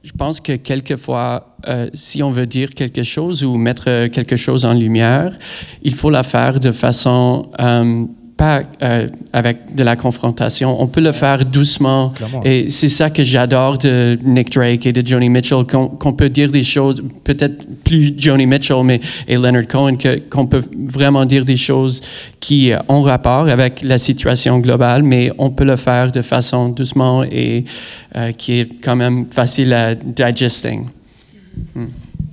je 0.04 0.12
pense 0.12 0.42
que 0.42 0.54
quelquefois, 0.54 1.56
euh, 1.68 1.90
si 1.94 2.22
on 2.22 2.32
veut 2.32 2.46
dire 2.46 2.72
quelque 2.72 3.04
chose 3.04 3.44
ou 3.44 3.56
mettre 3.56 4.08
quelque 4.08 4.36
chose 4.36 4.66
en 4.66 4.74
lumière, 4.74 5.38
il 5.82 5.96
faut 5.96 6.10
la 6.10 6.24
faire 6.24 6.60
de 6.60 6.72
façon 6.72 7.50
euh, 7.62 8.06
pas 8.44 8.62
euh, 8.82 9.08
avec 9.32 9.74
de 9.74 9.84
la 9.84 9.96
confrontation. 9.96 10.82
On 10.82 10.88
peut 10.88 11.00
le 11.00 11.14
faire 11.14 11.46
doucement. 11.46 12.10
Clairement. 12.10 12.42
Et 12.44 12.70
c'est 12.70 12.90
ça 12.90 13.10
que 13.10 13.24
j'adore 13.24 13.78
de 13.78 14.18
Nick 14.26 14.52
Drake 14.52 14.86
et 14.86 14.92
de 14.92 15.06
Joni 15.06 15.30
Mitchell, 15.30 15.64
qu'on 15.66 15.88
qu 15.88 16.16
peut 16.18 16.30
dire 16.30 16.52
des 16.52 16.64
choses, 16.64 17.02
peut-être 17.24 17.66
plus 17.86 18.14
Joni 18.18 18.46
Mitchell 18.46 18.84
mais, 18.84 19.00
et 19.30 19.36
Leonard 19.36 19.68
Cohen, 19.68 19.96
qu'on 20.30 20.48
peut 20.48 20.64
vraiment 20.78 21.26
dire 21.26 21.46
des 21.46 21.56
choses 21.56 22.02
qui 22.42 22.74
ont 22.90 23.04
rapport 23.04 23.48
avec 23.48 23.82
la 23.82 23.98
situation 23.98 24.60
globale, 24.60 25.04
mais 25.04 25.32
on 25.38 25.50
peut 25.50 25.66
le 25.74 25.78
faire 25.78 26.12
de 26.12 26.22
façon 26.22 26.70
doucement 26.70 27.24
et 27.24 27.64
euh, 28.18 28.34
qui 28.34 28.60
est 28.60 28.84
quand 28.84 28.98
même 28.98 29.28
facile 29.32 29.72
à 29.74 29.96
digesting. 29.96 30.88
Hmm. 31.76 31.86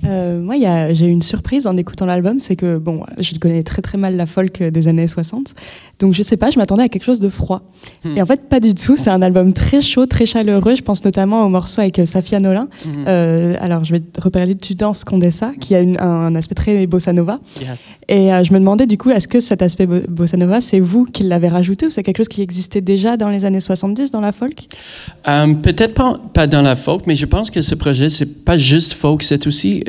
Euh, 0.05 0.39
moi, 0.41 0.55
j'ai 0.93 1.05
eu 1.05 1.09
une 1.09 1.21
surprise 1.21 1.67
en 1.67 1.77
écoutant 1.77 2.05
l'album, 2.05 2.39
c'est 2.39 2.55
que 2.55 2.77
bon, 2.77 3.03
je 3.19 3.35
connais 3.35 3.63
très 3.63 3.81
très 3.81 3.97
mal 3.97 4.15
la 4.15 4.25
folk 4.25 4.61
des 4.63 4.87
années 4.87 5.07
60, 5.07 5.53
donc 5.99 6.13
je 6.13 6.23
sais 6.23 6.37
pas, 6.37 6.49
je 6.49 6.57
m'attendais 6.57 6.83
à 6.83 6.89
quelque 6.89 7.03
chose 7.03 7.19
de 7.19 7.29
froid. 7.29 7.61
Hmm. 8.03 8.17
Et 8.17 8.21
en 8.21 8.25
fait, 8.25 8.49
pas 8.49 8.59
du 8.59 8.73
tout. 8.73 8.95
C'est 8.95 9.09
un 9.11 9.21
album 9.21 9.53
très 9.53 9.81
chaud, 9.81 10.05
très 10.07 10.25
chaleureux. 10.25 10.75
Je 10.75 10.81
pense 10.81 11.03
notamment 11.05 11.45
au 11.45 11.49
morceau 11.49 11.81
avec 11.81 11.99
euh, 11.99 12.05
Safia 12.05 12.39
Nolin. 12.39 12.67
Mhm. 12.85 13.05
Euh, 13.07 13.53
alors, 13.59 13.83
je 13.83 13.91
vais 13.93 13.99
te 13.99 14.19
reparler 14.19 14.55
de 14.55 14.59
Tu 14.59 14.73
danses 14.73 15.03
Condessa, 15.03 15.51
qui 15.59 15.75
a 15.75 15.79
une- 15.81 15.99
un, 15.99 16.33
aspect 16.35 16.55
très 16.55 16.87
bossa 16.87 17.13
nova. 17.13 17.39
Yes. 17.59 17.89
Et 18.07 18.33
euh, 18.33 18.43
je 18.43 18.53
me 18.53 18.59
demandais 18.59 18.87
du 18.87 18.97
coup, 18.97 19.11
est-ce 19.11 19.27
que 19.27 19.39
cet 19.39 19.61
aspect 19.61 19.85
bo- 19.85 20.01
bossa 20.09 20.37
nova, 20.37 20.61
c'est 20.61 20.79
vous 20.79 21.05
qui 21.05 21.23
l'avez 21.23 21.47
rajouté 21.49 21.85
ou 21.85 21.89
c'est 21.89 22.01
quelque 22.03 22.17
chose 22.17 22.27
qui 22.27 22.41
existait 22.41 22.81
déjà 22.81 23.17
dans 23.17 23.29
les 23.29 23.45
années 23.45 23.59
70 23.59 24.09
dans 24.11 24.21
la 24.21 24.31
folk? 24.31 24.65
Peut-être 25.61 25.93
pas, 25.93 26.15
pas 26.33 26.47
dans 26.47 26.61
la 26.61 26.75
folk, 26.75 27.05
mais 27.07 27.15
je 27.15 27.25
pense 27.25 27.51
que 27.51 27.61
ce 27.61 27.75
projet, 27.75 28.09
c'est 28.09 28.43
pas 28.43 28.57
juste 28.57 28.93
folk, 28.93 29.21
c'est 29.23 29.45
aussi 29.47 29.83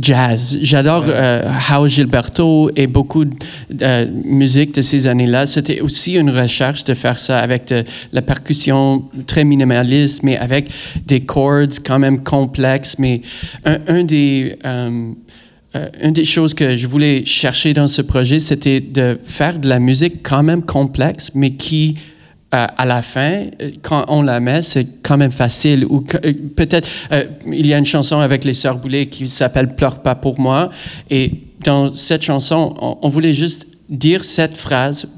jazz. 0.00 0.58
J'adore 0.62 1.04
euh, 1.08 1.42
House 1.68 1.92
Gilberto 1.92 2.70
et 2.76 2.86
beaucoup 2.86 3.24
de 3.24 3.34
euh, 3.82 4.06
musique 4.24 4.74
de 4.74 4.82
ces 4.82 5.06
années-là. 5.06 5.46
C'était 5.46 5.80
aussi 5.80 6.14
une 6.14 6.30
recherche 6.30 6.84
de 6.84 6.94
faire 6.94 7.18
ça 7.18 7.38
avec 7.38 7.68
de, 7.68 7.84
la 8.12 8.22
percussion 8.22 9.04
très 9.26 9.44
minimaliste, 9.44 10.22
mais 10.22 10.36
avec 10.36 10.70
des 11.06 11.20
chords 11.20 11.82
quand 11.84 11.98
même 11.98 12.22
complexes. 12.22 12.96
Mais 12.98 13.20
un, 13.64 13.78
un 13.86 14.04
des... 14.04 14.56
euh, 14.64 15.12
euh, 15.76 15.88
une 16.02 16.14
des 16.14 16.24
choses 16.24 16.54
que 16.54 16.76
je 16.76 16.86
voulais 16.86 17.24
chercher 17.26 17.74
dans 17.74 17.88
ce 17.88 18.00
projet, 18.00 18.38
c'était 18.38 18.80
de 18.80 19.18
faire 19.22 19.58
de 19.58 19.68
la 19.68 19.78
musique 19.78 20.22
quand 20.22 20.42
même 20.42 20.62
complexe, 20.62 21.30
mais 21.34 21.50
qui, 21.50 21.96
euh, 22.54 22.66
à 22.78 22.86
la 22.86 23.02
fin, 23.02 23.44
euh, 23.60 23.70
quand 23.82 24.06
on 24.08 24.22
la 24.22 24.40
met, 24.40 24.62
c'est 24.62 25.02
quand 25.02 25.18
même 25.18 25.30
facile. 25.30 25.84
Ou 25.84 26.02
euh, 26.24 26.32
peut-être, 26.56 26.88
euh, 27.12 27.24
il 27.46 27.66
y 27.66 27.74
a 27.74 27.78
une 27.78 27.84
chanson 27.84 28.20
avec 28.20 28.44
les 28.44 28.54
Sœurs 28.54 28.78
Boulay 28.78 29.06
qui 29.06 29.28
s'appelle 29.28 29.68
Pleure 29.68 29.98
pas 29.98 30.14
pour 30.14 30.40
moi. 30.40 30.70
Et 31.10 31.30
dans 31.62 31.92
cette 31.94 32.22
chanson, 32.22 32.74
on, 33.02 33.08
voulait 33.10 33.34
juste 33.34 33.66
dire 33.90 34.24
cette 34.24 34.56
phrase 34.56 35.08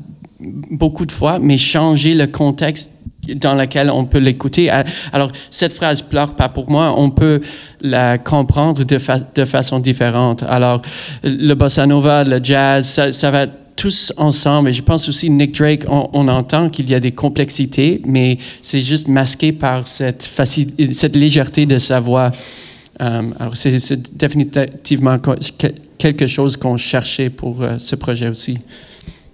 beaucoup 0.41 1.07
de 1.07 1.13
fois, 1.13 1.39
mais 1.39 1.57
changer 1.57 2.15
le 2.15 2.27
contexte 2.27 2.91
dans 3.37 3.55
lequel 3.55 3.91
on 3.91 4.07
peut 4.07 4.19
l'écouter. 4.19 4.69
Alors, 5.13 5.31
cette 5.51 5.73
phrase 5.73 6.03
pleure 6.03 6.35
pas 6.35 6.49
pour 6.49 6.69
moi, 6.69 6.95
on 6.97 7.11
peut 7.11 7.41
la 7.81 8.19
comprendre 8.19 8.83
de, 8.83 8.99
fa- 8.99 9.21
de 9.21 9.45
façon 9.45 9.79
différente. 9.79 10.43
Alors, 10.49 10.83
le 11.23 11.55
bossa 11.55 11.87
nova, 11.87 12.25
le 12.25 12.41
jazz, 12.43 13.01
ça 13.13 13.31
va 13.31 13.47
tous 13.81 14.13
ensemble. 14.19 14.69
Et 14.69 14.73
je 14.75 14.83
pense 14.83 15.09
aussi, 15.09 15.31
Nick 15.31 15.57
Drake, 15.57 15.87
on, 15.89 16.29
entend 16.29 16.69
qu'il 16.69 16.91
y 16.91 16.95
a 16.95 17.01
des 17.01 17.13
complexités, 17.13 18.03
mais 18.05 18.37
c'est 18.61 18.83
juste 18.83 19.09
masqué 19.09 19.53
par 19.53 19.87
cette, 19.87 20.23
cette 20.23 21.17
légèreté 21.17 21.65
de 21.65 21.79
sa 21.79 21.99
voix. 21.99 22.31
Euh, 23.01 23.23
alors, 23.41 23.57
c'est 23.57 24.15
définitivement 24.15 25.17
quelque 25.97 26.27
chose 26.27 26.59
qu'on 26.59 26.77
cherchait 26.77 27.31
pour 27.31 27.63
euh, 27.63 27.79
ce 27.79 27.97
projet 27.97 28.29
aussi. 28.29 28.59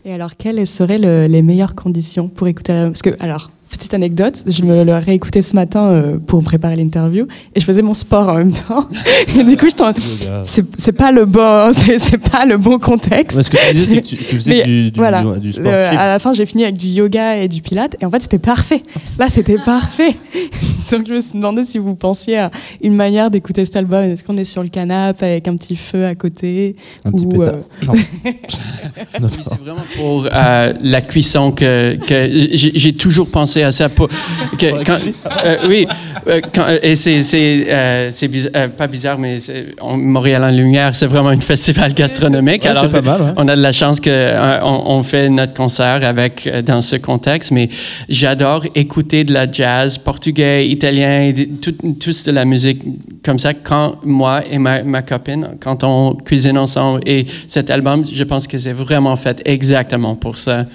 Et 0.05 0.13
alors, 0.13 0.37
quelles 0.37 0.65
seraient 0.65 1.01
le- 1.01 1.27
les 1.27 1.43
meilleures 1.43 1.75
conditions 1.75 2.29
pour 2.29 2.47
écouter 2.47 2.73
l'album 2.73 2.93
Parce 2.93 3.03
que, 3.03 3.17
alors, 3.19 3.51
petite 3.69 3.95
anecdote, 3.95 4.43
je 4.47 4.63
me 4.63 4.83
l'ai 4.85 4.99
réécouté 4.99 5.43
ce 5.43 5.55
matin 5.55 5.87
euh, 5.87 6.19
pour 6.25 6.43
préparer 6.43 6.77
l'interview 6.77 7.27
et 7.55 7.61
je 7.61 7.65
faisais 7.65 7.83
mon 7.83 7.95
sport 7.95 8.29
en 8.29 8.35
même 8.35 8.53
temps. 8.53 8.89
Et 9.39 9.45
du 9.45 9.57
coup, 9.57 9.67
je 9.69 9.75
t'en- 9.75 9.89
Yoga. 9.89 10.43
c'est 10.45 10.93
pas 10.93 11.13
le 11.13 11.25
bon, 11.27 11.73
c'est 11.99 12.19
pas 12.19 12.45
le 12.47 12.57
bon 12.57 12.79
contexte. 12.79 13.37
Ouais, 13.37 13.43
ce 13.43 13.51
que 13.51 13.57
tu 13.69 13.75
disais, 13.75 13.95
c'est 13.97 14.03
que 14.03 14.07
tu- 14.07 14.17
tu 14.17 14.25
faisais 14.37 14.63
du- 14.65 14.91
du- 14.91 14.97
voilà, 14.99 15.23
du 15.39 15.49
Le- 15.49 15.53
sportif. 15.53 15.99
à 15.99 16.07
la 16.07 16.19
fin, 16.19 16.33
j'ai 16.33 16.47
fini 16.47 16.63
avec 16.65 16.79
du 16.79 16.87
yoga 16.87 17.37
et 17.37 17.49
du 17.49 17.61
pilate 17.61 17.97
et 18.01 18.05
en 18.07 18.11
fait, 18.11 18.21
c'était 18.23 18.39
parfait. 18.39 18.83
Là, 19.19 19.29
c'était 19.29 19.59
parfait. 19.59 20.17
Donc, 20.93 21.09
je 21.09 21.15
me 21.15 21.21
suis 21.21 21.33
demandé 21.33 21.65
si 21.65 21.79
vous 21.79 21.97
pensiez 21.97 22.39
à 22.39 22.51
une 22.81 22.95
manière 22.95 23.29
d'écouter 23.31 23.65
cet 23.65 23.75
album. 23.75 24.05
Est-ce 24.05 24.23
qu'on 24.23 24.37
est 24.37 24.45
sur 24.45 24.63
le 24.63 24.69
canapé 24.69 25.27
avec 25.27 25.49
un 25.49 25.57
petit 25.57 25.75
feu 25.75 26.07
à 26.07 26.15
côté 26.15 26.77
Un 27.05 27.11
petit 27.11 27.25
ou, 27.27 27.29
pétard. 27.31 27.47
euh, 27.55 27.87
Non. 27.87 27.93
Oui, 27.95 29.29
c'est 29.41 29.59
vraiment 29.59 29.85
pour 29.97 30.29
euh, 30.33 30.73
la 30.81 31.01
cuisson 31.01 31.51
que, 31.51 31.97
que 31.97 32.29
j'ai 32.53 32.93
toujours 32.95 33.29
pensé 33.31 33.63
à 33.67 33.73
ça. 33.73 33.89
Pour, 33.89 34.09
que, 34.09 34.85
quand, 34.85 34.99
euh, 35.45 35.57
oui, 35.69 35.87
euh, 36.29 36.41
quand- 36.55 36.67
et 36.83 36.97
c'est 36.97 37.23
c'est, 37.23 37.67
euh, 37.69 38.11
c'est 38.11 38.29
bizarre- 38.29 38.53
euh, 38.57 38.69
pas 38.69 38.87
bizarre, 38.87 39.19
mais 39.19 39.37
on- 39.81 39.97
Montréal 39.97 40.43
en 40.45 40.51
lumière, 40.51 40.95
c'est 40.95 41.07
vraiment 41.07 41.29
un 41.31 41.41
festival 41.53 41.93
gastronomique. 41.95 42.65
Ouais, 42.65 42.71
c'est 42.75 42.89
pas 42.91 43.03
mal, 43.03 43.21
ouais. 43.23 43.33
on 43.37 43.49
a 43.49 43.57
de 43.57 43.61
la 43.63 43.73
chance 43.73 44.01
euh, 44.07 44.59
on, 44.63 45.03
fait 45.03 45.29
notre 45.29 45.55
concert 45.55 46.01
avec 46.05 46.47
euh, 46.47 46.63
dans 46.63 46.81
ce 46.81 46.97
contexte. 46.97 47.51
Mais 47.51 47.69
j'adore 48.09 48.65
écouter 48.75 49.25
de 49.25 49.33
la 49.33 49.51
jazz 49.51 49.99
portugais, 49.99 50.69
italien, 50.69 51.33
tout, 51.61 51.75
tous 52.01 52.23
de 52.25 52.33
la 52.33 52.45
musique 52.45 52.83
comme 53.25 53.39
ça. 53.39 53.55
Quand 53.55 53.95
moi 54.05 54.43
et 54.51 54.59
ma, 54.59 54.83
ma 54.83 55.03
copine, 55.03 55.49
quand 55.61 55.85
on 55.85 56.15
cuisine 56.15 56.59
ensemble, 56.59 57.01
et 57.07 57.25
cet 57.47 57.71
album, 57.71 58.05
je 58.11 58.25
pense 58.25 58.47
que 58.47 58.59
c'est 58.59 58.73
vraiment 58.73 59.17
fait 59.17 59.43
exactement 59.45 60.15
pour 60.17 60.39
ça. 60.39 60.67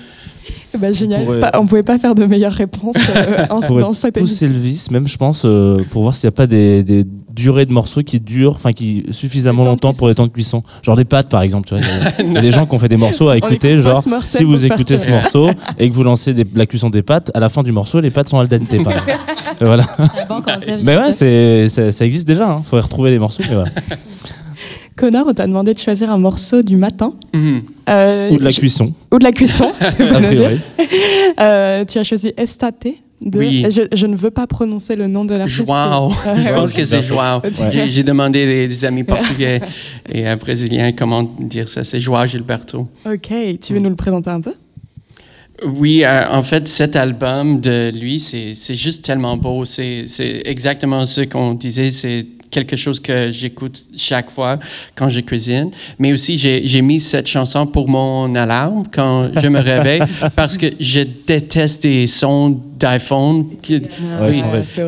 Ben, 0.78 0.94
génial. 0.94 1.22
On 1.22 1.26
pourrait- 1.26 1.40
Pas- 1.40 1.52
on 1.60 1.66
pouvait 1.68 1.84
pas 1.84 1.98
faire 1.98 2.16
de 2.16 2.26
meilleure 2.26 2.54
réponse 2.54 2.96
euh, 3.16 3.46
en- 3.50 3.60
On 3.70 3.76
dans 3.80 3.92
cette 3.94 4.18
émission. 4.18 4.34
pousser 4.36 4.48
le 4.48 4.60
vice, 4.60 4.90
même 4.92 5.08
je 5.08 5.18
pense, 5.18 5.44
euh, 5.46 5.84
pour 5.92 6.02
voir 6.04 6.14
s'il 6.16 6.28
n'y 6.28 6.34
a 6.34 6.36
pas 6.36 6.48
des, 6.48 6.84
des 6.84 7.06
durées 7.34 7.66
de 7.66 7.72
morceaux 7.74 8.04
qui 8.04 8.20
durent, 8.20 8.54
enfin 8.56 8.74
qui 8.74 9.06
suffisamment 9.12 9.64
longtemps 9.66 9.94
pour 9.94 10.08
les 10.10 10.16
temps 10.16 10.28
de 10.28 10.32
cuisson. 10.32 10.64
Genre 10.84 10.96
des 10.96 11.06
pâtes 11.06 11.30
par 11.30 11.42
exemple. 11.42 11.68
Tu 11.68 11.76
vois, 11.76 11.84
il 11.84 11.88
y 11.88 11.90
a- 12.08 12.12
il 12.28 12.34
y, 12.34 12.38
a 12.38 12.42
des 12.42 12.52
gens 12.52 12.66
qui 12.66 12.76
ont 12.76 12.80
fait 12.80 12.90
des 12.90 12.98
morceaux 12.98 13.30
à 13.30 13.38
écouter, 13.38 13.72
écoute 13.74 13.84
genre 13.84 14.04
si 14.28 14.44
vous 14.44 14.66
écoutez 14.66 14.98
ce 14.98 15.10
morceau 15.10 15.50
et 15.80 15.90
que 15.90 15.96
vous 15.96 16.04
lancez 16.04 16.34
des- 16.34 16.46
la 16.56 16.66
cuisson 16.66 16.90
des 16.90 17.02
pâtes, 17.04 17.32
à 17.34 17.40
la 17.40 17.50
fin 17.50 17.64
du 17.64 17.72
morceau, 17.72 18.00
les 18.00 18.10
pâtes 18.12 18.30
sont 18.30 18.40
al 18.40 18.48
dente. 18.48 18.84
par 18.84 18.94
voilà. 19.60 19.84
Mais 20.84 20.98
ouais, 20.98 21.12
c'est, 21.14 21.70
ça, 21.70 21.92
ça 21.92 22.06
existe 22.06 22.28
déjà. 22.28 22.58
Il 22.60 22.66
faudrait 22.68 22.84
retrouver 22.84 23.12
les 23.12 23.20
morceaux. 23.20 23.44
Mais 23.48 23.54
voilà. 23.56 23.70
Connor, 25.02 25.26
on 25.28 25.34
t'a 25.34 25.48
demandé 25.48 25.74
de 25.74 25.80
choisir 25.80 26.12
un 26.12 26.20
morceau 26.20 26.62
du 26.62 26.76
matin. 26.76 27.14
Mhm. 27.34 27.62
Euh, 27.90 28.30
Ou 28.30 28.38
de 28.38 28.44
la 28.44 28.52
je- 28.52 28.60
cuisson. 28.60 28.94
Ou 29.12 29.18
de 29.18 29.24
la 29.24 29.32
cuisson. 29.32 29.72
Euh, 31.40 31.86
tu 31.86 31.98
as 31.98 32.04
choisi 32.04 32.32
Estate. 32.38 32.88
De, 33.22 33.38
Oui. 33.38 33.66
je, 33.70 33.82
je 33.94 34.06
ne 34.08 34.16
veux 34.16 34.32
pas 34.32 34.48
prononcer 34.48 34.96
le 34.96 35.06
nom 35.08 35.26
de 35.26 35.36
l'artiste. 35.36 35.66
Joao. 35.66 36.12
Je 36.36 36.54
pense 36.54 36.74
que 36.74 36.84
c'est 36.84 37.04
Joao. 37.04 37.40
Ouais. 37.42 37.52
J'ai- 37.90 38.04
demandé 38.04 38.46
des, 38.48 38.68
des 38.68 38.86
amis 38.86 39.04
portugais 39.04 39.60
et 40.12 40.28
euh, 40.28 40.36
brésiliens 40.36 40.92
comment 40.92 41.24
dire 41.40 41.68
ça? 41.68 41.84
C'est 41.84 42.00
Joao 42.00 42.26
Gilberto. 42.26 42.86
Ok, 43.06 43.30
tu 43.62 43.74
veux 43.74 43.80
nous 43.80 43.90
le 43.92 43.96
présenter 43.96 44.30
un 44.32 44.42
peu? 44.42 44.54
Oui, 45.64 46.04
euh, 46.04 46.24
en 46.32 46.42
fait, 46.42 46.68
cet 46.68 46.96
album 46.96 47.62
de 47.62 47.92
lui, 47.94 48.20
c'est 48.20 48.56
c'est 48.56 48.74
juste 48.74 49.06
tellement 49.06 49.38
beau. 49.38 49.66
C'est 49.66 50.06
c'est 50.08 50.42
exactement 50.46 51.06
ce 51.06 51.22
qu'on 51.22 51.54
disait. 51.54 51.92
C'est 51.92 52.26
quelque 52.52 52.76
chose 52.76 53.00
que 53.00 53.32
j'écoute 53.32 53.86
chaque 53.96 54.30
fois 54.30 54.60
quand 54.96 55.10
je 55.10 55.22
cuisine. 55.22 55.72
Mais 55.98 56.12
aussi, 56.14 56.38
j'ai 56.38 56.82
mis 56.82 57.00
cette 57.00 57.28
chanson 57.28 57.66
pour 57.66 57.90
mon 57.90 58.36
alarme 58.36 58.84
quand 58.94 59.30
je 59.42 59.48
me 59.48 59.60
réveille 59.60 60.02
parce 60.36 60.58
que 60.58 60.68
je 60.80 61.02
déteste 61.26 61.84
des 61.84 62.06
sons 62.08 62.60
d'iPhone. 62.78 63.46
qui- 63.62 63.82
Oui. 64.22 64.42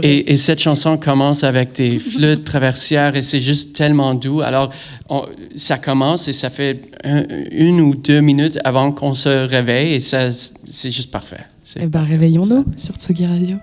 Et, 0.03 0.31
et 0.33 0.37
cette 0.37 0.59
chanson 0.59 0.97
commence 0.97 1.43
avec 1.43 1.73
des 1.73 1.99
flûtes 1.99 2.43
traversières 2.43 3.15
et 3.15 3.21
c'est 3.21 3.39
juste 3.39 3.73
tellement 3.73 4.13
doux. 4.13 4.41
Alors, 4.41 4.69
on- 5.09 5.25
ça 5.55 5.77
commence 5.77 6.27
et 6.27 6.33
ça 6.33 6.49
fait 6.49 6.81
un- 7.03 7.23
une 7.51 7.79
ou 7.81 7.95
deux 7.95 8.19
minutes 8.21 8.59
avant 8.63 8.91
qu'on 8.91 9.13
se 9.13 9.29
réveille 9.47 9.93
et 9.93 9.99
ça, 9.99 10.31
c'est 10.31 10.91
juste 10.91 11.11
parfait. 11.11 11.37
Eh 11.79 11.87
ben, 11.87 12.03
réveillons-nous 12.03 12.65
sur 12.77 12.95
Tsugi 12.95 13.25
Radio. 13.25 13.55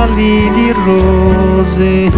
Petali 0.00 0.50
di 0.54 0.72
rose. 0.72 2.10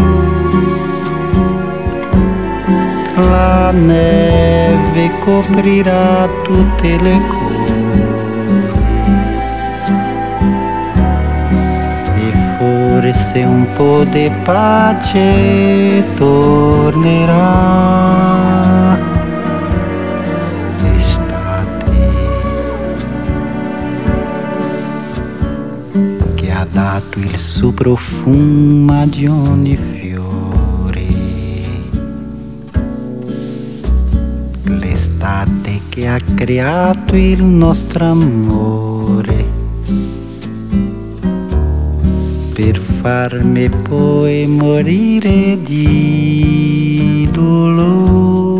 La 3.15 3.71
neve 3.73 5.11
coprirà 5.25 6.29
tutte 6.45 6.99
le 6.99 7.21
cose 7.29 8.75
e 12.17 12.33
forse 12.59 13.45
un 13.45 13.67
po' 13.77 14.05
di 14.05 14.31
pace 14.45 16.05
tornerà. 16.17 17.91
Dato 26.73 27.19
il 27.19 27.39
suo 27.63 27.71
profumo 27.71 29.07
di 29.07 29.29
ogni 29.29 29.77
fiore. 29.77 31.07
L'estate 34.65 35.81
che 35.89 36.09
ha 36.09 36.19
creato 36.35 37.15
il 37.15 37.45
nostro 37.45 38.05
amore 38.05 39.45
per 42.53 42.81
farmi 42.81 43.69
poi 43.69 44.45
morire 44.49 45.63
di 45.63 47.29
dolore. 47.31 48.52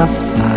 Passato. 0.00 0.48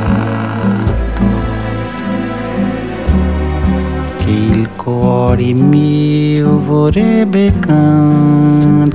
Che 4.17 4.29
il 4.29 4.69
cuore 4.77 5.51
mio 5.51 6.59
vorrebbe 6.59 7.51
cancellare. 7.59 8.91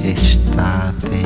Estate. 0.00 1.22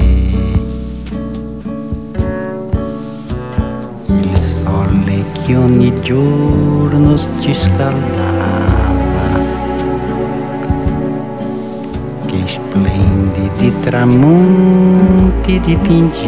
Il 4.06 4.36
sole 4.36 5.24
che 5.44 5.56
ogni 5.56 5.94
giorno 6.02 7.16
ci 7.38 7.54
scaldava. 7.54 8.56
Che 12.26 12.42
splendidi 12.44 13.72
tramonti 13.80 15.17
gente 15.48 15.58
de 15.60 15.76
Pindiva 15.76 16.18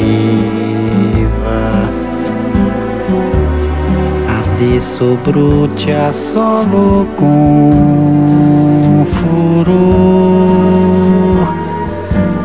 Ade 4.38 4.80
sobrute 4.80 5.92
a 5.92 6.10
solo 6.12 7.06
com 7.16 9.06
furor 9.12 9.76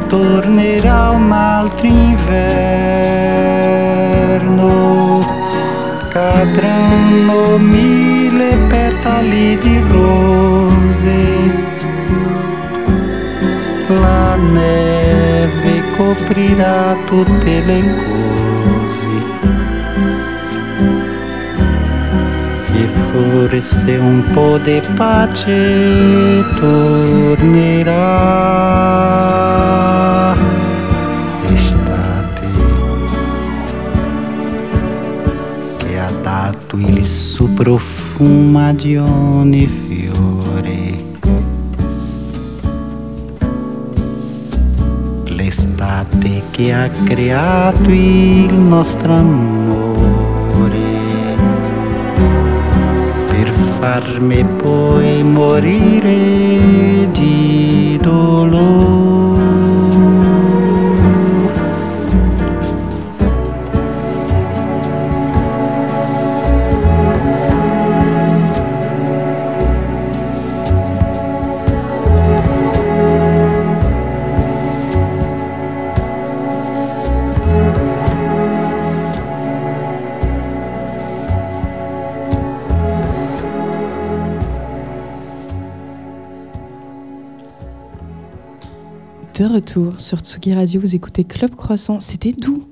Tornerá 0.09 1.11
um 1.13 1.33
altro 1.33 1.87
inverno 1.87 2.25
Cadrano 6.11 7.57
mille 7.59 8.51
petali 8.69 9.57
de 9.63 9.79
rosa 9.79 10.04
tutte 17.05 17.61
le 17.65 17.81
cose. 17.81 19.07
E 22.73 22.87
forse 23.11 23.95
un 23.97 24.23
po' 24.33 24.57
di 24.63 24.81
pace 24.95 26.43
tornerà. 26.59 27.93
Estate 31.45 32.47
che 35.77 35.99
ha 35.99 36.11
dato 36.21 36.77
il 36.77 37.05
suo 37.05 37.47
profumo 37.47 38.73
di 38.73 38.97
ogni 38.97 39.84
L'estate 46.25 46.41
che 46.49 46.73
ha 46.73 46.89
creato 46.89 47.91
il 47.91 48.51
nostro 48.53 49.13
amore 49.13 50.79
per 53.27 53.51
farmi 53.79 54.43
poi 54.43 55.21
morire 55.21 57.07
di 57.11 57.99
dolore. 58.01 59.24
Sur 90.05 90.19
Tsugi 90.19 90.53
Radio, 90.53 90.79
vous 90.79 90.93
écoutez 90.95 91.23
Club 91.23 91.55
Croissant. 91.55 91.99
C'était 91.99 92.31
doux. 92.31 92.63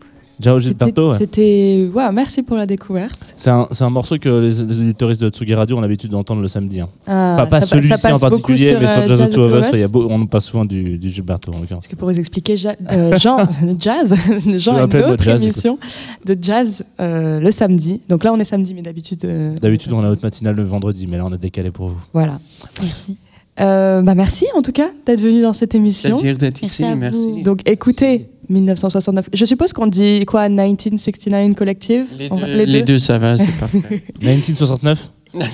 Ciao 0.42 0.60
Gilberto. 0.60 1.14
C'était. 1.18 1.90
Ouais, 1.94 2.12
merci 2.12 2.44
pour 2.44 2.58
la 2.58 2.66
découverte. 2.68 3.34
C'est 3.38 3.50
un, 3.50 3.68
un 3.80 3.90
morceau 3.90 4.18
que 4.20 4.30
les, 4.30 4.84
les 4.88 4.94
de 4.94 5.30
Tsugi 5.30 5.54
Radio 5.56 5.78
ont 5.78 5.82
l'habitude 5.82 6.12
d'entendre 6.12 6.42
le 6.42 6.48
samedi. 6.48 6.80
hein. 6.82 6.90
Ah, 7.08 7.48
pas 7.50 7.62
celui-ci 7.62 7.94
en 8.12 8.20
particulier, 8.20 8.72
sur, 8.72 8.80
mais 8.82 8.88
sur 8.88 8.98
euh, 9.00 9.06
Jazz 9.08 9.18
Jazz 9.20 9.28
of 9.30 9.34
Two 9.34 9.42
of 9.44 9.52
of 9.54 9.60
Us, 9.60 9.66
Us. 9.68 9.72
il 9.74 9.80
y 9.80 9.84
a 9.84 9.88
beau- 9.88 10.08
on 10.10 10.26
passe 10.28 10.46
souvent 10.46 10.66
du, 10.66 10.98
du 11.00 11.10
Gilberto 11.12 11.52
en. 11.54 11.62
Parce 11.68 11.88
que 11.88 11.96
pour 11.96 12.10
vous 12.10 12.20
expliquer, 12.20 12.56
Ja- 12.58 12.76
euh, 12.92 13.18
Jean, 13.20 13.38
jazz, 13.80 14.14
Jean 14.58 14.76
a 14.76 14.84
une 14.84 15.04
autre 15.12 15.24
Jazz, 15.24 15.42
émission 15.44 15.80
de 16.26 16.38
jazz 16.40 16.84
euh, 17.00 17.40
le 17.40 17.52
samedi. 17.52 18.02
Donc 18.10 18.24
là, 18.24 18.34
on 18.34 18.38
est 18.38 18.44
samedi, 18.44 18.74
mais 18.74 18.82
d'habitude. 18.82 19.24
euh, 19.26 19.56
D'habitude, 19.58 19.92
on 19.94 20.00
a 20.00 20.08
notre 20.10 20.24
matinale 20.24 20.56
le 20.56 20.64
vendredi, 20.64 21.08
mais 21.08 21.18
là, 21.18 21.26
on 21.26 21.32
a 21.32 21.38
décalé 21.38 21.72
pour 21.72 21.88
vous. 21.88 22.02
Voilà. 22.14 22.40
Merci. 22.82 23.18
Euh, 23.60 24.02
bah 24.02 24.16
merci 24.16 24.48
en 24.56 24.62
tout 24.64 24.72
cas 24.72 24.90
d'être 25.06 25.22
venu 25.22 25.42
dans 25.42 25.54
cette 25.54 25.76
émission. 25.76 26.10
Plaisir 26.10 26.38
d'être 26.38 26.64
ici, 26.64 26.84
merci. 26.98 27.44
Donc 27.44 27.62
écoutez, 27.70 28.30
1969. 28.50 29.30
Je 29.32 29.46
suppose 29.46 29.74
qu'on 29.74 29.88
dit 29.88 30.26
quoi 30.26 30.50
1969 30.50 31.56
Collective? 31.56 32.08
Les 32.18 32.30
deux, 32.30 32.64
les 32.66 32.82
deux, 32.84 33.00
ça 33.00 33.18
va, 33.18 33.38
c'est 33.38 33.52
parfait. 33.60 34.04
1969 34.22 35.10
Ouais, 35.36 35.46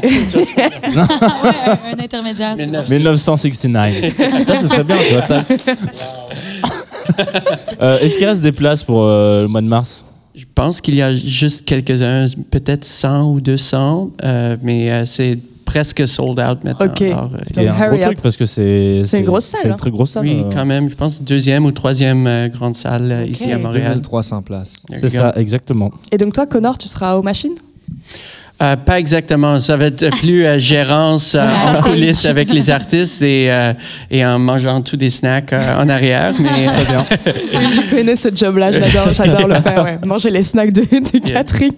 un 1.93 1.99
intermédiaire. 2.03 2.55
c'est 2.57 2.65
bon. 2.67 2.83
1969. 2.89 4.13
Ça, 4.45 4.57
ce 4.61 4.67
serait 4.67 4.83
bien, 4.83 4.97
tu 4.97 5.13
vois. 5.15 5.43
Euh, 7.81 7.99
Est-ce 7.99 8.17
qu'il 8.17 8.27
reste 8.27 8.41
des 8.41 8.51
places 8.51 8.83
pour 8.83 9.03
euh, 9.05 9.43
le 9.43 9.47
mois 9.47 9.61
de 9.61 9.67
mars? 9.67 10.03
Je 10.35 10.45
pense 10.53 10.79
qu'il 10.79 10.95
y 10.95 11.01
a 11.01 11.13
juste 11.15 11.65
quelques-uns, 11.65 12.25
peut-être 12.51 12.85
100 12.85 13.31
ou 13.31 13.41
200, 13.41 14.11
euh, 14.23 14.55
mais 14.61 14.91
euh, 14.91 15.05
c'est 15.05 15.37
presque 15.69 16.07
sold 16.07 16.39
out 16.39 16.63
maintenant. 16.63 16.87
Ok. 16.87 17.01
Alors, 17.01 17.29
euh, 17.33 17.37
Ce 17.47 17.53
qui 17.53 17.59
est 17.59 17.67
un 17.67 17.87
gros 17.87 17.95
up. 17.95 18.01
truc 18.05 18.21
parce 18.21 18.37
que 18.37 18.45
c'est. 18.47 19.03
C'est 19.05 19.19
une 19.19 19.25
grosse 19.25 19.45
salle, 19.45 19.59
C'est 19.61 19.67
une 19.67 19.73
hein. 19.73 19.77
très 19.77 19.91
grosse 19.91 20.11
salle. 20.11 20.23
oui, 20.23 20.41
euh, 20.43 20.49
quand 20.51 20.65
même, 20.65 20.89
je 20.89 20.95
pense 20.95 21.21
deuxième 21.21 21.65
ou 21.65 21.71
troisième 21.71 22.25
euh, 22.25 22.47
grande 22.47 22.75
salle 22.75 23.11
euh, 23.11 23.25
ici 23.25 23.51
à. 23.51 23.59
Montréal. 23.59 23.93
2300 23.93 24.41
places. 24.41 24.73
There 24.87 24.99
C'est 24.99 25.09
ça, 25.09 25.33
exactement. 25.35 25.91
Et 26.11 26.17
donc 26.17 26.33
toi, 26.33 26.47
Connor, 26.47 26.77
tu 26.79 26.87
seras 26.87 27.15
aux 27.17 27.21
machines? 27.21 27.55
Euh, 28.61 28.75
pas 28.75 28.99
exactement. 28.99 29.59
Ça 29.61 29.77
va 29.77 29.85
être 29.85 30.09
plus 30.17 30.45
euh, 30.45 30.57
gérance 30.57 31.33
euh, 31.35 31.47
en 31.47 31.81
coulisses 31.81 32.25
avec 32.25 32.51
les 32.51 32.69
artistes 32.69 33.21
et, 33.21 33.49
euh, 33.49 33.73
et 34.11 34.25
en 34.25 34.37
mangeant 34.37 34.81
tous 34.81 34.97
des 34.97 35.09
snacks 35.09 35.53
euh, 35.53 35.81
en 35.81 35.87
arrière. 35.87 36.33
Mais 36.39 36.67
euh, 36.67 36.83
bien. 36.85 37.05
Oui, 37.25 37.65
je 37.73 37.89
connais 37.95 38.17
ce 38.17 38.27
job-là, 38.35 38.71
j'adore, 38.71 39.13
j'adore 39.13 39.47
le 39.47 39.55
faire. 39.61 39.83
ouais. 39.85 39.99
Manger 40.05 40.29
les 40.29 40.43
snacks 40.43 40.73
de, 40.73 40.81
de 40.81 41.19
Catherine. 41.25 41.71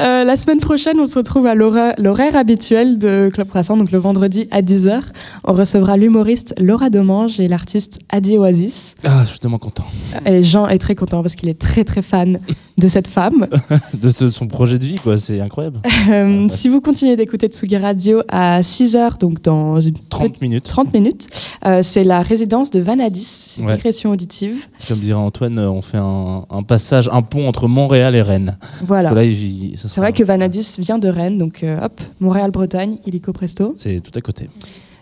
Euh, 0.00 0.24
la 0.24 0.36
semaine 0.36 0.58
prochaine, 0.58 0.98
on 0.98 1.06
se 1.06 1.14
retrouve 1.16 1.46
à 1.46 1.54
l'hora- 1.54 1.94
l'horaire 1.98 2.34
habituel 2.36 2.98
de 2.98 3.30
Club 3.32 3.48
Croissant, 3.48 3.76
donc 3.76 3.92
le 3.92 3.98
vendredi 3.98 4.48
à 4.50 4.60
10h. 4.62 5.02
On 5.44 5.52
recevra 5.52 5.96
l'humoriste 5.96 6.54
Laura 6.58 6.90
Demange 6.90 7.38
et 7.38 7.46
l'artiste 7.46 8.00
Adi 8.10 8.38
Oasis. 8.38 8.94
Ah, 9.04 9.20
je 9.24 9.30
suis 9.30 9.38
tellement 9.38 9.58
content 9.58 9.84
Et 10.26 10.42
Jean 10.42 10.66
est 10.66 10.78
très 10.78 10.94
content 10.94 11.22
parce 11.22 11.34
qu'il 11.36 11.48
est 11.48 11.58
très 11.60 11.84
très 11.84 12.02
fan 12.02 12.40
de 12.78 12.88
cette 12.88 13.06
femme. 13.06 13.46
de, 13.94 14.24
de 14.24 14.30
son 14.30 14.46
projet 14.48 14.78
de 14.78 14.84
vie, 14.84 14.96
quoi. 14.96 15.18
C'est 15.18 15.40
incroyable. 15.44 15.80
Euh, 16.10 16.48
si 16.48 16.68
vous 16.68 16.80
continuez 16.80 17.16
d'écouter 17.16 17.46
Tsugi 17.48 17.76
Radio 17.76 18.22
à 18.28 18.60
6h, 18.62 19.18
donc 19.18 19.42
dans 19.42 19.80
une 19.80 19.94
30 20.08 20.40
minutes. 20.40 20.64
30 20.64 20.92
minutes, 20.92 21.26
euh, 21.66 21.80
c'est 21.82 22.04
la 22.04 22.22
résidence 22.22 22.70
de 22.70 22.80
Vanadis, 22.80 23.24
c'est 23.56 23.62
Ouais. 23.62 23.74
digression 23.74 24.10
auditive. 24.10 24.66
Comme 24.88 24.98
dirait 24.98 25.18
Antoine, 25.18 25.58
euh, 25.58 25.70
on 25.70 25.82
fait 25.82 25.98
un, 25.98 26.44
un 26.50 26.62
passage, 26.62 27.08
un 27.12 27.22
pont 27.22 27.48
entre 27.48 27.68
Montréal 27.68 28.14
et 28.14 28.22
Rennes. 28.22 28.58
Voilà. 28.84 29.10
C'est 29.10 29.76
sera- 29.88 30.02
vrai 30.02 30.12
que 30.12 30.22
Vanadis 30.24 30.76
vient 30.78 30.98
de 30.98 31.08
Rennes, 31.08 31.38
donc 31.38 31.62
euh, 31.62 31.78
hop, 31.84 32.00
Montréal-Bretagne, 32.20 32.98
illico 33.06 33.32
presto. 33.32 33.74
C'est 33.76 34.00
tout 34.00 34.12
à 34.16 34.20
côté. 34.20 34.48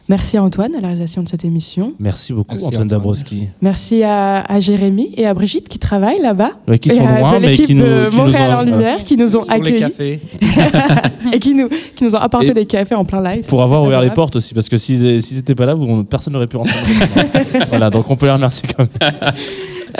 Merci 0.08 0.36
à 0.36 0.42
Antoine 0.42 0.74
à 0.74 0.80
la 0.80 0.88
réalisation 0.88 1.22
de 1.22 1.28
cette 1.28 1.44
émission. 1.44 1.92
Merci 2.00 2.32
beaucoup, 2.32 2.50
Merci, 2.52 2.66
Antoine 2.66 2.82
Antoine. 2.82 2.88
Dabrowski. 3.00 3.48
Merci 3.62 4.02
à, 4.02 4.40
à 4.40 4.58
Jérémy 4.60 5.12
et 5.16 5.26
à 5.26 5.32
Brigitte 5.32 5.68
qui 5.68 5.78
travaillent 5.78 6.20
là-bas. 6.20 6.50
Ouais, 6.66 6.78
qui 6.78 6.90
Et 6.90 6.94
sont 6.96 7.06
à- 7.06 7.20
loin, 7.20 7.38
mais 7.38 7.52
qui 7.56 7.74
nous, 7.74 7.84
de 7.84 8.10
qui 8.10 8.16
nous 8.16 8.22
ont- 8.22 8.52
en 8.52 8.62
Lumière 8.62 9.02
qui 9.04 9.16
nous 9.16 9.36
ont 9.36 9.42
les 9.42 9.50
accueillis 9.54 9.78
cafés. 9.80 10.20
et 11.32 11.38
qui 11.38 11.54
nous, 11.54 11.68
qui 11.94 12.04
nous 12.04 12.14
ont 12.16 12.18
apporté 12.18 12.48
Et- 12.48 12.54
des 12.54 12.66
cafés 12.66 12.96
en 12.96 13.04
plein 13.04 13.22
live. 13.22 13.46
Pour 13.46 13.62
avoir 13.62 13.82
ouvert 13.84 14.00
les 14.02 14.10
portes 14.10 14.34
aussi, 14.36 14.54
parce 14.54 14.68
que 14.68 14.76
s'ils 14.76 15.22
s'ils 15.22 15.36
n'étaient 15.36 15.54
pas 15.54 15.66
là, 15.66 15.74
vous- 15.74 16.02
personne 16.04 16.32
n'aurait 16.32 16.48
pu 16.48 16.56
rentrer. 16.56 16.74
voilà, 17.70 17.88
donc 17.88 18.10
on 18.10 18.16
peut 18.16 18.26
les 18.26 18.32
remercier 18.32 18.68
quand 18.76 18.86
même. 19.00 19.12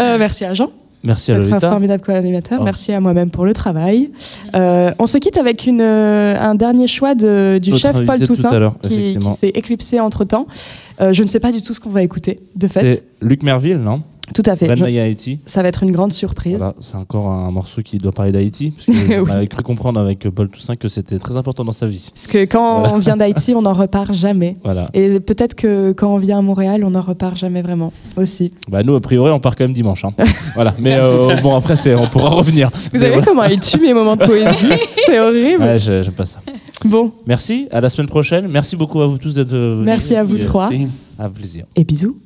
Euh, 0.01 0.17
merci 0.19 0.45
à 0.45 0.53
Jean. 0.53 0.71
Merci 1.05 1.33
à 1.33 1.35
d'être 1.35 1.45
un 1.45 1.49
Lolita. 1.49 1.71
formidable 1.71 2.03
co-animateur. 2.03 2.59
Oh. 2.61 2.65
Merci 2.65 2.93
à 2.93 3.01
moi-même 3.01 3.31
pour 3.31 3.45
le 3.45 3.55
travail. 3.55 4.11
Euh, 4.55 4.93
on 4.99 5.07
se 5.07 5.19
quitte 5.19 5.37
avec 5.37 5.67
une, 5.67 5.81
euh, 5.81 6.39
un 6.39 6.55
dernier 6.55 6.87
choix 6.87 7.15
de, 7.15 7.59
du 7.61 7.71
Notre 7.71 7.83
chef 7.83 8.07
Paul 8.07 8.21
Toussaint 8.21 8.75
qui, 8.83 9.19
s'est 9.39 9.49
éclipsé 9.49 10.01
entre-temps. 10.01 10.47
Euh, 11.01 11.13
je 11.13 11.23
ne 11.23 11.29
sais 11.29 11.41
pas 11.41 11.51
du 11.51 11.63
tout 11.63 11.75
ce 11.75 11.81
qu'on 11.81 11.91
va 11.91 12.03
écouter, 12.03 12.41
de 12.55 12.69
fait. 12.69 12.81
C'est 12.81 13.27
Luc 13.27 13.43
Merville, 13.43 13.79
non? 13.79 14.03
Tout 14.35 14.43
à 14.47 14.57
fait. 14.57 14.67
Red 14.69 14.79
Je- 14.79 14.85
Haïti. 14.85 15.41
Ça 15.47 15.63
va 15.63 15.69
être 15.69 15.83
une 15.83 15.91
grande 15.93 16.13
surprise. 16.13 16.57
Voilà, 16.59 16.75
c'est 16.81 16.95
encore 16.97 17.29
un 17.31 17.51
morceau 17.51 17.83
qui 17.83 17.99
doit 17.99 18.13
parler 18.13 18.33
d'Haïti. 18.33 18.71
Parce 18.71 18.87
que 18.87 18.93
Oui. 19.21 19.27
on 19.29 19.31
avait 19.31 19.47
cru 19.47 19.63
comprendre 19.63 20.01
avec 20.01 20.21
Paul 20.31 20.49
Toussaint 20.49 20.77
que 20.77 20.89
c'était 20.89 21.19
très 21.19 21.37
important 21.37 21.65
dans 21.65 21.73
sa 21.73 21.87
vie. 21.87 22.11
Parce 22.15 22.27
que 22.29 22.39
quand 22.45 22.81
Voilà. 22.81 22.95
on 22.95 22.99
vient 22.99 23.17
d'Haïti, 23.17 23.55
on 23.55 23.63
n'en 23.63 23.75
repart 23.75 24.13
jamais. 24.15 24.57
Voilà. 24.65 24.89
Et 24.95 25.21
peut-être 25.21 25.55
que 25.55 25.93
quand 25.93 26.15
on 26.15 26.17
vient 26.19 26.39
à 26.39 26.43
Montréal, 26.43 26.83
on 26.85 26.91
n'en 26.91 27.03
repart 27.03 27.37
jamais 27.37 27.61
vraiment 27.63 27.93
aussi. 28.17 28.53
Bah, 28.69 28.83
nous, 28.83 28.95
a 28.95 29.01
priori, 29.01 29.31
on 29.33 29.41
part 29.41 29.55
quand 29.57 29.65
même 29.65 29.73
dimanche. 29.75 30.05
hein. 30.05 30.13
voilà. 30.55 30.73
Mais 30.79 30.95
euh, 30.95 31.37
bon, 31.43 31.55
après, 31.55 31.77
c'est- 31.77 31.95
on 31.95 32.07
pourra 32.07 32.31
revenir. 32.31 32.71
Vous 32.73 32.79
Mais 32.95 32.99
avez 33.01 33.07
vu 33.09 33.13
voilà. 33.15 33.27
comment 33.27 33.45
il 33.45 33.61
tue 33.61 33.81
mes 33.81 33.93
moments 33.93 34.17
de 34.17 34.25
poésie? 34.25 34.67
C'est 35.05 35.19
horrible. 35.21 35.63
Ouais, 35.63 35.79
je- 35.79 36.01
j'aime 36.03 36.13
pas 36.15 36.27
ça. 36.27 36.39
Bon, 36.85 37.13
Merci, 37.27 37.69
à 37.71 37.81
la 37.81 37.89
semaine 37.89 38.09
prochaine. 38.09 38.49
Merci 38.49 38.77
beaucoup 38.77 39.01
à 39.03 39.07
vous 39.07 39.19
tous 39.19 39.35
d'être 39.35 39.51
venus. 39.51 39.85
Merci 39.85 40.15
à 40.17 40.25
vous 40.25 40.37
Et, 40.37 40.41
trois. 40.47 40.71
Merci. 40.71 40.89
À 41.19 41.29
plaisir. 41.29 41.65
et 41.77 41.85
bisous. 41.85 42.17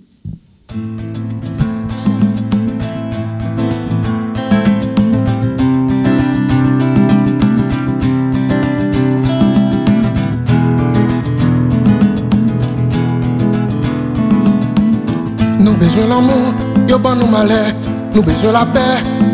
Nou 15.67 15.75
bezwen 15.77 16.07
l'amou, 16.07 16.55
yo 16.87 16.97
ban 17.03 17.17
nou 17.19 17.27
male 17.27 17.75
Nou 18.15 18.23
bezwen 18.23 18.53
la 18.55 18.61
pe, 18.71 18.85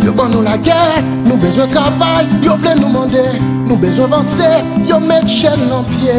yo 0.00 0.14
ban 0.16 0.30
nou 0.32 0.40
la 0.40 0.54
gè 0.64 1.02
Nou 1.26 1.36
bezwen 1.36 1.68
travay, 1.68 2.24
yo 2.40 2.54
vle 2.62 2.72
nou 2.78 2.88
mande 2.88 3.24
Nou 3.66 3.76
bezwen 3.82 4.08
vansè, 4.08 4.48
yo 4.88 4.96
met 5.04 5.28
chèn 5.28 5.60
nan 5.68 5.84
pye 5.90 6.14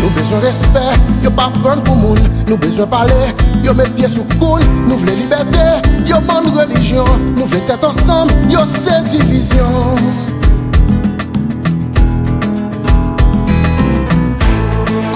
Nou 0.00 0.10
bezwen 0.16 0.42
respè, 0.48 0.82
yo 1.22 1.30
pa 1.38 1.46
pran 1.60 1.84
pou 1.86 1.94
moun. 1.94 2.18
Nou 2.48 2.58
bezwen 2.58 2.90
pale, 2.90 3.30
yo 3.62 3.76
met 3.78 3.94
pye 3.94 4.10
sou 4.10 4.26
koun 4.40 4.66
Nou 4.88 4.98
vle 5.04 5.14
libertè, 5.20 5.68
yo 6.10 6.18
ban 6.26 6.42
nou 6.42 6.58
religion. 6.58 7.30
Nou 7.36 7.46
vle 7.46 7.62
tèt 7.70 7.86
ansam, 7.86 8.34
yo 8.50 8.66
se 8.74 8.98
divizyon 9.12 10.29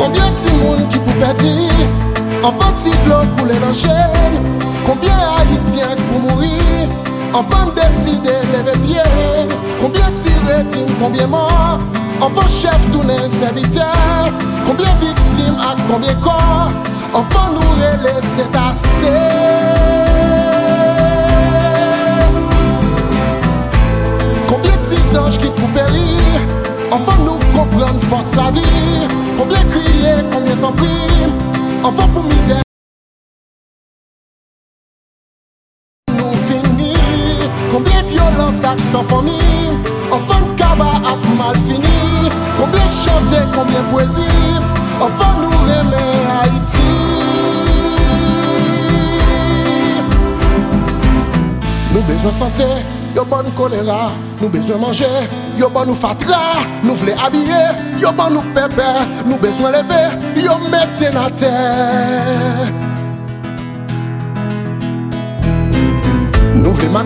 Konbyen 0.05 0.35
ti 0.37 0.51
moun 0.61 0.83
ki 0.93 0.99
pou 1.01 1.15
pedi 1.17 1.69
Anvan 2.45 2.75
ti 2.77 2.91
blok 3.07 3.31
pou 3.39 3.49
lè 3.49 3.55
nan 3.63 3.73
jen 3.73 4.35
Konbyen 4.85 5.23
haisyen 5.33 5.95
ki 5.97 6.09
pou 6.11 6.19
mouri 6.27 6.59
Anvan 7.33 7.71
deside 7.79 8.35
leve 8.51 8.75
bien 8.83 9.49
Konbyen 9.81 10.19
ti 10.21 10.35
retin, 10.45 10.91
konbyen 11.01 11.33
man 11.33 11.81
Anvan 12.21 12.51
chef 12.53 12.85
toune 12.93 13.17
servite 13.33 13.89
Konbyen 14.67 15.01
viktim 15.01 15.57
ak 15.71 15.81
konbyen 15.89 16.21
kon 16.27 16.77
Anvan 17.23 17.57
nou 17.57 17.79
rele 17.81 18.13
se 18.35 18.45
tase 18.53 19.15
Combien 24.53 24.77
de 24.85 25.19
anges 25.19 25.39
qui 25.39 25.49
te 25.49 25.61
font 25.61 25.73
périr 25.73 26.45
Enfin 26.93 27.17
nous 27.25 27.34
Kompran 27.55 28.01
fos 28.11 28.35
la 28.35 28.51
vi 28.51 28.63
Kombien 29.39 29.69
kriye, 29.71 30.15
kombien 30.33 30.59
tan 30.59 30.75
pri 30.75 30.95
Anfan 31.87 32.09
pou 32.15 32.23
mizè 32.27 32.57
Nou 36.17 36.33
vini 36.49 36.91
Kombien 37.71 38.11
violans 38.11 38.59
ak 38.73 38.83
san 38.89 39.07
fami 39.11 39.39
Anfan 40.15 40.45
kaba 40.59 40.91
ak 41.13 41.31
mal 41.39 41.57
fini. 41.69 42.27
Kombien 42.59 42.91
chante, 42.99 43.45
kombien 43.55 43.87
poezi 43.93 44.27
Anfan 45.07 45.41
nou 45.45 45.71
reme 45.71 46.05
Haiti 46.33 46.91
Nou 51.95 52.03
bezwen 52.11 52.39
sante 52.43 53.04
yo 53.15 53.25
bon 53.25 53.45
choléra 53.57 54.13
Nous 54.41 54.49
besoin 54.49 54.79
manger, 54.79 55.05
yo 55.57 55.69
bon 55.69 55.87
nous 55.87 55.95
fatra 55.95 56.61
Nous 56.83 56.95
voulons 56.95 57.15
habiller, 57.25 58.01
yo 58.01 58.11
bon 58.13 58.31
nous 58.31 58.43
pépé 58.53 58.83
Nous 59.27 59.39
besoin 59.39 59.71
lever, 59.71 60.43
yo 60.43 60.53
mette 60.71 61.15
na 61.15 61.31
terre. 61.31 62.73
Nous 66.55 66.73
voulons 66.73 66.91
ma 66.93 67.05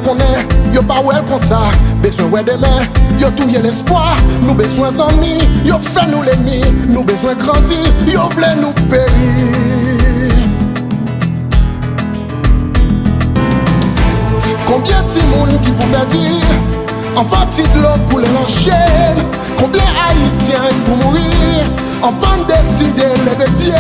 yo 0.73 0.83
pas 0.83 1.01
well 1.03 1.23
comme 1.29 1.39
ça. 1.39 1.61
Besoin 2.03 2.29
ouais 2.29 2.45
demain, 2.45 2.87
Yo 3.19 3.31
touye 3.31 3.59
l'espoir, 3.63 4.17
nous 4.43 4.55
besoin 4.55 4.91
d'amis 4.91 5.41
Yo 5.65 5.79
fait 5.79 6.07
nous 6.07 6.23
l'ennemi, 6.23 6.61
nous 6.89 7.03
besoin 7.03 7.35
grandir 7.35 7.77
Yo 8.07 8.29
vle 8.37 8.57
nous 8.61 8.73
périr 8.89 9.88
Combien 14.69 15.01
de 15.01 15.23
monde 15.35 15.61
qui 15.63 15.73
pouvait 15.73 16.05
dire 16.11 16.45
Enfant 17.17 17.47
de 17.47 17.81
l'eau 17.81 17.89
coule 18.11 18.25
en 18.25 18.47
chaîne. 18.47 19.25
Combien 19.59 19.83
haïtiens 19.83 20.69
pour 20.85 20.97
mourir 20.99 21.65
Enfant 22.03 22.45
décider 22.47 23.09
lever 23.25 23.51
pied. 23.59 23.73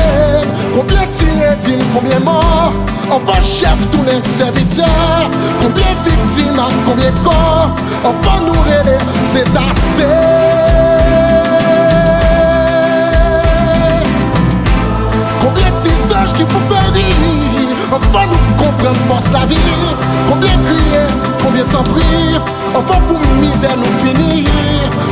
Combien 0.74 1.06
tirés 1.12 1.78
combien 1.94 2.18
morts 2.20 2.72
Enfant 3.10 3.42
chef 3.42 3.78
tous 3.90 4.02
les 4.04 4.22
serviteurs. 4.22 5.30
Combien 5.60 5.92
victimes, 6.04 6.62
combien 6.86 7.12
corps 7.22 7.70
Enfant 8.04 8.40
nous 8.46 8.60
rêver, 8.62 8.98
c'est 9.32 9.48
assez 9.56 10.67
prendre 18.78 19.00
force 19.08 19.30
la 19.32 19.44
vie. 19.46 19.56
Combien 20.28 20.58
crier, 20.64 21.06
combien 21.42 21.64
t'en 21.64 21.82
prier, 21.82 22.38
enfant 22.74 23.00
pour 23.06 23.20
misère 23.40 23.76
nous 23.76 23.92
finir. 24.06 24.48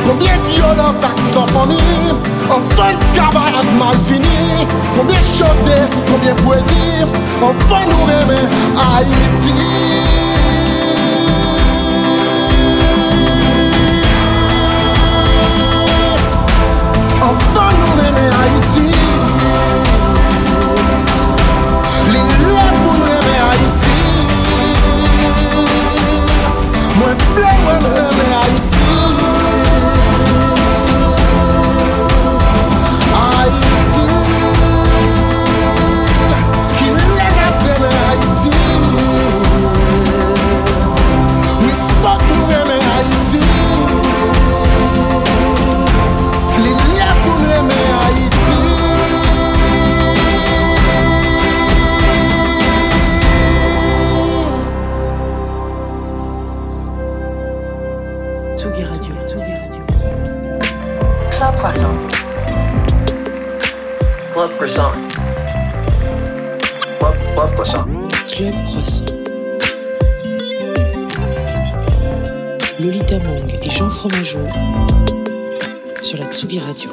Combien 0.06 0.36
violence 0.38 1.02
à 1.02 1.32
sans 1.32 1.46
famille, 1.48 2.12
enfant 2.48 2.92
de 2.92 3.16
camarade 3.16 3.72
mal 3.78 3.96
fini. 4.06 4.66
Combien 4.96 5.20
chanter, 5.20 5.82
combien 6.06 6.34
poésie, 6.34 7.04
enfant 7.42 7.82
nous 7.86 8.10
aimer 8.10 8.48
Haïti. 8.76 9.52
Moi 27.36 27.78
fleur 27.80 28.75
Croissant. 61.66 61.96
Club 64.32 64.50
Croissant. 64.54 64.92
Club, 67.00 67.14
Club 67.34 67.50
Croissant. 67.54 67.84
Club 68.28 68.54
Croissant. 68.62 69.04
Lolita 72.78 73.18
Mang 73.18 73.52
et 73.64 73.70
Jean 73.70 73.90
Fromageau 73.90 74.46
sur 76.02 76.18
la 76.18 76.26
Tsugi 76.26 76.60
Radio. 76.60 76.90